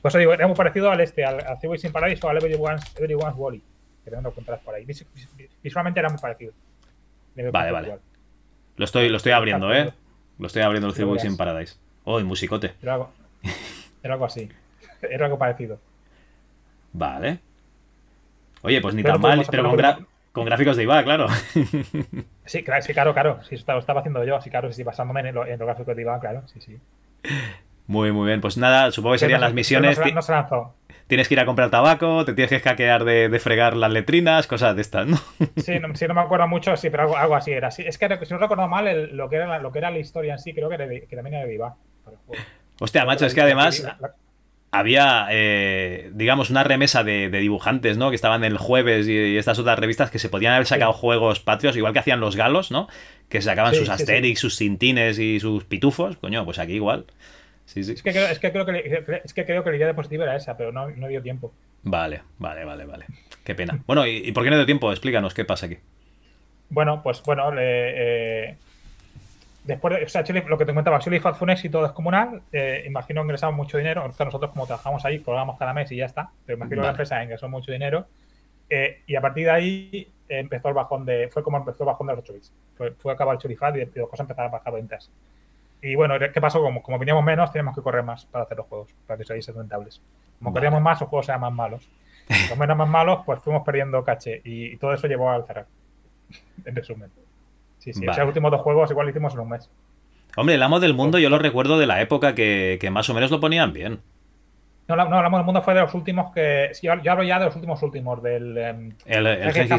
Por 0.00 0.10
eso 0.10 0.18
digo, 0.18 0.32
era 0.32 0.46
muy 0.46 0.54
parecido 0.56 0.90
al 0.90 1.00
este, 1.00 1.24
al, 1.24 1.44
al 1.44 1.58
Three 1.58 1.70
Weeks 1.70 1.84
in 1.84 1.92
Paradise 1.92 2.24
o 2.24 2.30
al 2.30 2.36
Everyone's, 2.36 2.84
Everyone's 2.96 3.34
Wally, 3.36 3.58
que 4.04 4.10
también 4.10 4.22
lo 4.22 4.30
encontrarás 4.30 4.62
por 4.62 4.74
ahí. 4.74 4.84
Vis- 4.84 5.04
vis- 5.12 5.28
Visualmente 5.62 5.98
era 5.98 6.08
muy 6.08 6.18
parecido. 6.20 6.52
Vale, 7.52 7.72
vale. 7.72 7.98
Lo 8.76 8.84
estoy, 8.84 9.08
lo 9.08 9.16
estoy 9.16 9.32
abriendo, 9.32 9.72
¿eh? 9.74 9.92
Lo 10.38 10.46
estoy 10.46 10.62
abriendo 10.62 10.88
el 10.88 10.94
Three 10.94 11.26
in 11.26 11.36
Paradise. 11.36 11.74
Oh, 12.04 12.20
y 12.20 12.24
musicote. 12.24 12.74
Era 12.80 12.94
algo, 12.94 13.10
era 14.02 14.14
algo 14.14 14.26
así. 14.26 14.48
Era 15.02 15.24
algo 15.26 15.38
parecido. 15.38 15.80
Vale. 16.92 17.40
Oye, 18.62 18.80
pues 18.80 18.94
ni 18.94 19.02
tan 19.02 19.20
mal, 19.20 19.20
podemos 19.20 19.48
pero 19.48 19.62
con, 19.62 19.70
algo 19.72 19.82
gra- 19.82 20.06
con 20.32 20.44
gráficos 20.44 20.76
de 20.76 20.82
IVA, 20.84 21.02
claro. 21.04 21.26
Sí, 22.44 22.62
claro, 22.62 22.82
sí, 22.82 22.92
claro, 22.92 23.12
claro. 23.12 23.40
Sí, 23.42 23.56
estaba, 23.56 23.78
estaba 23.80 24.00
haciendo 24.00 24.22
yo, 24.24 24.40
sí, 24.40 24.50
claro, 24.50 24.72
sí, 24.72 24.82
basándome 24.84 25.20
en, 25.20 25.34
lo, 25.34 25.44
en 25.46 25.58
los 25.58 25.66
gráficos 25.66 25.96
de 25.96 26.02
Iván, 26.02 26.20
claro, 26.20 26.42
sí, 26.46 26.60
sí. 26.60 26.78
Muy, 27.88 28.12
muy 28.12 28.26
bien. 28.28 28.40
Pues 28.40 28.56
nada, 28.56 28.90
supongo 28.92 29.14
que 29.14 29.18
serían 29.20 29.40
las 29.40 29.52
misiones. 29.52 29.98
No, 29.98 30.04
no. 30.50 30.74
Tienes 31.08 31.28
que 31.28 31.34
ir 31.34 31.40
a 31.40 31.46
comprar 31.46 31.70
tabaco, 31.70 32.24
te 32.24 32.34
tienes 32.34 32.48
que 32.50 32.56
escaquear 32.56 33.04
de, 33.04 33.28
de 33.28 33.38
fregar 33.38 33.76
las 33.76 33.92
letrinas, 33.92 34.46
cosas 34.48 34.74
de 34.74 34.82
estas, 34.82 35.06
¿no? 35.06 35.16
Sí, 35.56 35.78
no, 35.78 35.94
sí, 35.94 36.06
no 36.08 36.14
me 36.14 36.20
acuerdo 36.20 36.48
mucho, 36.48 36.76
sí, 36.76 36.90
pero 36.90 37.04
algo, 37.04 37.16
algo 37.16 37.36
así 37.36 37.52
era. 37.52 37.70
Sí, 37.70 37.84
es 37.86 37.96
que 37.98 38.08
si 38.24 38.32
no 38.34 38.38
recuerdo 38.40 38.66
mal, 38.68 38.88
el- 38.88 39.16
lo, 39.16 39.28
que 39.28 39.36
era 39.36 39.46
la, 39.46 39.58
lo 39.60 39.70
que 39.70 39.78
era 39.78 39.90
la 39.90 39.98
historia 39.98 40.32
en 40.32 40.38
sí, 40.40 40.52
creo 40.52 40.68
que, 40.68 40.74
era 40.74 40.86
de- 40.86 41.06
que 41.06 41.14
también 41.16 41.34
era 41.36 41.46
de 41.46 41.56
juego. 41.58 41.76
Hostia, 42.80 43.04
macho, 43.04 43.26
es 43.26 43.34
que 43.34 43.40
además 43.40 43.80
la- 44.00 44.14
había, 44.78 45.26
eh, 45.30 46.10
digamos, 46.14 46.50
una 46.50 46.64
remesa 46.64 47.04
de, 47.04 47.28
de 47.30 47.38
dibujantes, 47.40 47.96
¿no? 47.98 48.10
Que 48.10 48.16
estaban 48.16 48.44
el 48.44 48.58
jueves 48.58 49.08
y, 49.08 49.12
y 49.12 49.36
estas 49.36 49.58
otras 49.58 49.78
revistas 49.78 50.10
que 50.10 50.18
se 50.18 50.28
podían 50.28 50.52
haber 50.54 50.66
sacado 50.66 50.92
Sí. 50.92 50.98
juegos 51.00 51.40
patrios, 51.40 51.76
igual 51.76 51.92
que 51.92 51.98
hacían 51.98 52.20
los 52.20 52.36
galos, 52.36 52.70
¿no? 52.70 52.88
Que 53.28 53.42
sacaban 53.42 53.72
Sí, 53.72 53.78
sus 53.80 53.88
sí. 53.88 53.92
Asterix, 53.92 54.38
sus 54.40 54.56
Tintines 54.58 55.18
y 55.18 55.40
sus 55.40 55.64
pitufos. 55.64 56.16
Coño, 56.16 56.44
pues 56.44 56.58
aquí 56.58 56.74
igual. 56.74 57.06
Sí, 57.64 57.82
sí. 57.82 57.92
Es 57.92 58.02
que 58.02 58.12
creo, 58.12 58.26
es 58.28 58.38
que 58.38 58.52
creo 58.52 58.64
que, 58.64 59.20
es 59.24 59.34
que 59.34 59.44
creo 59.44 59.64
que 59.64 59.70
la 59.70 59.76
idea 59.76 59.86
de 59.88 59.94
positiva 59.94 60.24
era 60.24 60.36
esa, 60.36 60.56
pero 60.56 60.70
no, 60.72 60.88
no 60.90 61.08
dio 61.08 61.20
tiempo. 61.22 61.52
Vale, 61.82 62.22
vale, 62.38 62.64
vale, 62.64 62.84
vale. 62.84 63.06
Qué 63.44 63.54
pena. 63.54 63.80
Bueno, 63.86 64.06
¿y, 64.06 64.18
y 64.18 64.32
por 64.32 64.44
qué 64.44 64.50
no 64.50 64.56
dio 64.56 64.66
tiempo? 64.66 64.90
Explícanos 64.92 65.34
qué 65.34 65.44
pasa 65.44 65.66
aquí. 65.66 65.78
Bueno, 66.68 67.00
pues 67.02 67.22
bueno, 67.24 67.52
le- 67.54 68.50
eh, 68.50 68.56
después 69.66 69.96
de, 69.98 70.04
o 70.04 70.08
sea, 70.08 70.24
Chile, 70.24 70.44
lo 70.46 70.56
que 70.56 70.64
te 70.64 70.72
comentaba, 70.72 70.98
Chile 70.98 71.20
fue 71.20 71.32
un 71.40 71.50
éxito 71.50 71.82
descomunal. 71.82 72.42
Eh, 72.52 72.84
imagino 72.86 73.22
que 73.22 73.26
ingresamos 73.26 73.56
mucho 73.56 73.78
dinero. 73.78 74.04
O 74.04 74.12
sea, 74.12 74.24
nosotros, 74.24 74.50
como 74.52 74.66
trabajamos 74.66 75.04
ahí, 75.04 75.20
cobramos 75.20 75.58
cada 75.58 75.74
mes 75.74 75.90
y 75.92 75.96
ya 75.96 76.06
está. 76.06 76.30
Pero 76.44 76.56
imagino 76.56 76.76
que 76.76 76.76
Vale. 76.76 76.86
la 76.86 76.90
empresa 76.92 77.22
ingresó 77.22 77.48
mucho 77.48 77.72
dinero. 77.72 78.06
Eh, 78.70 79.02
y 79.06 79.14
a 79.14 79.20
partir 79.20 79.44
de 79.44 79.50
ahí 79.50 80.12
eh, 80.28 80.38
empezó 80.38 80.68
el 80.68 80.74
bajón 80.74 81.04
de. 81.04 81.28
Fue 81.28 81.42
como 81.42 81.58
empezó 81.58 81.82
el 81.84 81.88
bajón 81.88 82.06
de 82.06 82.14
los 82.14 82.22
8 82.22 82.32
bits. 82.32 82.52
Fue, 82.74 82.92
fue 82.92 83.12
acabar 83.12 83.34
el 83.34 83.40
Chulifat 83.40 83.76
y, 83.76 83.80
y 83.80 83.84
las 83.84 84.08
cosas 84.08 84.20
empezaron 84.20 84.48
a 84.50 84.52
bajar 84.52 84.72
ventas. 84.72 85.10
Y 85.82 85.94
bueno, 85.94 86.14
¿qué 86.18 86.40
pasó? 86.40 86.60
Como, 86.60 86.82
como 86.82 86.98
veníamos 86.98 87.22
menos, 87.24 87.52
teníamos 87.52 87.74
que 87.74 87.82
correr 87.82 88.02
más 88.02 88.24
para 88.26 88.44
hacer 88.44 88.56
los 88.56 88.66
juegos, 88.66 88.94
para 89.06 89.18
que 89.18 89.24
saliesen 89.24 89.54
rentables. 89.54 90.00
Como 90.38 90.50
Vale. 90.50 90.54
corríamos 90.54 90.82
más, 90.82 91.00
los 91.00 91.08
juegos 91.10 91.28
eran 91.28 91.40
más 91.42 91.52
malos. 91.52 91.88
Como 92.48 92.64
eran 92.64 92.76
más 92.76 92.88
malos, 92.88 93.20
pues 93.24 93.38
fuimos 93.38 93.62
perdiendo 93.62 94.02
caché. 94.02 94.40
Y, 94.44 94.72
y 94.72 94.76
todo 94.78 94.92
eso 94.92 95.06
llevó 95.06 95.30
al 95.30 95.46
cerrar. 95.46 95.66
en 96.64 96.74
resumen. 96.74 97.10
Sí, 97.86 97.92
sí. 97.94 98.00
O 98.04 98.06
Vale. 98.06 98.14
sea, 98.14 98.24
los 98.24 98.30
últimos 98.30 98.50
dos 98.50 98.60
juegos 98.60 98.90
igual 98.90 99.06
lo 99.06 99.10
hicimos 99.10 99.32
en 99.32 99.40
un 99.40 99.48
mes. 99.48 99.70
Hombre, 100.36 100.56
el 100.56 100.62
amo 100.62 100.80
del 100.80 100.92
mundo 100.92 101.18
yo 101.18 101.30
lo 101.30 101.38
recuerdo 101.38 101.78
de 101.78 101.86
la 101.86 102.02
época 102.02 102.34
que, 102.34 102.76
que 102.78 102.90
más 102.90 103.08
o 103.08 103.14
menos 103.14 103.30
lo 103.30 103.40
ponían 103.40 103.72
bien. 103.72 104.00
No, 104.88 104.94
la- 104.96 105.06
no, 105.06 105.16
Hablamos 105.16 105.38
del 105.38 105.46
Mundo 105.46 105.62
fue 105.62 105.72
de 105.74 105.80
los 105.80 105.94
últimos 105.94 106.32
que. 106.32 106.70
Sí, 106.72 106.86
yo, 106.86 106.94
yo 107.02 107.12
hablo 107.12 107.24
ya 107.24 107.38
de 107.38 107.46
los 107.46 107.54
últimos 107.56 107.82
últimos, 107.82 108.22
del. 108.22 108.56
em, 108.58 108.92
El, 109.06 109.26
el 109.26 109.48
ejemplo, 109.48 109.78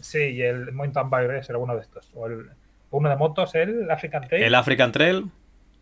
Sí, 0.00 0.18
y 0.18 0.42
el 0.42 0.70
Mountain 0.72 1.10
Bike 1.10 1.28
Racer, 1.28 1.56
alguno 1.56 1.74
de 1.74 1.80
estos. 1.80 2.10
O 2.14 2.26
el, 2.26 2.46
uno 2.90 3.08
de 3.10 3.16
motos, 3.16 3.54
el 3.56 3.90
African 3.90 4.26
Trail. 4.28 4.44
El 4.44 4.54
African 4.54 4.92
Trail. 4.92 5.30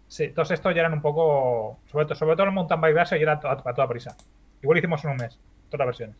Sí, 0.08 0.28
todos 0.28 0.50
estos 0.52 0.74
ya 0.74 0.80
eran 0.80 0.94
un 0.94 1.02
poco. 1.02 1.78
Sobre 1.90 2.06
todo, 2.06 2.14
sobre 2.14 2.34
todo 2.34 2.46
el 2.46 2.52
Mountain 2.52 2.80
Bike 2.80 2.96
Racer 2.96 3.18
ya 3.18 3.22
era 3.24 3.32
a 3.42 3.74
toda 3.74 3.88
prisa. 3.88 4.16
Igual 4.62 4.78
hicimos 4.78 5.04
en 5.04 5.10
un 5.10 5.16
mes, 5.18 5.38
todas 5.68 5.78
las 5.80 5.86
versiones. 5.88 6.16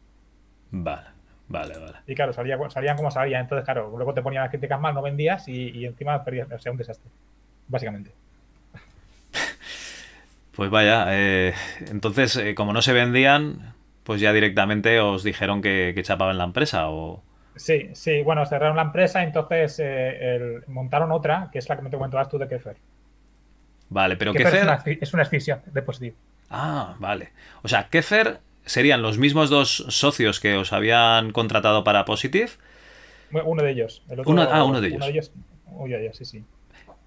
Vale, 0.73 1.07
vale, 1.49 1.79
vale. 1.79 1.99
Y 2.07 2.15
claro, 2.15 2.33
salía, 2.33 2.59
salían 2.71 2.97
como 2.97 3.11
salían. 3.11 3.43
Entonces, 3.43 3.65
claro, 3.65 3.93
luego 3.97 4.15
te 4.15 4.23
ponían 4.23 4.43
las 4.43 4.51
críticas 4.51 4.81
mal, 4.81 4.95
no 4.95 5.03
vendías 5.03 5.49
y, 5.49 5.71
y 5.71 5.87
encima 5.87 6.23
perdías. 6.25 6.51
O 6.51 6.59
sea, 6.59 6.73
un 6.73 6.79
desastre. 6.79 7.11
Básicamente. 7.69 8.13
Pues 10.55 10.71
vaya, 10.71 11.07
eh, 11.11 11.55
entonces, 11.91 12.35
eh, 12.37 12.55
como 12.55 12.73
no 12.73 12.81
se 12.81 12.95
vendían, 12.95 13.75
pues 14.05 14.21
ya 14.23 14.33
directamente 14.33 15.01
os 15.01 15.23
dijeron 15.23 15.61
que, 15.61 15.93
que 15.95 16.03
chapaban 16.03 16.39
la 16.39 16.45
empresa 16.45 16.89
o... 16.89 17.23
Sí, 17.57 17.91
sí, 17.95 18.23
bueno, 18.23 18.45
cerraron 18.47 18.77
la 18.77 18.83
empresa, 18.83 19.23
entonces 19.23 19.79
eh, 19.81 20.37
el- 20.37 20.63
montaron 20.69 21.13
otra, 21.13 21.49
que 21.53 21.59
es 21.59 21.69
la 21.69 21.77
que 21.77 21.83
me 21.83 21.91
te 21.91 21.97
comentabas 21.97 22.29
tú 22.29 22.39
de 22.39 22.49
Kefer. 22.49 22.77
Vale, 23.89 24.17
pero 24.17 24.33
Kefer 24.33 24.55
es 24.57 24.63
una, 24.63 24.83
es 25.01 25.15
una 25.15 25.23
escisión 25.23 25.61
de 25.67 25.83
positivo. 25.83 26.17
Ah, 26.51 26.97
vale. 26.99 27.33
O 27.63 27.69
sea, 27.69 27.89
Kefer 27.89 28.41
serían 28.67 29.01
los 29.01 29.17
mismos 29.19 29.49
dos 29.49 29.87
socios 29.89 30.39
que 30.41 30.57
os 30.57 30.73
habían 30.75 31.31
contratado 31.33 31.83
para 31.85 32.05
Positive 32.05 32.51
Uno 33.33 33.63
de 33.63 33.71
ellos. 33.71 34.03
El 34.11 34.21
otro- 34.21 34.33
Uno- 34.33 34.49
ah, 34.51 34.65
uno 34.65 34.81
de 34.81 34.89
ellos. 34.89 35.33
Uno 35.67 35.87
de 35.89 36.03
ellos, 36.05 36.17
sí, 36.17 36.25
sí. 36.25 36.45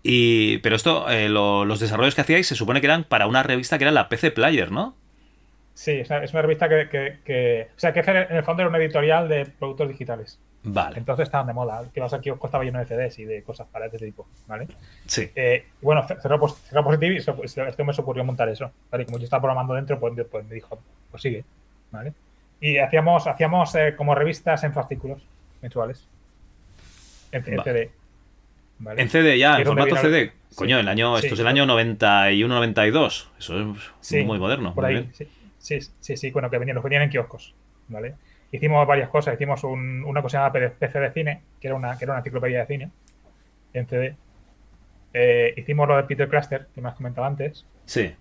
y... 0.03 0.57
Pero 0.60 0.76
esto, 0.76 1.10
eh, 1.10 1.30
lo- 1.30 1.66
los 1.66 1.80
desarrollos 1.80 2.16
que 2.16 2.22
hacíais 2.22 2.47
se 2.47 2.55
supone 2.55 2.82
que 2.82 2.88
eran 2.88 3.03
para 3.03 3.28
una 3.28 3.43
revista 3.43 3.78
que 3.78 3.84
era 3.84 3.91
la 3.91 4.10
PC 4.10 4.32
Player, 4.32 4.72
¿no? 4.72 4.95
Sí, 5.74 5.91
es 5.91 6.10
una, 6.10 6.24
es 6.24 6.32
una 6.34 6.41
revista 6.41 6.68
que, 6.68 6.89
que- 6.89 7.20
que- 7.24 7.68
O 7.76 7.80
sea, 7.80 7.93
Kefer 7.93 8.28
en 8.30 8.38
el 8.38 8.43
fondo 8.43 8.62
era 8.64 8.70
una 8.70 8.80
editorial 8.80 9.30
de 9.30 9.45
productos 9.45 9.88
digitales. 9.89 10.39
Vale, 10.62 10.97
Entonces 10.97 11.24
estaban 11.24 11.47
de 11.47 11.53
moda. 11.53 11.84
Que 11.93 12.01
vas 12.01 12.12
aquí 12.14 12.30
os 12.30 12.38
costaba 12.38 12.64
lleno 12.66 12.80
de 12.80 12.86
CDs 12.86 13.18
y 13.20 13.24
de 13.26 13.43
cosas 13.43 13.66
para 13.72 13.86
este 13.86 13.97
tipo, 13.99 14.28
¿vale? 14.47 14.68
sí. 15.05 15.30
Eh, 15.36 15.66
bueno, 15.82 16.05
cerró, 16.05 16.47
cerró 16.49 16.84
Positive 16.84 17.16
y 17.16 17.20
se- 17.22 17.34
este 17.66 17.84
me 17.84 17.93
se 17.93 18.01
ocurrió 18.01 18.24
montar 18.26 18.49
eso. 18.49 18.70
¿vale? 18.91 19.05
Como 19.05 19.18
yo 19.20 19.24
estaba 19.24 19.41
programando 19.41 19.74
dentro, 19.74 19.97
pues, 19.99 20.14
pues 20.30 20.45
me 20.45 20.55
dijo, 20.55 20.78
pues 21.12 21.22
sigue, 21.24 21.45
¿vale? 21.91 22.14
Y 22.60 22.78
hacíamos, 22.78 23.26
hacíamos 23.26 23.74
eh, 23.76 23.95
como 23.95 24.14
revistas 24.16 24.64
en 24.66 24.74
fascículos 24.74 25.22
mensuales. 25.62 26.05
en. 27.32 27.43
CD. 27.43 27.91
¿vale? 28.80 29.01
En 29.01 29.10
CD 29.10 29.38
ya, 29.38 29.57
en 29.60 29.66
formato 29.66 29.95
CD. 29.95 30.34
Coño, 30.55 30.80
el 30.80 30.88
año, 30.89 31.16
Sí, 31.18 31.28
esto 31.28 31.36
es 31.36 31.39
el 31.39 31.47
año 31.47 31.66
91-92. 31.68 33.30
Eso 33.38 33.60
es 33.60 33.68
Sí, 34.01 34.24
muy 34.24 34.39
moderno. 34.39 34.74
Por 34.74 34.84
muy 34.84 34.93
ahí, 34.93 35.01
bien. 35.01 35.14
sí, 35.14 35.28
sí, 35.57 35.80
sí, 35.99 36.18
sí, 36.18 36.32
bueno, 36.32 36.49
que 36.49 36.57
venían, 36.57 36.76
los 36.76 36.84
venían 36.84 37.03
en 37.03 37.10
kioscos, 37.10 37.53
¿vale? 37.88 38.16
Hicimos 38.52 38.86
varias 38.88 39.10
cosas, 39.10 39.36
hicimos 39.36 39.64
un- 39.64 40.04
una 40.04 40.22
cosa 40.22 40.39
llamada 40.50 40.72
PC 40.80 41.00
de 41.00 41.12
cine, 41.12 41.41
que 41.60 41.68
era 41.68 41.76
una, 41.76 41.97
que 41.97 42.06
era 42.06 42.14
una 42.14 42.20
enciclopedia 42.20 42.60
de 42.60 42.66
cine, 42.66 42.91
en 43.74 43.88
CD. 43.88 44.16
Eh, 45.14 45.54
hicimos 45.58 45.88
lo 45.88 45.97
de 45.97 46.04
Peter 46.04 46.28
Cluster, 46.28 46.68
que 46.74 46.82
me 46.82 46.89
has 46.89 46.95
comentado 46.95 47.26
antes, 47.28 47.66
Sí. 47.86 48.16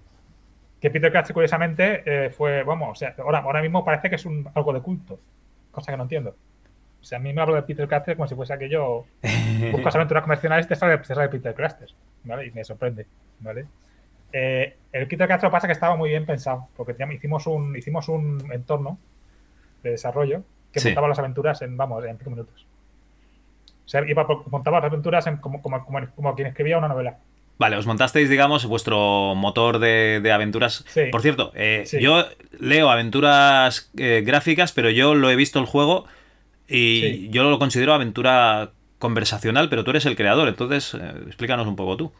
que 0.80 0.90
Peter 0.90 1.10
Cluster, 1.10 1.34
curiosamente, 1.34 2.02
eh, 2.04 2.30
fue, 2.30 2.62
vamos, 2.62 2.90
o 2.90 2.94
sea, 2.94 3.14
ahora, 3.18 3.38
ahora 3.40 3.60
mismo 3.62 3.84
parece 3.84 4.08
que 4.08 4.16
es 4.16 4.24
un, 4.26 4.48
algo 4.54 4.72
de 4.72 4.80
culto, 4.80 5.18
cosa 5.70 5.92
que 5.92 5.96
no 5.96 6.04
entiendo. 6.04 6.36
O 7.00 7.04
sea, 7.04 7.18
a 7.18 7.20
mí 7.20 7.32
me 7.32 7.40
hablo 7.40 7.54
de 7.54 7.62
Peter 7.62 7.86
Cluster 7.86 8.16
como 8.16 8.26
si 8.26 8.34
fuese 8.34 8.52
aquello, 8.52 9.04
buscas 9.72 9.94
aventuras 9.94 10.22
comerciales 10.22 10.66
te 10.66 10.74
sale, 10.76 10.98
te 10.98 11.14
sale 11.14 11.28
Peter 11.28 11.54
Cluster, 11.54 11.88
¿vale? 12.24 12.46
Y 12.46 12.50
me 12.52 12.64
sorprende, 12.64 13.06
¿vale? 13.40 13.66
Eh, 14.32 14.76
el 14.92 15.06
Peter 15.08 15.26
Cluster 15.26 15.44
lo 15.44 15.50
que 15.50 15.52
pasa 15.52 15.66
es 15.66 15.68
que 15.68 15.72
estaba 15.72 15.96
muy 15.96 16.10
bien 16.10 16.26
pensado, 16.26 16.68
porque 16.76 16.92
teníamos- 16.94 17.14
hicimos 17.16 17.46
un, 17.46 17.76
hicimos 17.76 18.08
un 18.08 18.50
entorno 18.52 18.98
de 19.88 19.92
desarrollo 19.92 20.42
que 20.72 20.80
Sí. 20.80 20.88
montaba 20.88 21.08
las 21.08 21.18
aventuras 21.18 21.60
en, 21.62 21.76
vamos, 21.76 22.04
en 22.04 22.16
cinco 22.18 22.30
minutos. 22.30 22.66
O 23.84 23.88
sea, 23.88 24.02
iba 24.08 24.26
por- 24.26 24.48
montaba 24.50 24.80
las 24.80 24.90
aventuras 24.90 25.26
en- 25.26 25.38
como, 25.38 25.62
como, 25.62 25.84
como, 25.84 26.00
como 26.14 26.34
quien 26.34 26.48
escribía 26.48 26.78
una 26.78 26.88
novela. 26.88 27.18
Vale, 27.58 27.76
os 27.76 27.86
montasteis, 27.86 28.28
digamos, 28.30 28.66
vuestro 28.66 29.34
motor 29.34 29.78
de, 29.80 30.20
de 30.22 30.30
aventuras. 30.32 30.84
Sí. 30.88 31.04
Por 31.10 31.22
cierto, 31.22 31.50
eh, 31.54 31.82
Sí. 31.86 32.00
yo 32.00 32.24
leo 32.60 32.88
aventuras 32.90 33.90
eh, 33.96 34.22
gráficas, 34.24 34.72
pero 34.72 34.90
yo 34.90 35.14
lo 35.14 35.30
he 35.30 35.36
visto 35.36 35.58
el 35.58 35.64
juego 35.66 36.04
y 36.68 37.00
Sí. 37.00 37.28
yo 37.30 37.42
lo 37.50 37.58
considero 37.58 37.94
aventura 37.94 38.70
conversacional, 39.00 39.68
pero 39.70 39.82
tú 39.84 39.90
eres 39.90 40.06
el 40.06 40.16
creador, 40.16 40.48
entonces 40.48 40.94
eh, 40.94 41.12
explícanos 41.26 41.66
un 41.66 41.74
poco 41.76 41.96
tú. 41.96 42.12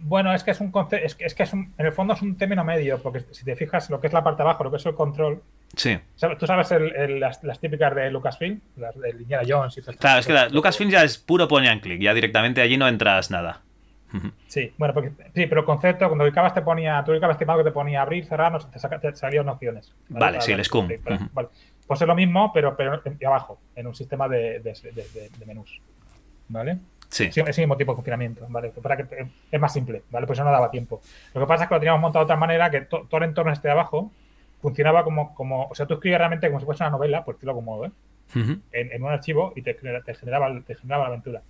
Bueno, 0.00 0.32
es 0.32 0.44
que 0.44 0.52
es 0.52 0.60
un 0.60 0.70
conce- 0.72 1.02
es 1.04 1.14
que, 1.16 1.24
es 1.26 1.34
que 1.34 1.42
es 1.42 1.52
un- 1.52 1.74
en 1.76 1.86
el 1.86 1.92
fondo 1.92 2.14
es 2.14 2.22
un 2.22 2.36
término 2.38 2.64
medio, 2.64 3.02
porque 3.02 3.24
si 3.32 3.44
te 3.44 3.56
fijas 3.56 3.90
lo 3.90 4.00
que 4.00 4.06
es 4.06 4.12
la 4.12 4.22
parte 4.22 4.42
de 4.42 4.48
abajo, 4.48 4.62
lo 4.64 4.70
que 4.70 4.76
es 4.76 4.86
el 4.86 4.94
control, 4.94 5.42
Sí. 5.74 5.98
tú 6.38 6.46
sabes 6.46 6.70
el- 6.72 6.94
el- 6.96 7.20
las, 7.20 7.42
las 7.44 7.58
típicas 7.60 7.94
de 7.94 8.10
Lucasfilm, 8.10 8.60
las 8.76 8.98
de 8.98 9.10
Indiana 9.10 9.42
Jones 9.46 9.76
y 9.78 9.82
todo. 9.82 9.94
Claro, 9.96 10.20
es 10.20 10.26
que 10.26 10.32
la- 10.32 10.48
Lucasfilm 10.48 10.90
ya 10.90 11.02
es 11.04 11.18
puro 11.18 11.48
point 11.48 11.68
and 11.68 11.82
click, 11.82 12.00
ya 12.00 12.14
directamente 12.14 12.60
allí 12.62 12.76
no 12.76 12.88
entras 12.88 13.30
nada. 13.30 13.62
Sí, 14.46 14.72
bueno, 14.78 14.94
porque, 14.94 15.10
sí, 15.34 15.46
pero 15.46 15.60
el 15.60 15.64
concepto, 15.66 16.06
cuando 16.06 16.24
clicabas 16.24 16.54
te 16.54 16.62
ponía, 16.62 17.02
tú 17.04 17.10
clicabas 17.12 17.36
que 17.36 17.44
te 17.44 17.70
ponía 17.72 18.00
abrir, 18.00 18.24
cerrar, 18.24 18.50
no 18.52 18.58
te, 18.58 18.78
saca- 18.78 18.98
te 18.98 19.14
salían 19.14 19.46
opciones. 19.48 19.92
Vale, 20.08 20.20
Para- 20.38 20.40
sí, 20.40 20.52
el 20.52 20.64
SCUM. 20.64 20.88
sí, 20.88 20.94
vale. 21.32 21.48
Pues 21.86 22.00
es 22.00 22.06
lo 22.06 22.14
mismo, 22.14 22.50
pero, 22.54 22.74
pero 22.76 23.02
abajo, 23.26 23.58
en 23.74 23.86
un 23.88 23.94
sistema 23.94 24.26
de, 24.28 24.60
de, 24.60 24.72
de- 24.72 24.92
de- 24.92 25.30
de 25.36 25.46
menús. 25.46 25.80
¿Vale? 26.48 26.78
Sí. 27.10 27.30
Sí, 27.30 27.40
ese 27.46 27.60
mismo 27.60 27.76
tipo 27.76 27.92
de 27.92 27.96
confinamiento, 27.96 28.46
¿vale? 28.48 28.70
Para 28.82 28.96
que 28.96 29.26
es 29.50 29.60
más 29.60 29.72
simple, 29.72 30.02
¿vale? 30.10 30.26
Pues 30.26 30.38
eso 30.38 30.44
no 30.44 30.52
daba 30.52 30.70
tiempo. 30.70 31.02
Lo 31.34 31.40
que 31.42 31.46
pasa 31.46 31.64
es 31.64 31.68
que 31.68 31.74
lo 31.74 31.80
teníamos 31.80 32.00
montado 32.00 32.24
de 32.24 32.26
otra 32.26 32.36
manera 32.36 32.70
que 32.70 32.82
to- 32.82 33.06
todo 33.10 33.18
el 33.18 33.24
entorno 33.28 33.52
este 33.52 33.68
de 33.68 33.72
abajo 33.72 34.10
funcionaba 34.60 35.04
como, 35.04 35.34
como, 35.34 35.66
o 35.66 35.74
sea, 35.74 35.86
tú 35.86 35.94
escribías 35.94 36.18
realmente 36.18 36.46
como 36.48 36.60
si 36.60 36.66
fuese 36.66 36.82
una 36.82 36.90
novela, 36.90 37.24
por 37.24 37.34
decirlo 37.34 37.54
como 37.54 37.84
¿eh? 37.84 37.90
En, 38.34 38.60
en 38.72 39.02
un 39.02 39.10
archivo 39.10 39.52
y 39.54 39.62
te, 39.62 39.74
te 39.74 40.14
generaba, 40.14 40.60
te 40.66 40.74
generaba 40.74 41.04
la 41.04 41.08
aventura. 41.08 41.42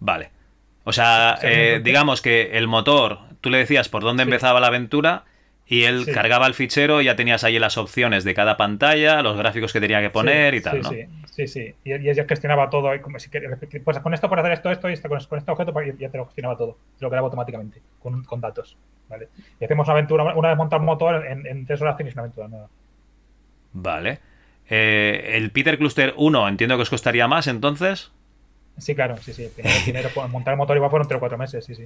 Vale. 0.00 0.30
O 0.84 0.92
sea, 0.92 1.38
eh, 1.42 1.80
digamos 1.84 2.22
que 2.22 2.56
el 2.56 2.66
motor, 2.66 3.18
tú 3.40 3.50
le 3.50 3.58
decías 3.58 3.88
por 3.88 4.02
dónde 4.02 4.22
Sí. 4.24 4.28
empezaba 4.30 4.58
la 4.60 4.68
aventura 4.68 5.24
y 5.70 5.84
él 5.84 6.04
Sí. 6.06 6.12
cargaba 6.12 6.46
el 6.46 6.54
fichero, 6.54 7.02
ya 7.02 7.14
tenías 7.14 7.44
ahí 7.44 7.58
las 7.58 7.76
opciones 7.76 8.24
de 8.24 8.32
cada 8.34 8.56
pantalla, 8.56 9.20
los 9.22 9.36
gráficos 9.36 9.72
que 9.72 9.80
tenía 9.80 10.00
que 10.00 10.08
poner 10.10 10.54
Sí, 10.54 10.58
y 10.58 10.62
tal, 10.62 10.82
sí, 10.84 10.96
¿no? 11.06 11.24
Sí, 11.26 11.46
sí. 11.46 11.74
Y, 11.84 11.90
y 11.94 12.08
ella 12.10 12.24
gestionaba 12.26 12.70
todo. 12.70 12.94
Y 12.94 13.00
como 13.00 13.18
si 13.18 13.28
que- 13.30 13.40
pues 13.84 13.98
con 14.00 14.14
esto 14.14 14.28
por 14.28 14.40
hacer 14.40 14.52
esto, 14.52 14.70
esto 14.70 14.88
y 14.88 14.94
esto, 14.94 15.08
con, 15.08 15.18
con 15.20 15.38
este 15.38 15.50
objeto, 15.52 15.72
pues 15.72 15.96
ya 15.98 16.08
te 16.08 16.16
lo 16.18 16.24
gestionaba 16.26 16.56
todo. 16.56 16.78
Te 16.98 17.04
lo 17.04 17.10
creaba 17.10 17.26
automáticamente, 17.26 17.80
con, 18.00 18.24
con 18.24 18.40
datos. 18.40 18.76
¿vale? 19.08 19.28
Y 19.60 19.64
hacemos 19.64 19.86
una 19.86 19.92
aventura, 19.92 20.34
una 20.34 20.48
vez 20.48 20.56
montado 20.56 20.80
un 20.80 20.86
motor, 20.86 21.26
en, 21.26 21.46
en 21.46 21.64
tres 21.66 21.80
horas 21.82 21.96
tienes 21.96 22.14
una 22.14 22.22
aventura 22.22 22.48
nueva. 22.48 22.68
Vale. 23.72 24.20
Eh, 24.70 25.32
el 25.36 25.50
Peter 25.50 25.78
Cluster 25.78 26.14
1 26.16 26.48
entiendo 26.48 26.76
que 26.76 26.82
os 26.82 26.90
costaría 26.90 27.26
más 27.28 27.46
entonces. 27.46 28.12
Sí, 28.78 28.94
claro, 28.94 29.16
sí, 29.18 29.32
sí. 29.32 29.48
Primero, 29.84 30.08
montar 30.30 30.54
el 30.54 30.58
motor 30.58 30.76
igual 30.76 30.88
fueron 30.90 31.08
tres 31.08 31.16
o 31.16 31.20
cuatro 31.20 31.36
meses, 31.36 31.64
sí, 31.64 31.74
sí. 31.74 31.84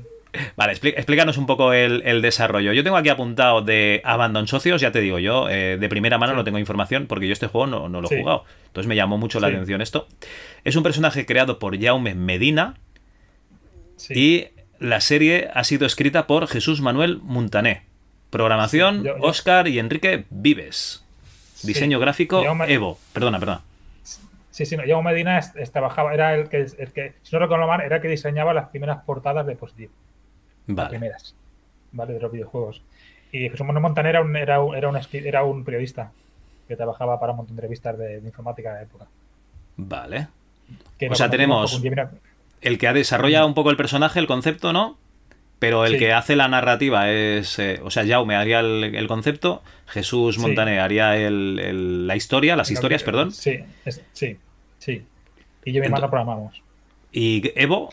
Vale, 0.56 0.72
explícanos 0.72 1.38
un 1.38 1.46
poco 1.46 1.72
el, 1.72 2.02
el 2.04 2.20
desarrollo. 2.20 2.72
Yo 2.74 2.84
tengo 2.84 2.96
aquí 2.98 3.08
apuntado 3.08 3.62
de 3.62 4.02
Abandon 4.04 4.46
Socios, 4.46 4.80
ya 4.82 4.92
te 4.92 5.00
digo 5.00 5.18
yo, 5.18 5.48
eh, 5.48 5.78
de 5.80 5.88
primera 5.88 6.18
mano 6.18 6.32
Sí. 6.32 6.36
no 6.36 6.44
tengo 6.44 6.58
información 6.58 7.06
porque 7.06 7.26
yo 7.26 7.32
este 7.32 7.46
juego 7.46 7.66
no, 7.66 7.88
no 7.88 8.00
lo 8.02 8.06
he 8.06 8.10
Sí. 8.10 8.20
jugado. 8.20 8.44
Entonces 8.66 8.88
me 8.88 8.94
llamó 8.96 9.16
mucho 9.16 9.40
la 9.40 9.48
Sí. 9.48 9.54
atención 9.54 9.80
esto. 9.80 10.06
Es 10.64 10.76
un 10.76 10.82
personaje 10.82 11.24
creado 11.24 11.58
por 11.58 11.80
Jaume 11.80 12.14
Medina 12.14 12.74
y 14.10 14.46
la 14.78 15.00
serie 15.00 15.48
ha 15.54 15.64
sido 15.64 15.86
escrita 15.86 16.26
por 16.26 16.46
Jesús 16.48 16.80
Manuel 16.80 17.18
Muntané. 17.22 17.82
Programación, 18.30 19.04
yo- 19.04 19.16
yo- 19.16 19.22
Oscar 19.24 19.68
y 19.68 19.78
Enrique 19.78 20.24
Vives. 20.30 21.04
Diseño 21.62 22.00
gráfico, 22.00 22.42
Jaume- 22.44 22.68
Evo. 22.68 22.98
Perdona, 23.12 23.38
perdona. 23.38 23.60
Sí, 24.52 24.64
sí, 24.66 24.76
no. 24.76 24.84
Diego 24.84 25.02
Medina 25.02 25.38
es- 25.38 25.56
es- 25.56 25.72
trabajaba, 25.72 26.14
era 26.14 26.34
el 26.34 26.48
que, 26.48 26.58
el 26.78 26.92
que, 26.92 27.14
si 27.22 27.34
no 27.34 27.40
recuerdo 27.40 27.66
mal, 27.66 27.80
era 27.80 27.96
el 27.96 28.02
que 28.02 28.06
diseñaba 28.08 28.54
las 28.54 28.68
primeras 28.68 28.98
portadas 29.04 29.44
de 29.46 29.56
Positive. 29.56 29.90
Las 30.68 30.76
Vale. 30.76 30.88
primeras, 30.90 31.34
¿vale? 31.90 32.12
De 32.12 32.20
los 32.20 32.30
videojuegos. 32.30 32.82
Y 33.32 33.48
Jesús 33.48 33.66
Manuel 33.66 33.82
Montaner 33.82 34.10
era 34.16 34.20
un, 34.22 34.36
era 34.36 34.60
un, 34.62 34.76
era 34.76 34.88
un, 34.88 34.94
escri- 34.94 35.26
era 35.26 35.42
un 35.42 35.64
periodista 35.64 36.12
que 36.68 36.76
trabajaba 36.76 37.18
para 37.18 37.32
un 37.32 37.38
montón 37.38 37.56
de 37.56 37.62
revistas 37.62 37.98
de, 37.98 38.20
de 38.20 38.28
informática 38.28 38.68
de 38.70 38.74
la 38.76 38.82
época. 38.82 39.06
Vale. 39.76 40.28
Que 40.98 41.08
O 41.08 41.14
sea, 41.14 41.28
tenemos- 41.30 41.82
El 42.60 42.78
que 42.78 42.92
desarrolla 42.92 43.44
un 43.44 43.54
poco 43.54 43.70
el 43.70 43.76
personaje, 43.76 44.20
el 44.20 44.26
concepto, 44.28 44.72
¿no? 44.72 44.98
Pero 45.62 45.86
el 45.86 45.92
Sí. 45.92 45.98
que 46.00 46.12
hace 46.12 46.34
la 46.34 46.48
narrativa 46.48 47.08
es. 47.10 47.56
eh, 47.60 47.80
o 47.84 47.90
sea, 47.90 48.04
Jaume 48.04 48.34
haría 48.34 48.58
el, 48.58 48.82
el 48.96 49.06
concepto, 49.06 49.62
Jesús 49.86 50.34
Sí. 50.34 50.40
Montané 50.40 50.80
haría 50.80 51.16
el- 51.16 51.60
el- 51.60 52.06
la 52.08 52.16
historia, 52.16 52.56
las 52.56 52.70
historias, 52.72 53.04
perdón. 53.04 53.30
Sí, 53.30 53.60
es- 53.84 54.02
sí, 54.12 54.36
sí. 54.78 55.02
Y 55.64 55.72
yo 55.72 55.78
y 55.78 55.80
mi 55.80 55.80
Ento- 55.80 55.84
hermano 55.86 56.10
programamos. 56.10 56.62
Y 57.12 57.52
Evo, 57.54 57.90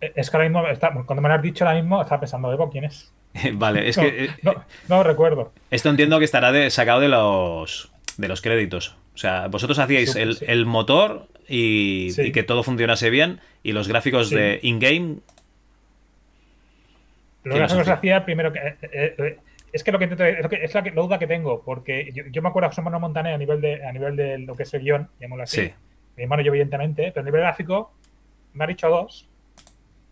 Eh, 0.00 0.12
Es 0.14 0.30
que 0.30 0.36
ahora 0.36 0.48
mismo, 0.48 0.66
está- 0.68 0.92
cuando 0.92 1.20
me 1.22 1.28
lo 1.28 1.34
has 1.34 1.42
dicho 1.42 1.64
ahora 1.64 1.80
mismo, 1.80 2.00
estaba 2.00 2.20
pensando, 2.20 2.52
Evo, 2.52 2.70
¿quién 2.70 2.84
es? 2.84 3.12
vale, 3.54 3.88
es 3.88 3.96
no, 3.96 4.02
que. 4.04 4.24
eh, 4.24 4.30
no, 4.42 4.52
no 4.88 4.96
lo 4.96 5.02
recuerdo. 5.02 5.52
Esto 5.70 5.88
entiendo 5.90 6.18
que 6.18 6.24
estará 6.24 6.52
de- 6.52 6.70
sacado 6.70 7.00
de 7.00 7.08
los, 7.08 7.90
de 8.16 8.28
los 8.28 8.40
créditos. 8.42 8.96
O 9.14 9.18
sea, 9.18 9.48
vosotros 9.48 9.78
hacíais 9.78 10.12
Sí, 10.12 10.20
el, 10.20 10.36
sí. 10.36 10.44
el 10.48 10.66
motor 10.66 11.26
y, 11.48 12.10
Sí. 12.12 12.22
y 12.22 12.32
que 12.32 12.42
todo 12.44 12.62
funcionase 12.62 13.10
bien 13.10 13.40
y 13.62 13.72
los 13.72 13.88
gráficos 13.88 14.30
de 14.30 14.60
in-game. 14.62 15.16
Lo 17.48 17.54
¿Quién 17.54 17.78
que 17.78 17.84
se 17.84 17.90
hacía? 17.92 18.24
primero 18.24 18.52
que. 18.52 18.58
eh, 18.58 18.76
eh, 18.82 19.14
eh, 19.18 19.38
es 19.72 19.84
que 19.84 19.92
lo 19.92 19.98
que 19.98 20.04
intento. 20.04 20.24
Es, 20.24 20.42
lo 20.42 20.48
que- 20.48 20.64
es 20.64 20.74
la, 20.74 20.82
que- 20.82 20.90
la 20.92 21.02
duda 21.02 21.18
que 21.18 21.26
tengo, 21.26 21.62
porque 21.62 22.10
yo, 22.14 22.24
yo 22.30 22.42
me 22.42 22.48
acuerdo 22.48 22.68
que 22.68 22.72
José 22.74 22.82
Manuel 22.82 23.00
Montaner 23.02 23.34
a 23.34 23.38
nivel 23.38 23.60
de, 23.60 23.84
a 23.86 23.92
nivel 23.92 24.16
de 24.16 24.38
lo 24.38 24.54
que 24.56 24.62
es 24.62 24.74
el 24.74 24.82
guion, 24.82 25.08
llamémoslo 25.20 25.44
así. 25.44 25.60
Sí. 25.66 25.72
Mi 26.16 26.22
hermano 26.24 26.42
yo, 26.42 26.50
evidentemente, 26.50 27.12
pero 27.12 27.20
a 27.20 27.24
nivel 27.24 27.40
gráfico 27.42 27.92
me 28.54 28.64
ha 28.64 28.66
dicho 28.66 28.88
dos. 28.88 29.28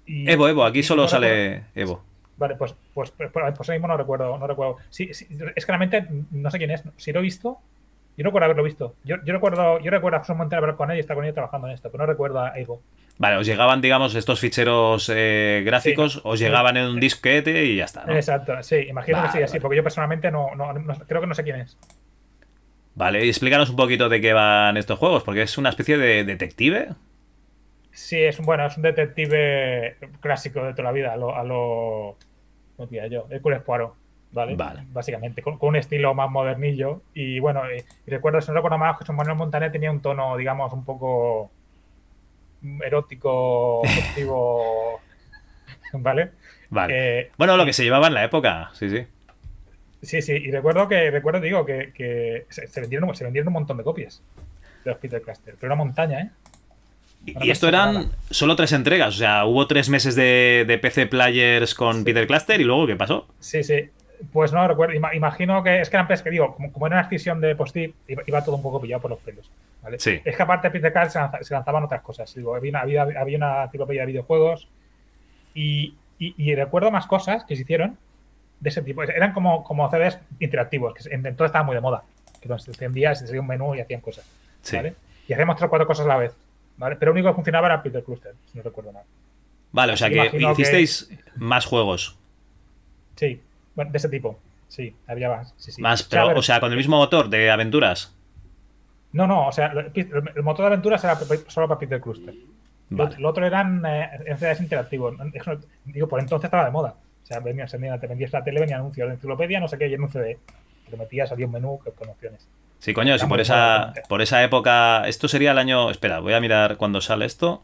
y- 0.07 0.31
Evo, 0.31 0.49
Evo, 0.49 0.65
aquí 0.65 0.83
solo 0.83 1.03
no 1.03 1.09
recuerdo- 1.09 1.27
sale 1.29 1.63
Evo. 1.75 2.05
Vale, 2.37 2.55
pues, 2.57 2.75
pues, 2.93 3.11
pues, 3.13 3.31
pues, 3.33 3.45
ahora 3.45 3.73
mismo 3.73 3.89
no 3.89 3.97
recuerdo, 3.97 4.37
no 4.39 4.47
recuerdo. 4.47 4.77
Sí, 4.91 5.09
sí, 5.15 5.27
es 5.57 5.65
que 5.65 5.73
realmente 5.73 6.07
no 6.31 6.51
sé 6.51 6.59
quién 6.59 6.71
es. 6.71 6.85
Si 6.99 7.11
lo 7.13 7.21
he 7.21 7.23
visto, 7.23 7.59
yo 8.17 8.23
no 8.25 8.29
recuerdo 8.31 8.45
haberlo 8.47 8.63
visto. 8.63 8.95
Yo, 9.05 9.17
yo 9.25 9.33
recuerdo, 9.35 9.79
yo 9.81 9.91
recuerdo 9.91 10.17
a 10.17 10.21
José 10.21 10.35
Montaner 10.35 10.65
hablar 10.65 10.77
con 10.77 10.91
él 10.91 10.97
y 10.97 11.01
estar 11.01 11.17
con 11.17 11.25
él 11.25 11.35
trabajando 11.35 11.69
en 11.69 11.75
esto, 11.75 11.91
pero 11.91 12.05
no 12.05 12.11
recuerdo 12.11 12.41
a 12.41 12.59
Evo. 12.59 12.83
Vale, 13.19 13.37
os 13.37 13.47
llegaban, 13.47 13.81
digamos, 13.81 14.15
estos 14.15 14.41
ficheros 14.41 15.11
eh, 15.15 15.63
gráficos, 15.65 16.15
Sí. 16.15 16.21
os 16.25 16.39
llegaban 16.39 16.77
en 16.77 16.87
un 16.87 17.01
disquete 17.01 17.65
y 17.65 17.77
ya 17.77 17.85
está, 17.85 18.05
¿no? 18.05 18.15
Exacto, 18.15 18.63
sí, 18.63 18.77
imagino 18.89 19.19
Vale, 19.19 19.29
que 19.31 19.39
sí, 19.39 19.43
así, 19.43 19.53
vale. 19.53 19.61
porque 19.63 19.77
yo 19.77 19.83
personalmente 19.83 20.31
no, 20.31 20.55
no, 20.55 20.73
no- 20.73 20.95
creo 21.07 21.21
que 21.21 21.27
no 21.27 21.35
sé 21.35 21.43
quién 21.45 21.57
es. 21.61 21.79
Vale, 22.95 23.25
y 23.25 23.29
explícanos 23.29 23.69
un 23.71 23.77
poquito 23.77 24.09
de 24.09 24.21
qué 24.21 24.33
van 24.33 24.77
estos 24.77 24.99
juegos, 24.99 25.23
porque 25.23 25.43
es 25.43 25.59
una 25.59 25.69
especie 25.69 25.99
de 25.99 26.25
detective. 26.25 26.89
Sí, 27.91 28.19
es 28.23 28.39
un 28.39 28.45
bueno, 28.47 28.67
es 28.67 28.77
un 28.77 28.83
detective 28.83 29.97
clásico 30.21 30.63
de 30.65 30.73
toda 30.73 30.85
la 30.85 30.93
vida, 30.93 31.13
a 31.13 31.17
lo, 31.17 31.35
a 31.37 31.43
lo 31.45 32.17
¿cómo 32.77 32.87
diría 32.89 33.07
yo? 33.07 33.27
Hércules 33.31 33.63
Poirot, 33.63 33.95
¿vale? 34.33 34.57
Vale. 34.57 34.85
Básicamente, 34.89 35.43
con, 35.43 35.59
con 35.59 35.71
un 35.71 35.77
estilo 35.77 36.15
más 36.15 36.31
modernillo. 36.31 37.03
Y 37.15 37.39
bueno, 37.39 37.63
y, 37.71 37.79
y 38.07 38.11
recuerdo, 38.11 38.41
si 38.41 38.49
no 38.49 38.55
recuerdo 38.55 38.79
mal, 38.79 38.95
José 38.95 39.13
Manuel 39.13 39.37
Montaner 39.37 39.73
tenía 39.73 39.91
un 39.91 40.01
tono, 40.01 40.37
digamos, 40.37 40.73
un 40.73 40.85
poco 40.85 41.51
erótico, 42.85 43.83
festivo, 43.85 45.01
¿vale? 45.93 46.31
Vale. 46.71 47.21
Eh, 47.21 47.31
bueno, 47.37 47.57
lo 47.57 47.65
que 47.65 47.73
se 47.73 47.85
llevaba 47.85 48.09
en 48.09 48.15
la 48.15 48.25
época, 48.25 48.71
sí, 48.75 48.91
sí. 48.91 49.07
Sí, 50.03 50.23
sí, 50.23 50.33
y 50.33 50.51
recuerdo 50.51 50.89
que, 50.89 51.11
recuerdo, 51.11 51.41
digo, 51.41 51.65
que, 51.65 51.93
que 51.93 52.47
se, 52.51 52.67
se 52.67 52.81
vendieron, 52.81 53.15
se 53.15 53.25
vendieron 53.25 53.49
un 53.49 53.55
montón 53.55 53.77
de 53.77 53.85
copias 53.85 54.23
de 54.85 54.91
los 54.91 54.99
Peter 55.01 55.21
Cluster, 55.23 55.55
pero 55.59 55.73
una 55.73 55.83
montaña, 55.83 56.21
¿eh? 56.21 56.31
Y, 57.25 57.51
esto 57.51 57.67
eran 57.67 58.13
solo 58.31 58.55
tres 58.55 58.71
entregas, 58.71 59.17
o 59.17 59.19
sea, 59.19 59.47
hubo 59.47 59.67
tres 59.67 59.89
meses 59.89 60.15
de, 60.15 60.65
de 60.65 60.79
PC 60.79 61.07
Players 61.07 61.75
con 61.75 62.05
Peter 62.05 62.25
Cluster 62.25 62.61
y 62.61 62.65
luego, 62.65 62.87
¿qué 62.87 62.95
pasó? 62.95 63.27
Sí, 63.41 63.65
sí. 63.65 63.91
Pues 64.33 64.53
no 64.53 64.67
recuerdo. 64.67 64.95
Ima- 64.95 65.15
imagino 65.15 65.63
que 65.63 65.81
es 65.81 65.91
que 65.91 65.97
eran 65.97 66.07
que 66.09 66.31
digo, 66.31 66.55
como, 66.55 66.73
como 66.73 66.87
era 66.87 66.97
una 66.97 67.01
extensión 67.03 67.41
de 67.41 67.55
Post-it, 67.55 67.95
iba, 68.09 68.23
iba 68.27 68.43
todo 68.45 68.57
un 68.57 68.63
poco 68.63 68.81
pillado 68.81 69.03
por 69.03 69.11
los 69.11 69.21
pelos. 69.21 69.51
¿vale? 69.83 69.99
Sí. 69.99 70.21
Es 70.25 70.37
que 70.37 70.43
aparte 70.43 70.69
de 70.69 70.73
Peter 70.73 70.93
Card 70.93 71.11
se, 71.11 71.19
lanza- 71.19 71.43
se 71.43 71.55
lanzaban 71.55 71.85
otras 71.85 72.03
cosas. 72.03 72.35
Digo, 72.35 72.55
había, 72.55 72.71
una, 72.71 72.81
había, 72.81 73.03
había 73.03 73.37
una 73.37 73.65
enciclopedia 73.65 74.03
de 74.03 74.07
videojuegos 74.07 74.69
y, 75.55 75.95
y- 76.19 76.35
y 76.37 76.55
recuerdo 76.55 76.91
más 76.91 77.07
cosas 77.07 77.45
que 77.45 77.57
se 77.57 77.63
hicieron 77.63 77.97
de 78.61 78.69
ese 78.71 78.83
tipo. 78.83 79.03
Eran 79.03 79.33
como, 79.33 79.63
como 79.63 79.89
CDs 79.91 80.19
interactivos, 80.41 80.95
que 80.95 81.03
entonces 81.15 81.47
estaban 81.47 81.67
muy 81.67 81.75
de 81.75 81.81
moda. 81.81 82.03
Que 82.41 82.49
donde 82.49 82.63
se 82.65 82.71
encendía, 82.71 83.15
se 83.15 83.27
seguía 83.27 83.41
un 83.41 83.47
menú 83.47 83.75
y 83.75 83.81
hacían 83.81 84.01
cosas. 84.01 84.25
Sí. 84.63 84.77
¿vale? 84.77 84.95
Y 85.29 85.33
hacíamos 85.33 85.57
tres 85.57 85.67
o 85.67 85.71
cuatro 85.71 85.87
cosas 85.87 86.07
a 86.07 86.09
la 86.09 86.17
vez. 86.17 86.33
¿vale? 86.79 86.97
Pero 86.97 87.11
lo 87.11 87.15
único 87.15 87.29
que 87.29 87.35
funcionaba 87.35 87.67
era 87.69 87.83
Peter 87.83 88.03
Cluster, 88.03 88.35
si 88.51 88.59
no 88.59 88.63
recuerdo 88.65 88.93
mal. 88.93 89.05
Vale, 89.73 89.93
o 89.93 89.97
sea 89.97 90.09
que- 90.09 90.31
hicisteis 90.39 91.11
más 91.37 91.67
juegos. 91.67 92.17
Sí, 93.17 93.41
bueno, 93.77 93.93
de 93.93 93.99
ese 93.99 94.09
tipo. 94.09 94.39
Sí, 94.69 94.95
había 95.07 95.29
más. 95.29 95.55
Sí, 95.57 95.71
sí. 95.71 95.81
Más, 95.81 96.01
O 96.01 96.05
sea, 96.05 96.09
pero, 96.11 96.29
ver, 96.29 96.39
o 96.39 96.43
sea, 96.43 96.59
con 96.59 96.73
el 96.73 96.77
mismo 96.77 96.97
motor 96.97 97.29
de 97.29 97.51
aventuras. 97.51 98.13
No, 99.13 99.27
no, 99.27 99.47
o 99.47 99.53
sea, 99.53 99.73
el, 99.95 100.43
motor 100.43 100.65
de 100.65 100.67
aventuras 100.67 101.05
era 101.05 101.17
solo 101.47 101.69
para 101.69 101.79
Peter 101.79 102.01
Cluster. 102.01 102.35
Lo, 102.91 103.05
Vale. 103.05 103.17
lo 103.19 103.29
otro 103.29 103.47
eran 103.47 103.83
eh, 103.87 104.11
NCDs 104.27 104.61
interactivos. 104.61 105.15
Digo, 105.85 106.09
por 106.09 106.21
entonces 106.21 106.45
estaba 106.47 106.65
de 106.65 106.71
moda. 106.71 106.97
O 107.23 107.27
sea, 107.27 107.41
venía, 107.41 107.67
se 107.67 107.79
venía- 107.79 107.99
te 107.99 108.07
vendías 108.07 108.33
la 108.33 108.45
tele, 108.45 108.61
venía 108.61 108.77
anuncios 108.77 109.09
de 109.09 109.15
enciclopedia, 109.15 109.59
no 109.61 109.69
sé 109.69 109.79
qué, 109.79 109.89
y 109.89 109.95
en 109.95 110.03
un 110.03 110.11
CD. 110.11 110.39
Lo 110.91 110.97
metías, 110.97 111.29
salía 111.29 111.47
un 111.47 111.53
menú 111.53 111.81
con 111.97 112.09
opciones. 112.09 112.47
Sí, 112.79 112.93
coño, 112.93 113.19
si 113.19 113.27
por 113.27 113.41
esa, 113.41 113.93
por 114.09 114.23
esa 114.23 114.45
época. 114.45 115.09
Esto 115.09 115.27
sería 115.29 115.53
el 115.53 115.59
año. 115.59 115.91
Espera, 115.91 116.21
voy 116.21 116.35
a 116.35 116.41
mirar 116.41 116.77
cuándo 116.77 117.01
sale 117.01 117.25
esto. 117.25 117.63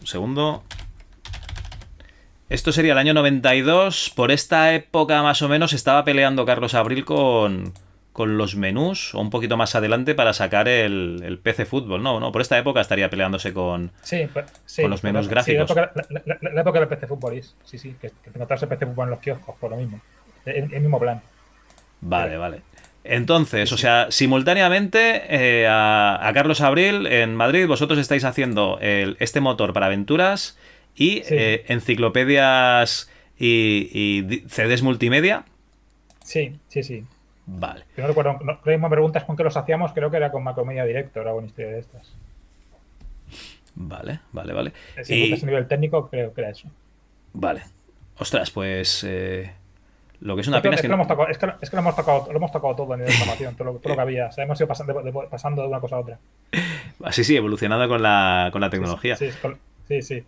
Un 0.00 0.06
segundo. 0.06 0.64
Esto 2.50 2.72
sería 2.72 2.92
el 2.92 2.98
año 2.98 3.14
92. 3.14 4.12
Por 4.14 4.30
esta 4.32 4.74
época, 4.74 5.22
más 5.22 5.40
o 5.42 5.48
menos, 5.48 5.72
estaba 5.72 6.04
peleando 6.04 6.44
Carlos 6.44 6.74
Abril 6.74 7.04
con, 7.04 7.72
con 8.12 8.36
los 8.38 8.56
menús, 8.56 9.14
o 9.14 9.20
un 9.20 9.30
poquito 9.30 9.56
más 9.56 9.74
adelante, 9.76 10.14
para 10.16 10.32
sacar 10.32 10.66
el, 10.66 11.22
el 11.24 11.38
PC 11.38 11.64
Fútbol. 11.64 12.02
No, 12.02 12.18
no, 12.18 12.32
por 12.32 12.42
esta 12.42 12.58
época 12.58 12.80
estaría 12.80 13.08
peleándose 13.08 13.52
con. 13.54 13.92
Sí, 14.02 14.28
pues, 14.32 14.46
sí, 14.66 14.82
Con 14.82 14.90
los 14.90 15.04
menús 15.04 15.26
sí, 15.26 15.30
gráficos. 15.30 15.70
la, 15.76 15.84
época, 15.84 16.38
la- 16.52 16.60
época 16.60 16.80
del 16.80 16.88
PC 16.88 17.06
Fútbol, 17.06 17.40
sí, 17.64 17.78
sí, 17.78 17.94
que, 18.00 18.08
que 18.10 18.30
el 18.36 18.46
PC 18.68 18.86
Fútbol 18.86 19.04
en 19.06 19.10
los 19.10 19.20
kioscos, 19.20 19.54
por 19.60 19.70
lo 19.70 19.76
mismo. 19.76 20.00
El, 20.44 20.74
el 20.74 20.80
mismo 20.80 20.98
plan. 20.98 21.22
Vale, 22.00 22.36
vale. 22.36 22.62
Entonces, 23.04 23.72
o 23.72 23.78
sea, 23.78 24.08
simultáneamente 24.10 25.22
eh, 25.28 25.66
a, 25.68 26.18
a 26.26 26.32
Carlos 26.32 26.60
Abril 26.60 27.06
en 27.06 27.34
Madrid, 27.34 27.66
vosotros 27.66 27.98
estáis 27.98 28.24
haciendo 28.24 28.78
el- 28.82 29.16
este 29.20 29.40
motor 29.40 29.72
para 29.72 29.86
aventuras 29.86 30.58
y 30.96 31.22
Sí. 31.22 31.34
eh, 31.36 31.64
enciclopedias 31.68 33.10
y, 33.38 34.42
CDs 34.48 34.82
multimedia. 34.82 35.44
Sí, 36.24 36.58
sí, 36.68 36.82
sí. 36.82 37.04
Vale. 37.46 37.84
Yo 37.96 38.02
no 38.02 38.08
recuerdo, 38.08 38.32
no, 38.44 38.60
creo 38.60 38.76
que 38.76 38.82
me 38.82 38.88
preguntas 38.90 39.24
con 39.24 39.36
qué 39.36 39.42
los 39.42 39.56
hacíamos, 39.56 39.92
creo 39.92 40.10
que 40.10 40.18
era 40.18 40.30
con 40.30 40.44
Macromedia 40.44 40.84
Director 40.84 41.26
o 41.26 41.28
alguna 41.30 41.46
historia 41.48 41.70
de 41.72 41.80
estas. 41.80 42.12
Vale, 43.74 44.20
vale, 44.32 44.52
vale. 44.52 44.72
Si 45.02 45.14
Y- 45.14 45.32
a 45.32 45.46
nivel 45.46 45.66
técnico, 45.68 46.08
creo 46.08 46.34
que 46.34 46.40
era 46.40 46.50
eso. 46.50 46.68
Vale. 47.32 47.62
Ostras, 48.18 48.50
pues 48.50 49.04
eh, 49.08 49.52
lo 50.20 50.34
que 50.34 50.42
es 50.42 50.48
una 50.48 50.60
pena 50.60 50.74
es 50.74 50.82
que 50.82 50.88
lo 50.88 50.98
tocado, 51.06 51.28
es 51.28 51.38
que, 51.38 51.46
es 51.62 51.70
que 51.70 51.76
lo 51.76 51.80
hemos 51.80 51.96
tocado, 51.96 52.26
lo 52.30 52.36
hemos 52.36 52.52
tocado 52.52 52.76
todo 52.76 52.92
a 52.92 52.96
nivel 52.96 53.08
de 53.08 53.14
información, 53.14 53.54
todo 53.56 53.72
lo, 53.72 53.78
todo 53.78 53.88
lo 53.90 53.94
que 53.94 54.00
había. 54.02 54.26
O 54.26 54.32
sea, 54.32 54.44
hemos 54.44 54.58
ido 54.60 54.68
pasando 54.68 54.92
de, 54.92 55.10
de- 55.10 55.26
pasando 55.30 55.62
de 55.62 55.68
una 55.68 55.80
cosa 55.80 55.96
a 55.96 56.00
otra. 56.00 56.18
Sí, 57.12 57.24
sí, 57.24 57.34
evolucionando 57.34 57.88
con 57.88 58.02
la, 58.02 58.50
con 58.52 58.60
la 58.60 58.68
tecnología. 58.68 59.16
Sí, 59.16 59.30
sí, 59.30 59.38
con- 59.40 59.58
sí, 59.88 60.02
sí. 60.02 60.22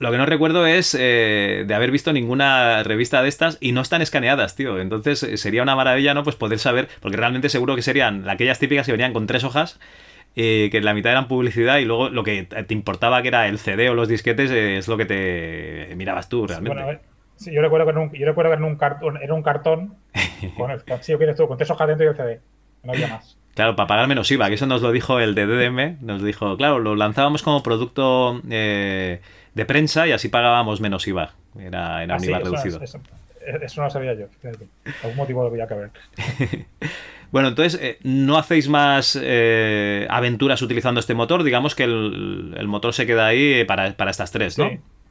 Lo 0.00 0.10
que 0.10 0.16
no 0.16 0.24
recuerdo 0.24 0.66
es 0.66 0.96
eh, 0.98 1.64
de 1.66 1.74
haber 1.74 1.90
visto 1.90 2.10
ninguna 2.14 2.82
revista 2.82 3.22
de 3.22 3.28
estas 3.28 3.58
y 3.60 3.72
no 3.72 3.82
están 3.82 4.00
escaneadas, 4.00 4.56
tío. 4.56 4.80
Entonces 4.80 5.22
eh, 5.22 5.36
sería 5.36 5.62
una 5.62 5.76
maravilla, 5.76 6.14
¿no? 6.14 6.24
Pues 6.24 6.36
poder 6.36 6.58
saber, 6.58 6.88
porque 7.00 7.18
realmente 7.18 7.50
seguro 7.50 7.76
que 7.76 7.82
serían 7.82 8.26
aquellas 8.28 8.58
típicas 8.58 8.86
que 8.86 8.92
venían 8.92 9.12
con 9.12 9.26
tres 9.26 9.44
hojas, 9.44 9.78
eh, 10.36 10.68
que 10.70 10.78
en 10.78 10.86
la 10.86 10.94
mitad 10.94 11.12
eran 11.12 11.28
publicidad 11.28 11.76
y 11.78 11.84
luego 11.84 12.08
lo 12.08 12.24
que 12.24 12.44
te 12.44 12.72
importaba 12.72 13.20
que 13.20 13.28
era 13.28 13.46
el 13.46 13.58
CD 13.58 13.90
o 13.90 13.94
los 13.94 14.08
disquetes 14.08 14.50
eh, 14.50 14.78
es 14.78 14.88
lo 14.88 14.96
que 14.96 15.04
te 15.04 15.92
mirabas 15.96 16.30
tú 16.30 16.46
realmente. 16.46 16.70
Bueno, 16.70 16.88
a 16.88 16.92
ver, 16.92 17.02
sí, 17.36 17.52
yo 17.52 17.60
recuerdo 17.60 17.84
que 17.84 17.92
en 17.92 17.98
un, 17.98 18.12
yo 18.12 18.24
recuerdo 18.24 18.52
que 18.52 18.56
en 18.56 18.64
un 18.64 18.76
cartón, 18.76 19.18
era 19.20 19.34
un 19.34 19.42
cartón 19.42 19.96
con 20.56 20.70
el, 20.70 20.78
sí, 20.78 21.12
¿qué 21.12 21.18
quieres 21.18 21.36
tú? 21.36 21.46
Con 21.46 21.58
tres 21.58 21.70
hojas 21.70 21.88
dentro 21.88 22.06
y 22.06 22.08
el 22.08 22.16
CD. 22.16 22.40
No 22.84 22.92
había 22.92 23.08
más. 23.08 23.36
Claro, 23.52 23.74
para 23.74 23.88
pagar 23.88 24.06
menos 24.06 24.30
IVA, 24.30 24.48
que 24.48 24.54
eso 24.54 24.66
nos 24.66 24.80
lo 24.80 24.92
dijo 24.92 25.18
el 25.18 25.34
de 25.34 25.44
DDM, 25.44 25.98
nos 26.06 26.22
dijo, 26.22 26.56
claro, 26.56 26.78
lo 26.78 26.94
lanzábamos 26.94 27.42
como 27.42 27.64
producto 27.64 28.40
eh, 28.48 29.20
de 29.54 29.64
prensa 29.64 30.06
y 30.06 30.12
así 30.12 30.28
pagábamos 30.28 30.80
menos 30.80 31.06
IVA. 31.08 31.34
Era, 31.58 32.02
era 32.02 32.14
Ah, 32.14 32.18
un 32.18 32.24
IVA 32.24 32.38
reducido. 32.40 32.82
Eso, 32.82 33.00
eso 33.62 33.80
no 33.80 33.84
lo 33.86 33.90
sabía 33.90 34.14
yo. 34.14 34.26
Algún 35.02 35.16
motivo 35.16 35.42
lo 35.42 35.48
había 35.48 35.66
que 35.66 35.74
ver. 35.74 35.90
Bueno, 37.32 37.46
entonces, 37.46 37.80
eh, 37.80 37.98
¿no 38.02 38.38
hacéis 38.38 38.68
más 38.68 39.16
eh, 39.22 40.04
aventuras 40.10 40.60
utilizando 40.62 40.98
este 40.98 41.14
motor? 41.14 41.44
Digamos 41.44 41.76
que 41.76 41.84
el, 41.84 42.54
el 42.58 42.66
motor 42.66 42.92
se 42.92 43.06
queda 43.06 43.26
ahí 43.28 43.62
para, 43.66 43.92
para 43.96 44.10
estas 44.10 44.32
tres, 44.32 44.58
¿no? 44.58 44.68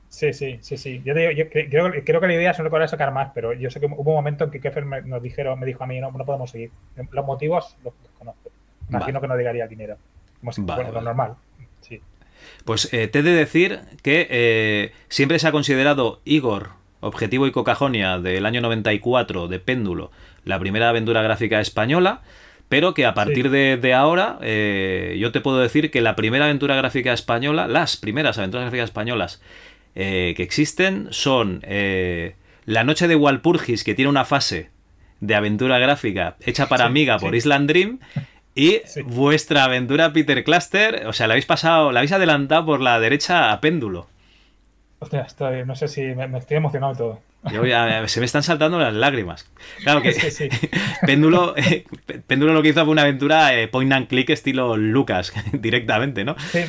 Sí, 0.09 0.33
sí, 0.33 0.33
sí, 0.33 0.59
sí. 0.61 0.77
sí. 0.77 1.01
Yo, 1.05 1.13
te 1.13 1.21
digo, 1.21 1.31
yo 1.31 1.45
cre- 1.45 1.69
creo, 1.69 1.89
creo 2.03 2.19
que 2.19 2.27
la 2.27 2.33
idea 2.33 2.51
es 2.51 2.59
no 2.59 2.87
sacar 2.89 3.13
más, 3.13 3.31
pero 3.33 3.53
yo 3.53 3.69
sé 3.69 3.79
que 3.79 3.85
hubo 3.85 4.11
un 4.11 4.15
momento 4.17 4.43
en 4.43 4.51
que 4.51 4.59
Keffer 4.59 4.83
me, 4.83 5.01
nos 5.01 5.23
dijeron, 5.23 5.57
me 5.61 5.65
dijo 5.65 5.81
a 5.81 5.87
mí, 5.87 6.01
no, 6.01 6.11
no 6.11 6.25
podemos 6.25 6.51
seguir. 6.51 6.71
Los 7.11 7.25
motivos 7.25 7.77
los 7.85 7.93
conozco. 8.17 8.51
Imagino 8.89 9.13
Vale. 9.13 9.21
que 9.21 9.27
no 9.29 9.37
llegaría 9.37 9.63
el 9.63 9.69
dinero. 9.69 9.95
Como 10.41 10.51
si, 10.51 10.61
Vale, 10.61 10.83
bueno, 10.83 10.89
vale. 10.91 11.05
lo 11.05 11.09
normal. 11.09 11.35
Sí. 11.79 12.01
Pues 12.65 12.93
eh, 12.93 13.07
te 13.07 13.19
he 13.19 13.23
de 13.23 13.33
decir 13.33 13.79
que 14.03 14.27
eh, 14.29 14.91
siempre 15.07 15.39
se 15.39 15.47
ha 15.47 15.51
considerado 15.51 16.21
Igor, 16.25 16.71
Objetivo 17.01 17.47
y 17.47 17.51
Cocajonia 17.51 18.19
del 18.19 18.45
año 18.45 18.61
94 18.61 19.47
de 19.47 19.59
Péndulo, 19.59 20.11
la 20.45 20.59
primera 20.59 20.89
aventura 20.89 21.21
gráfica 21.21 21.59
española, 21.61 22.21
pero 22.67 22.93
que 22.93 23.05
a 23.05 23.13
partir 23.13 23.45
Sí. 23.45 23.49
de, 23.51 23.77
de 23.77 23.93
ahora 23.93 24.37
eh, 24.41 25.17
yo 25.19 25.31
te 25.31 25.41
puedo 25.41 25.59
decir 25.59 25.89
que 25.91 26.01
la 26.01 26.15
primera 26.15 26.45
aventura 26.45 26.75
gráfica 26.75 27.13
española, 27.13 27.67
las 27.67 27.97
primeras 27.97 28.37
aventuras 28.37 28.65
gráficas 28.65 28.85
españolas 28.89 29.41
que 29.95 30.35
existen 30.43 31.07
son 31.11 31.59
eh, 31.63 32.35
La 32.65 32.83
Noche 32.85 33.07
de 33.07 33.15
Walpurgis, 33.15 33.83
que 33.83 33.95
tiene 33.95 34.07
una 34.09 34.23
fase 34.23 34.69
de 35.19 35.35
aventura 35.35 35.77
gráfica 35.79 36.37
hecha 36.45 36.69
para 36.69 36.85
Sí, 36.85 36.87
Amiga 36.89 37.17
por 37.17 37.31
sí. 37.31 37.37
Island 37.37 37.67
Dream. 37.69 37.99
Y 38.59 38.81
Sí. 38.85 39.01
vuestra 39.03 39.63
aventura 39.63 40.11
Peter 40.11 40.43
Cluster, 40.43 41.07
o 41.07 41.13
sea, 41.13 41.27
la 41.27 41.33
habéis 41.35 41.45
pasado, 41.45 41.93
la 41.93 41.99
habéis 42.01 42.11
adelantado 42.11 42.65
por 42.65 42.81
la 42.81 42.99
derecha 42.99 43.53
a 43.53 43.61
péndulo. 43.61 44.07
Hostia, 44.99 45.21
estoy, 45.21 45.65
no 45.65 45.75
sé 45.75 45.87
si 45.87 46.01
me, 46.01 46.27
me 46.27 46.39
estoy 46.39 46.57
emocionado 46.57 46.93
todo. 46.95 47.19
Yo 47.51 47.65
ya- 47.65 48.07
se 48.07 48.19
me 48.19 48.25
están 48.25 48.43
saltando 48.43 48.79
las 48.79 48.93
lágrimas. 48.93 49.49
Claro 49.83 50.01
que 50.01 50.11
Sí, 50.13 50.31
sí. 50.31 50.49
Péndulo, 51.05 51.55
eh, 51.57 51.85
Péndulo 52.27 52.53
lo 52.53 52.61
que 52.61 52.69
hizo 52.69 52.83
fue 52.83 52.91
una 52.91 53.03
aventura 53.03 53.55
eh, 53.55 53.67
point 53.67 53.91
and 53.93 54.07
click 54.07 54.29
estilo 54.29 54.75
Lucas, 54.75 55.33
directamente, 55.53 56.23
¿no? 56.23 56.35
Sí, 56.39 56.59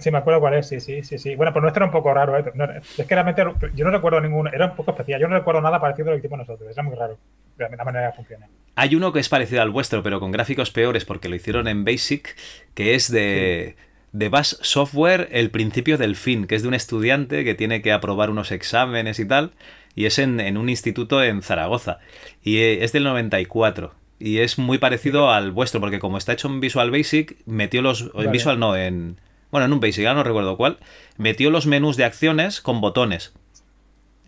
sí, 0.00 0.10
me 0.10 0.18
acuerdo 0.18 0.40
cuál 0.40 0.54
es, 0.54 0.68
sí, 0.68 0.80
sí, 0.80 1.02
sí, 1.02 1.18
sí. 1.18 1.36
Bueno, 1.36 1.52
pues 1.52 1.62
nuestro 1.62 1.84
era 1.84 1.86
un 1.86 1.92
poco 1.92 2.12
raro, 2.12 2.36
¿eh? 2.36 2.44
No, 2.54 2.64
es 2.64 3.06
que 3.06 3.14
realmente 3.14 3.42
yo 3.74 3.84
no 3.84 3.90
recuerdo 3.90 4.20
ninguno, 4.20 4.50
era 4.52 4.66
un 4.66 4.76
poco 4.76 4.90
especial. 4.90 5.20
Yo 5.20 5.28
no 5.28 5.36
recuerdo 5.36 5.60
nada 5.60 5.80
parecido 5.80 6.08
a 6.08 6.12
lo 6.12 6.16
que 6.20 6.26
hicimos 6.26 6.38
nosotros, 6.38 6.70
era 6.70 6.82
muy 6.82 6.96
raro 6.96 7.18
la, 7.58 7.84
manera 7.84 8.10
que 8.10 8.16
funciona. 8.16 8.48
Hay 8.76 8.94
uno 8.94 9.12
que 9.12 9.20
es 9.20 9.28
parecido 9.28 9.62
al 9.62 9.70
vuestro, 9.70 10.02
pero 10.02 10.20
con 10.20 10.30
gráficos 10.30 10.70
peores 10.70 11.04
porque 11.04 11.28
lo 11.28 11.36
hicieron 11.36 11.68
en 11.68 11.84
Basic, 11.84 12.36
que 12.74 12.94
es 12.94 13.10
de, 13.10 13.76
de 14.12 14.28
Bash 14.28 14.54
Software, 14.60 15.28
el 15.32 15.50
principio 15.50 15.98
del 15.98 16.16
fin, 16.16 16.46
que 16.46 16.54
es 16.54 16.62
de 16.62 16.68
un 16.68 16.74
estudiante 16.74 17.44
que 17.44 17.54
tiene 17.54 17.82
que 17.82 17.92
aprobar 17.92 18.30
unos 18.30 18.52
exámenes 18.52 19.18
y 19.18 19.26
tal, 19.26 19.52
y 19.94 20.06
es 20.06 20.18
en, 20.18 20.40
en 20.40 20.56
un 20.56 20.68
instituto 20.68 21.22
en 21.22 21.42
Zaragoza, 21.42 21.98
y 22.42 22.58
eh, 22.58 22.84
es 22.84 22.92
del 22.92 23.04
94. 23.04 23.94
Y 24.20 24.38
es 24.38 24.58
muy 24.58 24.78
parecido 24.78 25.30
al 25.30 25.52
vuestro, 25.52 25.80
porque 25.80 26.00
como 26.00 26.18
está 26.18 26.32
hecho 26.32 26.48
en 26.48 26.60
Visual 26.60 26.90
Basic, 26.90 27.36
metió 27.46 27.82
los... 27.82 28.10
En. 28.14 28.32
Visual 28.32 28.58
no, 28.58 28.76
en... 28.76 29.20
Bueno, 29.50 29.66
en 29.66 29.72
un 29.72 29.80
Basic, 29.80 30.04
ahora 30.06 30.18
no 30.18 30.24
recuerdo 30.24 30.56
cuál. 30.56 30.78
Metió 31.16 31.50
los 31.50 31.66
menús 31.66 31.96
de 31.96 32.04
acciones 32.04 32.60
con 32.60 32.80
botones. 32.80 33.32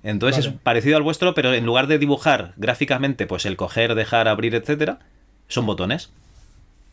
Entonces 0.03 0.47
Vale. 0.47 0.57
es 0.57 0.63
parecido 0.63 0.97
al 0.97 1.03
vuestro, 1.03 1.35
pero 1.35 1.53
en 1.53 1.67
lugar 1.67 1.87
de 1.87 1.99
dibujar 1.99 2.55
gráficamente, 2.57 3.27
pues 3.27 3.45
el 3.45 3.57
coger, 3.57 3.95
dejar, 3.95 4.29
abrir, 4.29 4.55
etcétera, 4.55 5.01
son 5.49 5.67
botones. 5.67 6.11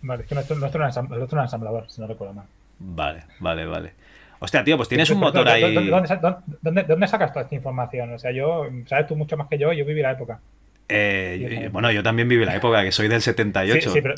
Vale, 0.01 0.23
es 0.23 0.29
que 0.29 0.35
nuestro, 0.35 0.57
nuestro, 0.57 0.85
ensamblador, 1.41 1.89
si 1.89 2.01
no 2.01 2.07
recuerdo 2.07 2.33
mal. 2.33 2.45
Vale, 2.79 3.23
vale, 3.39 3.65
vale. 3.65 3.93
Hostia, 4.39 4.63
tío, 4.63 4.77
pues 4.77 4.89
tienes 4.89 5.09
un 5.09 5.19
motor 5.19 5.47
ahí. 5.47 5.61
¿dónde, 5.73 5.89
dónde, 5.91 6.07
sa- 6.07 6.15
dónde- 6.17 6.39
dónde- 6.61 6.83
dónde 6.83 7.07
sacas 7.07 7.31
toda 7.33 7.43
esta 7.43 7.55
información? 7.55 8.13
O 8.13 8.19
sea, 8.19 8.31
yo, 8.31 8.65
sabes 8.85 9.07
tú 9.07 9.15
mucho 9.15 9.35
más 9.37 9.47
que 9.47 9.57
yo, 9.57 9.73
yo 9.73 9.85
viví 9.85 10.01
la 10.01 10.11
época. 10.11 10.39
Eh, 10.89 11.61
yo- 11.63 11.69
bueno, 11.71 11.91
yo 11.91 12.01
también 12.03 12.29
viví 12.29 12.45
la 12.45 12.55
época, 12.55 12.81
que 12.83 12.91
soy 12.91 13.07
del 13.09 13.21
78. 13.21 13.89
Sí, 13.91 13.95
sí, 13.95 14.01
pero, 14.01 14.15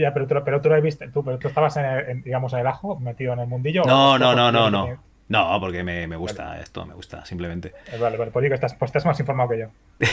ya, 0.00 0.12
pero, 0.14 0.26
tú, 0.26 0.34
pero 0.44 0.60
tú 0.60 0.68
lo 0.68 0.80
viste, 0.80 1.08
tú, 1.08 1.24
pero 1.24 1.38
tú 1.38 1.48
estabas 1.48 1.76
en, 1.76 1.84
el- 1.86 2.08
en, 2.10 2.22
digamos, 2.22 2.52
en 2.52 2.60
el 2.60 2.66
ajo, 2.66 2.98
metido 3.00 3.32
en 3.32 3.40
el 3.40 3.46
mundillo. 3.48 3.82
No, 3.84 4.12
o- 4.12 4.18
no, 4.18 4.30
o- 4.30 4.34
no, 4.36 4.52
no, 4.52 4.70
no. 4.70 5.06
No, 5.28 5.58
porque 5.58 5.82
me, 5.82 6.06
me 6.06 6.14
gusta 6.14 6.60
esto, 6.60 6.86
me 6.86 6.94
gusta, 6.94 7.24
simplemente. 7.26 7.72
Eh, 7.92 7.98
Vale, 7.98 8.16
vale, 8.16 8.30
pues 8.30 8.44
digo, 8.44 8.54
estás, 8.54 8.74
pues 8.74 8.90
estás 8.90 9.04
más 9.06 9.18
informado 9.18 9.48
que 9.48 9.58
yo. 9.58 9.66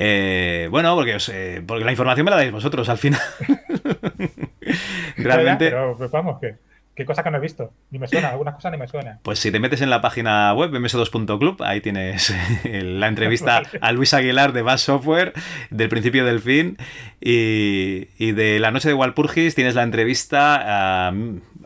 Eh, 0.00 0.68
bueno, 0.70 0.94
porque, 0.94 1.16
os, 1.16 1.28
eh, 1.28 1.62
porque 1.66 1.84
la 1.84 1.90
información 1.90 2.24
me 2.24 2.30
la 2.30 2.36
dais 2.38 2.52
vosotros 2.52 2.88
al 2.88 2.96
final. 2.98 3.20
Realmente. 5.16 5.70
Pero, 5.70 5.96
pero 5.98 6.10
vamos, 6.10 6.40
que, 6.40 6.54
qué 6.98 7.06
cosa 7.06 7.22
que 7.22 7.30
no 7.30 7.38
he 7.38 7.40
visto. 7.40 7.72
Ni 7.90 7.98
me 8.00 8.08
suena, 8.08 8.28
algunas 8.30 8.56
cosas 8.56 8.72
ni 8.72 8.76
me 8.78 8.88
suena. 8.88 9.20
Pues 9.22 9.38
si 9.38 9.50
te 9.52 9.60
metes 9.60 9.80
en 9.80 9.88
la 9.88 10.00
página 10.00 10.52
web 10.52 10.72
ms2.club, 10.72 11.62
ahí 11.62 11.80
tienes 11.80 12.34
la 12.64 13.06
entrevista 13.06 13.62
a 13.80 13.92
Luis 13.92 14.12
Aguilar 14.14 14.52
de 14.52 14.62
Bass 14.62 14.82
Software, 14.82 15.32
del 15.70 15.88
principio 15.88 16.24
del 16.24 16.40
fin, 16.40 16.76
y, 17.20 18.08
y 18.18 18.32
de 18.32 18.58
la 18.58 18.70
noche 18.72 18.88
de 18.88 18.94
Walpurgis 18.94 19.54
tienes 19.54 19.74
la 19.76 19.84
entrevista 19.84 21.08
a... 21.08 21.12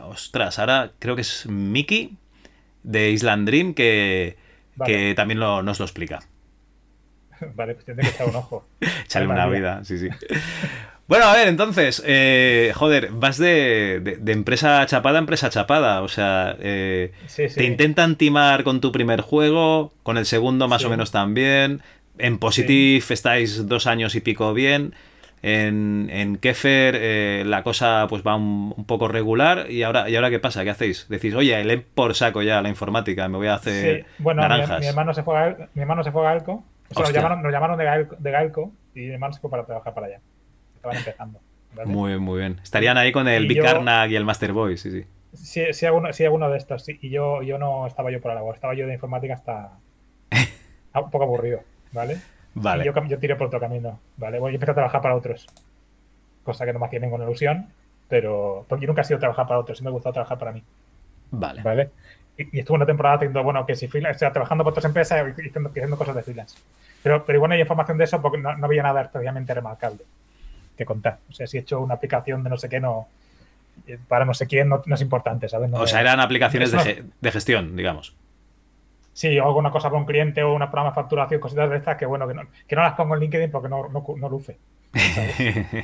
Ostras, 0.02 0.58
ahora 0.58 0.92
creo 0.98 1.14
que 1.16 1.22
es 1.22 1.46
Mickey 1.46 2.16
de 2.82 3.10
Island 3.10 3.46
Dream 3.46 3.72
que, 3.74 4.36
Vale. 4.76 4.92
que 4.92 5.14
también 5.14 5.40
lo- 5.40 5.62
nos 5.62 5.78
lo 5.78 5.86
explica. 5.86 6.20
Vale, 7.54 7.74
pues 7.74 7.86
tendré 7.86 8.04
que 8.06 8.14
echar 8.14 8.28
un 8.28 8.36
ojo. 8.36 8.68
Echarle 9.04 9.28
una 9.28 9.46
vida, 9.46 9.82
sí, 9.84 9.98
sí. 9.98 10.08
Bueno, 11.08 11.26
a 11.26 11.34
ver, 11.34 11.48
entonces, 11.48 12.02
eh, 12.06 12.72
joder, 12.74 13.10
vas 13.12 13.36
de, 13.36 14.00
de- 14.02 14.16
de 14.16 14.32
empresa 14.32 14.84
chapada 14.86 15.18
a 15.18 15.20
empresa 15.20 15.50
chapada. 15.50 16.00
O 16.02 16.08
sea, 16.08 16.56
eh, 16.60 17.12
Sí, 17.26 17.48
sí. 17.48 17.56
te 17.56 17.64
intentan 17.64 18.16
timar 18.16 18.64
con 18.64 18.80
tu 18.80 18.92
primer 18.92 19.20
juego, 19.20 19.92
con 20.04 20.16
el 20.16 20.24
segundo 20.26 20.68
más 20.68 20.80
Sí. 20.82 20.86
o 20.86 20.90
menos 20.90 21.10
también. 21.10 21.82
En 22.18 22.38
Positive 22.38 23.04
estáis 23.10 23.66
dos 23.68 23.86
años 23.86 24.14
y 24.14 24.20
pico 24.20 24.54
bien. 24.54 24.94
En, 25.44 26.08
en 26.12 26.36
Kefer 26.36 26.94
eh, 26.96 27.42
la 27.44 27.64
cosa 27.64 28.06
pues 28.08 28.22
va 28.22 28.36
un, 28.36 28.72
un 28.76 28.84
poco 28.86 29.08
regular. 29.08 29.70
¿Y 29.70 29.82
ahora, 29.82 30.08
¿Y 30.08 30.14
ahora 30.14 30.30
qué 30.30 30.38
pasa? 30.38 30.62
¿Qué 30.62 30.70
hacéis? 30.70 31.06
Decís, 31.08 31.34
oye, 31.34 31.62
le 31.64 31.78
por 31.78 32.14
saco 32.14 32.42
ya 32.42 32.62
la 32.62 32.68
informática, 32.68 33.28
me 33.28 33.38
voy 33.38 33.48
a 33.48 33.54
hacer 33.54 34.06
bueno, 34.18 34.40
mi, 34.42 34.48
naranjas. 34.48 34.80
mi 34.80 34.86
hermano 34.86 35.12
se 35.14 35.24
fue 35.24 35.36
a, 35.38 35.68
mi 35.74 35.82
hermano 35.82 36.04
se 36.04 36.12
fue 36.12 36.22
a 36.26 36.30
Galco. 36.34 36.64
O 36.90 36.94
sea, 36.94 37.02
nos 37.04 37.12
llamaron, 37.12 37.42
nos 37.42 37.50
llamaron 37.52 37.76
de, 37.76 37.84
Galco, 37.84 38.16
de 38.18 38.30
Galco 38.30 38.72
y 38.94 39.00
mi 39.00 39.12
hermano 39.14 39.32
se 39.32 39.40
fue 39.40 39.50
para 39.50 39.64
trabajar 39.66 39.92
para 39.94 40.06
allá. 40.06 40.20
Estaban 40.82 40.96
empezando. 40.96 41.40
¿vale? 41.76 41.88
Muy 41.88 42.10
bien, 42.10 42.22
muy 42.22 42.38
bien. 42.40 42.60
Estarían 42.60 42.98
ahí 42.98 43.12
con 43.12 43.28
el 43.28 43.56
Karnak 43.60 44.10
y 44.10 44.16
el 44.16 44.24
Master 44.24 44.52
Boy, 44.52 44.76
sí, 44.76 44.90
sí. 44.90 45.06
Sí, 45.32 45.72
sí, 45.72 45.86
alguno, 45.86 46.12
sí, 46.12 46.24
alguno 46.24 46.50
de 46.50 46.58
estos. 46.58 46.84
sí. 46.84 46.98
Y 47.00 47.08
yo, 47.08 47.40
yo 47.42 47.56
no 47.56 47.86
estaba 47.86 48.10
yo 48.10 48.20
por 48.20 48.30
la 48.30 48.34
labor. 48.36 48.56
Estaba 48.56 48.74
yo 48.74 48.86
de 48.88 48.94
informática 48.94 49.34
hasta 49.34 49.70
un 51.00 51.10
poco 51.10 51.24
aburrido, 51.24 51.60
¿vale? 51.92 52.18
Vale. 52.54 52.82
Y 52.82 52.86
yo, 52.86 52.92
yo 53.06 53.18
tiré 53.18 53.36
por 53.36 53.46
otro 53.46 53.60
camino, 53.60 54.00
¿vale? 54.16 54.40
Bueno, 54.40 54.52
yo 54.52 54.56
empecé 54.56 54.72
a 54.72 54.74
trabajar 54.74 55.00
para 55.00 55.14
otros. 55.14 55.46
Cosa 56.42 56.66
que 56.66 56.72
no 56.72 56.80
me 56.80 56.86
hacía 56.86 56.98
ninguna 56.98 57.24
ilusión, 57.24 57.68
pero 58.08 58.66
porque 58.68 58.82
yo 58.82 58.88
nunca 58.88 59.02
he 59.02 59.04
sido 59.04 59.20
trabajar 59.20 59.46
para 59.46 59.60
otros, 59.60 59.78
sí 59.78 59.84
me 59.84 59.90
ha 59.90 59.92
gustado 59.92 60.12
trabajar 60.14 60.38
para 60.38 60.50
mí, 60.50 60.62
Vale. 61.30 61.62
¿vale? 61.62 61.90
Y, 62.36 62.56
y 62.56 62.60
estuve 62.60 62.76
una 62.76 62.86
temporada 62.86 63.14
haciendo, 63.14 63.42
bueno, 63.44 63.64
que 63.64 63.76
si 63.76 63.86
freelance, 63.86 64.16
o 64.16 64.18
sea, 64.18 64.32
trabajando 64.32 64.64
para 64.64 64.72
otras 64.72 64.86
empresas 64.86 65.24
y 65.24 65.40
haciendo, 65.40 65.70
haciendo 65.70 65.96
cosas 65.96 66.16
de 66.16 66.22
freelance. 66.24 66.58
Pero, 67.02 67.24
pero 67.24 67.36
igual 67.36 67.50
no 67.50 67.54
hay 67.54 67.60
información 67.60 67.96
de 67.96 68.04
eso 68.04 68.20
porque 68.20 68.38
no, 68.38 68.56
no 68.56 68.66
había 68.66 68.82
nada 68.82 69.02
especialmente 69.02 69.54
remarcable 69.54 70.00
que 70.82 70.86
contar. 70.86 71.18
O 71.28 71.32
sea, 71.32 71.46
si 71.46 71.56
he 71.56 71.60
hecho 71.60 71.80
una 71.80 71.94
aplicación 71.94 72.42
de 72.44 72.50
no 72.50 72.56
sé 72.56 72.68
qué, 72.68 72.80
no 72.80 73.08
eh, 73.86 73.98
para 74.08 74.24
no 74.24 74.34
sé 74.34 74.46
quién 74.46 74.68
no, 74.68 74.82
no 74.84 74.94
es 74.94 75.00
importante, 75.00 75.48
¿sabes? 75.48 75.70
No 75.70 75.78
O 75.78 75.80
me- 75.82 75.86
sea, 75.86 76.00
eran 76.00 76.20
aplicaciones 76.20 76.70
de, 76.72 76.76
Eso- 76.78 76.84
ge- 76.86 77.04
de 77.20 77.32
gestión, 77.32 77.74
digamos. 77.76 78.14
Sí, 79.14 79.38
o 79.38 79.44
hago 79.44 79.58
una 79.58 79.70
cosa 79.70 79.88
para 79.90 80.00
un 80.00 80.06
cliente 80.06 80.42
o 80.42 80.54
una 80.54 80.70
programa 80.70 80.90
de 80.90 80.94
facturación, 80.94 81.38
cositas 81.40 81.68
de 81.68 81.76
estas 81.76 81.96
que, 81.98 82.06
bueno, 82.06 82.26
que 82.26 82.34
no, 82.34 82.42
que 82.66 82.76
no 82.76 82.82
las 82.82 82.94
pongo 82.94 83.14
en 83.14 83.20
LinkedIn 83.20 83.50
porque 83.50 83.68
no, 83.68 83.88
luce. 84.30 84.58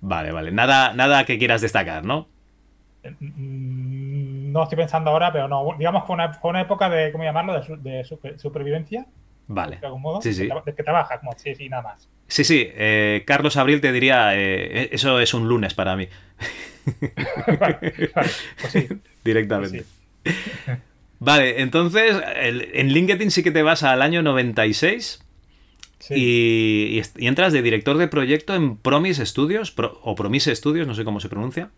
vale, 0.00 0.32
vale. 0.32 0.50
Nada, 0.52 0.92
nada 0.92 1.24
que 1.24 1.38
quieras 1.38 1.60
destacar, 1.60 2.04
¿no? 2.04 2.28
Mm, 3.20 4.52
No 4.52 4.62
estoy 4.64 4.76
pensando 4.78 5.10
ahora, 5.10 5.32
pero 5.32 5.48
no. 5.48 5.64
Digamos 5.78 6.02
que 6.02 6.06
fue 6.08 6.14
una, 6.14 6.32
fue 6.32 6.50
una 6.50 6.60
época 6.62 6.88
de, 6.88 7.12
¿cómo 7.12 7.24
llamarlo? 7.24 7.54
De, 7.54 7.62
su- 7.62 7.76
de 7.82 8.04
super- 8.04 8.38
supervivencia, 8.38 9.06
Vale. 9.46 9.76
de 9.78 9.86
algún 9.86 10.02
modo. 10.02 10.22
Sí, 10.22 10.32
sí. 10.32 10.48
De 10.64 10.74
que 10.74 10.82
trabajas, 10.82 11.18
como 11.20 11.32
sí, 11.36 11.54
sí, 11.54 11.68
nada 11.68 11.82
más. 11.82 12.08
Sí, 12.26 12.44
sí. 12.44 12.66
eh, 12.72 13.22
Carlos 13.26 13.56
Abril 13.56 13.80
te 13.80 13.92
diría, 13.92 14.34
eh, 14.34 14.88
eso 14.92 15.20
es 15.20 15.34
un 15.34 15.46
lunes 15.48 15.74
para 15.74 15.94
mí, 15.96 16.08
vale, 17.60 17.92
vale, 18.14 18.30
pues 18.60 18.72
sí. 18.72 18.88
directamente. 19.24 19.84
sí. 20.24 20.32
Vale, 21.18 21.60
entonces, 21.62 22.16
el- 22.36 22.70
en 22.74 22.88
LinkedIn 22.92 23.30
sí 23.30 23.42
que 23.42 23.50
te 23.50 23.62
vas 23.62 23.82
al 23.82 24.02
año 24.02 24.22
96 24.22 25.22
sí. 25.98 26.14
y, 26.16 26.98
y 26.98 27.02
y 27.24 27.26
entras 27.28 27.52
de 27.52 27.62
director 27.62 27.96
de 27.96 28.08
proyecto 28.08 28.54
en 28.54 28.76
Promise 28.76 29.24
Studios, 29.26 29.70
Pro- 29.70 30.00
o 30.02 30.14
Promise 30.14 30.54
Studios, 30.56 30.86
no 30.86 30.94
sé 30.94 31.04
cómo 31.04 31.20
se 31.20 31.28
pronuncia. 31.28 31.70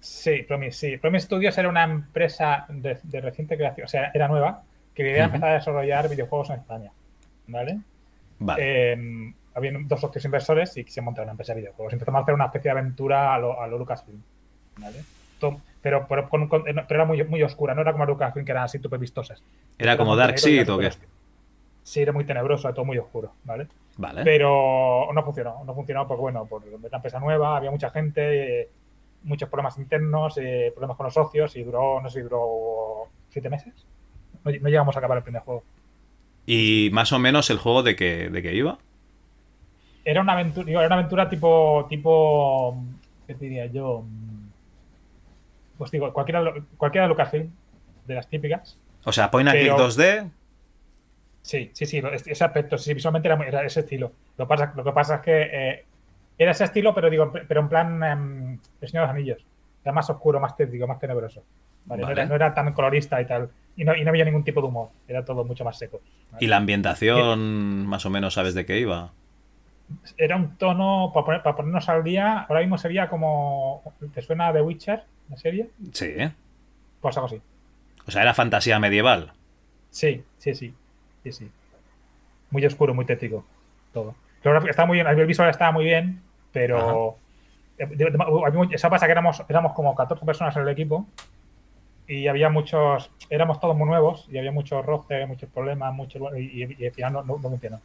Sí, 0.00 0.42
Promise, 0.48 0.90
sí. 0.90 0.96
Promise 0.96 1.26
Studios 1.26 1.56
era 1.58 1.68
una 1.68 1.84
empresa 1.84 2.66
de, 2.68 2.98
de 3.02 3.20
reciente 3.20 3.56
creación, 3.56 3.84
o 3.84 3.88
sea, 3.88 4.10
era 4.14 4.26
nueva, 4.28 4.62
que 4.94 5.04
quería 5.04 5.22
Ujú. 5.26 5.34
empezar 5.36 5.50
a 5.50 5.54
desarrollar 5.54 6.08
videojuegos 6.10 6.50
en 6.50 6.56
España. 6.56 6.90
¿Vale? 7.46 7.80
Vale. 8.38 8.62
Eh, 8.92 9.34
habían 9.54 9.86
dos 9.86 10.00
socios 10.00 10.24
inversores 10.24 10.76
y 10.76 10.84
quisieron 10.84 11.06
montar 11.06 11.24
una 11.24 11.32
empresa 11.32 11.54
de 11.54 11.60
videojuegos. 11.60 11.92
Empezamos 11.92 12.20
a 12.20 12.22
hacer 12.22 12.34
una 12.34 12.46
especie 12.46 12.72
de 12.72 12.78
aventura 12.78 13.34
a 13.34 13.38
lo, 13.38 13.60
a 13.60 13.66
lo 13.66 13.78
Lucasfilm. 13.78 14.20
¿vale? 14.78 15.04
Todo- 15.38 15.60
pero, 15.82 16.06
pero, 16.08 16.28
con- 16.28 16.48
con- 16.48 16.62
pero 16.64 16.84
era 16.88 17.04
muy, 17.04 17.22
muy 17.24 17.42
oscura, 17.42 17.74
no 17.74 17.82
era 17.82 17.92
como 17.92 18.06
Lucasfilm, 18.06 18.44
que 18.46 18.52
eran 18.52 18.64
así 18.64 18.78
súper 18.78 18.98
vistosas. 18.98 19.42
¿Era 19.78 19.96
como 19.96 20.16
Dark 20.16 20.38
Seed 20.38 20.68
o 20.72 20.78
qué? 20.78 20.90
Sí, 21.82 22.00
era 22.00 22.12
muy 22.12 22.24
tenebroso, 22.24 22.72
todo 22.72 22.84
muy 22.84 22.96
oscuro, 22.98 23.32
¿vale? 23.44 23.66
Vale. 23.96 24.22
Pero 24.22 25.08
no 25.12 25.22
funcionó, 25.22 25.62
no 25.64 25.74
funcionó 25.74 26.06
porque, 26.06 26.20
bueno, 26.20 26.46
por 26.46 26.64
era 26.66 26.76
una 26.76 26.88
empresa 26.96 27.18
nueva, 27.18 27.56
había 27.56 27.70
mucha 27.72 27.90
gente, 27.90 28.60
eh, 28.62 28.68
muchos 29.24 29.48
problemas 29.48 29.76
internos, 29.78 30.38
eh, 30.38 30.70
problemas 30.72 30.96
con 30.96 31.04
los 31.04 31.14
socios 31.14 31.54
y 31.56 31.64
duró, 31.64 32.00
no 32.00 32.08
sé 32.08 32.20
si 32.20 32.22
duró 32.22 33.08
siete 33.28 33.50
meses. 33.50 33.74
No, 34.44 34.50
no 34.52 34.68
llegamos 34.68 34.94
a 34.96 34.98
acabar 35.00 35.18
el 35.18 35.24
primer 35.24 35.42
juego. 35.42 35.64
Y 36.46 36.90
más 36.92 37.12
o 37.12 37.18
menos 37.18 37.50
el 37.50 37.58
juego 37.58 37.82
de 37.82 37.94
que, 37.96 38.28
de 38.30 38.42
que 38.42 38.54
iba. 38.54 38.78
Era 40.04 40.20
una 40.20 40.32
aventura, 40.32 40.66
digo, 40.66 40.80
era 40.80 40.88
una 40.88 40.96
aventura 40.96 41.28
tipo, 41.28 41.86
tipo, 41.88 42.76
¿qué 43.26 43.34
te 43.34 43.44
diría 43.44 43.66
yo? 43.66 44.04
Pues 45.78 45.90
digo, 45.90 46.12
cualquiera, 46.12 46.42
cualquiera 46.76 47.04
de 47.04 47.08
Lucasfilm, 47.08 47.50
de 48.06 48.14
las 48.14 48.28
típicas. 48.28 48.78
O 49.04 49.12
sea, 49.12 49.30
point 49.30 49.48
and 49.48 49.58
click 49.58 49.72
Pero- 49.72 49.88
2D. 49.88 50.30
Sí, 51.42 51.70
sí, 51.72 51.86
sí, 51.86 52.00
ese 52.26 52.44
aspecto, 52.44 52.78
sí, 52.78 52.94
visualmente 52.94 53.26
era, 53.28 53.36
era 53.44 53.64
ese 53.66 53.80
estilo. 53.80 54.12
Lo, 54.38 54.46
pasa, 54.46 54.72
lo 54.76 54.84
que 54.84 54.92
pasa 54.92 55.16
es 55.16 55.20
que 55.22 55.42
eh, 55.42 55.84
era 56.38 56.52
ese 56.52 56.64
estilo, 56.64 56.94
pero 56.94 57.10
digo, 57.10 57.32
pero 57.32 57.60
en 57.60 57.68
plan 57.68 58.02
em, 58.04 58.58
El 58.80 58.88
Señor 58.88 59.02
de 59.04 59.06
los 59.08 59.10
Anillos. 59.16 59.46
Era 59.82 59.92
más 59.92 60.08
oscuro, 60.08 60.38
más 60.38 60.56
tétrico, 60.56 60.86
más 60.86 61.00
tenebroso. 61.00 61.42
¿vale? 61.86 62.02
No, 62.02 62.06
Vale. 62.08 62.20
era, 62.20 62.28
no 62.28 62.34
era 62.36 62.54
tan 62.54 62.72
colorista 62.72 63.20
y 63.20 63.26
tal. 63.26 63.50
Y 63.76 63.84
no, 63.84 63.94
y 63.96 64.04
no 64.04 64.10
había 64.10 64.24
ningún 64.24 64.44
tipo 64.44 64.60
de 64.60 64.66
humor. 64.68 64.90
Era 65.08 65.24
todo 65.24 65.44
mucho 65.44 65.64
más 65.64 65.78
seco. 65.78 66.00
¿vale? 66.30 66.44
Y 66.44 66.48
la 66.48 66.56
ambientación, 66.58 67.86
más 67.86 68.04
o 68.06 68.10
menos, 68.10 68.34
sabes 68.34 68.54
de 68.54 68.66
qué 68.66 68.78
iba. 68.78 69.12
Era 70.16 70.36
un 70.36 70.56
tono, 70.56 71.10
para, 71.12 71.26
poner- 71.26 71.42
para 71.42 71.56
ponernos 71.56 71.88
al 71.88 72.02
día, 72.04 72.40
ahora 72.48 72.60
mismo 72.60 72.78
sería 72.78 73.08
como. 73.08 73.82
¿Te 74.14 74.22
suena 74.22 74.52
The 74.52 74.62
Witcher, 74.62 75.04
la 75.30 75.36
serie? 75.36 75.70
Sí. 75.92 76.14
Pues 77.00 77.16
algo 77.16 77.26
así. 77.26 77.40
O 78.06 78.10
sea, 78.10 78.22
era 78.22 78.34
fantasía 78.34 78.78
medieval. 78.78 79.32
Sí, 79.90 80.22
sí, 80.38 80.54
sí. 80.54 80.74
Sí, 81.22 81.32
sí. 81.32 81.50
Muy 82.50 82.64
oscuro, 82.66 82.94
muy 82.94 83.04
tétrico. 83.04 83.44
Todo. 83.92 84.14
Estaba 84.68 84.86
muy 84.86 84.96
bien, 84.96 85.06
nivel 85.08 85.26
visual 85.26 85.48
estaba 85.50 85.72
muy 85.72 85.84
bien, 85.84 86.20
pero. 86.52 87.16
mu- 88.54 88.64
Eso 88.70 88.90
pasa 88.90 89.06
que 89.06 89.12
éramos, 89.12 89.42
éramos 89.48 89.72
como 89.72 89.94
14 89.94 90.24
personas 90.26 90.56
en 90.56 90.62
el 90.62 90.68
equipo 90.68 91.06
y 92.12 92.28
había 92.28 92.48
muchos. 92.50 93.10
Éramos 93.30 93.60
todos 93.60 93.76
muy 93.76 93.86
nuevos 93.88 94.26
y 94.30 94.38
había 94.38 94.52
muchos 94.52 94.84
roces, 94.84 95.26
muchos 95.26 95.48
problemas, 95.50 95.94
muchos. 95.94 96.22
Y, 96.36 96.62
y- 96.64 96.76
y 96.78 96.86
al 96.86 96.92
final 96.92 97.12
no, 97.14 97.22
no, 97.24 97.38
no 97.38 97.48
funcionó. 97.50 97.80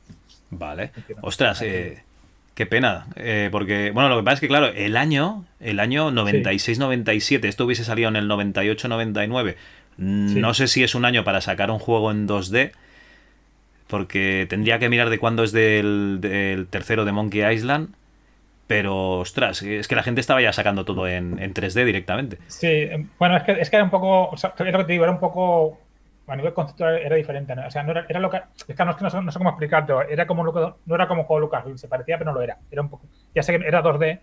Vale. 0.50 0.92
Ostras, 1.22 1.62
eh, 1.62 2.04
qué 2.54 2.66
pena. 2.66 3.08
eh, 3.16 3.50
porque, 3.52 3.92
bueno, 3.92 4.10
lo 4.10 4.18
que 4.18 4.24
pasa 4.24 4.34
es 4.36 4.40
que, 4.42 4.48
claro, 4.48 4.68
el 4.68 4.98
año, 4.98 5.46
el 5.60 5.80
año 5.80 6.12
96-97, 6.12 7.46
esto 7.48 7.66
hubiese 7.66 7.84
salido 7.84 8.10
en 8.10 8.16
el 8.16 8.28
98-99. 8.30 9.56
No 9.98 10.54
sé 10.54 10.68
si 10.68 10.84
es 10.84 10.94
un 10.96 11.06
año 11.06 11.24
para 11.24 11.42
sacar 11.42 11.72
un 11.72 11.80
juego 11.80 12.12
en 12.12 12.28
2D, 12.28 12.72
porque 13.88 14.46
tendría 14.50 14.80
que 14.80 14.90
mirar 14.90 15.10
de 15.10 15.18
cuándo 15.20 15.44
es 15.44 15.52
del, 15.52 16.18
del 16.20 16.68
tercero 16.68 17.06
de 17.06 17.12
Monkey 17.14 17.44
Island. 17.54 17.90
Pero, 18.68 19.20
ostras, 19.20 19.62
es 19.62 19.88
que 19.88 19.96
la 19.96 20.04
gente 20.04 20.20
estaba 20.20 20.42
ya 20.42 20.52
sacando 20.52 20.84
todo 20.84 21.08
en, 21.08 21.40
en 21.40 21.54
3D 21.54 21.86
directamente. 21.86 22.38
Sí, 22.48 22.68
eh, 22.68 23.08
bueno, 23.18 23.38
es 23.38 23.44
que, 23.44 23.54
es 23.54 23.70
que 23.70 23.78
era 23.78 23.86
un 23.86 23.90
poco. 23.92 24.30
O 24.30 24.38
sea, 24.38 24.54
es 24.58 24.72
lo 24.72 24.78
que 24.80 24.84
te 24.84 24.92
digo, 24.92 25.06
era 25.06 25.14
un 25.14 25.20
poco. 25.20 25.80
A 26.28 26.36
nivel 26.36 26.54
conceptual 26.54 26.98
era 26.98 27.16
diferente. 27.16 27.56
¿no? 27.56 27.66
O 27.66 27.72
sea, 27.72 27.84
no 27.84 27.92
era, 27.92 28.06
era 28.10 28.20
lo 28.20 28.30
que. 28.30 28.42
Es 28.68 28.76
que 28.76 28.84
no, 28.86 28.92
es 28.92 28.98
que 28.98 29.04
no 29.06 29.10
sé, 29.10 29.22
no 29.22 29.32
sé 29.32 29.38
cómo 29.38 29.50
explicarte. 29.52 29.94
Era 30.10 30.28
como, 30.28 30.44
no 30.44 30.96
era 30.96 31.08
como 31.08 31.24
juego 31.24 31.40
Lucas, 31.40 31.64
se 31.76 31.88
parecía, 31.88 32.18
pero 32.18 32.32
no 32.32 32.38
lo 32.38 32.44
era. 32.44 32.58
Era 32.70 32.82
un 32.82 32.90
poco. 32.90 33.06
Ya 33.34 33.42
sé 33.42 33.58
que 33.58 33.66
era 33.66 33.82
2D, 33.82 34.20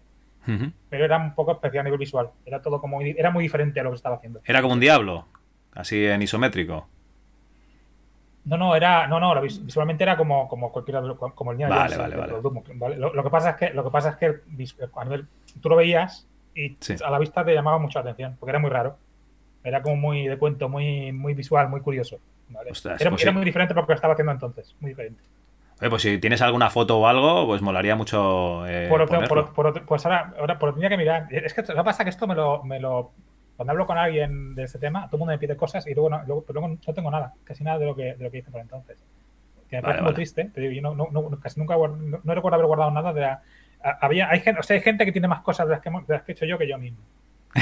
Ujú. 0.46 0.72
pero 0.90 1.04
era 1.06 1.16
un 1.16 1.34
poco 1.34 1.52
especial 1.52 1.80
a 1.80 1.84
nivel 1.84 1.98
visual. 1.98 2.28
Era 2.44 2.60
todo 2.60 2.82
como. 2.82 3.00
Era 3.00 3.30
muy 3.30 3.44
diferente 3.44 3.80
a 3.80 3.82
lo 3.82 3.90
que 3.90 3.96
estaba 3.96 4.16
haciendo. 4.16 4.40
Era 4.44 4.60
como 4.60 4.74
un 4.74 4.80
diablo, 4.80 5.26
así 5.72 6.04
en 6.04 6.20
isométrico. 6.20 6.86
No, 8.44 8.56
no, 8.58 8.76
era. 8.76 9.06
No, 9.06 9.18
no, 9.20 9.40
visualmente 9.40 10.04
era 10.04 10.16
como, 10.16 10.48
como 10.48 10.70
cualquiera 10.70 11.00
de 11.00 11.08
lo- 11.08 11.16
como 11.18 11.50
el 11.52 11.54
Indiana 11.56 11.76
Vale, 11.76 11.96
vale, 11.96 12.16
vale. 12.16 12.32
¿vale? 12.74 12.96
Lo, 12.96 13.14
lo 13.14 13.22
que 13.24 13.30
pasa 13.30 13.50
es 13.50 13.56
que, 13.56 13.70
lo 13.70 13.82
que 13.84 13.90
pasa 13.90 14.10
es 14.10 14.16
que 14.16 14.26
a 14.94 15.04
nivel, 15.04 15.26
tú 15.62 15.68
lo 15.70 15.76
veías 15.76 16.26
y 16.54 16.76
Sí. 16.80 16.94
a 17.04 17.10
la 17.10 17.18
vista 17.18 17.44
te 17.44 17.54
llamaba 17.54 17.78
mucho 17.78 17.98
la 17.98 18.02
atención, 18.10 18.36
porque 18.38 18.50
era 18.50 18.58
muy 18.58 18.70
raro. 18.70 18.96
Era 19.62 19.80
como 19.80 19.96
muy 19.96 20.28
de 20.28 20.36
cuento, 20.36 20.68
muy, 20.68 21.10
muy 21.12 21.32
visual, 21.32 21.68
muy 21.70 21.80
curioso. 21.80 22.18
¿vale? 22.50 22.70
Ostras, 22.70 23.00
era, 23.00 23.08
pues 23.10 23.22
era 23.22 23.32
sí. 23.32 23.36
muy 23.36 23.44
diferente 23.46 23.74
porque 23.74 23.92
lo 23.92 23.94
estaba 23.94 24.12
haciendo 24.12 24.32
entonces, 24.32 24.76
muy 24.80 24.90
diferente. 24.90 25.22
Oye, 25.80 25.90
pues 25.90 26.02
si 26.02 26.18
tienes 26.18 26.40
alguna 26.42 26.68
foto 26.70 26.98
o 26.98 27.06
algo, 27.06 27.46
pues 27.46 27.62
molaría 27.62 27.96
mucho. 27.96 28.66
eh, 28.66 28.86
Por 28.88 29.08
por- 29.08 29.52
por 29.54 29.84
pues 29.86 30.04
ahora, 30.06 30.34
ahora 30.38 30.58
por 30.58 30.68
lo 30.68 30.74
tenía 30.74 30.90
que 30.90 30.96
mirar. 30.98 31.26
Es 31.30 31.54
que 31.54 31.62
lo 31.62 31.68
que 31.68 31.84
pasa 31.84 32.02
es 32.02 32.04
que 32.04 32.10
esto 32.10 32.26
me 32.26 32.34
lo, 32.34 32.62
me 32.62 32.78
lo, 32.78 33.10
cuando 33.56 33.72
hablo 33.72 33.86
con 33.86 33.98
alguien 33.98 34.54
de 34.54 34.64
ese 34.64 34.78
tema, 34.78 35.06
todo 35.06 35.16
el 35.16 35.18
mundo 35.20 35.32
me 35.32 35.38
pide 35.38 35.56
cosas 35.56 35.86
y 35.86 35.94
luego 35.94 36.10
no, 36.10 36.22
luego, 36.26 36.44
pero 36.46 36.60
luego 36.60 36.76
no 36.86 36.94
tengo 36.94 37.10
nada, 37.10 37.34
casi 37.44 37.62
nada 37.64 37.78
de 37.78 37.86
lo 37.86 37.94
que, 37.94 38.14
de 38.14 38.24
lo 38.24 38.30
que 38.30 38.38
hice 38.38 38.50
por 38.50 38.60
entonces. 38.60 38.98
Que 39.70 39.76
me 39.76 39.82
Vale, 39.82 39.92
parece 39.94 40.02
muy 40.04 40.14
triste, 40.14 40.44
te 40.52 40.60
digo, 40.60 40.72
yo 40.72 40.94
no, 40.94 41.30
casi 41.40 41.58
nunca 41.60 41.74
no, 41.76 41.88
no 42.22 42.34
recuerdo 42.34 42.54
haber 42.56 42.66
guardado 42.66 42.90
nada 42.90 43.12
de 43.12 43.20
la- 43.22 43.42
había, 44.00 44.30
hay 44.30 44.40
gente, 44.40 44.60
o 44.60 44.62
sea, 44.62 44.76
hay 44.76 44.82
gente 44.82 45.04
que 45.04 45.12
tiene 45.12 45.28
más 45.28 45.40
cosas 45.40 45.66
de 45.66 45.72
las 45.74 45.80
que, 45.82 45.90
de 45.90 45.96
las 46.08 46.22
que 46.22 46.32
he 46.32 46.34
hecho 46.34 46.46
yo 46.46 46.56
que 46.58 46.68
yo 46.68 46.78
mismo. 46.78 46.98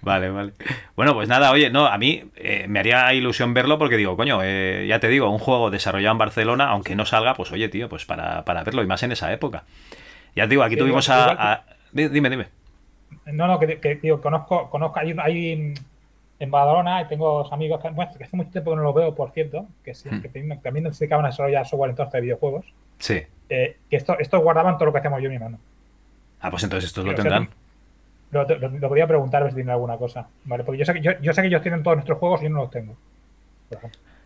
Vale, 0.00 0.30
vale. 0.30 0.52
Bueno, 0.96 1.14
pues 1.14 1.28
nada, 1.28 1.52
oye, 1.52 1.70
no, 1.70 1.86
a 1.86 1.96
mí 1.98 2.24
eh, 2.36 2.66
me 2.68 2.80
haría 2.80 3.12
ilusión 3.14 3.54
verlo 3.54 3.78
porque 3.78 3.96
digo, 3.96 4.16
coño, 4.16 4.40
eh, 4.42 4.86
ya 4.88 4.98
te 4.98 5.08
digo, 5.08 5.30
un 5.30 5.38
juego 5.38 5.70
desarrollado 5.70 6.12
en 6.12 6.18
Barcelona, 6.18 6.68
aunque 6.70 6.96
no 6.96 7.06
salga, 7.06 7.34
pues 7.34 7.52
oye, 7.52 7.68
tío, 7.68 7.88
pues 7.88 8.04
para, 8.04 8.44
para 8.44 8.64
verlo 8.64 8.82
y 8.82 8.86
más 8.86 9.02
en 9.04 9.12
esa 9.12 9.32
época. 9.32 9.62
Ya 10.34 10.44
te 10.44 10.50
digo, 10.50 10.64
aquí 10.64 10.74
Sí, 10.74 10.80
tuvimos 10.80 11.06
igual- 11.08 11.36
a, 11.38 11.52
a- 11.52 11.64
di- 11.92 12.08
Dime, 12.08 12.30
dime. 12.30 12.46
No, 13.26 13.46
no, 13.46 13.58
que, 13.58 13.78
que 13.80 13.96
digo, 13.96 14.20
conozco, 14.20 14.68
conozco, 14.70 14.98
hay, 15.00 15.14
hay 15.18 15.74
en 16.38 16.50
Badalona 16.50 17.02
y 17.02 17.06
tengo 17.06 17.38
dos 17.38 17.52
amigos 17.52 17.80
que, 17.80 17.90
bueno, 17.90 18.10
que 18.18 18.24
hace 18.24 18.36
mucho 18.36 18.50
tiempo 18.50 18.70
que 18.72 18.76
no 18.76 18.82
los 18.82 18.94
veo, 18.94 19.14
por 19.14 19.30
cierto, 19.30 19.66
que, 19.84 19.94
sí, 19.94 20.08
Hmm. 20.10 20.20
que 20.22 20.28
también, 20.28 20.60
también 20.60 20.92
se 20.92 21.04
dedicaban 21.04 21.24
a 21.24 21.28
desarrollar 21.28 21.66
software 21.66 21.90
entonces 21.90 22.12
de 22.12 22.20
videojuegos, 22.20 22.66
Sí. 22.98 23.22
eh, 23.48 23.76
que 23.88 23.96
esto, 23.96 24.16
estos 24.18 24.42
guardaban 24.42 24.76
todo 24.76 24.86
lo 24.86 24.92
que 24.92 24.98
hacemos 24.98 25.20
yo 25.22 25.28
y 25.28 25.32
mi 25.32 25.38
mano. 25.38 25.58
Ah, 26.40 26.50
pues 26.50 26.64
entonces 26.64 26.88
estos 26.88 27.04
lo 27.04 27.12
Sí, 27.12 27.20
o 27.20 27.22
sea, 27.22 27.30
tendrán. 27.30 27.54
Lo, 28.32 28.44
lo, 28.48 28.68
lo 28.70 28.88
podría 28.88 29.06
preguntar 29.06 29.42
a 29.42 29.44
ver 29.44 29.52
si 29.52 29.56
tienen 29.56 29.72
alguna 29.72 29.96
cosa, 29.98 30.26
¿vale? 30.44 30.64
Porque 30.64 30.78
yo 30.78 30.84
sé, 30.84 30.94
que, 30.94 31.00
yo, 31.00 31.12
yo 31.20 31.32
sé 31.32 31.42
que 31.42 31.48
ellos 31.48 31.62
tienen 31.62 31.82
todos 31.82 31.98
nuestros 31.98 32.18
juegos 32.18 32.40
y 32.40 32.44
yo 32.44 32.50
no 32.50 32.60
los 32.62 32.70
tengo. 32.70 32.96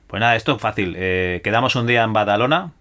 Pues 0.06 0.20
nada, 0.20 0.36
esto 0.36 0.54
es 0.54 0.62
fácil. 0.62 0.94
Eh, 0.96 1.40
quedamos 1.42 1.74
un 1.76 1.86
día 1.86 2.04
en 2.04 2.12
Badalona. 2.12 2.72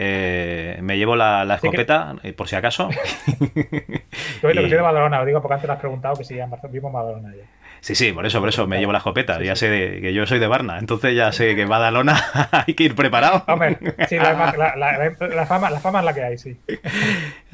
Eh, 0.00 0.78
me 0.80 0.96
llevo 0.96 1.16
la, 1.16 1.44
la 1.44 1.56
Sí 1.56 1.62
que- 1.62 1.66
escopeta, 1.68 2.14
eh, 2.22 2.32
por 2.32 2.46
si 2.48 2.54
acaso. 2.54 2.88
Yo 4.42 4.48
lo 4.48 4.54
que 4.54 4.60
soy 4.60 4.70
de 4.70 4.80
Badalona, 4.80 5.18
lo 5.18 5.24
digo 5.26 5.40
porque 5.42 5.54
antes 5.54 5.66
lo 5.66 5.72
has 5.74 5.80
preguntado 5.80 6.14
que 6.14 6.22
si 6.24 6.38
en 6.38 6.48
Barcelona, 6.48 6.72
vivo 6.72 6.86
en 6.88 6.94
Badalona 6.94 7.34
ya. 7.34 7.42
Sí, 7.80 7.94
sí, 7.94 8.12
por 8.12 8.26
eso, 8.26 8.40
por 8.40 8.48
eso 8.48 8.66
me 8.66 8.78
llevo 8.80 8.90
la 8.92 8.98
escopeta. 8.98 9.38
Sí, 9.38 9.44
ya 9.44 9.54
sí. 9.54 9.66
sé 9.66 9.70
de- 9.70 10.00
que 10.00 10.12
yo 10.12 10.26
soy 10.26 10.38
de 10.40 10.46
Barna, 10.48 10.78
entonces 10.78 11.14
ya 11.14 11.30
sé 11.32 11.54
que 11.56 11.64
Badalona 11.64 12.16
hay 12.66 12.74
que 12.74 12.84
ir 12.84 12.94
preparado. 12.94 13.44
Hombre, 13.48 13.76
sí, 14.08 14.16
la, 14.16 14.32
la, 14.56 14.76
la- 14.76 15.28
la 15.28 15.46
fama, 15.46 15.70
la 15.70 15.80
fama 15.80 15.98
es 16.00 16.04
la 16.04 16.12
que 16.14 16.22
hay, 16.24 16.38
sí. 16.38 16.56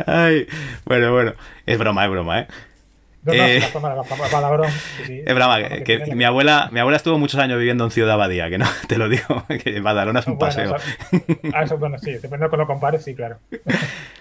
Ay, 0.07 0.47
bueno, 0.85 1.13
bueno. 1.13 1.33
Es 1.67 1.79
broma, 1.79 2.05
es 2.05 2.11
broma, 2.11 2.41
¿eh? 2.41 2.47
No, 3.25 3.33
no, 3.35 3.43
Eh, 3.45 3.61
sí, 4.97 5.03
sí. 5.07 5.23
Es 5.25 5.35
broma, 5.35 5.59
que, 5.85 6.15
mi 6.15 6.25
abuela, 6.25 6.69
mi 6.73 6.81
abuela 6.81 6.97
estuvo 6.97 7.19
muchos 7.19 7.41
años 7.41 7.59
viviendo 7.59 7.85
en 7.85 7.91
Ciudad 7.91 8.13
Abadía, 8.13 8.51
que 8.51 8.59
no, 8.59 8.67
te 8.89 8.99
lo 8.99 9.09
digo, 9.09 9.45
que 9.65 9.81
Badalona 9.81 10.21
es 10.21 10.27
un 10.27 10.37
Bueno, 10.39 10.55
paseo. 10.55 10.77
eso- 10.77 11.27
ah, 11.55 11.63
eso, 11.63 11.79
bueno, 11.79 11.99
sí, 11.99 12.13
dependiendo 12.13 12.45
de 12.47 12.51
cómo 12.51 12.63
lo 12.63 12.67
compares, 12.67 13.03
sí, 13.05 13.15
claro. 13.15 13.39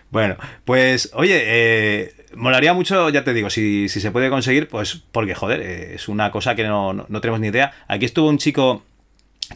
Bueno, 0.10 0.38
pues 0.64 1.12
oye, 1.16 1.42
eh, 1.44 2.14
molaría 2.36 2.74
mucho, 2.74 3.10
ya 3.10 3.24
te 3.24 3.34
digo, 3.34 3.50
si, 3.50 3.90
si 3.90 4.00
se 4.00 4.12
puede 4.12 4.30
conseguir, 4.30 4.68
pues 4.68 5.04
porque, 5.12 5.34
joder, 5.36 5.62
eh, 5.62 5.96
es 5.96 6.08
una 6.08 6.32
cosa 6.32 6.56
que 6.56 6.64
no, 6.64 6.94
no- 6.94 7.06
no 7.10 7.22
tenemos 7.22 7.40
ni 7.40 7.48
idea. 7.48 7.74
Aquí 7.88 8.06
estuvo 8.06 8.30
un 8.30 8.38
chico, 8.38 8.84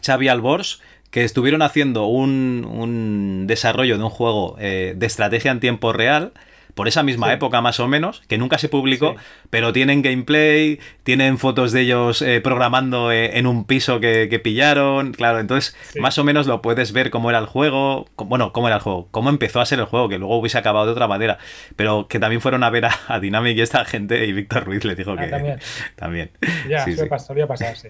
Xavi 0.04 0.28
Albors, 0.28 0.82
que 1.10 1.24
estuvieron 1.24 1.62
haciendo 1.62 2.06
un, 2.06 2.66
un 2.70 3.46
desarrollo 3.46 3.96
de 3.96 4.04
un 4.04 4.10
juego 4.10 4.56
eh, 4.60 4.94
de 4.96 5.06
estrategia 5.06 5.50
en 5.52 5.60
tiempo 5.60 5.92
real. 5.92 6.32
Por 6.78 6.86
esa 6.86 7.02
misma 7.02 7.26
Sí. 7.26 7.32
época 7.32 7.60
más 7.60 7.80
o 7.80 7.88
menos, 7.88 8.22
que 8.28 8.38
nunca 8.38 8.56
se 8.56 8.68
publicó, 8.68 9.14
Sí. 9.18 9.24
pero 9.50 9.72
tienen 9.72 10.00
gameplay, 10.00 10.78
tienen 11.02 11.36
fotos 11.36 11.72
de 11.72 11.80
ellos 11.80 12.22
eh, 12.22 12.40
programando 12.40 13.10
eh, 13.10 13.36
en 13.36 13.48
un 13.48 13.64
piso 13.64 13.98
que, 13.98 14.28
que 14.30 14.38
pillaron, 14.38 15.12
claro, 15.12 15.40
entonces 15.40 15.76
Sí. 15.92 15.98
más 15.98 16.16
o 16.18 16.22
menos 16.24 16.46
lo 16.46 16.62
puedes 16.62 16.92
ver 16.92 17.10
cómo 17.10 17.30
era 17.30 17.40
el 17.40 17.46
juego, 17.46 18.06
bueno, 18.16 18.52
cómo 18.52 18.68
era 18.68 18.76
el 18.76 18.82
juego, 18.82 19.08
cómo 19.10 19.28
empezó 19.28 19.60
a 19.60 19.66
ser 19.66 19.80
el 19.80 19.86
juego, 19.86 20.08
que 20.08 20.18
luego 20.18 20.38
hubiese 20.38 20.56
acabado 20.56 20.86
de 20.86 20.92
otra 20.92 21.08
manera, 21.08 21.38
pero 21.74 22.06
que 22.06 22.20
también 22.20 22.40
fueron 22.40 22.62
a 22.62 22.70
ver 22.70 22.84
a, 22.84 22.92
a 23.08 23.18
Dynamic 23.18 23.56
y 23.58 23.60
esta 23.62 23.84
gente 23.84 24.24
y 24.24 24.32
Víctor 24.32 24.64
Ruiz 24.64 24.84
les 24.84 24.96
dijo 24.96 25.16
Ah, 25.18 25.20
que 25.20 25.26
también. 25.26 25.58
también. 25.96 26.30
Ya, 26.68 26.84
Sí, 26.84 26.94
suele 26.94 27.08
sí. 27.08 27.14
pas- 27.14 27.26
solía 27.26 27.48
pasar, 27.48 27.76
sí. 27.76 27.88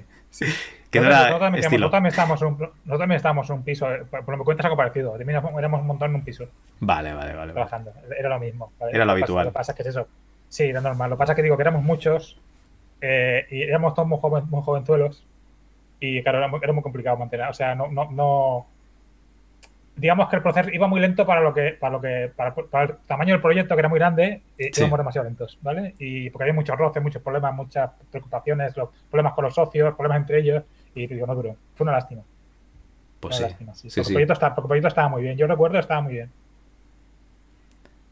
Que 0.91 1.01
no 1.01 1.07
era 1.09 1.19
nosotros 1.31 1.55
estilo. 1.59 1.71
nosotros 1.87 1.91
también 1.91 2.11
estábamos 2.11 2.43
en 2.43 2.49
un, 2.49 2.53
nosotros 2.59 2.99
también 2.99 3.17
estábamos 3.17 3.51
en 3.51 3.57
un 3.57 3.63
piso, 3.63 3.95
eh, 3.95 4.05
por 4.11 4.25
por 4.25 4.35
lo 4.35 4.39
que 4.39 4.45
cuentas 4.45 4.65
algo 4.67 4.77
parecido. 4.77 5.11
También 5.19 5.43
éramos 5.59 5.81
un 5.83 5.87
montón 5.87 6.11
en 6.11 6.15
un 6.17 6.23
piso 6.25 6.45
Vale, 6.81 7.13
vale, 7.13 7.27
vale. 7.27 7.37
vale. 7.37 7.53
trabajando. 7.53 7.93
Era 8.19 8.29
lo 8.31 8.39
mismo. 8.41 8.73
¿vale? 8.81 8.93
Era 8.95 9.05
lo 9.05 9.13
pasa- 9.13 9.19
habitual. 9.25 9.45
Lo 9.47 9.51
que 9.51 9.55
pasa 9.55 9.73
es 9.73 9.77
que 9.77 9.83
es 9.83 9.89
eso. 9.89 10.09
Sí, 10.49 10.65
era 10.65 10.81
normal. 10.81 11.11
Lo 11.11 11.17
que 11.17 11.19
pasa 11.19 11.33
es 11.33 11.37
que 11.37 11.43
digo 11.43 11.57
que 11.57 11.63
éramos 11.63 11.83
muchos 11.83 12.39
eh, 13.03 13.47
y 13.51 13.63
éramos 13.63 13.95
todos 13.95 14.09
muy, 14.09 14.19
joven, 14.19 14.45
muy 14.49 14.63
jovenzuelos 14.63 15.25
y 16.01 16.23
claro, 16.23 16.39
era 16.39 16.49
muy, 16.49 16.61
era 16.63 16.73
muy 16.73 16.83
complicado 16.83 17.17
mantener. 17.19 17.49
O 17.49 17.53
sea, 17.55 17.75
no, 17.75 17.89
no, 17.89 18.11
no. 18.11 18.67
Digamos 19.97 20.29
que 20.29 20.37
el 20.37 20.43
proceso 20.43 20.71
iba 20.71 20.87
muy 20.87 21.01
lento 21.01 21.27
para 21.27 21.41
lo 21.41 21.53
que, 21.53 21.73
para 21.73 21.93
lo 21.95 22.01
que, 22.01 22.31
para, 22.37 22.55
para 22.55 22.85
el 22.85 22.97
tamaño 23.09 23.33
del 23.35 23.43
proyecto 23.43 23.75
que 23.75 23.81
era 23.81 23.89
muy 23.89 23.99
grande, 23.99 24.43
eh, 24.57 24.71
Sí. 24.73 24.83
íbamos 24.83 24.99
demasiado 25.01 25.25
lentos, 25.27 25.59
¿vale? 25.61 25.97
Y 25.99 26.31
porque 26.31 26.45
había 26.45 26.55
muchos 26.55 26.79
roces, 26.79 27.03
muchos 27.03 27.21
problemas, 27.21 27.53
muchas 27.53 27.91
preocupaciones, 28.09 28.77
los 28.77 28.91
problemas 29.11 29.33
con 29.33 29.45
los 29.47 29.55
socios, 29.57 29.93
problemas 29.97 30.19
entre 30.21 30.39
ellos, 30.39 30.63
y 31.05 31.07
digo, 31.07 31.27
no 31.27 31.35
duró. 31.35 31.57
Fue 31.75 31.85
una 31.85 31.93
lástima. 31.93 32.23
Pues 33.21 33.37
una 33.39 33.47
sí. 33.47 33.53
lástima, 33.53 33.75
sí. 33.75 33.91
sí, 33.91 34.01
porque, 34.01 34.09
sí. 34.09 34.13
Proyecto 34.15 34.33
estaba, 34.33 34.55
porque 34.55 34.69
proyecto 34.69 34.89
estaba 34.89 35.09
muy 35.09 35.23
bien. 35.23 35.37
Yo 35.37 35.47
recuerdo 35.47 35.79
estaba 35.79 36.01
muy 36.01 36.15
bien. 36.15 36.31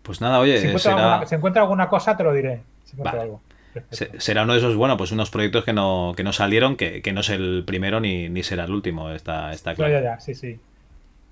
Pues 0.02 0.20
nada, 0.20 0.38
oye, 0.38 0.58
Si 0.58 0.66
encuentro, 0.66 0.90
será, 0.90 1.12
alguna, 1.12 1.26
si 1.26 1.34
encuentro 1.34 1.62
alguna 1.62 1.88
cosa, 1.88 2.16
te 2.16 2.22
lo 2.24 2.32
diré. 2.32 2.60
Si 2.84 2.92
encuentro 2.92 3.18
Vale. 3.18 3.22
algo. 3.22 3.40
Perfecto. 3.74 4.20
será 4.20 4.44
uno 4.44 4.54
de 4.54 4.60
esos, 4.60 4.74
bueno, 4.74 4.96
pues 4.96 5.12
unos 5.12 5.30
proyectos 5.30 5.64
que 5.64 5.74
no, 5.74 6.14
que 6.16 6.24
no 6.24 6.32
salieron, 6.32 6.76
que, 6.76 7.02
que 7.02 7.12
no 7.12 7.20
es 7.20 7.28
el 7.28 7.62
primero 7.66 8.00
ni, 8.00 8.30
ni 8.30 8.42
será 8.42 8.64
el 8.64 8.70
último, 8.70 9.10
está, 9.10 9.52
está 9.52 9.74
claro. 9.74 9.92
ya, 9.92 10.00
ya, 10.00 10.20
sí, 10.20 10.34
sí. 10.34 10.58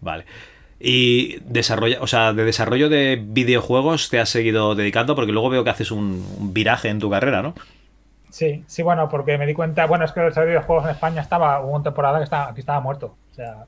Vale. 0.02 0.26
Y 0.78 1.38
desarrolla, 1.46 2.02
o 2.02 2.06
sea, 2.06 2.34
de 2.34 2.44
desarrollo 2.44 2.90
de 2.90 3.18
videojuegos 3.24 4.10
te 4.10 4.20
has 4.20 4.28
seguido 4.28 4.74
dedicando 4.74 5.14
porque 5.14 5.32
luego 5.32 5.48
veo 5.48 5.64
que 5.64 5.70
haces 5.70 5.90
un, 5.90 6.26
un 6.38 6.52
viraje 6.52 6.90
en 6.90 6.98
tu 6.98 7.08
carrera, 7.08 7.40
¿no? 7.40 7.54
Sí, 8.34 8.64
sí, 8.66 8.82
bueno, 8.82 9.08
porque 9.08 9.38
me 9.38 9.46
di 9.46 9.54
cuenta, 9.54 9.86
bueno, 9.86 10.04
es 10.04 10.10
que 10.10 10.18
el 10.18 10.26
desarrollo 10.26 10.54
de 10.58 10.64
juegos 10.66 10.86
en 10.86 10.90
España 10.90 11.20
estaba, 11.20 11.60
hubo 11.60 11.70
una 11.70 11.84
temporada 11.84 12.18
que 12.18 12.24
estaba, 12.24 12.48
aquí 12.48 12.58
estaba 12.58 12.80
muerto. 12.80 13.14
O 13.30 13.32
sea, 13.34 13.64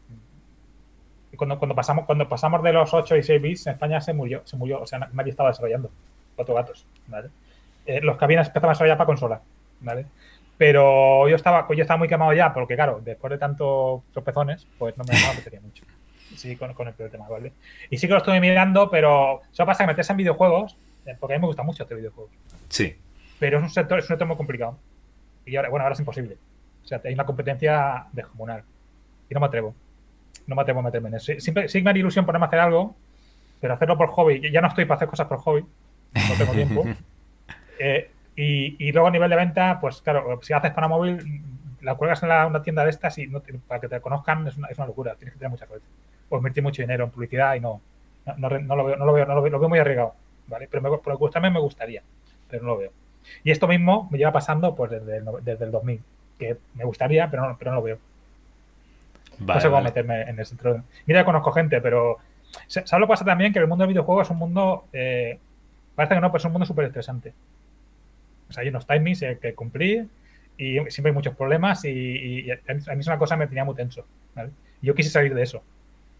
cuando, 1.37 1.57
cuando 1.57 1.77
pasamos, 1.77 2.05
cuando 2.05 2.29
pasamos 2.29 2.61
de 2.65 2.73
los 2.73 2.93
8 2.93 3.15
y 3.17 3.23
6 3.23 3.41
bits, 3.41 3.67
en 3.69 3.75
España 3.75 4.01
se 4.01 4.13
murió, 4.13 4.43
se 4.45 4.57
murió, 4.57 4.81
o 4.83 4.87
sea, 4.89 4.99
na- 4.99 5.09
nadie 5.13 5.31
estaba 5.31 5.51
desarrollando. 5.51 5.89
Cuatro 6.35 6.57
gatos, 6.57 6.85
¿vale? 7.07 7.29
Eh, 7.87 8.01
los 8.01 8.17
que 8.17 8.25
habían 8.25 8.41
empezado 8.45 8.67
a 8.67 8.71
desarrollar 8.71 8.97
para 8.99 9.07
consola, 9.07 9.41
¿vale? 9.83 10.07
Pero 10.59 11.29
yo 11.29 11.37
estaba, 11.37 11.65
yo 11.73 11.83
estaba 11.83 11.99
muy 11.99 12.09
quemado 12.09 12.33
ya, 12.33 12.53
porque 12.53 12.75
claro, 12.75 13.01
después 13.05 13.31
de 13.31 13.39
tantos 13.39 14.03
tropezones, 14.13 14.67
pues 14.81 14.99
no 14.99 15.05
me, 15.05 15.15
no 15.15 15.31
apetecía 15.31 15.61
mucho. 15.61 15.85
Sí, 16.35 16.57
con, 16.57 16.71
el 16.71 16.75
primer 16.95 17.13
tema, 17.13 17.29
¿vale? 17.29 17.53
Y 17.89 17.99
sí 17.99 18.09
que 18.09 18.15
lo 18.15 18.19
estuve 18.19 18.41
mirando, 18.41 18.91
pero 18.91 19.43
solo 19.53 19.67
pasa 19.69 19.85
que 19.85 19.93
meterse 19.93 20.13
en 20.13 20.17
videojuegos, 20.17 20.77
eh, 21.07 21.17
porque 21.21 21.35
a 21.35 21.39
mí 21.39 21.43
me 21.43 21.47
gusta 21.47 21.63
mucho 21.63 21.85
hacer 21.85 21.99
videojuegos 21.99 22.33
Sí. 22.69 22.97
Pero 23.39 23.59
es 23.59 23.63
un 23.63 23.71
sector, 23.71 23.99
es 23.99 24.05
un 24.05 24.09
sector 24.09 24.27
muy 24.27 24.37
complicado. 24.37 24.79
Y 25.45 25.57
ahora, 25.57 25.69
bueno, 25.69 25.85
ahora 25.85 25.95
es 25.95 26.01
imposible. 26.01 26.37
O 26.85 26.87
sea, 26.87 27.01
hay 27.05 27.15
una 27.15 27.25
competencia 27.27 28.07
descomunal. 28.13 28.63
Y 29.29 29.35
no 29.35 29.41
me 29.41 29.47
atrevo. 29.47 29.75
No 30.47 30.55
me 30.57 30.63
atrevo 30.63 30.81
a 30.81 30.83
meterme 30.85 31.09
en 31.09 31.15
eso. 31.17 31.33
Siempre, 31.39 31.69
sí 31.69 31.83
me 31.83 31.91
haría 31.91 32.01
ilusión 32.01 32.25
ponerme 32.27 32.45
a 32.45 32.49
hacer 32.49 32.61
algo, 32.61 32.95
pero 33.61 33.75
hacerlo 33.75 33.97
por 33.97 34.09
hobby. 34.09 34.51
Ya 34.51 34.61
no 34.61 34.69
estoy 34.69 34.85
para 34.85 34.97
hacer 34.97 35.09
cosas 35.09 35.27
por 35.27 35.39
hobby. 35.39 35.63
No 36.15 36.35
tengo 36.39 36.53
tiempo. 36.53 36.85
Eh, 37.79 38.11
y, 38.35 38.89
y 38.89 38.91
luego 38.93 39.09
a 39.09 39.11
nivel 39.11 39.29
de 39.29 39.37
venta, 39.37 39.79
pues 39.81 40.01
claro, 40.01 40.39
si 40.43 40.55
haces 40.55 40.71
para 40.73 40.89
móvil, 40.89 41.43
la 41.83 41.95
cuelgas 41.95 42.23
en 42.23 42.31
la- 42.31 42.47
una 42.47 42.63
tienda 42.63 42.83
de 42.85 42.89
estas 42.91 43.19
y 43.19 43.27
no 43.27 43.41
te- 43.41 43.53
para 43.53 43.81
que 43.83 43.89
te 43.89 44.01
conozcan 44.01 44.47
es 44.47 44.57
una, 44.57 44.69
es 44.69 44.79
una 44.79 44.87
locura. 44.87 45.15
Tienes 45.15 45.35
que 45.35 45.39
tener 45.39 45.51
mucha 45.51 45.67
suerte. 45.67 45.87
O 46.31 46.39
invertir 46.39 46.63
mucho 46.63 46.81
dinero 46.81 47.05
en 47.05 47.11
publicidad 47.11 47.55
y 47.55 47.61
no, 47.61 47.83
no, 48.25 48.35
no 48.39 48.49
re- 48.49 48.63
no 48.63 48.77
lo 48.77 48.85
veo, 48.85 48.97
no 48.97 49.05
lo 49.05 49.13
veo, 49.13 49.27
no 49.27 49.35
lo 49.35 49.43
veo, 49.43 49.53
lo 49.53 49.59
veo 49.61 49.69
muy 49.69 49.79
arriesgado. 49.79 50.15
¿vale? 50.49 50.69
Pero 50.71 50.83
me, 50.91 50.97
por 50.99 51.17
gustarme 51.19 51.51
me 51.51 51.61
gustaría, 51.61 52.03
pero 52.49 52.63
no 52.63 52.71
lo 52.71 52.79
veo. 52.79 52.93
Y 53.45 53.51
esto 53.51 53.69
mismo 53.69 54.09
me 54.11 54.19
lleva 54.19 54.33
pasando 54.33 54.75
pues 54.75 54.91
desde 54.91 55.19
el, 55.19 55.25
desde 55.43 55.65
el 55.67 55.71
2000, 55.71 56.03
que 56.39 56.57
me 56.75 56.85
gustaría, 56.85 57.31
pero 57.31 57.49
no, 57.49 57.57
pero 57.59 57.71
no 57.73 57.77
lo 57.79 57.83
veo. 57.83 57.99
no 59.55 59.61
sé 59.61 59.67
cómo 59.69 59.75
vale. 59.77 59.85
meterme 59.85 60.23
en 60.23 60.39
ese 60.41 60.51
centro. 60.51 60.83
Mira, 61.07 61.25
conozco 61.25 61.53
gente, 61.53 61.81
pero 61.81 62.19
¿sabes 62.67 62.91
lo 62.93 63.07
que 63.07 63.11
pasa 63.11 63.25
también? 63.25 63.53
Que 63.53 63.59
el 63.59 63.67
mundo 63.67 63.83
del 63.83 63.89
videojuego 63.93 64.23
es 64.23 64.31
un 64.31 64.39
mundo, 64.39 64.85
eh, 64.93 65.39
parece 65.95 66.15
que 66.15 66.21
no, 66.21 66.29
pero 66.31 66.39
es 66.39 66.45
un 66.45 66.53
mundo 66.53 66.67
súper 66.67 66.87
estresante. 66.87 67.33
O 68.49 68.53
sea, 68.53 68.63
hay 68.63 68.69
unos 68.69 68.87
timings 68.87 69.23
eh, 69.23 69.39
que 69.41 69.55
cumplir 69.55 70.07
y 70.57 70.75
siempre 70.89 71.11
hay 71.11 71.15
muchos 71.15 71.35
problemas 71.35 71.85
y, 71.85 71.91
y- 71.91 72.51
a 72.51 72.57
mí 72.95 73.01
es 73.01 73.07
una 73.07 73.19
cosa 73.19 73.35
que 73.35 73.41
me 73.41 73.47
tenía 73.47 73.65
muy 73.65 73.75
tenso. 73.75 74.07
¿vale? 74.35 74.51
Y 74.81 74.87
Yo 74.87 74.95
quise 74.95 75.11
salir 75.11 75.35
de 75.35 75.43
eso. 75.43 75.63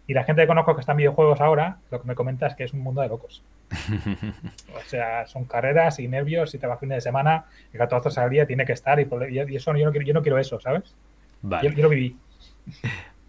Y 0.07 0.13
la 0.13 0.23
gente 0.23 0.41
que 0.41 0.47
conozco 0.47 0.73
que 0.73 0.79
está 0.79 0.93
en 0.93 0.99
videojuegos 0.99 1.41
ahora, 1.41 1.77
lo 1.91 2.01
que 2.01 2.07
me 2.07 2.15
comenta 2.15 2.47
es 2.47 2.55
que 2.55 2.63
es 2.63 2.73
un 2.73 2.79
mundo 2.79 3.01
de 3.01 3.09
locos. 3.09 3.43
O 4.75 4.89
sea, 4.89 5.27
son 5.27 5.43
carreras 5.45 5.99
y 5.99 6.07
nervios 6.07 6.53
y 6.55 6.57
te 6.57 6.65
vas 6.67 6.79
fines 6.79 6.95
de 6.97 7.01
semana, 7.01 7.45
y 7.73 7.77
14 7.77 8.07
horas 8.07 8.17
al 8.17 8.29
día 8.29 8.45
tiene 8.45 8.65
que 8.65 8.71
estar 8.73 8.99
y, 8.99 9.07
eso 9.55 9.75
yo 9.75 9.85
no 9.85 9.91
quiero, 9.91 10.05
yo 10.07 10.13
no 10.13 10.21
quiero 10.21 10.37
eso, 10.39 10.59
¿sabes? 10.61 10.95
Vale. 11.41 11.69
Yo, 11.69 11.75
yo 11.75 11.83
lo 11.83 11.89
viví. 11.89 12.15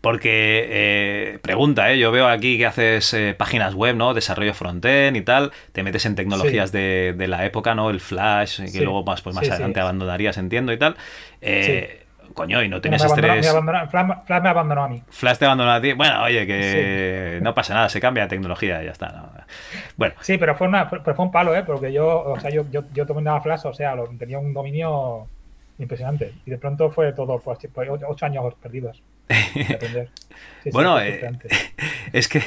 Porque, 0.01 0.67
eh, 0.71 1.39
pregunta, 1.43 1.91
¿eh? 1.91 1.99
yo 1.99 2.13
veo 2.13 2.29
aquí 2.29 2.57
que 2.57 2.67
haces 2.67 3.13
eh, 3.15 3.35
páginas 3.37 3.75
web, 3.75 3.97
¿no? 3.97 4.15
Desarrollo 4.15 4.55
frontend 4.55 5.17
y 5.17 5.23
tal, 5.23 5.51
te 5.73 5.83
metes 5.83 6.07
en 6.07 6.15
tecnologías 6.15 6.71
de, 6.71 7.15
de 7.17 7.27
la 7.27 7.45
época, 7.45 7.75
¿no? 7.75 7.91
El 7.91 7.99
Flash, 7.99 8.61
que 8.61 8.69
Sí. 8.69 8.81
luego 8.81 9.03
más, 9.03 9.23
pues 9.23 9.35
más 9.35 9.43
Sí, 9.45 9.47
sí. 9.51 9.55
adelante 9.55 9.81
abandonarías, 9.81 10.39
entiendo 10.39 10.73
y 10.73 10.79
tal. 10.79 10.97
Eh, 11.41 12.05
coño, 12.39 12.63
y 12.63 12.69
no 12.69 12.81
tienes 12.81 13.03
estrés. 13.05 13.45
me 13.45 13.49
abandonó- 13.51 13.89
Flash, 13.91 14.07
Flash 14.25 14.43
me 14.43 14.49
abandonó 14.49 14.85
a 14.85 14.89
mí. 14.89 15.03
Flash 15.11 15.39
te 15.39 15.45
abandonó 15.45 15.73
a 15.73 15.81
ti. 15.81 15.93
Bueno, 15.93 16.23
oye, 16.23 16.47
que 16.47 17.39
no 17.43 17.53
pasa 17.55 17.75
nada, 17.75 17.89
se 17.89 18.01
cambia 18.01 18.23
de 18.25 18.29
tecnología 18.31 18.83
y 18.83 18.87
ya 18.87 18.93
está. 18.93 19.09
¿no? 19.13 19.31
Bueno, 19.97 20.15
Sí, 20.21 20.39
pero 20.39 20.55
fue, 20.55 20.69
una, 20.69 20.89
pero 20.89 21.15
fue 21.15 21.25
un 21.25 21.31
palo, 21.33 21.55
¿eh? 21.55 21.63
Porque 21.65 21.93
yo, 21.93 22.23
o 22.25 22.41
sea, 22.41 22.51
yo, 22.51 22.65
yo, 22.71 22.85
yo 22.95 23.05
dominaba 23.05 23.41
Flash, 23.41 23.67
o 23.67 23.73
sea, 23.75 23.95
lo- 23.95 24.07
tenía 24.19 24.39
un 24.39 24.53
dominio 24.55 25.27
impresionante. 25.79 26.33
Y 26.47 26.51
de 26.51 26.59
pronto 26.59 26.91
fue 26.91 27.13
todo, 27.13 27.39
pues, 27.41 27.59
ocho 28.07 28.27
años 28.27 28.55
perdidos. 28.63 29.03
aprender. 29.75 30.09
Sí, 30.65 30.71
Bueno, 30.73 31.01
eh, 31.01 31.21
es 32.13 32.29
que 32.29 32.43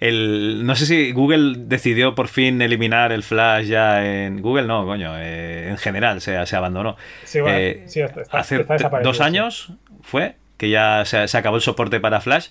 el, 0.00 0.64
no 0.64 0.74
sé 0.74 0.86
si 0.86 1.12
Google 1.12 1.54
decidió 1.66 2.14
por 2.14 2.28
fin 2.28 2.60
eliminar 2.62 3.12
el 3.12 3.22
Flash 3.22 3.66
ya 3.66 4.04
en 4.06 4.40
Google, 4.40 4.66
no, 4.66 4.84
coño, 4.86 5.14
eh, 5.18 5.68
en 5.68 5.76
general 5.76 6.20
se, 6.20 6.44
se 6.46 6.56
abandonó. 6.56 6.96
Sí, 7.24 7.40
bueno, 7.40 7.58
Eh, 7.58 7.84
sí, 7.86 8.00
está- 8.00 8.22
está- 8.22 8.38
hace 8.38 8.60
está 8.60 9.00
dos 9.02 9.20
años 9.20 9.72
fue 10.02 10.36
que 10.56 10.70
ya 10.70 11.04
se, 11.04 11.28
se 11.28 11.36
acabó 11.38 11.56
el 11.56 11.62
soporte 11.62 12.00
para 12.00 12.20
Flash 12.20 12.48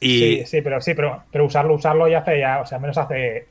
y 0.00 0.18
Sí, 0.18 0.42
sí, 0.46 0.60
pero 0.62 0.80
sí, 0.80 0.94
pero, 0.94 1.24
pero 1.32 1.46
usarlo, 1.46 1.74
usarlo 1.74 2.08
ya 2.08 2.18
hace 2.18 2.38
ya, 2.40 2.60
o 2.60 2.66
sea, 2.66 2.78
menos 2.78 2.98
hace 2.98 3.46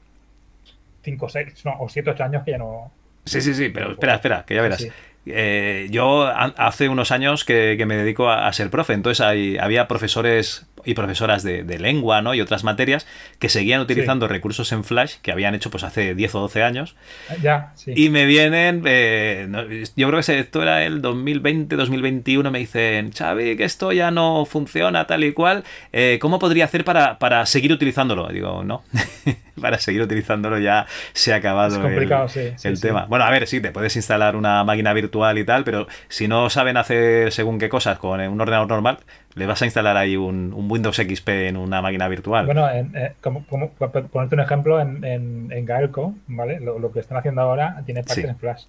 5, 1.03 1.29
6, 1.29 1.65
no, 1.65 1.77
o 1.79 1.89
7, 1.89 2.11
8 2.11 2.23
años 2.23 2.43
que 2.43 2.51
ya 2.51 2.57
no. 2.57 2.91
Sí, 3.25 3.41
sí, 3.41 3.53
sí, 3.53 3.69
pero 3.69 3.91
espera, 3.91 4.15
espera, 4.15 4.43
que 4.45 4.55
ya 4.55 4.61
verás. 4.61 4.87
Eh, 5.31 5.87
yo 5.91 6.25
hace 6.27 6.89
unos 6.89 7.11
años 7.11 7.45
que, 7.45 7.75
que 7.77 7.85
me 7.85 7.95
dedico 7.95 8.29
a, 8.29 8.47
a 8.47 8.53
ser 8.53 8.69
profe, 8.69 8.93
entonces 8.93 9.21
hay- 9.25 9.57
había 9.57 9.87
profesores 9.87 10.65
y 10.89 10.93
profesoras 10.95 11.43
de, 11.43 11.63
de 11.63 11.77
lengua 11.79 12.21
¿no? 12.21 12.33
y 12.33 12.41
otras 12.41 12.63
materias 12.63 13.05
que 13.37 13.47
seguían 13.49 13.81
utilizando 13.81 14.27
recursos 14.27 14.71
en 14.71 14.83
Flash 14.83 15.15
que 15.21 15.31
habían 15.31 15.53
hecho 15.53 15.69
pues 15.69 15.83
hace 15.83 16.15
10 16.15 16.35
o 16.35 16.39
12 16.41 16.63
años 16.63 16.95
Ya, 17.41 17.71
sí. 17.75 17.93
y 17.95 18.09
me 18.09 18.25
vienen, 18.25 18.81
eh, 18.85 19.45
no, 19.49 19.63
yo 19.67 20.07
creo 20.09 20.19
que 20.21 20.39
esto 20.39 20.63
era 20.63 20.83
el 20.83 21.01
2020, 21.01 21.75
2021, 21.75 22.49
me 22.51 22.59
dicen, 22.59 23.11
Xavi, 23.11 23.55
que 23.55 23.63
esto 23.65 23.91
ya 23.91 24.09
no 24.09 24.45
funciona 24.45 25.05
tal 25.05 25.23
y 25.23 25.31
cual, 25.33 25.63
eh, 25.93 26.17
¿cómo 26.19 26.39
podría 26.39 26.65
hacer 26.65 26.83
para, 26.83 27.19
para 27.19 27.45
seguir 27.45 27.71
utilizándolo? 27.71 28.29
Y 28.31 28.33
digo, 28.35 28.63
no, 28.63 28.83
para 29.61 29.77
seguir 29.77 30.01
utilizándolo 30.01 30.57
ya 30.57 30.87
se 31.13 31.33
ha 31.33 31.37
acabado 31.37 31.87
el, 31.87 32.29
sí, 32.29 32.67
el 32.67 32.77
sí. 32.77 32.81
tema. 32.81 33.05
Bueno, 33.05 33.25
a 33.25 33.29
ver, 33.29 33.45
sí, 33.47 33.61
te 33.61 33.71
puedes 33.71 33.95
instalar 33.95 34.35
una 34.35 34.63
máquina 34.63 34.93
virtual 34.93 35.37
y 35.37 35.43
tal, 35.43 35.63
pero 35.63 35.87
si 36.07 36.27
no 36.27 36.49
saben 36.49 36.77
hacer 36.77 37.31
según 37.31 37.59
qué 37.59 37.69
cosas 37.69 37.99
con 37.99 38.19
un 38.19 38.41
ordenador 38.41 38.67
normal, 38.67 38.99
le 39.35 39.45
vas 39.45 39.61
a 39.61 39.65
instalar 39.65 39.95
ahí 39.97 40.17
un, 40.17 40.53
un 40.53 40.69
Windows 40.69 40.95
XP 40.97 41.29
en 41.29 41.57
una 41.57 41.81
máquina 41.81 42.07
virtual. 42.07 42.45
Bueno, 42.45 42.69
en, 42.69 42.95
eh, 42.95 43.13
como, 43.21 43.43
ponerte 43.45 44.35
un 44.35 44.41
ejemplo, 44.41 44.79
en, 44.81 45.03
en, 45.05 45.51
en 45.51 45.65
Gaelco, 45.65 46.15
¿vale? 46.27 46.59
Lo, 46.59 46.79
lo 46.79 46.91
que 46.91 46.99
están 46.99 47.17
haciendo 47.17 47.41
ahora 47.41 47.81
tiene 47.85 48.01
partes 48.01 48.23
Sí. 48.25 48.29
en 48.29 48.37
Flash. 48.37 48.63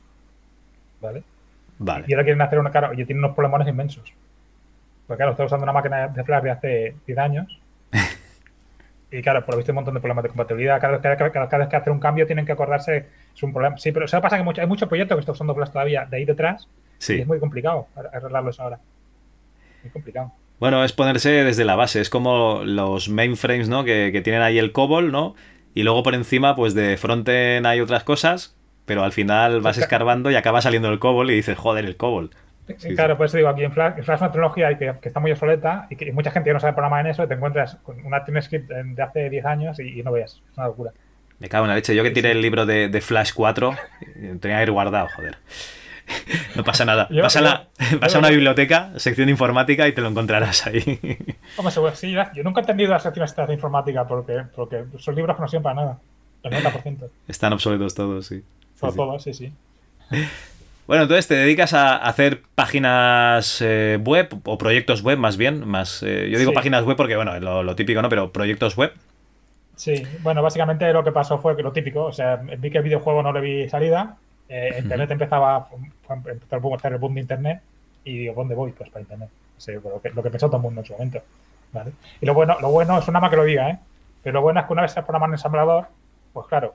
¿Vale? 1.00 1.22
vale. 1.78 2.04
Y 2.08 2.12
ahora 2.12 2.24
quieren 2.24 2.42
hacer 2.42 2.58
una 2.58 2.70
cara, 2.70 2.90
y 2.92 3.04
tienen 3.04 3.24
unos 3.24 3.34
problemas 3.34 3.66
inmensos. 3.66 4.12
Porque 5.06 5.16
claro, 5.18 5.32
está 5.32 5.44
usando 5.44 5.64
una 5.64 5.72
máquina 5.72 6.08
de 6.08 6.22
Flash 6.24 6.42
de 6.42 6.50
hace 6.50 6.94
10 7.06 7.18
años. 7.18 7.60
Y 9.12 9.22
claro, 9.22 9.44
por 9.44 9.54
lo 9.54 9.58
visto 9.58 9.70
hay 9.70 9.72
un 9.72 9.76
montón 9.76 9.94
de 9.94 10.00
problemas 10.00 10.22
de 10.22 10.28
compatibilidad. 10.28 10.80
Cada 10.80 10.92
vez, 10.98 11.02
cada, 11.02 11.48
cada- 11.48 11.58
vez 11.58 11.68
que 11.68 11.74
hacer 11.74 11.92
un 11.92 11.98
cambio 11.98 12.26
tienen 12.26 12.46
que 12.46 12.52
acordarse, 12.52 13.06
es 13.34 13.42
un 13.42 13.52
problema. 13.52 13.76
Sí, 13.76 13.90
pero 13.90 14.06
¿sabes 14.06 14.22
pasa 14.22 14.36
que 14.36 14.44
mucho- 14.44 14.60
hay 14.60 14.68
muchos 14.68 14.88
proyectos 14.88 15.16
que 15.16 15.20
están 15.20 15.32
usando 15.32 15.52
Flash 15.52 15.70
todavía 15.70 16.04
de 16.04 16.16
ahí 16.18 16.24
detrás 16.24 16.68
y 17.00 17.02
Sí. 17.02 17.20
es 17.20 17.26
muy 17.26 17.40
complicado 17.40 17.88
ar- 17.96 18.08
arreglarlo 18.14 18.50
eso 18.50 18.62
ahora. 18.62 18.78
Muy 19.82 19.90
complicado. 19.90 20.30
Bueno, 20.60 20.84
es 20.84 20.92
ponerse 20.92 21.30
desde 21.44 21.64
la 21.64 21.74
base, 21.74 22.00
es 22.00 22.10
como 22.10 22.62
los 22.64 23.08
mainframes, 23.08 23.68
¿no? 23.68 23.82
Que, 23.82 24.10
que 24.12 24.20
tienen 24.20 24.42
ahí 24.42 24.58
el 24.58 24.72
COBOL, 24.72 25.10
¿no? 25.10 25.34
Y 25.74 25.82
luego 25.82 26.02
por 26.02 26.14
encima, 26.14 26.54
pues 26.54 26.74
de 26.74 26.96
frontend 26.96 27.66
hay 27.66 27.80
otras 27.80 28.04
cosas, 28.04 28.56
pero 28.84 29.02
al 29.02 29.12
final 29.12 29.60
vas 29.62 29.76
Ca- 29.78 29.82
escarbando 29.84 30.30
y 30.30 30.34
acaba 30.36 30.60
saliendo 30.60 30.88
el 30.90 30.98
COBOL 30.98 31.30
y 31.30 31.34
dices, 31.34 31.56
joder, 31.56 31.84
el 31.86 31.96
COBOL. 31.96 32.30
Sí, 32.78 32.94
claro, 32.94 33.16
por 33.16 33.26
eso 33.26 33.36
digo, 33.36 33.48
aquí 33.48 33.64
en 33.64 33.72
Flash, 33.72 33.94
Flash 34.04 34.16
es 34.16 34.20
una 34.20 34.30
tecnología 34.30 34.78
que, 34.78 34.94
que 35.00 35.08
está 35.08 35.18
muy 35.18 35.32
obsoleta 35.32 35.86
y 35.90 35.96
que 35.96 36.12
mucha 36.12 36.30
gente 36.30 36.50
ya 36.50 36.54
no 36.54 36.60
sabe 36.60 36.72
programar 36.74 37.04
en 37.04 37.10
eso 37.10 37.24
y 37.24 37.26
te 37.26 37.34
encuentras 37.34 37.76
con 37.82 38.04
una 38.04 38.24
TimeScript 38.24 38.68
de 38.70 39.02
hace 39.02 39.28
10 39.28 39.44
años 39.44 39.80
y, 39.80 39.98
y 39.98 40.02
no 40.04 40.12
veas. 40.12 40.40
Es 40.52 40.56
una 40.58 40.66
locura. 40.68 40.92
Me 41.40 41.48
cago 41.48 41.64
en 41.64 41.70
la 41.70 41.74
leche. 41.74 41.96
Yo 41.96 42.02
que 42.04 42.10
tiré 42.10 42.30
el 42.32 42.42
libro 42.42 42.66
de, 42.66 42.88
de 42.88 43.00
Flash 43.00 43.32
4, 43.34 43.74
eh, 44.16 44.36
tenía 44.40 44.58
que 44.58 44.64
ir 44.64 44.70
guardado, 44.70 45.08
joder. 45.16 45.38
No 46.56 46.64
pasa 46.64 46.84
nada. 46.84 47.06
Yo- 47.10 47.22
Vas 47.22 47.36
a, 47.36 47.40
la- 47.40 47.68
yo- 47.90 47.98
vas 48.00 48.14
a 48.14 48.18
una 48.18 48.30
biblioteca, 48.30 48.90
sección 48.96 49.26
de 49.26 49.32
informática 49.32 49.86
y 49.88 49.92
te 49.92 50.00
lo 50.00 50.08
encontrarás 50.08 50.66
ahí. 50.66 50.82
Hombre, 51.56 51.72
seguro, 51.72 51.94
sí, 51.94 52.12
ya- 52.12 52.32
yo 52.34 52.42
nunca 52.42 52.60
he 52.60 52.62
entendido 52.62 52.90
las 52.90 53.02
secciones 53.02 53.34
de 53.34 53.52
informática 53.54 54.06
porque, 54.06 54.42
porque 54.54 54.84
son 54.98 55.14
libros 55.14 55.36
que 55.36 55.42
no 55.42 55.48
sirven 55.48 55.62
para 55.62 55.74
nada. 55.76 55.98
El 56.42 56.52
90%. 56.52 57.08
Están 57.28 57.52
obsoletos 57.52 57.94
todos, 57.94 58.26
sí. 58.26 58.36
Sí, 58.74 58.80
Sobre 58.80 59.18
sí. 59.20 59.32
sí, 59.34 59.52
sí. 60.10 60.24
Bueno, 60.86 61.04
entonces 61.04 61.28
te 61.28 61.34
dedicas 61.34 61.72
a 61.72 61.98
hacer 61.98 62.42
páginas 62.56 63.60
eh, 63.62 63.96
web 64.02 64.28
o 64.44 64.58
proyectos 64.58 65.02
web 65.02 65.18
más 65.18 65.36
bien. 65.36 65.68
Más, 65.68 66.02
eh, 66.02 66.28
yo 66.32 66.36
digo 66.36 66.50
Sí. 66.50 66.54
páginas 66.56 66.82
web 66.84 66.96
porque, 66.96 67.14
bueno, 67.14 67.38
lo, 67.38 67.62
lo 67.62 67.76
típico, 67.76 68.02
¿no? 68.02 68.08
Pero 68.08 68.32
proyectos 68.32 68.76
web. 68.76 68.92
Sí, 69.76 70.02
bueno, 70.22 70.42
básicamente 70.42 70.92
lo 70.92 71.04
que 71.04 71.12
pasó 71.12 71.38
fue 71.38 71.54
que 71.56 71.62
lo 71.62 71.70
típico, 71.70 72.06
o 72.06 72.12
sea, 72.12 72.36
vi 72.58 72.70
que 72.72 72.78
el 72.78 72.84
videojuego 72.84 73.22
no 73.22 73.32
le 73.32 73.40
vi 73.40 73.68
salida, 73.68 74.16
eh, 74.50 74.76
Internet 74.82 75.10
empezaba, 75.12 75.68
empezó 76.26 76.72
a 76.72 76.76
hacer 76.76 76.92
el 76.92 76.98
boom 76.98 77.14
de 77.14 77.20
Internet 77.22 77.60
y 78.04 78.18
digo, 78.18 78.34
¿dónde 78.34 78.54
voy? 78.54 78.72
Pues 78.72 78.90
para 78.90 79.00
Internet. 79.00 79.30
O 79.56 79.60
sea, 79.60 79.74
lo, 79.74 80.00
que, 80.02 80.10
lo 80.10 80.22
que 80.22 80.30
pensó 80.30 80.46
todo 80.48 80.56
el 80.58 80.62
mundo 80.62 80.80
en 80.82 80.86
su 80.86 80.92
momento. 80.92 81.20
¿vale? 81.72 81.92
Y 82.20 82.26
lo 82.26 82.34
bueno, 82.34 82.56
lo 82.60 82.70
bueno 82.70 82.98
es 82.98 83.06
una 83.08 83.20
más 83.20 83.30
que 83.30 83.36
lo 83.36 83.44
diga, 83.44 83.70
¿eh? 83.70 83.78
Pero 84.22 84.34
lo 84.34 84.42
bueno 84.42 84.60
es 84.60 84.66
que 84.66 84.72
una 84.72 84.82
vez 84.82 84.92
se 84.92 85.00
programa 85.02 85.26
en 85.26 85.32
ensamblador, 85.32 85.86
pues 86.32 86.46
claro, 86.48 86.74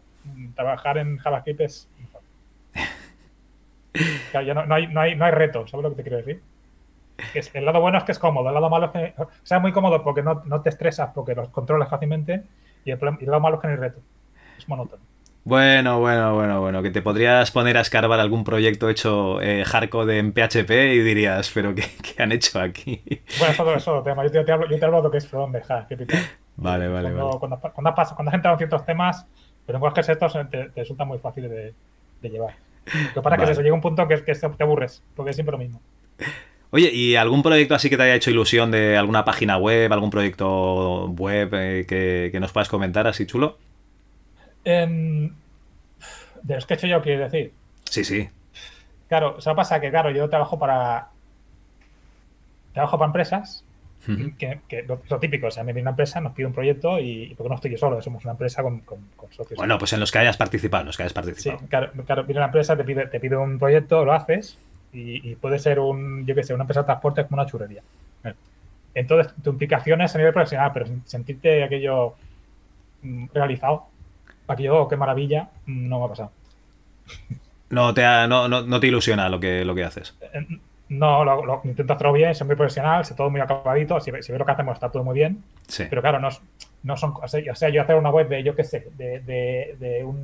trabajar 0.56 0.98
en 0.98 1.18
JavaScript 1.18 1.62
es... 1.62 1.90
Claro, 4.32 4.46
ya 4.46 4.54
no, 4.54 4.66
no 4.66 4.76
hay, 4.76 4.88
no, 4.88 5.00
hay, 5.02 5.16
no 5.16 5.26
hay 5.26 5.32
reto, 5.32 5.66
¿sabes 5.68 5.84
lo 5.84 5.90
que 5.92 5.96
te 5.98 6.04
quiero 6.04 6.18
decir? 6.18 6.42
Es- 7.34 7.50
el 7.56 7.64
lado 7.66 7.80
bueno 7.80 7.98
es 7.98 8.04
que 8.04 8.12
es 8.12 8.20
cómodo, 8.20 8.50
el 8.50 8.54
lado 8.54 8.70
malo 8.70 8.88
es 8.88 8.92
que... 8.92 9.14
O 9.22 9.30
sea, 9.44 9.58
es 9.58 9.62
muy 9.62 9.72
cómodo 9.72 10.04
porque 10.04 10.22
no, 10.22 10.44
no 10.46 10.62
te 10.62 10.70
estresas, 10.70 11.12
porque 11.16 11.34
los 11.34 11.48
controlas 11.50 11.90
fácilmente 11.90 12.44
y 12.84 12.92
el, 12.92 12.98
problema- 13.00 13.18
y 13.22 13.24
el 13.24 13.32
lado 13.32 13.42
malo 13.42 13.56
es 13.56 13.62
que 13.62 13.68
no 13.68 13.74
hay 13.74 13.80
reto. 13.80 14.00
Es 14.58 14.68
monótono. 14.68 15.02
Bueno, 15.46 16.00
bueno, 16.00 16.34
bueno, 16.34 16.60
bueno. 16.60 16.82
Que 16.82 16.90
te 16.90 17.04
podrías 17.04 17.52
poner 17.52 17.78
a 17.78 17.82
escarbar 17.82 18.20
algún 18.20 18.44
proyecto 18.44 18.90
hecho 18.90 19.40
eh, 19.42 19.64
hardcode 19.64 20.18
en 20.18 20.34
PHP 20.34 20.72
y 20.72 21.00
dirías, 21.04 21.52
¿pero 21.54 21.76
qué, 21.76 21.84
qué 22.02 22.24
han 22.24 22.32
hecho 22.32 22.60
aquí? 22.60 23.02
Bueno, 23.38 23.54
eso 23.54 23.76
es 23.76 23.88
otro 23.88 24.02
tema. 24.04 24.24
Yo 24.24 24.32
te, 24.32 24.38
yo 24.40 24.46
te 24.46 24.52
hablo, 24.52 24.68
yo 24.68 24.80
te 24.80 24.86
hablo 24.86 24.98
de 24.98 25.04
lo 25.04 25.12
que 25.12 25.20
es 25.20 25.28
front 25.28 25.54
de 25.54 25.62
JavaScript. 25.62 26.12
Vale, 26.58 26.88
vale, 26.88 27.12
cuando, 27.12 27.26
vale. 27.28 27.40
Cuando, 27.40 27.60
cuando, 27.60 28.02
has 28.02 28.14
cuando 28.14 28.30
has 28.30 28.36
entrado 28.36 28.54
en 28.56 28.58
ciertos 28.60 28.86
temas, 28.86 29.28
pero 29.66 29.78
lenguajes 29.78 30.08
estos 30.08 30.34
te, 30.34 30.70
te 30.70 30.72
resulta 30.76 31.04
muy 31.04 31.18
fácil 31.20 31.50
de, 31.50 31.74
de 32.22 32.30
llevar. 32.30 32.56
Lo 32.86 32.92
que 32.92 32.98
pasa 32.98 33.20
es 33.20 33.24
Vale. 33.24 33.46
que 33.46 33.52
eso 33.52 33.62
llega 33.62 33.76
un 33.76 33.82
punto 33.82 34.08
que, 34.08 34.24
que 34.24 34.34
te 34.34 34.64
aburres, 34.64 35.04
porque 35.16 35.32
es 35.32 35.36
siempre 35.36 35.52
lo 35.52 35.58
mismo. 35.58 35.82
Oye, 36.72 36.92
¿y 36.94 37.18
algún 37.18 37.44
proyecto 37.44 37.76
así 37.76 37.90
que 37.90 37.98
te 37.98 38.04
haya 38.04 38.16
hecho 38.16 38.32
ilusión 38.32 38.72
de 38.72 38.98
alguna 38.98 39.26
página 39.26 39.58
web, 39.58 39.92
algún 39.92 40.10
proyecto 40.10 41.08
web 41.10 41.50
eh, 41.54 41.86
que, 41.88 42.30
que 42.32 42.40
nos 42.40 42.52
puedas 42.54 42.70
comentar 42.70 43.06
así 43.06 43.26
chulo? 43.26 43.58
De 44.66 46.56
los 46.56 46.66
que 46.66 46.74
he 46.74 46.78
hecho 46.78 46.88
yo, 46.88 47.02
quiero 47.02 47.24
decir. 47.24 47.54
Sí, 47.86 48.04
sí. 48.04 48.30
Claro, 49.08 49.38
eso 49.38 49.56
pasa 49.56 49.80
que, 49.80 49.90
claro, 49.90 50.12
yo 50.12 50.30
trabajo 50.30 50.58
para. 50.60 51.10
Trabajo 52.74 52.98
para 52.98 53.08
empresas 53.08 53.64
que, 54.38 54.60
que 54.68 54.84
lo, 54.84 55.02
lo 55.10 55.20
típico, 55.20 55.48
o 55.48 55.52
sea, 55.52 55.64
me 55.64 55.74
viene 55.74 55.86
una 55.86 55.92
empresa, 55.92 56.22
nos 56.22 56.34
pide 56.34 56.46
un 56.46 56.54
proyecto 56.54 57.00
y, 57.00 57.24
y 57.32 57.36
porque 57.36 57.50
no 57.50 57.56
estoy 57.56 57.72
yo 57.72 57.78
solo, 57.78 58.00
somos 58.04 58.24
una 58.24 58.34
empresa 58.34 58.62
con, 58.62 58.82
con, 58.82 59.00
con 59.16 59.32
socios. 59.32 59.58
Bueno, 59.58 59.80
pues 59.80 59.94
en 59.94 60.00
los 60.00 60.12
que 60.12 60.20
hayas 60.20 60.38
participado, 60.38 60.82
en 60.82 60.88
los 60.88 60.98
que 60.98 61.04
hayas 61.04 61.12
Sí, 61.14 61.16
participado. 61.16 61.60
claro, 61.70 61.92
claro, 62.06 62.24
viene 62.26 62.40
una 62.40 62.46
empresa, 62.48 62.78
te 62.78 62.84
pide, 62.84 63.08
te 63.08 63.20
pide 63.20 63.36
un 63.36 63.58
proyecto, 63.58 64.06
lo 64.06 64.14
haces 64.14 64.60
y, 64.94 65.32
y 65.32 65.36
puede 65.36 65.58
ser 65.58 65.80
un, 65.80 66.24
yo 66.26 66.36
qué 66.36 66.44
sé, 66.44 66.54
una 66.54 66.64
empresa 66.64 66.82
de 66.82 66.86
transporte 66.86 67.24
como 67.26 67.42
una 67.42 67.50
churrería. 67.50 67.82
Entonces, 68.94 69.34
tu 69.44 69.50
implicación 69.50 70.02
es 70.02 70.14
a 70.14 70.18
nivel 70.20 70.34
profesional, 70.34 70.72
pero 70.74 70.86
sentirte 71.06 71.64
aquello 71.64 72.14
mm, 74.46 74.50
realizado, 74.50 74.54
aquello, 74.54 74.82
oh, 74.82 74.88
qué 74.88 74.96
maravilla, 74.98 75.50
no 75.66 76.00
me 76.00 76.06
ha 76.06 76.10
pasado. 76.10 76.32
No 77.70 77.94
te, 77.94 78.06
ha- 78.06 78.28
no, 78.28 78.48
no, 78.48 78.62
no 78.62 78.80
te 78.80 78.88
ilusiona 78.88 79.28
lo 79.30 79.40
que, 79.40 79.66
lo 79.66 79.76
que 79.76 79.84
haces. 79.84 80.16
Eh, 80.22 80.46
No, 80.90 81.24
lo, 81.26 81.44
lo 81.46 81.62
intento 81.64 81.94
hacerlo 81.94 82.14
bien, 82.14 82.36
soy 82.36 82.46
muy 82.46 82.56
profesional, 82.56 83.04
sé 83.06 83.16
todo 83.16 83.30
muy 83.32 83.42
acabadito, 83.42 84.00
si, 84.00 84.12
ve- 84.12 84.22
si 84.22 84.32
lo 84.32 84.46
que 84.46 84.52
hacemos 84.52 84.76
está 84.76 84.90
todo 84.90 85.04
muy 85.04 85.16
bien, 85.16 85.44
Sí. 85.68 85.86
pero 85.90 86.02
claro, 86.02 86.20
no, 86.20 86.30
no 86.84 86.96
son, 86.96 87.14
o 87.22 87.28
sea, 87.28 87.70
yo 87.70 87.82
hacer 87.82 87.96
una 87.96 88.12
web 88.12 88.30
de, 88.30 88.44
yo 88.44 88.56
qué 88.56 88.64
sé, 88.64 88.88
de, 88.96 89.20
de, 89.22 89.76
de 89.80 90.04
un 90.04 90.20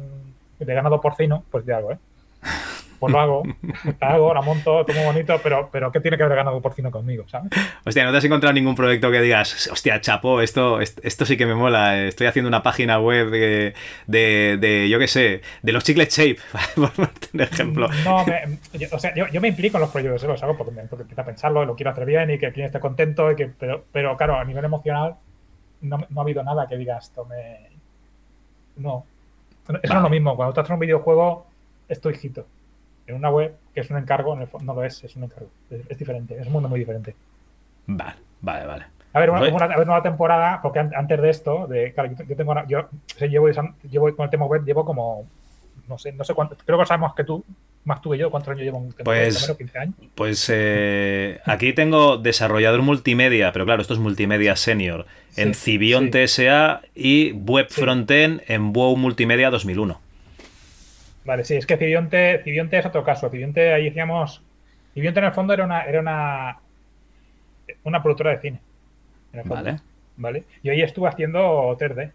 de 0.59 0.73
ganado 0.75 1.01
porcino, 1.01 1.43
pues 1.49 1.65
ya 1.65 1.77
hago, 1.77 1.93
¿eh? 1.93 1.97
Pues 3.01 3.11
lo 3.13 3.19
hago, 3.19 3.43
la 3.99 4.07
hago, 4.13 4.33
la 4.33 4.41
monto, 4.41 4.85
todo 4.85 4.95
muy 4.95 5.05
bonito, 5.05 5.37
pero, 5.43 5.69
pero 5.71 5.91
¿qué 5.91 5.99
tiene 5.99 6.17
que 6.17 6.23
ver 6.23 6.35
ganado 6.35 6.61
porcino 6.61 6.89
conmigo, 6.91 7.27
¿sabes? 7.27 7.49
Hostia, 7.83 8.05
¿no 8.05 8.11
te 8.11 8.17
has 8.19 8.23
encontrado 8.23 8.53
ningún 8.53 8.75
proyecto 8.75 9.09
que 9.11 9.19
digas, 9.21 9.67
hostia, 9.71 9.99
chapo, 10.01 10.39
esto, 10.39 10.79
est- 10.79 11.03
esto 11.03 11.25
sí 11.25 11.35
que 11.35 11.45
me 11.47 11.55
mola, 11.55 11.97
eh, 11.99 12.07
estoy 12.07 12.27
haciendo 12.27 12.47
una 12.47 12.61
página 12.63 12.99
web 12.99 13.31
de, 13.31 13.73
de, 14.07 14.57
de, 14.61 14.87
yo 14.87 14.99
qué 14.99 15.07
sé, 15.07 15.41
de 15.63 15.71
los 15.71 15.83
chiclet 15.83 16.09
shape, 16.11 16.37
por 16.75 17.41
ejemplo. 17.41 17.89
No, 18.05 18.23
me- 18.25 18.59
yo- 18.79 18.87
o 18.91 18.99
sea, 18.99 19.13
yo, 19.15 19.25
yo 19.29 19.41
me 19.41 19.47
implico 19.47 19.77
en 19.77 19.81
los 19.81 19.89
proyectos, 19.89 20.23
los 20.23 20.43
hago 20.43 20.55
porque, 20.55 20.71
me, 20.71 20.83
porque 20.83 21.01
empiezo 21.01 21.21
a 21.21 21.25
pensarlo, 21.25 21.65
lo 21.65 21.75
quiero 21.75 21.89
hacer 21.91 22.05
bien 22.05 22.29
y 22.29 22.37
que 22.37 22.45
el 22.45 22.53
cliente 22.53 22.77
esté 22.77 22.79
contento, 22.79 23.31
y 23.31 23.35
que, 23.35 23.47
pero, 23.47 23.83
pero 23.91 24.15
claro, 24.15 24.37
a 24.37 24.45
nivel 24.45 24.63
emocional 24.63 25.15
no, 25.81 25.97
no 26.09 26.21
ha 26.21 26.23
habido 26.23 26.43
nada 26.43 26.67
que 26.67 26.77
diga 26.77 26.99
esto 26.99 27.25
me... 27.25 27.71
No. 28.77 29.05
Eso 29.81 29.93
no 29.93 29.99
es 29.99 30.03
lo 30.03 30.09
mismo, 30.09 30.35
cuando 30.35 30.53
tú 30.53 30.59
haces 30.61 30.71
un 30.71 30.79
videojuego 30.79 31.47
es 31.87 31.99
tu 32.01 32.09
hijito. 32.09 32.45
En 33.11 33.17
una 33.17 33.29
web 33.29 33.55
que 33.73 33.81
es 33.81 33.89
un 33.89 33.97
encargo, 33.97 34.33
en 34.33 34.41
el 34.41 34.47
fondo 34.47 34.73
no 34.73 34.79
lo 34.81 34.85
es, 34.85 35.03
es 35.03 35.15
un 35.15 35.23
encargo. 35.25 35.49
Es, 35.69 35.81
es 35.89 35.97
diferente, 35.97 36.37
es 36.39 36.47
un 36.47 36.53
mundo 36.53 36.67
muy 36.69 36.79
diferente. 36.79 37.15
Vale, 37.87 38.15
vale, 38.41 38.65
vale. 38.65 38.85
A 39.13 39.19
ver, 39.19 39.29
una, 39.29 39.39
Pues, 39.39 39.51
una, 39.53 39.65
a 39.65 39.77
ver, 39.77 39.87
una 39.89 40.01
temporada, 40.01 40.59
porque 40.61 40.79
an- 40.79 40.93
antes 40.95 41.21
de 41.21 41.29
esto, 41.29 41.67
de, 41.67 41.93
claro, 41.93 42.11
yo, 42.27 42.35
tengo, 42.35 42.51
una- 42.51 42.65
yo, 42.67 42.87
llevo, 43.19 43.49
llevo 43.89 44.15
con 44.15 44.23
el 44.23 44.29
tema 44.29 44.45
web, 44.45 44.63
llevo 44.63 44.85
como, 44.85 45.27
no 45.89 45.97
sé, 45.97 46.13
no 46.13 46.23
sé 46.23 46.33
cuánto, 46.33 46.55
creo 46.65 46.79
que 46.79 46.85
sabemos 46.85 47.13
que 47.13 47.23
tú, 47.25 47.43
más 47.83 48.01
tú 48.01 48.11
que 48.11 48.17
yo, 48.19 48.29
¿cuántos 48.31 48.51
años 48.51 48.63
llevo 48.63 48.77
en? 48.77 48.93
Pues- 49.03 49.35
Primero, 49.37 49.57
15 49.57 49.77
años. 49.79 49.95
Pues 50.15 50.49
eh, 50.53 51.39
aquí 51.45 51.73
tengo 51.73 52.17
desarrollador 52.17 52.83
multimedia, 52.83 53.51
pero 53.51 53.65
claro, 53.65 53.81
esto 53.81 53.93
es 53.95 53.99
multimedia 53.99 54.55
senior 54.55 55.05
en 55.35 55.55
Cibion 55.55 56.05
sí. 56.05 56.11
TSA 56.11 56.81
y 56.95 57.31
web 57.33 57.65
Sí. 57.69 57.81
frontend 57.81 58.41
en 58.47 58.71
WoW 58.71 58.95
Multimedia 58.95 59.49
2001. 59.49 59.99
Vale, 61.25 61.43
sí, 61.43 61.55
es 61.55 61.65
que 61.65 61.77
Cibionte, 61.77 62.41
Cibionte 62.43 62.77
es 62.79 62.85
otro 62.85 63.03
caso. 63.03 63.29
Cibionte, 63.29 63.73
ahí 63.73 63.85
decíamos, 63.85 64.41
Cibionte 64.93 65.19
en 65.19 65.25
el 65.27 65.31
fondo 65.33 65.53
era 65.53 65.63
una, 65.65 65.83
era 65.83 65.99
una, 65.99 66.57
una 67.83 68.01
productora 68.01 68.31
de 68.31 68.39
cine. 68.39 68.59
en 69.33 69.39
el 69.39 69.45
fondo, 69.45 69.63
Vale. 69.63 69.79
¿Vale? 70.17 70.43
Y 70.63 70.69
ahí 70.69 70.81
estuve 70.81 71.07
haciendo 71.09 71.75
3D. 71.79 72.11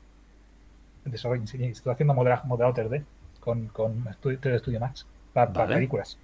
Desarrollo, 1.07 1.47
sí, 1.47 1.63
estuve 1.65 1.93
haciendo 1.93 2.15
modela- 2.15 2.43
modelado 2.45 2.75
3D 2.75 3.03
con, 3.41 3.69
con 3.69 4.07
Studio, 4.15 4.41
3D 4.41 4.59
Studio 4.59 4.81
Max 4.81 5.07
para, 5.33 5.53
para 5.53 5.75
películas. 5.75 6.19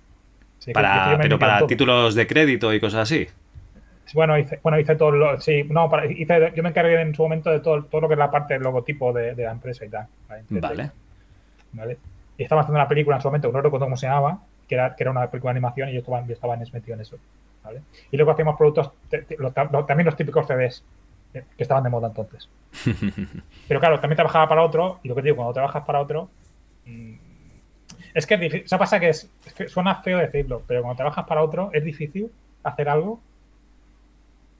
Sí, 0.58 0.72
Para, 0.72 1.18
pero 1.20 1.38
para 1.38 1.66
títulos 1.66 2.14
de 2.14 2.26
crédito 2.26 2.72
y 2.74 2.80
cosas 2.80 3.00
así. 3.02 3.26
Bueno, 4.14 4.36
hice, 4.36 4.58
bueno, 4.62 4.78
hice 4.78 4.94
todo 4.96 5.12
lo, 5.12 5.40
sí, 5.40 5.62
no, 5.64 5.88
para- 5.88 6.06
hice, 6.06 6.52
yo 6.54 6.62
me 6.62 6.68
encargué 6.70 7.00
en 7.00 7.14
su 7.14 7.22
momento 7.22 7.50
de 7.50 7.60
todo, 7.60 7.84
todo 7.84 8.02
lo 8.02 8.08
que 8.08 8.14
es 8.14 8.18
la 8.18 8.30
parte 8.30 8.54
del 8.54 8.62
logotipo 8.64 9.12
de, 9.12 9.34
de 9.34 9.44
la 9.44 9.52
empresa 9.52 9.84
y 9.84 9.88
tal. 9.88 10.06
¿vale? 10.28 10.90
Vale. 11.72 11.98
Y 12.42 12.44
estaba 12.44 12.62
haciendo 12.62 12.80
una 12.80 12.88
película 12.88 13.14
en 13.16 13.22
su 13.22 13.28
momento, 13.28 13.52
no 13.52 13.60
recuerdo 13.60 13.86
cómo 13.86 13.96
se 13.96 14.06
llamaba, 14.06 14.40
que 14.68 14.74
era, 14.74 14.96
que 14.96 15.04
era 15.04 15.12
una 15.12 15.30
película 15.30 15.52
de 15.52 15.58
animación 15.58 15.88
y 15.90 15.92
yo 15.92 15.98
estaba, 16.00 16.26
yo 16.26 16.32
estaba 16.32 16.56
metido 16.56 16.94
en 16.94 17.00
eso. 17.00 17.16
¿vale? 17.62 17.82
Y 18.10 18.16
luego 18.16 18.32
hacíamos 18.32 18.56
productos, 18.56 18.90
te- 19.08 19.22
te- 19.22 19.36
lo- 19.36 19.52
lo- 19.70 19.84
también 19.84 20.06
los 20.06 20.16
típicos 20.16 20.46
CDs, 20.48 20.82
eh, 21.34 21.44
que 21.56 21.62
estaban 21.62 21.84
de 21.84 21.90
moda 21.90 22.08
entonces. 22.08 22.48
Pero 23.68 23.78
claro, 23.78 24.00
también 24.00 24.16
trabajaba 24.16 24.48
para 24.48 24.62
otro, 24.64 24.98
y 25.04 25.08
lo 25.08 25.14
que 25.14 25.22
te 25.22 25.26
digo, 25.26 25.36
cuando 25.36 25.52
trabajas 25.54 25.84
para 25.84 26.00
otro, 26.00 26.28
mm, 26.86 27.14
es 28.14 28.26
que 28.26 28.34
es 28.34 28.40
difícil. 28.40 28.64
O 28.64 28.68
sea, 28.68 28.78
pasa 28.78 28.98
que, 28.98 29.08
es, 29.10 29.30
es 29.46 29.54
que 29.54 29.68
suena 29.68 29.94
feo 30.02 30.18
decirlo, 30.18 30.62
pero 30.66 30.82
cuando 30.82 30.96
trabajas 30.96 31.24
para 31.26 31.42
otro 31.44 31.70
es 31.72 31.84
difícil 31.84 32.30
hacer 32.64 32.88
algo 32.88 33.20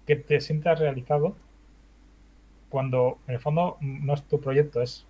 que 0.07 0.17
te 0.17 0.41
sientas 0.41 0.79
realizado 0.79 1.35
cuando 2.69 3.19
en 3.27 3.35
el 3.35 3.41
fondo 3.41 3.77
no 3.81 4.15
es 4.15 4.23
tu 4.23 4.41
proyecto, 4.41 4.81
es 4.81 5.05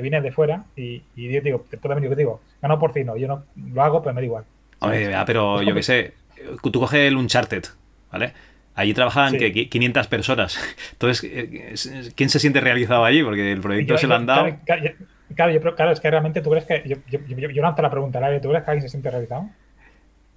viene 0.00 0.20
de 0.20 0.32
fuera 0.32 0.64
y, 0.76 1.02
y 1.16 1.32
yo 1.32 1.40
digo, 1.40 1.64
puedo 1.80 1.94
venir, 1.94 2.10
yo 2.10 2.16
digo, 2.16 2.40
gano 2.62 2.78
por 2.78 2.92
no, 3.04 3.16
yo 3.16 3.28
no 3.28 3.44
lo 3.72 3.82
hago, 3.82 4.02
pero 4.02 4.14
me 4.14 4.20
da 4.20 4.24
igual. 4.24 4.44
Hombre, 4.80 5.14
ah, 5.14 5.24
pero 5.26 5.62
yo 5.62 5.74
qué 5.74 5.82
sé, 5.82 6.14
tú 6.62 6.80
coges 6.80 7.00
el 7.00 7.16
Uncharted, 7.16 7.64
¿vale? 8.10 8.32
Allí 8.74 8.94
trabajaban 8.94 9.32
Sí. 9.32 9.38
que 9.38 9.52
qui- 9.52 9.68
500 9.68 10.06
personas. 10.06 10.58
Entonces, 10.92 11.28
eh, 11.30 11.74
¿quién 12.14 12.30
se 12.30 12.38
siente 12.38 12.60
realizado 12.60 13.04
allí? 13.04 13.22
Porque 13.22 13.52
el 13.52 13.60
proyecto 13.60 13.94
Yo- 13.94 13.98
se 13.98 14.06
lo 14.06 14.14
han 14.14 14.26
dado. 14.26 14.48
Claro, 14.64 14.82
yo- 14.84 14.90
claro, 15.34 15.52
yo 15.52 15.74
claro, 15.74 15.90
es 15.92 16.00
que 16.00 16.10
realmente 16.10 16.40
tú 16.40 16.50
crees 16.50 16.64
que. 16.64 16.82
Yo, 16.86 16.96
yo, 17.08 17.18
lanzo 17.62 17.82
la 17.82 17.90
pregunta 17.90 18.20
¿tú 18.40 18.48
crees 18.48 18.64
que 18.64 18.70
alguien 18.70 18.82
se 18.82 18.88
siente 18.88 19.10
realizado? 19.10 19.50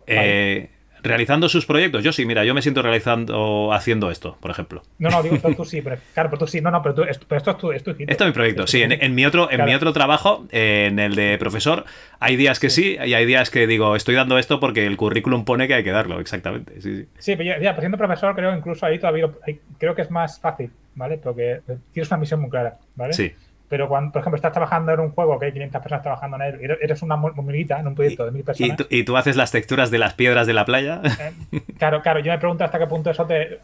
Eh, 0.07 0.69
realizando 1.03 1.49
sus 1.49 1.65
proyectos. 1.65 2.03
Yo 2.03 2.11
sí, 2.13 2.25
mira, 2.25 2.43
yo 2.45 2.53
me 2.53 2.61
siento 2.61 2.81
realizando 2.81 3.71
haciendo 3.73 4.09
esto, 4.09 4.37
por 4.39 4.49
ejemplo. 4.51 4.81
No, 4.99 5.09
no, 5.09 5.21
digo, 5.21 5.37
tú, 5.37 5.53
tú 5.53 5.65
sí, 5.65 5.81
pero, 5.83 5.97
claro, 6.13 6.29
pero 6.29 6.39
tú 6.39 6.47
sí, 6.47 6.61
no, 6.61 6.71
no, 6.71 6.81
pero, 6.81 6.95
tú, 6.95 7.03
esto, 7.03 7.25
pero 7.27 7.37
esto 7.37 7.51
es 7.51 7.57
tu, 7.57 7.71
es 7.71 7.83
tu. 7.83 7.91
Esto 7.91 8.23
es 8.23 8.27
mi 8.27 8.33
proyecto, 8.33 8.65
sí. 8.67 8.81
En, 8.81 8.91
en 8.91 9.13
mi 9.13 9.25
otro, 9.25 9.43
en 9.51 9.57
Claro. 9.57 9.69
mi 9.69 9.75
otro 9.75 9.93
trabajo, 9.93 10.47
eh, 10.51 10.87
en 10.89 10.99
el 10.99 11.15
de 11.15 11.37
profesor, 11.37 11.85
hay 12.19 12.35
días 12.35 12.59
que 12.59 12.69
sí 12.69 12.97
y 13.05 13.13
hay 13.13 13.25
días 13.25 13.49
que 13.49 13.67
digo, 13.67 13.95
estoy 13.95 14.15
dando 14.15 14.37
esto 14.37 14.59
porque 14.59 14.85
el 14.85 14.97
currículum 14.97 15.45
pone 15.45 15.67
que 15.67 15.73
hay 15.75 15.83
que 15.83 15.91
darlo, 15.91 16.19
exactamente. 16.19 16.81
Sí, 16.81 16.95
sí. 16.97 17.07
Sí, 17.19 17.35
pero 17.35 17.43
ya, 17.43 17.59
ya, 17.61 17.77
siendo 17.79 17.97
profesor, 17.97 18.33
creo 18.35 18.55
incluso 18.55 18.85
ahí 18.85 18.97
todavía 18.99 19.29
creo 19.77 19.93
que 19.95 20.01
es 20.03 20.09
más 20.11 20.39
fácil, 20.39 20.71
¿vale? 20.95 21.17
Porque 21.17 21.61
tienes 21.91 22.09
una 22.09 22.17
misión 22.17 22.39
muy 22.39 22.49
clara, 22.49 22.77
¿vale? 22.95 23.13
Sí. 23.13 23.33
Pero 23.73 23.87
cuando, 23.87 24.11
por 24.11 24.19
ejemplo, 24.21 24.35
estás 24.35 24.51
trabajando 24.51 24.91
en 24.93 24.99
un 24.99 25.09
juego 25.13 25.39
que 25.39 25.47
hay 25.47 25.51
500 25.51 25.81
personas 25.81 26.03
trabajando 26.03 26.35
en 26.37 26.43
él, 26.43 26.59
y 26.61 26.65
eres- 26.85 27.01
una 27.01 27.15
hormiguita 27.15 27.79
en 27.79 27.87
un 27.87 27.95
proyecto 27.95 28.23
de 28.23 28.29
mil 28.29 28.41
Y, 28.41 28.43
personas. 28.43 28.77
tú- 28.77 28.85
y 28.87 29.03
tú 29.03 29.17
haces 29.17 29.35
las 29.35 29.49
texturas 29.49 29.89
de 29.89 29.97
las 29.97 30.13
piedras 30.13 30.45
de 30.45 30.53
la 30.53 30.63
playa. 30.63 31.01
eh, 31.19 31.33
claro, 31.79 32.03
claro, 32.03 32.19
yo 32.19 32.31
me 32.31 32.37
pregunto 32.37 32.63
hasta 32.63 32.77
qué 32.77 32.85
punto 32.85 33.09
eso 33.09 33.25
te, 33.25 33.61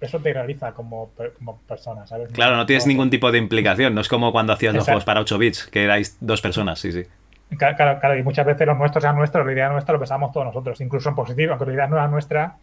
eso 0.00 0.18
te 0.18 0.32
realiza 0.32 0.72
como, 0.72 1.12
como 1.38 1.58
persona, 1.68 2.04
¿sabes? 2.04 2.32
Claro, 2.32 2.56
no 2.56 2.66
tienes 2.66 2.84
ningún 2.88 3.10
tipo 3.10 3.30
de 3.30 3.38
implicación. 3.38 3.94
No 3.94 4.00
es 4.00 4.08
como 4.08 4.32
cuando 4.32 4.52
hacías 4.52 4.74
los 4.74 4.82
juegos 4.86 5.04
para 5.04 5.20
8 5.20 5.38
bits, 5.38 5.68
que 5.68 5.84
erais 5.84 6.16
dos 6.20 6.40
personas, 6.40 6.80
sí, 6.80 6.90
sí. 6.90 7.04
Claro, 7.56 7.76
claro, 7.76 8.00
claro, 8.00 8.18
y 8.18 8.24
muchas 8.24 8.46
veces 8.46 8.66
los 8.66 8.76
nuestros 8.76 9.04
eran 9.04 9.14
nuestros, 9.14 9.46
la 9.46 9.52
idea 9.52 9.68
nuestra 9.68 9.92
lo 9.92 10.00
pensábamos 10.00 10.32
todos 10.32 10.46
nosotros, 10.46 10.80
incluso 10.80 11.10
en 11.10 11.14
positivo, 11.14 11.52
aunque 11.52 11.66
la 11.66 11.74
idea 11.74 11.86
no 11.86 11.94
era 11.96 12.08
nuestra, 12.08 12.56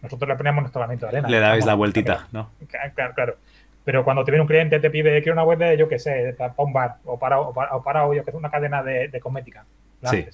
nosotros 0.00 0.26
le 0.26 0.36
poníamos 0.36 0.62
nuestro 0.62 0.80
granito 0.80 1.04
de 1.04 1.08
arena. 1.10 1.28
Le 1.28 1.38
dabais 1.38 1.58
Vamos, 1.58 1.66
la 1.66 1.74
vueltita, 1.74 2.28
¿no? 2.32 2.48
Claro, 2.94 3.12
claro. 3.14 3.36
Pero 3.84 4.04
cuando 4.04 4.24
te 4.24 4.30
viene 4.30 4.42
un 4.42 4.48
cliente 4.48 4.78
te 4.78 4.90
pide 4.90 5.22
quiero 5.22 5.32
una 5.34 5.44
web 5.44 5.58
de, 5.58 5.76
yo 5.76 5.88
qué 5.88 5.98
sé, 5.98 6.34
para 6.38 6.54
un 6.58 6.72
bar 6.72 6.96
o 7.04 7.18
para, 7.18 7.40
o 7.40 7.52
para, 7.52 7.74
o 7.76 7.82
para 7.82 8.14
yo 8.14 8.24
que 8.24 8.30
sé, 8.30 8.36
una 8.36 8.50
cadena 8.50 8.82
de, 8.82 9.08
de 9.08 9.20
cosmética. 9.20 9.64
Sí. 10.04 10.26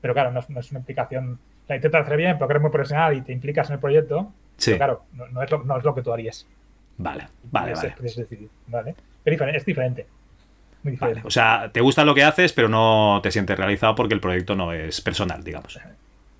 Pero 0.00 0.14
claro, 0.14 0.30
no 0.30 0.40
es, 0.40 0.48
no 0.50 0.60
es 0.60 0.70
una 0.70 0.80
implicación. 0.80 1.38
La 1.68 1.76
intentas 1.76 2.04
hacer 2.04 2.16
bien, 2.16 2.38
porque 2.38 2.52
eres 2.52 2.62
muy 2.62 2.70
profesional 2.70 3.16
y 3.16 3.22
te 3.22 3.32
implicas 3.32 3.68
en 3.68 3.74
el 3.74 3.80
proyecto. 3.80 4.32
Sí. 4.56 4.72
Pero 4.72 4.78
claro, 4.78 5.02
no, 5.14 5.26
no 5.28 5.42
es 5.42 5.50
lo, 5.50 5.62
no 5.64 5.78
es 5.78 5.84
lo 5.84 5.94
que 5.94 6.02
tú 6.02 6.12
harías. 6.12 6.46
Vale, 6.98 7.28
vale, 7.50 7.72
Es- 7.72 7.78
vale. 7.78 7.94
es 8.04 8.16
¿vale? 8.66 8.94
Es 9.24 9.30
diferente. 9.30 9.56
Es 9.58 9.64
diferente. 9.64 10.06
Muy 10.82 10.96
Vale, 10.96 11.12
diferente. 11.14 11.28
O 11.28 11.30
sea, 11.30 11.70
te 11.72 11.80
gusta 11.80 12.04
lo 12.04 12.14
que 12.14 12.24
haces, 12.24 12.52
pero 12.52 12.68
no 12.68 13.20
te 13.22 13.30
sientes 13.30 13.56
realizado 13.58 13.94
porque 13.94 14.14
el 14.14 14.20
proyecto 14.20 14.54
no 14.56 14.72
es 14.72 15.00
personal, 15.00 15.44
digamos. 15.44 15.78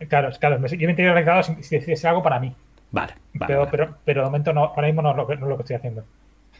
Claro, 0.09 0.29
es- 0.31 0.39
claro, 0.39 0.57
yo 0.66 0.89
me 0.89 0.93
he 0.93 0.97
realizado 0.97 1.43
si, 1.43 1.62
si, 1.62 1.81
si 1.81 1.93
es 1.93 2.05
algo 2.07 2.23
para 2.23 2.41
mí. 2.41 2.55
Vale, 2.93 3.14
vale. 3.34 3.47
pero, 3.47 3.59
vale. 3.61 3.70
pero, 3.70 3.97
pero 4.05 4.20
de 4.22 4.26
momento 4.26 4.53
no, 4.53 4.64
ahora 4.64 4.86
mismo 4.86 5.03
no 5.03 5.11
es 5.12 5.16
lo 5.16 5.26
que, 5.26 5.36
no 5.36 5.47
es 5.47 5.51
lo 5.51 5.57
que 5.57 5.62
estoy 5.62 5.76
haciendo. 5.76 6.05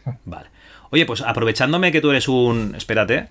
Vale. 0.25 0.47
Oye, 0.91 1.05
pues 1.07 1.21
aprovechándome 1.21 1.93
que 1.93 2.01
tú 2.01 2.11
eres 2.11 2.27
un. 2.29 2.75
Espérate, 2.75 3.29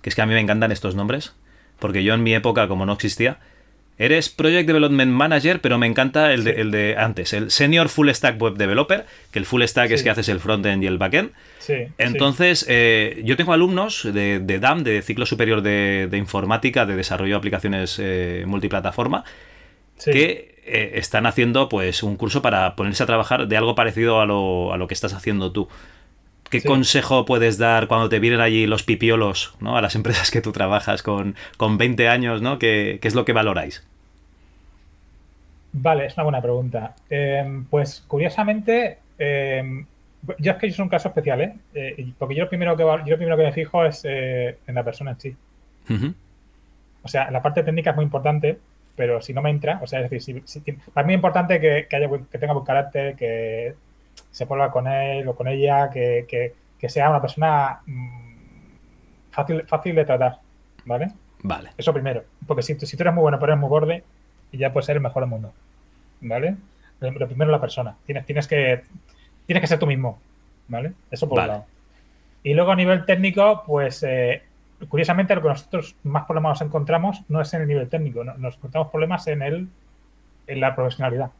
que 0.00 0.08
es 0.08 0.14
que 0.14 0.22
a 0.22 0.26
mí 0.26 0.34
me 0.34 0.40
encantan 0.40 0.70
estos 0.72 0.94
nombres. 0.94 1.34
Porque 1.78 2.04
yo 2.04 2.14
en 2.14 2.22
mi 2.22 2.32
época, 2.32 2.68
como 2.68 2.86
no 2.86 2.92
existía, 2.92 3.38
eres 3.98 4.28
Project 4.28 4.68
Development 4.68 5.10
Manager, 5.10 5.60
pero 5.60 5.78
me 5.78 5.86
encanta 5.88 6.32
el 6.32 6.44
de, 6.44 6.54
Sí. 6.54 6.60
el 6.60 6.70
de 6.70 6.94
antes, 6.96 7.32
el 7.32 7.50
Senior 7.50 7.88
Full 7.88 8.08
Stack 8.10 8.40
Web 8.40 8.54
Developer, 8.54 9.04
que 9.32 9.38
el 9.40 9.46
Full 9.46 9.64
Stack 9.64 9.90
es 9.90 10.02
que 10.04 10.10
haces 10.10 10.28
el 10.28 10.38
frontend 10.38 10.82
y 10.84 10.86
el 10.86 10.98
backend. 10.98 11.32
Sí. 11.58 11.74
Entonces, 11.98 12.64
eh, 12.68 13.20
yo 13.24 13.36
tengo 13.36 13.52
alumnos 13.52 14.08
de, 14.12 14.38
de 14.38 14.58
DAM, 14.60 14.84
de 14.84 15.02
Ciclo 15.02 15.26
Superior 15.26 15.60
de, 15.60 16.06
de 16.08 16.16
Informática, 16.18 16.86
de 16.86 16.94
Desarrollo 16.94 17.34
de 17.34 17.38
Aplicaciones 17.38 17.98
eh, 18.00 18.44
Multiplataforma, 18.46 19.24
que 20.04 20.51
eh, 20.64 20.92
están 20.94 21.26
haciendo 21.26 21.68
pues 21.68 22.02
un 22.02 22.16
curso 22.16 22.42
para 22.42 22.76
ponerse 22.76 23.02
a 23.02 23.06
trabajar 23.06 23.48
de 23.48 23.56
algo 23.56 23.74
parecido 23.74 24.20
a 24.20 24.26
lo, 24.26 24.72
a 24.72 24.76
lo 24.76 24.86
que 24.88 24.94
estás 24.94 25.12
haciendo 25.14 25.52
tú. 25.52 25.68
¿Qué 26.50 26.60
Sí. 26.60 26.68
consejo 26.68 27.24
puedes 27.24 27.58
dar 27.58 27.88
cuando 27.88 28.08
te 28.10 28.18
vienen 28.20 28.40
allí 28.40 28.66
los 28.66 28.82
pipiolos 28.82 29.54
¿no? 29.60 29.76
a 29.76 29.80
las 29.82 29.94
empresas 29.96 30.30
que 30.30 30.42
tú 30.42 30.52
trabajas 30.52 31.02
con, 31.02 31.34
con 31.56 31.78
20 31.78 32.08
años? 32.08 32.42
¿no? 32.42 32.58
¿Qué, 32.58 32.98
qué 33.02 33.08
es 33.08 33.14
lo 33.14 33.24
que 33.24 33.32
valoráis? 33.32 33.86
Vale, 35.72 36.06
es 36.06 36.14
una 36.16 36.24
buena 36.24 36.42
pregunta. 36.42 36.94
Eh, 37.08 37.62
pues 37.70 38.04
curiosamente, 38.06 38.98
eh, 39.18 39.84
yo 40.38 40.52
es 40.52 40.58
que 40.58 40.68
yo 40.68 40.74
soy 40.76 40.82
un 40.82 40.88
caso 40.90 41.08
especial, 41.08 41.40
¿eh? 41.40 41.54
Eh, 41.74 42.12
porque 42.18 42.34
yo 42.34 42.44
lo 42.44 42.48
primero 42.50 42.76
que 42.76 42.82
yo 42.82 42.96
lo 42.96 43.16
primero 43.16 43.36
que 43.38 43.44
me 43.44 43.52
fijo 43.52 43.84
es 43.84 44.02
eh, 44.04 44.58
en 44.66 44.74
la 44.74 44.84
persona 44.84 45.12
en 45.12 45.20
sí. 45.20 45.36
O 47.02 47.08
sea, 47.08 47.30
la 47.30 47.42
parte 47.42 47.62
técnica 47.62 47.90
es 47.90 47.96
muy 47.96 48.04
importante, 48.04 48.58
pero 48.96 49.20
si 49.20 49.32
no 49.32 49.42
me 49.42 49.50
entra, 49.50 49.80
o 49.82 49.86
sea, 49.86 50.00
es 50.00 50.10
decir, 50.10 50.42
si, 50.46 50.60
si- 50.60 50.72
para 50.92 51.06
mí 51.06 51.12
es 51.14 51.18
importante 51.18 51.60
que, 51.60 51.86
que 51.88 51.96
haya 51.96 52.08
que 52.30 52.38
tenga 52.38 52.52
buen 52.52 52.64
carácter, 52.64 53.16
que 53.16 53.74
se 54.30 54.46
pueda 54.46 54.70
con 54.70 54.86
él 54.86 55.26
o 55.28 55.34
con 55.34 55.48
ella, 55.48 55.90
que, 55.90 56.26
que- 56.28 56.54
que 56.78 56.88
sea 56.88 57.10
una 57.10 57.20
persona 57.20 57.80
mm, 57.86 58.32
fácil, 59.30 59.62
fácil 59.66 59.94
de 59.94 60.04
tratar, 60.04 60.38
¿vale? 60.84 61.12
Vale, 61.44 61.70
Eso 61.76 61.92
primero, 61.92 62.24
porque 62.46 62.62
si, 62.62 62.74
tú- 62.76 62.86
si 62.86 62.96
tú 62.96 63.02
eres 63.02 63.14
muy 63.14 63.22
bueno 63.22 63.38
pero 63.38 63.52
eres 63.52 63.60
muy 63.60 63.68
borde, 63.70 64.04
ya 64.52 64.72
puedes 64.72 64.86
ser 64.86 64.96
el 64.96 65.02
mejor 65.02 65.22
del 65.22 65.30
mundo, 65.30 65.52
¿vale? 66.20 66.56
Lo 67.00 67.26
primero 67.26 67.50
es 67.50 67.52
la 67.52 67.60
persona. 67.60 67.96
Tienes, 68.06 68.24
tienes, 68.26 68.46
que, 68.46 68.82
tienes 69.46 69.60
que 69.60 69.66
ser 69.66 69.78
tú 69.80 69.86
mismo, 69.88 70.20
¿vale? 70.68 70.92
Eso 71.10 71.28
por 71.28 71.38
Vale. 71.38 71.50
un 71.50 71.54
lado. 71.58 71.66
Y 72.44 72.54
luego 72.54 72.70
a 72.72 72.76
nivel 72.76 73.04
técnico, 73.06 73.64
pues 73.66 74.02
eh, 74.04 74.42
curiosamente 74.88 75.34
lo 75.34 75.42
que 75.42 75.48
nosotros 75.48 75.96
más 76.04 76.24
problemas 76.24 76.60
nos 76.60 76.68
encontramos 76.68 77.22
no 77.28 77.40
es 77.40 77.52
en 77.54 77.62
el 77.62 77.68
nivel 77.68 77.88
técnico, 77.88 78.24
no- 78.24 78.34
nos 78.36 78.56
encontramos 78.56 78.90
problemas 78.90 79.26
en 79.28 79.42
el 79.42 79.68
en 80.46 80.60
la 80.60 80.74
profesionalidad. 80.74 81.30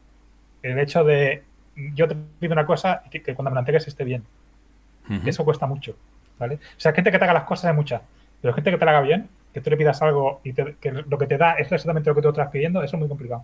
El 0.61 0.79
hecho 0.79 1.03
de 1.03 1.43
yo 1.93 2.07
te 2.07 2.15
pido 2.39 2.53
una 2.53 2.65
cosa 2.65 3.03
y 3.05 3.09
que, 3.09 3.21
que 3.21 3.35
cuando 3.35 3.51
me 3.51 3.55
la 3.55 3.61
entregues 3.61 3.87
esté 3.87 4.03
bien. 4.03 4.23
Eso 5.25 5.43
cuesta 5.43 5.67
mucho, 5.67 5.95
¿vale? 6.39 6.55
O 6.55 6.59
sea, 6.79 6.93
gente 6.93 7.11
que 7.11 7.17
te 7.19 7.23
haga 7.25 7.33
las 7.33 7.43
cosas 7.43 7.69
es 7.71 7.75
mucha, 7.75 8.01
pero 8.41 8.53
gente 8.53 8.71
que 8.71 8.77
te 8.77 8.85
la 8.85 8.91
haga 8.91 9.01
bien, 9.01 9.27
que 9.53 9.59
tú 9.61 9.69
le 9.69 9.77
pidas 9.77 10.01
algo 10.01 10.39
y 10.43 10.53
te- 10.53 10.75
que 10.79 10.91
lo 10.93 11.17
que 11.17 11.27
te 11.27 11.37
da 11.37 11.53
es 11.55 11.71
exactamente 11.71 12.09
lo 12.09 12.15
que 12.15 12.21
tú 12.21 12.29
estás 12.29 12.49
pidiendo, 12.49 12.81
eso 12.81 12.95
es 12.95 12.99
muy 12.99 13.09
complicado. 13.09 13.43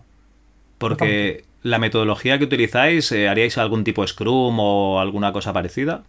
Porque 0.78 1.44
la 1.62 1.78
metodología 1.78 2.38
que 2.38 2.44
utilizáis, 2.44 3.12
eh, 3.12 3.28
¿haríais 3.28 3.58
algún 3.58 3.84
tipo 3.84 4.00
de 4.02 4.08
Scrum 4.08 4.58
o 4.58 5.00
alguna 5.00 5.32
cosa 5.32 5.52
parecida? 5.52 6.02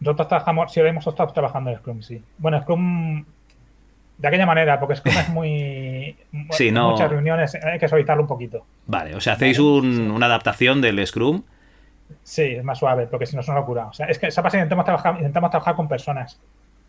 Nosotros 0.00 0.28
trabajamos, 0.28 0.72
si 0.72 0.82
mismo 0.82 1.00
estamos 1.00 1.32
trabajando 1.32 1.70
en 1.70 1.76
Scrum, 1.78 2.02
sí. 2.02 2.22
Bueno, 2.38 2.60
Scrum, 2.62 3.24
de 4.18 4.28
aquella 4.28 4.46
manera, 4.46 4.78
porque 4.80 4.96
Scrum 4.96 5.14
es 5.16 5.28
muy. 5.28 6.16
Sí, 6.50 6.70
no- 6.70 6.90
Muchas 6.90 7.10
reuniones, 7.10 7.54
hay 7.54 7.78
que 7.78 7.88
suavizarlo 7.88 8.22
un 8.22 8.28
poquito. 8.28 8.64
Vale, 8.86 9.14
o 9.14 9.20
sea, 9.20 9.34
hacéis 9.34 9.58
un- 9.58 10.10
una 10.10 10.26
adaptación 10.26 10.80
del 10.80 11.04
Scrum. 11.06 11.42
Sí, 12.22 12.42
es 12.42 12.64
más 12.64 12.78
suave, 12.78 13.06
porque 13.06 13.26
si 13.26 13.36
no 13.36 13.42
es 13.42 13.48
una 13.48 13.58
locura. 13.58 13.86
O 13.86 13.92
sea, 13.92 14.06
es 14.06 14.18
que 14.18 14.28
esa 14.28 14.42
pasa 14.42 14.56
intentamos 14.56 14.84
trabajar, 14.84 15.16
intentamos 15.18 15.50
trabajar 15.50 15.74
con 15.76 15.88
personas. 15.88 16.40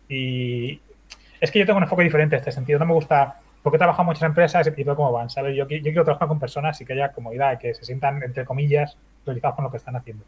Y 0.08 0.80
es 1.40 1.50
que 1.50 1.58
yo 1.58 1.66
tengo 1.66 1.76
un 1.76 1.84
enfoque 1.84 2.02
diferente 2.02 2.34
en 2.36 2.40
este 2.40 2.52
sentido. 2.52 2.78
No 2.78 2.86
me 2.86 2.94
gusta, 2.94 3.36
porque 3.62 3.76
he 3.76 3.78
trabajado 3.78 4.02
en 4.02 4.06
muchas 4.08 4.22
empresas 4.24 4.70
y 4.74 4.82
veo 4.84 4.96
cómo 4.96 5.12
van, 5.12 5.30
¿sabes? 5.30 5.54
Yo, 5.56 5.66
qui- 5.66 5.76
yo 5.78 5.84
quiero 5.84 6.04
trabajar 6.04 6.26
con 6.28 6.40
personas 6.40 6.80
y 6.80 6.84
que 6.86 6.94
haya 6.94 7.12
comodidad, 7.12 7.58
que 7.58 7.74
se 7.74 7.84
sientan, 7.84 8.22
entre 8.22 8.44
comillas, 8.44 8.96
realizados 9.26 9.56
con 9.56 9.64
lo 9.66 9.70
que 9.70 9.76
están 9.76 9.94
haciendo. 9.96 10.24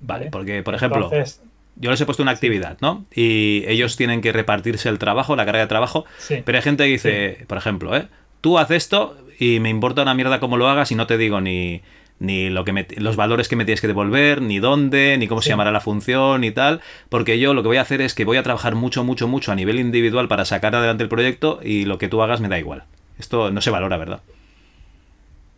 Vale, 0.00 0.30
porque, 0.30 0.62
por 0.62 0.74
ejemplo, 0.74 1.04
Entonces, 1.04 1.42
yo 1.76 1.90
les 1.90 2.00
he 2.00 2.04
puesto 2.06 2.22
una 2.22 2.32
actividad, 2.32 2.78
¿no? 2.80 3.04
Y 3.14 3.64
ellos 3.66 3.96
tienen 3.96 4.20
que 4.20 4.32
repartirse 4.32 4.88
el 4.88 4.98
trabajo, 4.98 5.36
la 5.36 5.44
carga 5.44 5.60
de 5.60 5.66
trabajo. 5.66 6.04
sí. 6.18 6.42
Pero 6.44 6.58
hay 6.58 6.62
gente 6.62 6.84
que 6.84 6.90
dice, 6.90 7.44
por 7.48 7.58
ejemplo, 7.58 7.96
¿eh? 7.96 8.08
Tú 8.40 8.58
haz 8.58 8.70
esto 8.70 9.16
y 9.38 9.60
me 9.60 9.68
importa 9.70 10.02
una 10.02 10.14
mierda 10.14 10.40
cómo 10.40 10.56
lo 10.56 10.68
hagas 10.68 10.90
y 10.92 10.94
no 10.94 11.06
te 11.06 11.16
digo 11.16 11.40
ni, 11.40 11.80
ni 12.18 12.50
lo 12.50 12.64
que 12.64 12.72
me- 12.72 12.86
los 12.96 13.16
valores 13.16 13.48
que 13.48 13.56
me 13.56 13.64
tienes 13.64 13.80
que 13.80 13.86
devolver, 13.88 14.42
ni 14.42 14.58
dónde, 14.58 15.16
ni 15.18 15.26
cómo 15.28 15.42
se 15.42 15.48
llamará 15.50 15.70
la 15.72 15.80
función 15.80 16.44
y 16.44 16.50
tal, 16.50 16.80
porque 17.08 17.38
yo 17.38 17.54
lo 17.54 17.62
que 17.62 17.68
voy 17.68 17.76
a 17.78 17.82
hacer 17.82 18.00
es 18.00 18.14
que 18.14 18.24
voy 18.24 18.36
a 18.36 18.42
trabajar 18.42 18.74
mucho, 18.74 19.02
mucho, 19.04 19.26
mucho 19.28 19.50
a 19.52 19.54
nivel 19.54 19.78
individual 19.80 20.28
para 20.28 20.44
sacar 20.44 20.74
adelante 20.74 21.02
el 21.04 21.08
proyecto 21.08 21.60
y 21.64 21.84
lo 21.84 21.98
que 21.98 22.08
tú 22.08 22.22
hagas 22.22 22.40
me 22.40 22.48
da 22.48 22.58
igual. 22.58 22.84
Esto 23.18 23.50
no 23.50 23.60
se 23.60 23.70
valora, 23.70 23.96
¿verdad? 23.96 24.20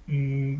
Mm, 0.06 0.56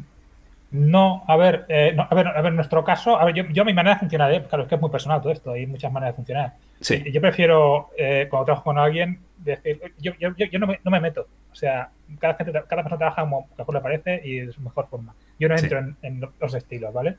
No, 0.77 1.23
a 1.29 1.37
ver, 1.37 1.67
eh, 1.69 1.93
no, 1.95 2.05
a 2.11 2.13
ver, 2.17 2.27
a 2.27 2.43
ver, 2.43 2.53
nuestro 2.53 2.83
caso, 2.83 3.17
a 3.17 3.25
ver, 3.27 3.35
yo, 3.37 3.45
yo 3.45 3.65
mi 3.65 3.73
manera 3.73 3.95
de 3.95 4.01
funcionar, 4.01 4.33
eh, 4.33 4.43
claro, 4.43 4.65
es 4.65 4.69
que 4.69 4.75
es 4.75 4.81
muy 4.81 4.91
personal 4.91 5.21
todo 5.23 5.31
esto, 5.31 5.53
hay 5.53 5.69
muchas 5.69 5.93
maneras 5.93 6.15
de 6.15 6.17
funcionar. 6.17 6.55
Sí. 6.81 7.01
Yo 7.13 7.21
prefiero, 7.21 7.91
eh, 7.97 8.27
cuando 8.29 8.47
trabajo 8.47 8.65
con 8.65 8.79
alguien, 8.79 9.21
decir, 9.39 9.81
yo, 9.99 10.15
yo, 10.19 10.31
yo, 10.37 10.59
no, 10.59 10.67
me, 10.67 10.81
no 10.83 10.91
me 10.91 10.99
meto. 10.99 11.29
O 11.53 11.55
sea, 11.55 11.91
cada, 12.19 12.35
gente, 12.35 12.51
cada 12.53 12.83
persona 12.83 12.99
trabaja 12.99 13.23
como 13.23 13.47
mejor 13.57 13.75
le 13.77 13.81
parece 13.83 14.21
y 14.25 14.41
de 14.41 14.53
su 14.53 14.61
mejor 14.63 14.89
forma. 14.89 15.15
Yo 15.39 15.49
no 15.49 15.57
Sí. 15.57 15.65
entro 15.67 15.79
en, 15.79 15.97
en 16.03 16.29
los 16.41 16.55
estilos, 16.55 16.93
¿vale? 16.93 17.19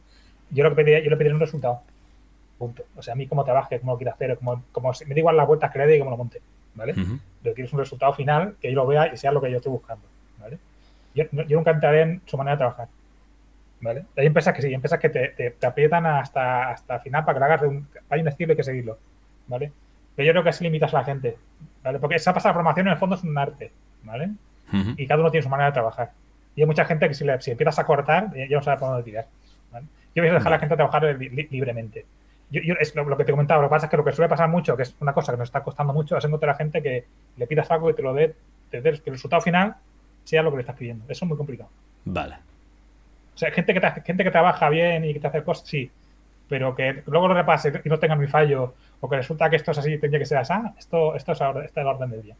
Yo 0.49 0.65
lo 0.65 0.71
que 0.71 0.75
pediría, 0.75 0.99
yo 0.99 1.09
le 1.09 1.15
pediría 1.15 1.35
un 1.35 1.39
resultado. 1.39 1.79
Punto. 2.57 2.83
O 2.97 3.01
sea, 3.01 3.13
a 3.13 3.15
mí 3.15 3.25
como 3.25 3.45
trabaje, 3.45 3.79
como 3.79 3.93
lo 3.93 3.97
quiera 3.97 4.11
hacer, 4.11 4.37
como 4.37 4.93
si- 4.93 5.05
me 5.05 5.13
da 5.13 5.19
igual 5.19 5.37
las 5.37 5.47
vueltas 5.47 5.71
que 5.71 5.79
le 5.79 5.87
dé 5.87 5.95
y 5.95 5.99
cómo 5.99 6.11
lo 6.11 6.17
monte, 6.17 6.41
¿vale? 6.73 6.91
Lo 6.93 7.05
que 7.43 7.53
quiero 7.53 7.67
es 7.67 7.73
un 7.73 7.79
resultado 7.79 8.11
final 8.11 8.55
que 8.61 8.67
yo 8.69 8.75
lo 8.75 8.85
vea 8.87 9.13
y 9.13 9.15
sea 9.15 9.31
lo 9.31 9.41
que 9.41 9.49
yo 9.49 9.57
estoy 9.57 9.71
buscando, 9.71 10.03
¿vale? 10.41 10.57
Yo, 11.13 11.23
yo 11.31 11.55
nunca 11.55 11.71
entraré 11.71 12.01
en 12.01 12.21
su 12.25 12.37
manera 12.37 12.55
de 12.55 12.59
trabajar, 12.59 12.87
¿vale? 13.81 14.05
Hay 14.17 14.25
empresas 14.25 14.53
que 14.53 14.61
sí, 14.61 14.67
hay 14.67 14.73
empresas 14.73 14.99
que 14.99 15.09
te, 15.09 15.29
te, 15.29 15.51
te 15.51 15.67
aprietan 15.67 16.05
hasta, 16.05 16.69
hasta 16.71 16.95
el 16.95 17.01
final 17.01 17.23
para 17.25 17.35
que 17.35 17.39
lo 17.39 17.45
hagas 17.45 17.61
de 17.61 17.67
un... 17.67 17.87
Hay 18.09 18.21
un 18.21 18.27
estilo 18.27 18.49
y 18.49 18.53
hay 18.53 18.57
que 18.57 18.63
seguirlo, 18.63 18.97
¿vale? 19.47 19.71
Pero 20.15 20.25
yo 20.27 20.31
creo 20.33 20.43
que 20.43 20.49
así 20.49 20.63
limitas 20.63 20.93
a 20.93 20.99
la 20.99 21.03
gente, 21.03 21.37
¿vale? 21.83 21.99
Porque 21.99 22.15
esa 22.15 22.33
pasada 22.33 22.53
formación 22.53 22.87
en 22.87 22.93
el 22.93 22.99
fondo 22.99 23.15
es 23.15 23.23
un 23.23 23.37
arte, 23.37 23.71
¿vale? 24.03 24.29
Y 24.97 25.05
cada 25.07 25.21
uno 25.21 25.29
tiene 25.31 25.43
su 25.43 25.49
manera 25.49 25.67
de 25.69 25.73
trabajar. 25.73 26.11
Y 26.55 26.61
hay 26.61 26.67
mucha 26.67 26.85
gente 26.85 27.07
que 27.07 27.13
si, 27.13 27.25
le, 27.25 27.39
si 27.41 27.51
empiezas 27.51 27.77
a 27.79 27.85
cortar, 27.85 28.33
ya 28.35 28.47
ya 28.47 28.57
no 28.57 28.63
sabe 28.63 28.77
por 28.79 28.89
dónde 28.89 29.03
tirar, 29.03 29.27
¿vale? 29.71 29.85
Yo 30.15 30.23
voy 30.23 30.29
a 30.29 30.33
dejar 30.33 30.47
a 30.47 30.55
la 30.55 30.59
gente 30.59 30.75
trabajar 30.75 31.03
li- 31.03 31.29
li- 31.29 31.47
libremente. 31.51 32.05
Yo, 32.49 32.61
yo- 32.61 32.75
es 32.79 32.95
lo, 32.95 33.03
lo 33.03 33.17
que 33.17 33.25
te 33.25 33.31
comentaba, 33.33 33.61
lo 33.61 33.67
que 33.67 33.71
pasa 33.71 33.87
es 33.87 33.89
que 33.91 33.97
lo 33.97 34.05
que 34.05 34.13
suele 34.13 34.29
pasar 34.29 34.47
mucho, 34.47 34.77
que 34.77 34.83
es 34.83 34.95
una 35.01 35.13
cosa 35.13 35.33
que 35.33 35.37
nos 35.37 35.49
está 35.49 35.61
costando 35.61 35.91
mucho, 35.93 36.17
es 36.17 36.23
encontrar 36.23 36.51
a 36.55 36.57
gente 36.57 36.81
que 36.81 37.05
le 37.37 37.47
pidas 37.47 37.69
algo 37.71 37.89
y 37.89 37.93
te 37.93 38.01
lo 38.01 38.13
dé, 38.13 38.33
te 38.71 38.81
dé- 38.81 39.01
que 39.01 39.09
el 39.09 39.15
resultado 39.15 39.41
final 39.41 39.75
sea 40.23 40.41
lo 40.41 40.49
que 40.51 40.57
le 40.57 40.61
estás 40.61 40.77
pidiendo. 40.77 41.03
Eso 41.09 41.25
es 41.25 41.29
muy 41.29 41.37
complicado. 41.37 41.69
Vale. 42.05 42.37
O 43.35 43.37
sea, 43.37 43.51
gente 43.51 43.73
que, 43.73 43.81
tra- 43.81 44.03
gente 44.03 44.23
que 44.23 44.31
trabaja 44.31 44.69
bien 44.69 45.03
y 45.05 45.13
que 45.13 45.19
te 45.19 45.27
hace 45.27 45.43
cosas, 45.43 45.67
sí, 45.67 45.91
pero 46.47 46.73
que 46.73 47.03
luego 47.07 47.27
lo 47.27 47.33
repase 47.33 47.81
y 47.83 47.89
no 47.89 47.99
tenga 47.99 48.15
mi 48.15 48.27
fallo, 48.27 48.73
o 49.01 49.09
que 49.09 49.17
resulta 49.17 49.49
que 49.49 49.57
esto 49.57 49.71
es 49.71 49.77
así 49.77 49.93
y 49.93 49.97
tendría 49.99 50.19
que 50.19 50.25
ser 50.25 50.37
así, 50.37 50.53
esto, 50.77 51.15
esto 51.15 51.31
es 51.33 51.41
a- 51.41 51.65
está 51.65 51.85
orden 51.85 52.09
del 52.11 52.21
día. 52.23 52.35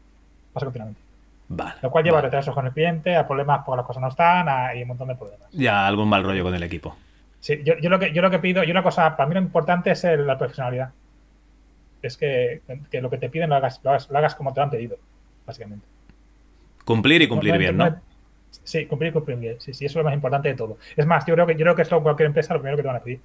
Pasa 0.53 0.65
continuamente. 0.65 1.01
Vale. 1.49 1.73
Lo 1.81 1.91
cual 1.91 2.03
lleva 2.03 2.19
a 2.19 2.21
retrasos 2.21 2.55
con 2.55 2.65
el 2.65 2.71
cliente, 2.71 3.15
a 3.15 3.27
problemas 3.27 3.61
porque 3.65 3.77
las 3.77 3.85
cosas 3.85 4.01
no 4.01 4.07
están, 4.07 4.47
a, 4.49 4.73
y 4.73 4.81
un 4.83 4.87
montón 4.87 5.09
de 5.09 5.15
problemas. 5.15 5.47
Ya 5.51 5.85
algún 5.85 6.07
mal 6.09 6.23
rollo 6.23 6.43
con 6.43 6.55
el 6.55 6.63
equipo. 6.63 6.95
Sí, 7.39 7.61
yo, 7.63 7.77
yo 7.79 7.89
lo 7.89 7.99
que, 7.99 8.11
yo 8.13 8.21
lo 8.23 8.31
que 8.31 8.39
pido, 8.39 8.63
y 8.63 8.71
una 8.71 8.81
cosa, 8.81 9.15
para 9.15 9.27
mí 9.27 9.35
lo 9.35 9.41
importante 9.41 9.91
es 9.91 10.03
la 10.03 10.37
profesionalidad. 10.37 10.89
Es 12.01 12.17
que, 12.17 12.61
que 12.89 13.01
lo 13.01 13.09
que 13.09 13.17
te 13.17 13.29
piden 13.29 13.49
lo 13.49 13.55
hagas, 13.55 13.81
lo 13.83 13.89
hagas, 13.91 14.09
lo 14.09 14.17
hagas 14.17 14.33
como 14.35 14.53
te 14.53 14.59
lo 14.59 14.63
han 14.63 14.69
pedido, 14.71 14.97
básicamente. 15.45 15.85
Cumplir 16.85 17.21
y 17.21 17.27
cumplir 17.27 17.53
No- 17.53 17.55
no- 17.55 17.59
bien, 17.59 17.77
no- 17.77 17.89
¿no? 17.89 18.01
Sí, 18.65 18.85
cumplir 18.87 19.11
y 19.11 19.13
cumplir 19.13 19.37
bien. 19.37 19.61
Sí, 19.61 19.73
sí, 19.73 19.85
eso 19.85 19.99
es 19.99 20.03
lo 20.03 20.05
más 20.05 20.13
importante 20.15 20.49
de 20.49 20.55
todo. 20.55 20.77
Es 20.97 21.05
más, 21.07 21.25
yo 21.25 21.33
creo 21.35 21.47
que, 21.47 21.53
yo 21.55 21.59
creo 21.61 21.75
que 21.75 21.83
eso 21.83 22.03
cualquier 22.03 22.27
empresa 22.27 22.53
lo 22.53 22.59
primero 22.61 22.77
que 22.77 22.83
te 22.83 22.87
van 22.89 22.97
a 22.97 23.03
pedir. 23.03 23.21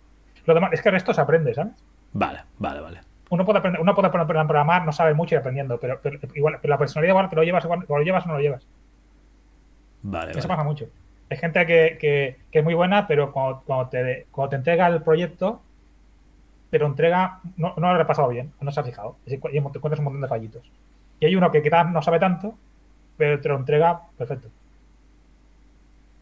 Lo 0.47 0.55
demás, 0.55 0.73
es 0.75 0.83
que 0.83 0.91
el 0.91 0.95
resto 0.95 1.15
se 1.15 1.21
aprende, 1.21 1.55
¿sabes? 1.55 1.75
Vale, 2.13 2.45
vale, 2.59 2.81
vale. 2.81 3.01
Uno 3.31 3.47
puede 3.47 3.61
aprender, 3.61 3.81
uno 3.81 3.95
puede 3.95 4.09
aprender 4.09 4.37
a 4.39 4.47
programar, 4.47 4.85
no 4.85 4.93
sabe 4.93 5.15
mucho 5.15 5.35
y 5.35 5.39
aprendiendo, 5.39 5.81
pero, 5.81 6.01
pero 6.03 6.19
igual, 6.35 6.59
pero 6.61 6.71
la 6.73 6.79
personalidad 6.79 7.13
igual 7.13 7.29
te 7.31 7.37
lo 7.37 7.43
llevas, 7.45 7.65
igual, 7.65 7.85
o 7.89 7.99
lo 7.99 8.05
llevas 8.05 8.25
o 8.27 8.29
no 8.29 8.35
lo 8.35 8.41
llevas. 8.41 8.69
Vale, 10.03 10.35
Eso 10.35 10.49
vale. 10.49 10.49
pasa 10.49 10.65
mucho. 10.65 10.87
Hay 11.31 11.37
gente 11.39 11.65
que, 11.67 11.97
que- 12.01 12.37
que 12.51 12.59
es 12.59 12.65
muy 12.65 12.75
buena, 12.75 13.07
pero 13.07 13.33
cuando, 13.33 13.63
cuando 13.65 13.89
te, 13.89 14.27
cuando 14.31 14.51
te 14.51 14.57
entrega 14.57 14.87
el 14.89 15.03
proyecto, 15.03 15.63
te 16.71 16.79
lo 16.79 16.87
entrega, 16.87 17.41
no, 17.57 17.75
no 17.77 17.81
lo 17.83 17.89
ha 17.89 17.99
repasado 17.99 18.29
bien, 18.29 18.53
no 18.61 18.71
se 18.71 18.81
ha 18.81 18.85
fijado. 18.85 19.17
Y 19.27 19.31
te 19.31 19.59
encuentras 19.59 19.99
un 19.99 20.05
montón 20.05 20.21
de 20.23 20.29
fallitos. 20.29 20.71
Y 21.19 21.27
hay 21.27 21.37
uno 21.37 21.51
que 21.51 21.63
quizás 21.63 21.91
no 21.91 22.01
sabe 22.03 22.19
tanto, 22.21 22.55
pero 23.17 23.41
te 23.41 23.49
lo 23.49 23.57
entrega 23.57 24.03
perfecto. 24.17 24.49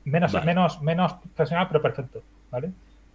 Menos, 0.09 0.33
Vale. 0.33 0.47
menos, 0.47 0.83
menos 0.83 1.13
profesional, 1.35 1.67
pero 1.69 1.83
perfecto. 1.83 2.23
¿vale? 2.51 2.69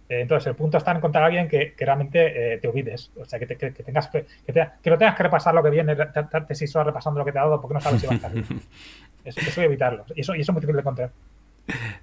Eh, 0.08 0.20
Entonces, 0.20 0.46
el 0.48 0.54
punto 0.54 0.76
está 0.78 0.90
en 0.90 0.98
encontrar 0.98 1.24
a 1.24 1.26
alguien 1.26 1.48
que, 1.48 1.72
que 1.76 1.84
realmente 1.84 2.54
eh, 2.54 2.58
te 2.58 2.68
olvides. 2.68 3.10
O 3.20 3.24
sea, 3.24 3.38
que, 3.38 3.46
te- 3.46 3.56
que- 3.56 3.72
que 3.72 3.82
tengas 3.82 4.08
que, 4.08 4.26
te- 4.46 4.68
que 4.82 4.90
no 4.90 4.98
tengas 4.98 5.14
que 5.16 5.22
repasar 5.22 5.54
lo 5.54 5.62
que 5.62 5.70
viene, 5.70 5.94
darte 5.94 6.54
seis 6.54 6.74
horas 6.76 6.86
repasando 6.88 7.18
lo 7.20 7.24
que 7.24 7.32
te 7.32 7.38
ha 7.38 7.42
dado 7.42 7.60
porque 7.60 7.74
no 7.74 7.80
sabes 7.80 8.00
si 8.00 8.06
va 8.06 8.12
a 8.12 8.16
estar 8.16 8.32
bien. 8.32 8.46
Eso, 9.24 9.40
eso 9.40 9.48
hay 9.48 9.54
que 9.54 9.64
evitarlo. 9.64 10.04
Y 10.14 10.20
eso, 10.20 10.34
y 10.34 10.42
eso 10.42 10.52
es 10.52 10.54
muy 10.54 10.60
difícil 10.60 10.74
de 10.76 10.80
encontrar. 10.80 11.10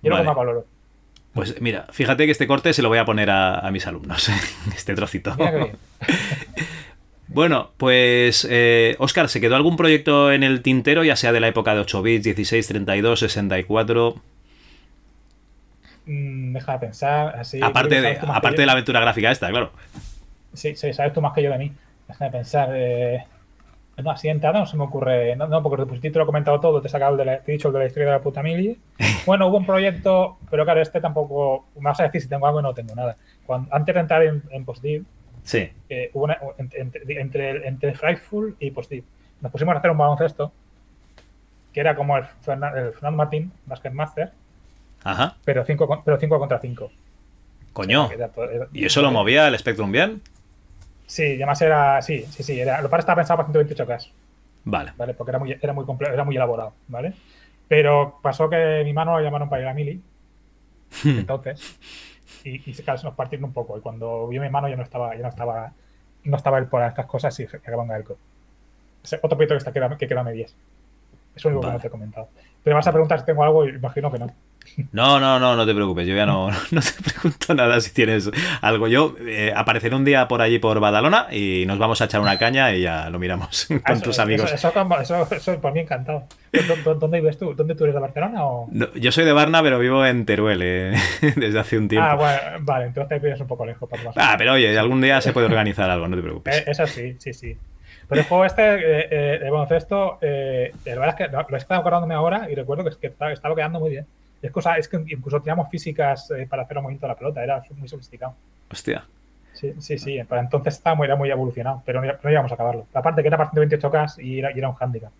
Yo 0.01 0.09
lo 0.09 0.15
Vale. 0.15 0.25
más 0.25 0.35
valoro. 0.35 0.65
Pues 1.33 1.61
mira, 1.61 1.85
fíjate 1.91 2.25
que 2.25 2.31
este 2.31 2.47
corte 2.47 2.73
se 2.73 2.81
lo 2.81 2.89
voy 2.89 2.97
a 2.97 3.05
poner 3.05 3.29
a, 3.29 3.59
a 3.59 3.69
mis 3.69 3.85
alumnos, 3.85 4.27
este 4.75 4.95
trocito. 4.95 5.35
Bueno, 7.27 7.71
pues 7.77 8.45
eh, 8.49 8.95
Oscar, 8.99 9.29
¿se 9.29 9.39
quedó 9.39 9.55
algún 9.55 9.77
proyecto 9.77 10.33
en 10.33 10.43
el 10.43 10.61
tintero, 10.61 11.03
ya 11.05 11.15
sea 11.15 11.31
de 11.31 11.39
la 11.39 11.47
época 11.47 11.73
de 11.73 11.79
8 11.79 12.01
bits, 12.01 12.23
16, 12.25 12.67
32, 12.67 13.19
64? 13.21 14.15
Mm, 16.05 16.53
deja 16.53 16.73
de 16.73 16.79
pensar. 16.79 17.35
Así, 17.39 17.59
aparte 17.61 18.01
de, 18.01 18.17
aparte 18.27 18.61
de 18.61 18.65
la 18.65 18.71
aventura 18.73 18.99
gráfica 18.99 19.31
esta, 19.31 19.49
claro. 19.49 19.71
Sí, 20.53 20.75
sí, 20.75 20.93
sabes 20.93 21.13
tú 21.13 21.21
más 21.21 21.33
que 21.33 21.43
yo 21.43 21.51
de 21.51 21.57
mí. 21.57 21.71
Deja 22.07 22.25
de 22.25 22.31
pensar. 22.31 22.69
Eh... 22.73 23.23
No, 24.03 24.09
así 24.09 24.27
de 24.27 24.31
entrada 24.33 24.59
no 24.59 24.65
se 24.65 24.77
me 24.77 24.83
ocurre. 24.83 25.35
No, 25.35 25.47
no 25.47 25.61
porque 25.61 25.85
pues, 25.85 26.01
te 26.01 26.09
lo 26.09 26.23
he 26.23 26.25
comentado 26.25 26.59
todo, 26.59 26.81
te 26.81 26.87
he 26.87 26.89
sacado 26.91 27.11
el 27.11 27.17
de 27.17 27.25
la, 27.25 27.39
te 27.41 27.51
he 27.51 27.53
dicho 27.53 27.67
el 27.67 27.73
de 27.73 27.79
la 27.81 27.85
historia 27.85 28.07
de 28.07 28.13
la 28.13 28.21
puta 28.21 28.41
mili. 28.43 28.79
Bueno, 29.27 29.45
hubo 29.47 29.57
un 29.57 29.65
proyecto, 29.67 30.39
pero 30.49 30.63
claro, 30.65 30.81
este 30.81 30.99
tampoco. 30.99 31.67
Me 31.75 31.83
vas 31.83 31.99
a 31.99 32.03
decir 32.03 32.21
si 32.21 32.27
tengo 32.27 32.47
algo 32.47 32.59
y 32.59 32.63
no 32.63 32.73
tengo 32.73 32.95
nada. 32.95 33.15
Cuando, 33.45 33.73
antes 33.75 33.93
de 33.93 34.01
entrar 34.01 34.23
en, 34.23 34.41
en 34.49 34.65
Postdiv, 34.65 35.05
Sí. 35.43 35.69
eh, 35.89 36.09
hubo 36.13 36.23
una, 36.23 36.37
entre, 36.57 37.21
entre, 37.21 37.67
entre 37.67 37.93
Frightful 37.93 38.55
y 38.59 38.71
Postdiv, 38.71 39.03
nos 39.41 39.51
pusimos 39.51 39.75
a 39.75 39.77
hacer 39.77 39.91
un 39.91 39.97
baloncesto 39.99 40.51
que 41.71 41.79
era 41.79 41.95
como 41.95 42.17
el, 42.17 42.23
Fernan- 42.43 42.75
el 42.77 42.93
Fernando 42.93 43.17
Martín, 43.17 43.51
Basket 43.67 43.91
Master, 43.91 44.31
Ajá. 45.03 45.35
pero 45.43 45.63
5 45.65 46.03
pero 46.05 46.17
cinco 46.17 46.39
contra 46.39 46.59
5. 46.59 46.91
Coño. 47.73 48.09
¿Y 48.73 48.85
eso 48.85 49.01
lo 49.01 49.11
movía 49.11 49.47
el 49.47 49.57
Spectrum 49.57 49.91
bien? 49.91 50.21
Sí, 51.07 51.35
además 51.35 51.61
era. 51.61 52.01
Sí, 52.01 52.25
sí, 52.29 52.43
sí. 52.43 52.59
Era, 52.59 52.81
lo 52.81 52.89
para 52.89 52.99
estaba 53.01 53.17
pensado 53.17 53.37
para 53.37 53.49
128K, 53.49 54.09
Vale. 54.65 54.93
¿vale? 54.97 55.13
Porque 55.13 55.31
era 55.31 55.39
muy, 55.39 55.51
era 55.61 55.73
muy 55.73 55.85
era 56.01 56.23
muy 56.23 56.35
elaborado, 56.35 56.73
¿vale? 56.87 57.13
Pero 57.67 58.19
pasó 58.21 58.49
que 58.49 58.81
mi 58.83 58.93
mano 58.93 59.17
lo 59.17 59.23
llamaron 59.23 59.49
para 59.49 59.61
ir 59.61 59.67
a 59.69 59.73
Mili, 59.73 60.01
entonces, 61.05 61.77
y, 62.43 62.69
y 62.69 62.73
claro, 62.75 62.99
se 62.99 63.05
nos 63.05 63.15
partieron 63.15 63.45
un 63.45 63.53
poco. 63.53 63.77
Y 63.77 63.81
cuando 63.81 64.27
vio 64.27 64.41
mi 64.41 64.49
mano 64.49 64.67
ya 64.67 64.75
no 64.75 64.83
estaba, 64.83 65.15
ya 65.15 65.21
no 65.21 65.29
estaba, 65.29 65.71
no 66.25 66.37
estaba 66.37 66.57
él 66.59 66.67
por 66.67 66.83
estas 66.83 67.05
cosas 67.05 67.37
y 67.39 67.43
acabó 67.43 67.83
en 67.83 67.87
Galco. 67.89 68.17
Ese 69.03 69.17
otro 69.21 69.37
proyecto 69.37 69.53
que, 69.55 69.57
está, 69.57 69.71
que, 69.71 69.79
queda, 69.79 69.97
que 69.97 70.07
queda 70.07 70.21
a 70.21 70.23
medias. 70.23 70.53
Es 71.35 71.43
lo 71.45 71.51
único 71.51 71.61
Vale. 71.67 71.71
que 71.71 71.77
no 71.77 71.81
te 71.81 71.87
he 71.87 71.91
comentado. 71.91 72.29
Pero 72.63 72.75
vas 72.75 72.87
a 72.87 72.91
preguntar 72.91 73.19
si 73.19 73.25
tengo 73.25 73.43
algo 73.43 73.65
y 73.65 73.69
imagino 73.69 74.11
que 74.11 74.19
no. 74.19 74.27
No, 74.91 75.19
no, 75.19 75.39
no, 75.39 75.55
no 75.55 75.65
te 75.65 75.73
preocupes, 75.73 76.05
yo 76.07 76.15
ya 76.15 76.25
no, 76.27 76.49
no 76.71 76.81
te 76.81 76.91
pregunto 77.11 77.53
nada 77.55 77.81
si 77.81 77.91
tienes 77.91 78.29
algo. 78.61 78.87
Yo 78.87 79.15
eh, 79.19 79.51
apareceré 79.55 79.95
un 79.95 80.05
día 80.05 80.27
por 80.27 80.41
allí 80.41 80.59
por 80.59 80.79
Badalona 80.79 81.27
y 81.31 81.65
nos 81.65 81.79
vamos 81.79 81.99
a 82.01 82.05
echar 82.05 82.21
una 82.21 82.37
caña 82.37 82.71
y 82.73 82.81
ya 82.83 83.09
lo 83.09 83.17
miramos 83.17 83.65
con 83.67 83.81
Ah, 83.83 83.93
Eso- 83.93 84.03
tus 84.03 84.19
amigos. 84.19 84.51
Eso, 84.53 84.71
eso, 85.01 85.27
eso, 85.31 85.59
por 85.59 85.73
mí 85.73 85.79
encantado. 85.79 86.25
¿Dó- 86.53 86.75
dó- 86.83 86.95
¿Dónde 86.95 87.19
vives 87.19 87.37
tú? 87.39 87.53
¿Dónde 87.55 87.73
tú 87.73 87.83
eres 87.85 87.95
de 87.95 88.01
Barcelona 88.01 88.45
o...? 88.45 88.67
No, 88.71 88.93
yo 88.93 89.11
soy 89.11 89.25
de 89.25 89.33
Varna, 89.33 89.63
pero 89.63 89.79
vivo 89.79 90.05
en 90.05 90.25
Teruel 90.25 90.61
eh, 90.61 90.93
desde 91.35 91.59
hace 91.59 91.77
un 91.79 91.87
tiempo. 91.87 92.07
Ah, 92.07 92.15
bueno, 92.15 92.39
vale, 92.61 92.85
entonces 92.85 93.21
vives 93.21 93.41
un 93.41 93.47
poco 93.47 93.65
lejos. 93.65 93.89
Para 93.89 94.03
Ah, 94.15 94.35
pero 94.37 94.53
oye, 94.53 94.77
algún 94.77 95.01
día 95.01 95.19
se 95.21 95.33
puede 95.33 95.47
organizar 95.47 95.89
algo, 95.89 96.07
no 96.07 96.15
te 96.15 96.21
preocupes. 96.21 96.57
Eh, 96.59 96.63
Eso 96.67 96.85
sí, 96.85 97.15
sí, 97.17 97.33
sí. 97.33 97.57
Pero 98.11 98.23
el 98.23 98.27
juego 98.27 98.43
este 98.43 98.61
eh, 98.61 99.07
eh, 99.09 99.39
de 99.39 99.49
baloncesto, 99.49 100.17
eh, 100.19 100.73
la 100.83 100.95
verdad 100.95 101.15
es 101.17 101.27
que 101.29 101.33
lo, 101.33 101.55
he 101.55 101.57
estado 101.57 101.79
acordándome 101.79 102.13
ahora 102.13 102.51
y 102.51 102.55
recuerdo 102.55 102.83
que, 102.83 102.89
es 102.89 102.97
que 102.97 103.07
estaba 103.07 103.55
quedando 103.55 103.79
muy 103.79 103.89
bien. 103.89 104.05
Es, 104.41 104.51
cosa, 104.51 104.75
es 104.75 104.89
que 104.89 104.97
incluso 104.97 105.39
teníamos 105.39 105.69
físicas 105.69 106.29
eh, 106.31 106.45
para 106.45 106.63
hacer 106.63 106.75
el 106.75 106.83
movimiento 106.83 107.07
de 107.07 107.13
la 107.13 107.17
pelota, 107.17 107.41
era 107.41 107.63
muy 107.77 107.87
sofisticado. 107.87 108.35
Hostia. 108.69 109.05
Sí, 109.53 109.73
sí, 109.79 109.97
sí. 109.97 110.21
Para 110.27 110.41
entonces 110.41 110.73
estaba 110.73 110.93
muy, 110.93 111.05
era 111.05 111.15
muy 111.15 111.31
evolucionado, 111.31 111.83
pero 111.85 112.01
no, 112.01 112.11
no 112.21 112.29
íbamos 112.29 112.51
a 112.51 112.55
acabarlo. 112.55 112.85
Aparte 112.93 113.21
que 113.21 113.29
era 113.29 113.37
para 113.37 113.49
128K 113.49 114.21
y 114.21 114.39
era, 114.39 114.51
y 114.51 114.57
era 114.57 114.67
un 114.67 114.75
handicap. 114.77 115.11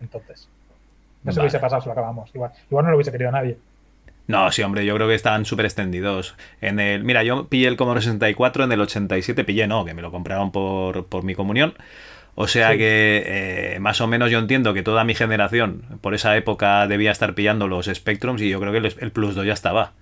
entonces. 0.00 0.48
No 1.24 1.32
se 1.32 1.40
hubiese 1.40 1.58
pasado 1.58 1.82
si 1.82 1.88
lo 1.88 1.92
acabamos. 1.94 2.30
Igual, 2.32 2.52
igual 2.70 2.84
no 2.84 2.92
lo 2.92 2.96
hubiese 2.96 3.10
querido 3.10 3.32
nadie. 3.32 3.58
No, 4.28 4.52
sí, 4.52 4.62
hombre, 4.62 4.86
yo 4.86 4.94
creo 4.94 5.08
que 5.08 5.16
están 5.16 5.44
súper 5.44 5.66
extendidos. 5.66 6.36
En 6.60 6.78
el, 6.78 7.02
mira, 7.02 7.24
yo 7.24 7.48
pillé 7.48 7.66
el 7.66 7.76
Commodore 7.76 8.02
64 8.02 8.62
en 8.62 8.70
el 8.70 8.80
87, 8.80 9.42
pillé 9.42 9.66
no, 9.66 9.84
que 9.84 9.94
me 9.94 10.02
lo 10.02 10.12
compraron 10.12 10.52
por, 10.52 11.06
por 11.06 11.24
mi 11.24 11.34
comunión. 11.34 11.74
O 12.34 12.46
sea 12.46 12.76
que 12.76 13.24
eh, 13.26 13.80
más 13.80 14.00
o 14.00 14.06
menos 14.06 14.30
yo 14.30 14.38
entiendo 14.38 14.72
que 14.72 14.82
toda 14.82 15.04
mi 15.04 15.14
generación 15.14 15.82
por 16.00 16.14
esa 16.14 16.36
época 16.36 16.86
debía 16.86 17.10
estar 17.10 17.34
pillando 17.34 17.68
los 17.68 17.86
Spectrums 17.86 18.40
y 18.42 18.48
yo 18.48 18.60
creo 18.60 18.72
que 18.72 18.78
el, 18.78 18.94
el 18.98 19.12
Plus 19.12 19.34
2 19.34 19.46
ya 19.46 19.52
estaba. 19.52 19.92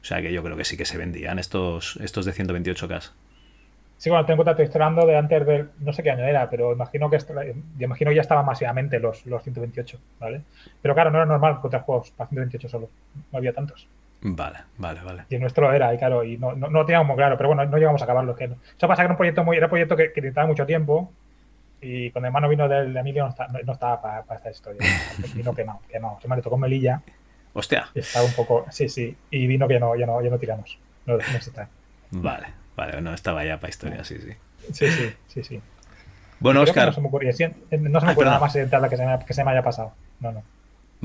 O 0.00 0.04
sea 0.04 0.20
que 0.20 0.32
yo 0.32 0.42
creo 0.42 0.56
que 0.56 0.64
sí 0.64 0.76
que 0.76 0.84
se 0.84 0.98
vendían 0.98 1.38
estos, 1.38 1.96
estos 1.96 2.26
de 2.26 2.32
128K. 2.32 3.10
Sí, 3.96 4.10
bueno, 4.10 4.26
tengo 4.26 4.44
cuenta, 4.44 4.62
estoy 4.62 4.82
hablando 4.82 5.06
de 5.06 5.16
antes 5.16 5.46
del, 5.46 5.70
no 5.78 5.92
sé 5.92 6.02
qué 6.02 6.10
año 6.10 6.24
era, 6.24 6.50
pero 6.50 6.72
imagino 6.72 7.08
que 7.08 7.16
yo 7.18 7.84
imagino 7.86 8.10
que 8.10 8.16
ya 8.16 8.20
estaban 8.20 8.44
masivamente 8.44 8.98
los, 8.98 9.24
los 9.24 9.42
128, 9.42 9.98
¿vale? 10.20 10.42
Pero 10.82 10.94
claro, 10.94 11.10
no 11.10 11.18
era 11.18 11.26
normal 11.26 11.54
encontrar 11.54 11.82
juegos 11.84 12.10
para 12.10 12.28
128 12.28 12.68
solo, 12.68 12.90
no 13.32 13.38
había 13.38 13.54
tantos. 13.54 13.88
Vale, 14.20 14.58
vale, 14.78 15.00
vale. 15.02 15.24
Y 15.30 15.36
el 15.36 15.40
nuestro 15.40 15.72
era, 15.72 15.94
y 15.94 15.98
claro, 15.98 16.24
y 16.24 16.36
no, 16.36 16.54
no, 16.54 16.68
lo 16.68 16.84
teníamos 16.84 17.06
muy 17.06 17.16
claro, 17.16 17.36
pero 17.36 17.48
bueno, 17.48 17.64
no 17.64 17.76
llegamos 17.78 18.00
a 18.02 18.04
acabarlo. 18.04 18.34
Que 18.34 18.48
no. 18.48 18.56
Eso 18.76 18.88
pasa 18.88 19.02
que 19.02 19.06
era 19.06 19.12
un 19.12 19.16
proyecto 19.16 19.44
muy, 19.44 19.56
era 19.56 19.66
un 19.66 19.70
proyecto 19.70 19.96
que, 19.96 20.12
que 20.12 20.20
necesitaba 20.20 20.46
mucho 20.46 20.66
tiempo, 20.66 21.12
y 21.84 22.10
cuando 22.10 22.26
el 22.26 22.30
hermano 22.30 22.48
vino 22.48 22.68
del 22.68 22.94
de 22.94 23.00
Emilio 23.00 23.24
no, 23.24 23.30
está, 23.30 23.46
no, 23.48 23.72
estaba 23.72 24.00
para, 24.00 24.22
para, 24.22 24.38
esta 24.38 24.50
historia. 24.50 24.80
Vino 25.34 25.54
quemado, 25.54 25.80
quemado. 25.88 26.18
Se 26.20 26.28
me 26.28 26.36
le 26.36 26.42
tocó 26.42 26.56
Melilla. 26.56 27.02
Hostia. 27.52 27.88
Estaba 27.94 28.24
un 28.24 28.32
poco, 28.32 28.66
sí, 28.70 28.88
sí, 28.88 29.16
y 29.30 29.46
vino 29.46 29.68
que 29.68 29.78
no, 29.78 29.94
ya 29.94 30.06
no, 30.06 30.20
ya 30.22 30.30
no 30.30 30.38
tiramos. 30.38 30.78
No, 31.06 31.16
no 31.16 31.38
está. 31.38 31.68
Vale. 32.10 32.46
Vale, 32.76 33.00
no 33.00 33.14
estaba 33.14 33.44
ya 33.44 33.58
para 33.60 33.70
historia, 33.70 34.02
sí, 34.02 34.18
sí. 34.18 34.32
Sí, 34.72 34.90
sí, 34.90 35.14
sí, 35.28 35.44
sí. 35.44 35.62
Bueno, 36.40 36.62
Oscar. 36.62 36.86
No 36.86 36.92
se 36.92 37.00
me 37.00 37.08
ocurría, 37.08 37.30
no 37.32 38.00
se 38.00 38.06
me 38.06 38.12
ocurre 38.12 38.26
nada 38.26 38.40
más 38.40 38.52
que 38.52 38.66
se, 38.96 39.06
me, 39.06 39.18
que 39.24 39.34
se 39.34 39.44
me 39.44 39.50
haya 39.52 39.62
pasado. 39.62 39.92
No, 40.20 40.32
no. 40.32 40.42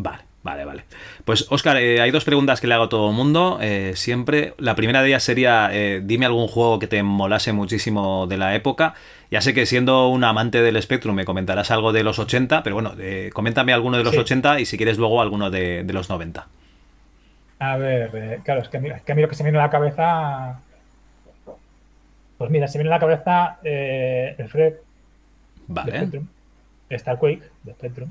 Vale, 0.01 0.23
vale, 0.43 0.65
vale. 0.65 0.83
Pues, 1.25 1.45
Oscar, 1.49 1.77
eh, 1.77 1.99
hay 1.99 2.11
dos 2.11 2.23
preguntas 2.23 2.61
que 2.61 2.67
le 2.67 2.73
hago 2.73 2.85
a 2.85 2.89
todo 2.89 3.09
el 3.09 3.15
mundo. 3.15 3.59
Eh, 3.61 3.93
siempre. 3.95 4.53
La 4.57 4.75
primera 4.75 5.01
de 5.01 5.09
ellas 5.09 5.23
sería: 5.23 5.69
eh, 5.71 6.01
dime 6.03 6.25
algún 6.25 6.47
juego 6.47 6.79
que 6.79 6.87
te 6.87 7.03
molase 7.03 7.51
muchísimo 7.51 8.27
de 8.27 8.37
la 8.37 8.55
época. 8.55 8.93
Ya 9.29 9.41
sé 9.41 9.53
que 9.53 9.65
siendo 9.65 10.07
un 10.07 10.23
amante 10.23 10.61
del 10.61 10.81
Spectrum 10.81 11.15
me 11.15 11.25
comentarás 11.25 11.69
algo 11.71 11.91
de 11.91 12.03
los 12.03 12.17
80, 12.17 12.63
pero 12.63 12.75
bueno, 12.75 12.93
coméntame 13.33 13.73
alguno 13.73 13.97
de 13.97 14.03
los 14.03 14.13
sí. 14.13 14.19
80 14.19 14.59
y 14.61 14.65
si 14.65 14.77
quieres 14.77 14.97
luego 14.97 15.21
alguno 15.21 15.51
de, 15.51 15.83
de 15.83 15.93
los 15.93 16.09
90. 16.09 16.47
A 17.59 17.77
ver, 17.77 18.39
claro, 18.43 18.61
es 18.61 18.69
que, 18.69 18.77
es 18.77 19.01
que 19.03 19.11
a 19.11 19.15
mí 19.15 19.21
lo 19.21 19.27
que 19.27 19.35
se 19.35 19.43
me 19.43 19.49
viene 19.51 19.59
a 19.59 19.67
la 19.67 19.69
cabeza 19.69 20.59
pues 22.39 22.49
mira, 22.49 22.67
se 22.69 22.77
viene 22.77 22.89
a 22.89 22.95
la 22.95 22.99
cabeza 22.99 23.57
el 23.61 24.47
Fred 24.47 24.75
vale. 25.67 25.91
de 25.91 25.97
Spectrum, 25.97 26.27
Star 26.89 27.19
Quake 27.19 27.43
de 27.63 27.73
Spectrum, 27.73 28.09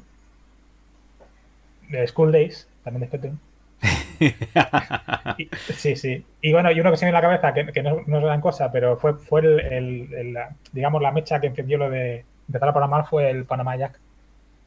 de 1.89 2.07
School 2.07 2.33
Days 2.33 2.69
también 2.85 3.01
de 3.01 3.07
Spectrum. 3.07 3.39
y, 5.39 5.49
sí, 5.73 5.97
sí. 5.97 6.25
Y 6.43 6.53
bueno, 6.53 6.71
y 6.73 6.81
uno 6.81 6.91
que 6.91 6.97
se 6.97 7.07
me 7.07 7.11
a 7.11 7.15
la 7.15 7.21
cabeza, 7.21 7.55
que, 7.55 7.73
que 7.73 7.83
no, 7.83 8.03
no, 8.07 8.19
es 8.19 8.25
gran 8.25 8.41
cosa, 8.41 8.73
pero 8.73 8.97
fue, 8.97 9.15
fue 9.15 9.41
el, 9.41 9.61
el, 9.61 10.15
el, 10.15 10.33
la, 10.33 10.51
digamos, 10.73 11.01
la 11.03 11.13
mecha 11.13 11.41
que 11.41 11.47
encendió 11.47 11.79
lo 11.79 11.91
de 11.91 12.25
empezar 12.49 12.69
a 12.69 12.73
programar 12.73 13.07
fue 13.07 13.31
el 13.31 13.45
Panama 13.45 13.77
Jack 13.77 13.99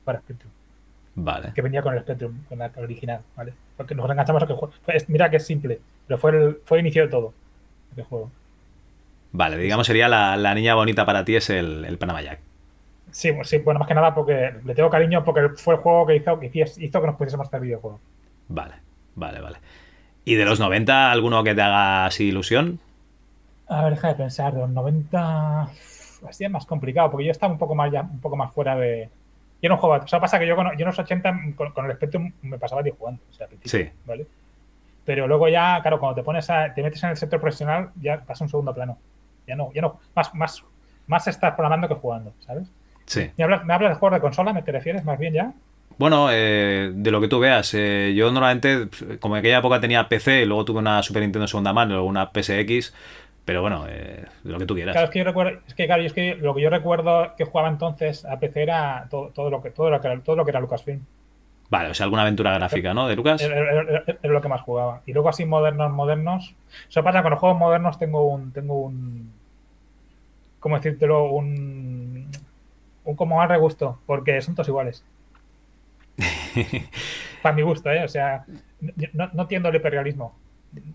para 0.06 0.19
Spectrum. 0.19 0.52
Vale. 1.15 1.52
Que 1.53 1.61
venía 1.61 1.81
con 1.81 1.93
el 1.93 2.02
Spectrum, 2.02 2.43
con 2.48 2.60
la 2.60 2.72
original, 2.77 3.22
¿vale? 3.35 3.53
Porque 3.76 3.95
nos 3.95 4.10
enganchamos 4.10 4.43
a 4.43 4.48
que 4.48 4.53
juego. 4.53 4.73
Mira 5.07 5.30
que 5.30 5.38
es 5.38 5.45
simple, 5.45 5.80
pero 6.07 6.18
fue 6.18 6.31
el, 6.31 6.60
fue 6.64 6.77
el 6.77 6.85
inicio 6.85 7.03
de 7.03 7.10
todo, 7.10 7.34
el 7.98 8.03
juego. 8.03 8.31
Vale, 9.34 9.57
digamos 9.57 9.88
sería 9.88 10.07
la, 10.07 10.35
la, 10.35 10.53
niña 10.53 10.76
bonita 10.76 11.06
para 11.06 11.23
ti 11.23 11.35
es 11.35 11.49
el, 11.49 11.85
el 11.85 11.98
Panama 11.98 12.22
Jack. 12.22 12.39
Sí, 13.11 13.31
sí, 13.43 13.57
bueno, 13.59 13.79
más 13.79 13.88
que 13.88 13.93
nada 13.93 14.15
porque 14.15 14.53
le 14.63 14.73
tengo 14.73 14.89
cariño 14.89 15.23
porque 15.23 15.49
fue 15.57 15.75
el 15.75 15.79
juego 15.81 16.05
que 16.05 16.15
hizo 16.15 16.39
que, 16.39 16.49
hizo 16.53 17.01
que 17.01 17.07
nos 17.07 17.15
pudiésemos 17.15 17.47
hacer 17.47 17.59
videojuego. 17.59 17.99
Vale, 18.47 18.75
vale, 19.15 19.41
vale. 19.41 19.57
¿Y 20.23 20.35
de 20.35 20.45
los 20.45 20.59
90 20.59 21.11
alguno 21.11 21.43
que 21.43 21.53
te 21.53 21.61
haga 21.61 22.05
así 22.05 22.25
ilusión? 22.25 22.79
A 23.67 23.83
ver, 23.83 23.95
deja 23.95 24.09
de 24.09 24.15
pensar, 24.15 24.53
de 24.53 24.59
los 24.61 24.69
90 24.69 25.69
así 26.27 26.45
es 26.45 26.51
más 26.51 26.65
complicado 26.65 27.11
porque 27.11 27.25
yo 27.25 27.31
estaba 27.31 27.51
un 27.51 27.59
poco 27.59 27.75
más 27.75 27.91
ya, 27.91 28.01
un 28.01 28.19
poco 28.19 28.35
más 28.35 28.51
fuera 28.51 28.75
de. 28.75 29.09
Yo 29.61 29.69
no 29.69 29.77
jugaba. 29.77 30.03
O 30.03 30.07
sea, 30.07 30.19
pasa 30.19 30.39
que 30.39 30.47
yo 30.47 30.55
con, 30.55 30.67
yo 30.71 30.79
en 30.79 30.85
los 30.85 30.99
80 30.99 31.39
con, 31.55 31.71
con 31.71 31.85
el 31.85 31.95
Spectrum 31.95 32.31
me 32.41 32.57
pasaba 32.57 32.81
de 32.81 32.91
jugando. 32.91 33.21
O 33.29 33.33
sea, 33.33 33.47
sí. 33.63 33.89
¿vale? 34.05 34.25
Pero 35.05 35.27
luego 35.27 35.47
ya, 35.47 35.79
claro, 35.81 35.99
cuando 35.99 36.15
te 36.15 36.23
pones 36.23 36.49
a, 36.49 36.73
te 36.73 36.83
metes 36.83 37.03
en 37.03 37.11
el 37.11 37.17
sector 37.17 37.39
profesional, 37.39 37.91
ya 37.99 38.21
pasa 38.21 38.43
un 38.43 38.49
segundo 38.49 38.73
plano. 38.73 38.97
Ya 39.47 39.55
no, 39.55 39.71
ya 39.73 39.81
no. 39.81 39.99
Más, 40.15 40.33
más, 40.35 40.63
más 41.07 41.27
estás 41.27 41.53
programando 41.53 41.88
que 41.88 41.95
jugando, 41.95 42.33
¿sabes? 42.39 42.71
Sí. 43.11 43.29
¿Me 43.38 43.43
hablas, 43.43 43.65
¿Me 43.65 43.73
hablas 43.73 43.91
de 43.91 43.95
juegos 43.95 44.15
de 44.15 44.21
consola? 44.21 44.53
¿Me 44.53 44.61
te 44.61 44.71
refieres 44.71 45.03
más 45.03 45.19
bien 45.19 45.33
ya? 45.33 45.51
Bueno, 45.97 46.29
eh, 46.31 46.91
de 46.93 47.11
lo 47.11 47.19
que 47.19 47.27
tú 47.27 47.41
veas. 47.41 47.73
Eh, 47.73 48.13
yo 48.15 48.31
normalmente, 48.31 48.88
como 49.19 49.35
en 49.35 49.39
aquella 49.39 49.57
época 49.57 49.81
tenía 49.81 50.07
PC, 50.07 50.45
luego 50.45 50.63
tuve 50.63 50.79
una 50.79 51.03
Super 51.03 51.21
Nintendo 51.21 51.45
segunda 51.45 51.73
mano, 51.73 51.91
luego 51.91 52.07
una 52.07 52.31
PSX, 52.31 52.93
pero 53.43 53.59
bueno, 53.59 53.85
eh, 53.89 54.23
de 54.45 54.51
lo 54.51 54.59
que 54.59 54.65
tú 54.65 54.75
quieras. 54.75 54.93
Claro, 54.93 55.07
es 55.07 55.11
que 55.11 55.19
yo 55.19 55.25
recuerdo, 55.25 55.59
es 55.67 55.73
que 55.73 55.88
claro, 55.88 56.03
es 56.03 56.13
que 56.13 56.35
lo 56.35 56.55
que 56.55 56.61
yo 56.61 56.69
recuerdo 56.69 57.35
que 57.35 57.43
jugaba 57.43 57.67
entonces 57.67 58.23
a 58.23 58.39
PC 58.39 58.63
era 58.63 59.07
todo, 59.09 59.27
todo 59.27 59.49
lo 59.49 59.61
que 59.61 59.71
todo 59.71 59.89
lo 59.89 59.99
que 59.99 60.07
era, 60.07 60.21
todo 60.21 60.38
lo 60.38 60.45
que 60.45 60.51
era 60.51 60.61
Lucasfilm. 60.61 61.01
Vale, 61.69 61.89
o 61.89 61.93
sea, 61.93 62.05
alguna 62.05 62.21
aventura 62.21 62.53
gráfica, 62.53 62.93
¿no? 62.93 63.09
De 63.09 63.17
Lucas. 63.17 63.41
Era, 63.41 64.13
lo 64.23 64.41
que 64.41 64.47
más 64.47 64.61
jugaba. 64.61 65.01
Y 65.05 65.11
luego 65.11 65.27
así 65.27 65.43
modernos, 65.43 65.91
modernos. 65.91 66.55
O 66.88 66.91
sea, 66.91 67.03
pasa 67.03 67.21
con 67.23 67.31
los 67.31 67.39
juegos 67.39 67.59
modernos 67.59 67.99
tengo 67.99 68.25
un, 68.25 68.53
tengo 68.53 68.81
un, 68.81 69.33
¿cómo 70.59 70.77
decírtelo? 70.77 71.25
Un, 71.25 72.29
un 73.03 73.15
como 73.15 73.37
mal 73.37 73.49
regusto, 73.49 73.99
porque 74.05 74.41
son 74.41 74.55
todos 74.55 74.67
iguales. 74.67 75.03
Para 77.41 77.55
mi 77.55 77.61
gusto, 77.61 77.89
¿eh? 77.91 78.03
O 78.03 78.07
sea, 78.07 78.45
no, 79.13 79.29
no 79.33 79.41
entiendo 79.43 79.69
el 79.69 79.75
hiperrealismo. 79.75 80.35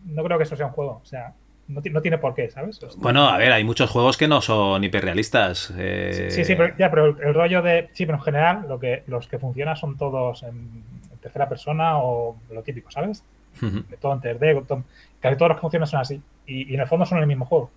No 0.05 0.23
creo 0.25 0.39
que 0.39 0.45
eso 0.45 0.57
sea 0.57 0.67
un 0.67 0.73
juego. 0.73 1.01
O 1.03 1.07
sea, 1.07 1.35
no, 1.69 1.83
no, 1.91 2.01
tiene 2.01 2.19
por 2.19 2.35
qué, 2.35 2.49
¿sabes? 2.51 2.81
Bueno, 2.97 3.29
a 3.29 3.37
ver, 3.39 3.53
hay 3.53 3.65
muchos 3.65 3.91
juegos 3.91 4.17
que 4.17 4.29
no 4.29 4.41
son 4.41 4.85
hiperrealistas. 4.85 5.73
Eh... 5.77 6.29
Sí, 6.31 6.45
sí, 6.45 6.55
pero, 6.55 6.77
ya, 6.77 6.91
pero 6.91 7.07
el, 7.07 7.17
el, 7.21 7.35
rollo 7.35 7.63
de. 7.63 7.89
Sí, 7.93 8.07
pero 8.07 8.19
en 8.19 8.25
general, 8.25 8.67
lo 8.69 8.79
que, 8.79 9.03
los 9.07 9.27
que 9.27 9.39
funcionan 9.39 9.77
son 9.77 9.97
todos 9.97 10.45
en, 10.45 10.85
en 11.13 11.19
tercera 11.21 11.49
persona 11.49 11.99
o 11.99 12.37
lo 12.51 12.63
típico, 12.63 12.91
¿sabes? 12.91 13.25
Uh 13.61 13.67
-huh. 13.67 13.85
Todo 14.01 14.13
en 14.13 14.21
3D, 14.21 14.67
todo, 14.67 14.85
casi 15.21 15.37
todos 15.37 15.49
los 15.51 15.57
que 15.59 15.63
funcionan 15.63 15.89
son 15.89 16.01
así. 16.01 16.23
Y, 16.47 16.71
y, 16.71 16.75
en 16.75 16.81
el 16.81 16.87
fondo 16.87 17.05
son 17.05 17.19
el 17.19 17.27
mismo 17.27 17.47
juego. 17.47 17.71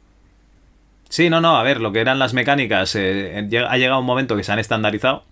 Sí, 1.10 1.30
no, 1.30 1.42
no, 1.42 1.58
a 1.58 1.64
ver, 1.64 1.82
lo 1.82 1.92
que 1.92 2.00
eran 2.00 2.20
las 2.20 2.34
mecánicas, 2.34 2.96
eh, 2.96 3.48
ha 3.68 3.78
llegado 3.78 4.00
un 4.00 4.06
momento 4.06 4.38
que 4.38 4.44
se 4.44 4.52
han 4.52 4.60
estandarizado. 4.60 5.24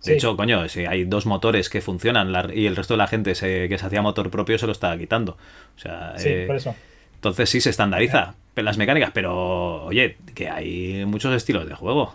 De 0.00 0.12
sí. 0.12 0.12
hecho, 0.12 0.36
coño, 0.36 0.68
si 0.68 0.84
hay 0.84 1.04
dos 1.04 1.26
motores 1.26 1.70
que 1.70 1.80
funcionan 1.80 2.32
la, 2.32 2.48
y 2.52 2.66
el 2.66 2.76
resto 2.76 2.94
de 2.94 2.98
la 2.98 3.06
gente 3.06 3.34
se, 3.34 3.68
que 3.68 3.78
se 3.78 3.86
hacía 3.86 4.02
motor 4.02 4.30
propio 4.30 4.58
se 4.58 4.66
lo 4.66 4.72
está 4.72 4.96
quitando. 4.98 5.32
O 5.76 5.78
sea, 5.78 6.12
sí, 6.16 6.28
eh, 6.28 6.44
por 6.46 6.56
eso. 6.56 6.74
Entonces 7.14 7.48
sí 7.48 7.60
se 7.60 7.70
estandariza 7.70 8.34
las 8.54 8.78
mecánicas, 8.78 9.10
pero 9.12 9.84
oye, 9.84 10.16
que 10.34 10.48
hay 10.48 11.04
muchos 11.06 11.34
estilos 11.34 11.66
de 11.68 11.74
juego. 11.74 12.14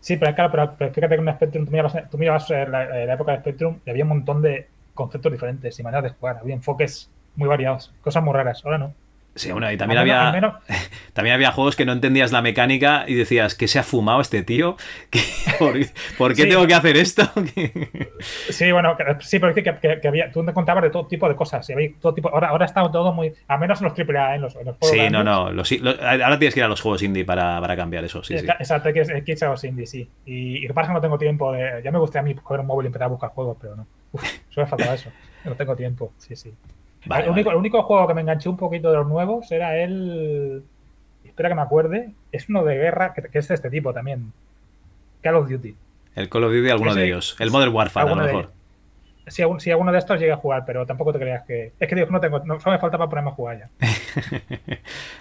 Sí, 0.00 0.16
pero 0.16 0.34
claro, 0.34 0.50
pero, 0.50 0.74
pero 0.78 0.92
fíjate 0.92 1.16
que 1.16 1.22
en 1.22 1.34
Spectrum, 1.34 1.64
tú 1.64 1.70
mirabas, 1.72 2.10
tú 2.10 2.18
mirabas 2.18 2.50
la, 2.50 2.66
la, 2.66 3.14
época 3.14 3.32
de 3.32 3.38
Spectrum 3.38 3.78
y 3.84 3.90
había 3.90 4.04
un 4.04 4.10
montón 4.10 4.42
de 4.42 4.68
conceptos 4.94 5.32
diferentes 5.32 5.78
y 5.78 5.82
maneras 5.82 6.04
de 6.04 6.10
jugar, 6.10 6.38
había 6.40 6.54
enfoques 6.54 7.10
muy 7.34 7.48
variados, 7.48 7.92
cosas 8.00 8.22
muy 8.22 8.32
raras, 8.32 8.62
ahora 8.64 8.78
no. 8.78 8.94
Sí, 9.36 9.52
bueno, 9.52 9.70
y 9.70 9.76
también 9.76 9.98
había 9.98 10.32
menos... 10.32 10.54
también 11.12 11.34
había 11.34 11.52
juegos 11.52 11.76
que 11.76 11.84
no 11.84 11.92
entendías 11.92 12.32
la 12.32 12.40
mecánica 12.40 13.04
y 13.06 13.14
decías, 13.14 13.54
¿qué 13.54 13.68
se 13.68 13.78
ha 13.78 13.82
fumado 13.82 14.22
este 14.22 14.42
tío? 14.42 14.76
¿Por, 15.58 15.74
¿por, 16.16 16.34
qué 16.34 16.44
sí. 16.44 16.48
tengo 16.48 16.66
que 16.66 16.74
hacer 16.74 16.96
esto? 16.96 17.22
sí, 18.18 18.72
bueno, 18.72 18.96
sí, 19.20 19.38
pero 19.38 19.54
que, 19.54 19.62
que, 19.62 20.00
que, 20.00 20.08
había, 20.08 20.30
tú 20.30 20.44
te 20.44 20.54
contabas 20.54 20.84
de 20.84 20.90
todo 20.90 21.06
tipo 21.06 21.28
de 21.28 21.36
cosas. 21.36 21.68
Había 21.68 21.90
todo 22.00 22.14
tipo, 22.14 22.30
ahora, 22.30 22.48
ahora 22.48 22.64
está 22.64 22.90
todo 22.90 23.12
muy, 23.12 23.32
a 23.46 23.58
menos 23.58 23.80
en 23.82 23.88
los 23.88 23.98
AAA, 23.98 24.36
en 24.36 24.40
los, 24.40 24.56
en 24.56 24.64
los 24.64 24.76
juegos. 24.78 24.90
Sí, 24.90 24.96
grandes. 24.96 25.12
no, 25.12 25.24
no, 25.24 25.52
los, 25.52 25.70
los, 25.70 26.00
ahora 26.00 26.38
tienes 26.38 26.54
que 26.54 26.60
ir 26.60 26.64
a 26.64 26.68
los 26.68 26.80
juegos 26.80 27.02
indie 27.02 27.26
para, 27.26 27.60
para 27.60 27.76
cambiar 27.76 28.04
eso, 28.04 28.24
sí, 28.24 28.38
sí. 28.38 28.46
Exacto, 28.46 28.90
que 28.92 29.00
es, 29.00 29.10
que 29.22 29.32
es 29.32 29.42
a 29.42 29.48
los 29.48 29.62
indie, 29.64 29.86
sí. 29.86 30.08
Y, 30.24 30.56
y 30.56 30.62
lo 30.62 30.68
que 30.68 30.74
pasa 30.74 30.86
es 30.86 30.88
que 30.88 30.94
no 30.94 31.00
tengo 31.00 31.18
tiempo, 31.18 31.52
de, 31.52 31.82
ya 31.84 31.92
me 31.92 31.98
gustaría 31.98 32.22
a 32.22 32.34
mí 32.34 32.34
coger 32.34 32.60
un 32.60 32.66
móvil 32.66 32.86
y 32.86 32.88
empezar 32.88 33.06
a 33.06 33.10
buscar 33.10 33.30
juegos, 33.30 33.58
pero 33.60 33.76
no. 33.76 33.86
Uf, 34.12 34.24
solo 34.48 34.64
me 34.64 34.70
faltaba 34.70 34.94
eso. 34.94 35.10
No 35.44 35.54
tengo 35.54 35.76
tiempo, 35.76 36.12
sí, 36.16 36.34
sí. 36.34 36.54
Vale, 37.06 37.24
el, 37.24 37.30
único, 37.30 37.48
vale. 37.48 37.56
el, 37.56 37.60
único, 37.60 37.82
juego 37.82 38.06
que 38.06 38.14
me 38.14 38.20
enganché 38.20 38.48
un 38.48 38.56
poquito 38.56 38.90
de 38.90 38.98
los 38.98 39.06
nuevos 39.06 39.50
era 39.52 39.76
el. 39.76 40.62
Espera 41.24 41.48
que 41.48 41.54
me 41.54 41.62
acuerde. 41.62 42.12
Es 42.32 42.48
uno 42.48 42.64
de 42.64 42.76
guerra 42.76 43.14
que, 43.14 43.22
que 43.22 43.38
es 43.38 43.48
de 43.48 43.54
este 43.54 43.70
tipo 43.70 43.92
también. 43.92 44.32
Call 45.22 45.36
of 45.36 45.48
Duty. 45.48 45.74
El 46.14 46.28
Call 46.28 46.44
of 46.44 46.52
Duty, 46.52 46.70
alguno 46.70 46.92
Ese, 46.92 47.00
de 47.00 47.06
ellos. 47.06 47.36
El 47.38 47.50
Modern 47.50 47.74
Warfare, 47.74 48.10
a 48.10 48.14
lo 48.14 48.22
mejor. 48.22 48.50
Si, 49.26 49.42
si, 49.58 49.70
alguno 49.70 49.92
de 49.92 49.98
estos 49.98 50.20
llega 50.20 50.34
a 50.34 50.38
jugar, 50.38 50.64
pero 50.64 50.86
tampoco 50.86 51.12
te 51.12 51.18
creas 51.18 51.44
que. 51.44 51.72
Es 51.78 51.88
que 51.88 51.94
digo, 51.94 52.08
no 52.10 52.20
tengo. 52.20 52.38
No, 52.40 52.58
solo 52.60 52.76
me 52.76 52.80
falta 52.80 52.96
para 52.96 53.10
ponerme 53.10 53.30
a 53.30 53.34
jugar 53.34 53.58
ya. 53.58 53.70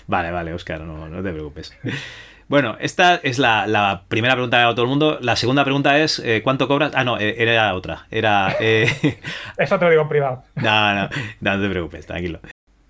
vale, 0.07 0.32
vale, 0.32 0.53
Oscar, 0.53 0.82
no, 0.82 1.10
no 1.10 1.24
te 1.24 1.32
preocupes. 1.32 1.76
Bueno, 2.48 2.78
esta 2.80 3.16
es 3.16 3.40
la, 3.40 3.66
la, 3.66 4.04
primera 4.08 4.36
pregunta 4.36 4.58
que 4.58 4.62
hago 4.62 4.72
a 4.74 4.76
todo 4.76 4.86
el 4.86 4.90
mundo. 4.90 5.18
La 5.22 5.36
segunda 5.36 5.64
pregunta 5.64 5.98
es, 6.00 6.20
eh, 6.20 6.42
¿cuánto 6.44 6.68
cobras? 6.68 6.92
Ah, 6.94 7.04
no, 7.04 7.18
eh, 7.20 7.36
era 7.40 7.74
otra. 7.74 8.06
Era... 8.12 8.56
Eh... 8.60 8.88
Eso 9.58 9.80
te 9.80 9.86
lo 9.86 9.92
digo 9.92 10.04
en 10.04 10.10
privado. 10.10 10.44
No, 10.56 10.94
no, 10.94 11.10
no, 11.42 11.58
no 11.58 11.62
te 11.62 11.70
preocupes, 11.70 12.06
tranquilo. 12.06 12.40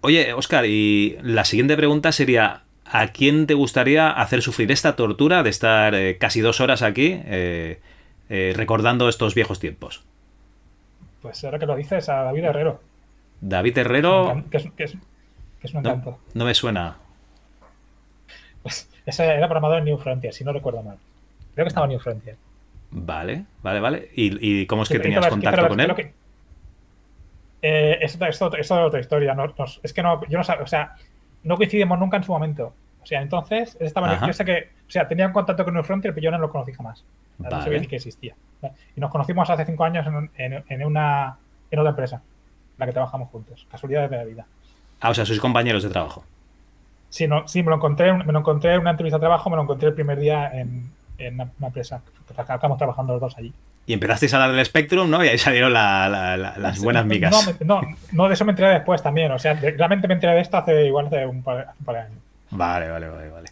Oye, 0.01 0.33
Oscar, 0.33 0.65
y 0.65 1.17
la 1.21 1.45
siguiente 1.45 1.77
pregunta 1.77 2.11
sería, 2.11 2.63
¿a 2.85 3.07
quién 3.07 3.47
te 3.47 3.53
gustaría 3.53 4.11
hacer 4.11 4.41
sufrir 4.41 4.71
esta 4.71 4.97
tortura 4.97 5.41
de 5.41 5.49
estar 5.49 5.95
eh, 5.95 6.17
casi 6.17 6.41
dos 6.41 6.59
horas 6.59 6.81
aquí? 6.81 7.21
Recordando 8.27 9.07
estos 9.07 9.35
viejos 9.35 9.59
tiempos? 9.59 10.03
Pues 11.21 11.43
ahora 11.45 11.59
que 11.59 11.65
lo 11.65 11.75
dices, 11.75 12.09
a 12.09 12.23
David 12.23 12.43
Herrero. 12.43 12.81
David 13.39 13.77
Herrero. 13.77 14.43
Que 14.51 14.57
es, 14.57 14.67
que 14.75 14.83
es, 14.83 14.91
que 15.59 15.67
es 15.67 15.73
un 15.73 15.79
encanto. 15.79 16.11
No, 16.11 16.19
no, 16.33 16.45
me 16.45 16.53
suena. 16.53 16.97
Pues 18.65 18.89
ese 19.05 19.23
era 19.23 19.47
programador 19.47 19.77
en 19.77 19.85
New 19.85 19.99
Frontier, 19.99 20.33
si 20.33 20.43
no 20.43 20.51
recuerdo 20.51 20.81
mal. 20.81 20.97
Creo 21.53 21.65
que 21.65 21.67
estaba 21.67 21.85
en 21.85 21.91
New 21.91 21.99
Frontier. 21.99 22.35
Vale, 22.89 23.45
vale, 23.61 23.79
vale. 23.79 24.09
¿Y, 24.15 24.61
y 24.61 24.65
cómo 24.65 24.81
es 24.81 24.89
que 24.89 24.97
tenías 24.97 25.27
contacto 25.27 25.67
con 25.67 25.79
él? 25.79 25.93
Que, 25.93 26.13
eh, 27.61 27.99
es, 28.01 28.19
es, 28.19 28.41
es, 28.41 28.71
otra 28.71 28.99
historia. 28.99 29.35
No, 29.35 29.45
no, 29.45 29.65
es 29.83 29.93
que 29.93 30.01
no, 30.01 30.19
yo 30.27 30.39
no 30.39 30.63
o 30.63 30.65
sea, 30.65 30.95
no 31.43 31.57
coincidimos 31.57 31.99
nunca 31.99 32.17
en 32.17 32.23
su 32.23 32.31
momento. 32.31 32.73
O 33.03 33.05
sea, 33.05 33.21
entonces, 33.21 33.77
estaba, 33.79 34.25
yo 34.25 34.33
sé 34.33 34.43
que, 34.43 34.71
o 34.87 34.89
sea, 34.89 35.07
tenía 35.07 35.27
un 35.27 35.33
contacto 35.33 35.63
con 35.63 35.75
New 35.75 35.83
Frontier, 35.83 36.11
pero 36.15 36.23
yo 36.23 36.31
no 36.31 36.39
lo 36.39 36.49
conocí 36.49 36.73
jamás. 36.73 37.05
Vale. 37.37 37.55
No 37.57 37.61
sabía 37.61 37.77
ni 37.77 37.85
que 37.85 37.97
existía. 37.97 38.33
Y 38.95 38.99
nos 38.99 39.11
conocimos 39.11 39.47
hace 39.47 39.63
cinco 39.63 39.83
años 39.83 40.07
en, 40.07 40.31
en, 40.43 40.63
en, 40.67 40.85
una 40.87 41.37
en 41.69 41.77
otra 41.77 41.91
empresa, 41.91 42.15
en 42.15 42.79
la 42.79 42.87
que 42.87 42.93
trabajamos 42.93 43.29
juntos. 43.29 43.67
Casualidades 43.69 44.09
de 44.09 44.17
la 44.17 44.23
vida. 44.23 44.47
Ah, 45.01 45.11
o 45.11 45.13
sea, 45.13 45.23
sois 45.23 45.39
compañeros 45.39 45.83
de 45.83 45.89
trabajo. 45.91 46.25
Sí, 47.15 47.29
no, 47.29 47.47
sí 47.47 47.63
me 47.63 47.69
lo 47.69 47.77
encontré, 47.77 48.11
me 48.11 48.33
lo 48.33 48.39
encontré 48.39 48.73
en 48.73 48.81
una 48.81 48.89
entrevista 48.89 49.15
de 49.15 49.21
trabajo, 49.21 49.49
me 49.49 49.55
lo 49.55 49.61
encontré 49.61 49.87
el 49.87 49.93
primer 49.93 50.19
día 50.19 50.51
en, 50.51 50.91
en 51.17 51.35
una, 51.35 51.67
empresa. 51.67 52.01
Estamos 52.29 52.77
trabajando 52.77 53.13
los 53.13 53.21
dos 53.21 53.37
allí. 53.37 53.53
Y 53.85 53.93
empezasteis 53.93 54.33
a 54.33 54.43
hablar 54.43 54.53
del 54.53 54.65
Spectrum, 54.65 55.09
¿no? 55.09 55.23
Y 55.23 55.29
ahí 55.29 55.37
salieron 55.37 55.71
la, 55.71 56.09
la, 56.09 56.35
la, 56.35 56.57
las 56.57 56.77
buenas 56.83 57.05
migas. 57.05 57.31
No, 57.31 57.79
no, 57.79 57.87
no, 58.11 58.27
de 58.27 58.33
eso 58.33 58.43
me 58.43 58.51
enteré 58.51 58.67
después 58.67 59.01
también. 59.01 59.31
O 59.31 59.39
sea, 59.39 59.53
realmente 59.53 60.09
me 60.09 60.15
enteré 60.15 60.33
de 60.33 60.41
esto 60.41 60.57
hace 60.57 60.87
igual 60.87 61.05
hace 61.05 61.25
un 61.25 61.41
par, 61.41 61.59
hace 61.59 61.79
un 61.79 61.85
par 61.85 61.95
de 61.95 62.01
años. 62.01 62.17
Vale, 62.51 62.89
vale, 62.89 63.07
vale, 63.07 63.29
vale. 63.29 63.49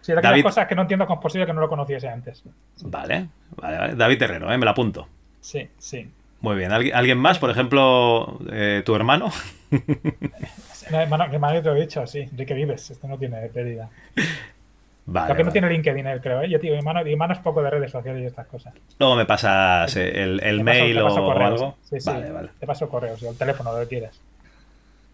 Sí, 0.00 0.10
era 0.10 0.20
David... 0.20 0.42
cosas 0.42 0.66
que 0.66 0.74
no 0.74 0.82
entiendo 0.82 1.06
cómo 1.06 1.20
es 1.20 1.22
posible 1.22 1.46
que 1.46 1.52
no 1.52 1.60
lo 1.60 1.68
conociese 1.68 2.08
antes. 2.08 2.42
Vale, 2.82 3.28
vale, 3.54 3.78
vale. 3.78 3.94
David 3.94 4.18
Terrero, 4.18 4.52
¿eh? 4.52 4.58
me 4.58 4.64
la 4.64 4.72
apunto. 4.72 5.06
Sí, 5.40 5.68
sí. 5.78 6.10
Muy 6.40 6.56
bien. 6.56 6.72
¿Algu 6.72 6.90
¿Alguien 6.92 7.18
más? 7.18 7.38
Por 7.38 7.50
ejemplo, 7.50 8.40
eh, 8.50 8.82
tu 8.84 8.96
hermano. 8.96 9.30
mi 10.90 10.96
hermano 10.98 11.62
te 11.62 11.68
lo 11.68 11.76
he 11.76 11.80
dicho, 11.80 12.06
sí. 12.06 12.20
Enrique 12.20 12.54
Vives. 12.54 12.90
Este 12.90 13.06
no 13.08 13.18
tiene 13.18 13.48
pérdida. 13.48 13.88
Vale, 15.06 15.28
Lo 15.28 15.34
que 15.36 15.42
vale. 15.42 15.44
no 15.44 15.52
tiene 15.52 15.68
LinkedIn, 15.70 16.06
él, 16.06 16.20
creo. 16.20 16.40
¿eh? 16.42 16.48
Yo, 16.48 16.58
tío, 16.58 16.72
mi 16.72 16.78
hermano, 16.78 17.04
mi 17.04 17.12
hermano 17.12 17.34
es 17.34 17.38
poco 17.40 17.62
de 17.62 17.68
redes 17.70 17.90
sociales 17.90 18.22
y 18.22 18.26
estas 18.26 18.46
cosas. 18.46 18.72
Luego 18.98 19.16
me 19.16 19.26
pasas 19.26 19.94
el, 19.96 20.40
el 20.42 20.58
te 20.58 20.64
mail 20.64 20.96
paso, 21.02 21.22
o, 21.22 21.26
correos. 21.26 21.50
algo. 21.60 21.76
Sí, 21.82 22.00
sí. 22.00 22.10
Vale, 22.10 22.30
vale. 22.32 22.48
Te 22.58 22.66
paso 22.66 22.88
correos 22.88 23.22
o 23.22 23.30
el 23.30 23.36
teléfono, 23.36 23.72
lo 23.72 23.80
que 23.80 23.88
quieras. 23.88 24.18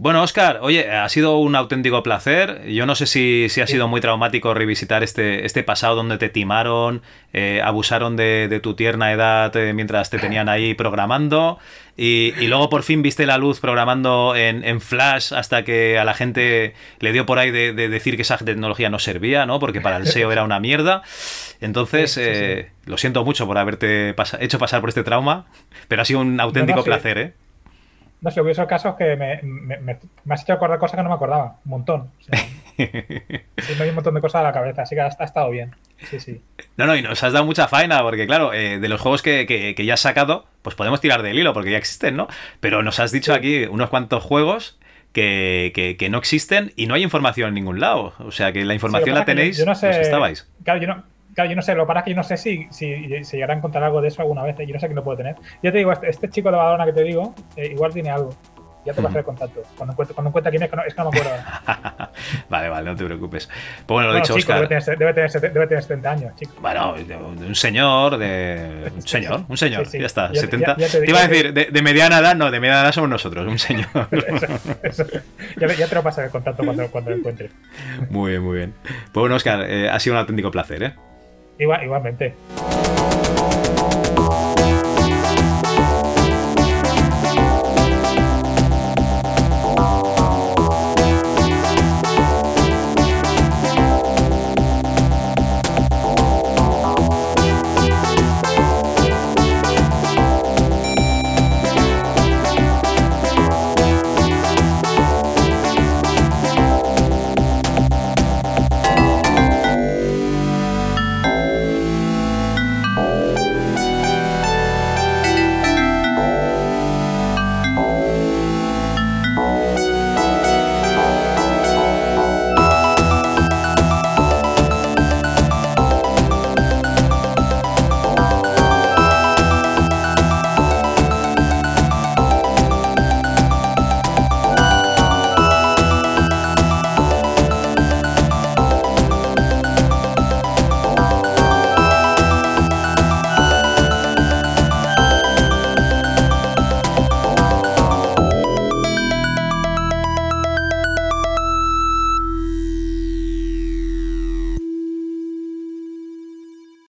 Bueno, 0.00 0.22
Oscar, 0.22 0.60
oye, 0.62 0.90
ha 0.90 1.06
sido 1.10 1.36
un 1.36 1.54
auténtico 1.54 2.02
placer. 2.02 2.66
Yo 2.66 2.86
no 2.86 2.94
sé 2.94 3.04
si, 3.04 3.48
si 3.50 3.60
ha 3.60 3.66
sido 3.66 3.86
muy 3.86 4.00
traumático 4.00 4.54
revisitar 4.54 5.02
este, 5.02 5.44
este 5.44 5.62
pasado 5.62 5.94
donde 5.94 6.16
te 6.16 6.30
timaron, 6.30 7.02
eh, 7.34 7.60
abusaron 7.62 8.16
de, 8.16 8.48
de, 8.48 8.60
tu 8.60 8.72
tierna 8.72 9.12
edad 9.12 9.54
eh, 9.56 9.74
mientras 9.74 10.08
te 10.08 10.18
tenían 10.18 10.48
ahí 10.48 10.72
programando 10.72 11.58
y, 11.98 12.32
y, 12.40 12.46
luego 12.46 12.70
por 12.70 12.82
fin 12.82 13.02
viste 13.02 13.26
la 13.26 13.36
luz 13.36 13.60
programando 13.60 14.34
en, 14.34 14.64
en, 14.64 14.80
Flash 14.80 15.34
hasta 15.34 15.64
que 15.64 15.98
a 15.98 16.04
la 16.06 16.14
gente 16.14 16.72
le 17.00 17.12
dio 17.12 17.26
por 17.26 17.38
ahí 17.38 17.50
de, 17.50 17.74
de, 17.74 17.90
decir 17.90 18.16
que 18.16 18.22
esa 18.22 18.38
tecnología 18.38 18.88
no 18.88 18.98
servía, 18.98 19.44
¿no? 19.44 19.60
Porque 19.60 19.82
para 19.82 19.98
el 19.98 20.06
SEO 20.06 20.32
era 20.32 20.44
una 20.44 20.60
mierda. 20.60 21.02
Entonces, 21.60 22.12
sí, 22.12 22.22
sí, 22.22 22.26
eh, 22.26 22.70
lo 22.86 22.96
siento 22.96 23.22
mucho 23.22 23.46
por 23.46 23.58
haberte 23.58 24.14
pas 24.14 24.34
hecho 24.40 24.58
pasar 24.58 24.80
por 24.80 24.88
este 24.88 25.04
trauma, 25.04 25.44
pero 25.88 26.00
ha 26.00 26.06
sido 26.06 26.20
un 26.20 26.40
auténtico 26.40 26.78
no, 26.78 26.86
no, 26.86 26.86
placer, 26.86 27.18
¿eh? 27.18 27.34
No 28.20 28.30
sé, 28.30 28.40
hubiese 28.40 28.66
casos 28.66 28.96
que 28.96 29.16
me, 29.16 29.40
me, 29.42 29.78
me, 29.78 29.98
me, 30.24 30.34
has 30.34 30.42
hecho 30.42 30.52
acordar 30.52 30.78
cosas 30.78 30.96
que 30.96 31.02
no 31.02 31.08
me 31.08 31.14
acordaba, 31.14 31.56
un 31.64 31.70
montón. 31.70 32.10
O 32.20 32.22
sea, 32.22 32.38
sí, 32.76 33.74
me 33.78 33.84
hay 33.84 33.88
un 33.88 33.94
montón 33.94 34.14
de 34.14 34.20
cosas 34.20 34.40
a 34.40 34.42
la 34.42 34.52
cabeza, 34.52 34.82
así 34.82 34.94
que 34.94 35.00
ha, 35.00 35.06
ha, 35.18 35.24
estado 35.24 35.50
bien. 35.50 35.74
Sí, 35.98 36.20
sí. 36.20 36.42
No, 36.76 36.86
no, 36.86 36.96
y 36.96 37.02
nos 37.02 37.22
has 37.22 37.32
dado 37.32 37.46
mucha 37.46 37.66
faena, 37.66 38.02
porque 38.02 38.26
claro, 38.26 38.52
eh, 38.52 38.78
de 38.78 38.88
los 38.88 39.00
juegos 39.00 39.22
que, 39.22 39.46
que, 39.46 39.74
que, 39.74 39.84
ya 39.84 39.94
has 39.94 40.00
sacado, 40.00 40.46
pues 40.60 40.76
podemos 40.76 41.00
tirar 41.00 41.22
del 41.22 41.38
hilo, 41.38 41.54
porque 41.54 41.70
ya 41.70 41.78
existen, 41.78 42.16
¿no? 42.16 42.28
Pero 42.60 42.82
nos 42.82 43.00
has 43.00 43.10
dicho 43.10 43.32
sí. 43.32 43.38
aquí 43.38 43.64
unos 43.64 43.88
cuantos 43.88 44.22
juegos 44.22 44.78
que, 45.12 45.72
que, 45.74 45.96
que, 45.96 46.10
no 46.10 46.18
existen 46.18 46.72
y 46.76 46.86
no 46.86 46.94
hay 46.94 47.02
información 47.02 47.48
en 47.48 47.54
ningún 47.54 47.80
lado. 47.80 48.12
O 48.18 48.32
sea, 48.32 48.52
que 48.52 48.64
la 48.64 48.74
información 48.74 49.14
la 49.14 49.24
tenéis, 49.24 49.56
yo, 49.56 49.64
yo 49.64 49.70
no 49.70 49.74
sé, 49.74 50.00
estabais. 50.00 50.46
Claro, 50.62 50.80
yo 50.80 50.88
no, 50.88 51.04
Claro, 51.40 51.48
yo 51.48 51.56
no 51.56 51.62
sé, 51.62 51.74
lo 51.74 51.86
para 51.86 52.04
que 52.04 52.10
yo 52.10 52.16
no 52.16 52.22
sé 52.22 52.36
si, 52.36 52.66
si, 52.70 53.24
si 53.24 53.36
llegará 53.36 53.54
a 53.54 53.56
encontrar 53.56 53.82
algo 53.82 54.02
de 54.02 54.08
eso 54.08 54.20
alguna 54.20 54.42
vez. 54.42 54.56
Yo 54.58 54.74
no 54.74 54.78
sé 54.78 54.86
quién 54.86 54.96
lo 54.96 55.02
puede 55.02 55.16
tener. 55.16 55.36
Yo 55.62 55.72
te 55.72 55.78
digo, 55.78 55.90
este, 55.90 56.10
este 56.10 56.28
chico 56.28 56.50
de 56.50 56.58
Badalona 56.58 56.84
que 56.84 56.92
te 56.92 57.02
digo, 57.02 57.34
eh, 57.56 57.68
igual 57.68 57.94
tiene 57.94 58.10
algo. 58.10 58.34
Ya 58.84 58.94
te 58.94 59.02
pasaré 59.02 59.20
el 59.20 59.24
contacto. 59.26 59.62
Cuando 59.76 59.92
encuentre, 59.92 60.14
cuando 60.14 60.28
encuentre 60.28 60.50
quién 60.50 60.62
es, 60.62 60.70
que 60.70 60.76
no, 60.76 60.82
es 60.84 60.94
que 60.94 61.02
no 61.02 61.10
me 61.10 61.18
acuerdo. 61.18 61.38
vale, 62.48 62.68
vale, 62.70 62.90
no 62.90 62.96
te 62.96 63.04
preocupes. 63.04 63.46
Pues 63.46 63.86
bueno, 63.86 64.08
lo 64.08 64.14
no, 64.14 64.20
dicho, 64.20 64.38
chico, 64.38 64.52
Oscar. 64.52 64.68
Debe 64.68 64.80
tener, 64.80 64.98
debe, 64.98 65.14
tener, 65.14 65.52
debe 65.52 65.66
tener 65.66 65.82
70 65.82 66.10
años, 66.10 66.36
chico. 66.36 66.52
Bueno, 66.60 66.94
de 66.94 67.16
un 67.16 67.54
señor, 67.54 68.16
de. 68.16 68.90
Un 68.96 69.06
señor, 69.06 69.42
un 69.48 69.56
señor, 69.56 69.84
sí, 69.86 69.92
sí. 69.92 70.00
ya 70.00 70.06
está. 70.06 70.32
Ya, 70.32 70.40
70. 70.40 70.76
Ya, 70.76 70.86
ya 70.86 70.92
te, 70.92 71.00
te, 71.00 71.10
iba 71.10 71.20
a 71.20 71.28
decir, 71.28 71.52
de, 71.52 71.66
de, 71.66 71.82
mediana 71.82 72.18
edad, 72.18 72.34
no, 72.34 72.50
de 72.50 72.60
mediana 72.60 72.82
edad 72.82 72.92
somos 72.92 73.10
nosotros, 73.10 73.46
un 73.46 73.58
señor. 73.58 73.86
eso, 74.82 75.04
eso. 75.04 75.20
Ya, 75.58 75.66
ya, 75.68 75.86
te 75.86 75.94
lo 75.94 76.02
pasaré 76.02 76.26
el 76.26 76.32
contacto 76.32 76.64
cuando, 76.64 76.90
cuando 76.90 77.10
lo 77.10 77.16
encuentre. 77.16 77.50
Muy 78.08 78.30
bien, 78.30 78.42
muy 78.42 78.56
bien. 78.56 78.74
Pues 78.84 79.20
bueno, 79.20 79.36
Oscar, 79.36 79.64
eh, 79.68 79.88
ha 79.90 79.98
sido 80.00 80.14
un 80.14 80.20
auténtico 80.20 80.50
placer, 80.50 80.82
¿eh? 80.82 80.94
Igual, 81.60 81.84
igualmente. 81.84 82.34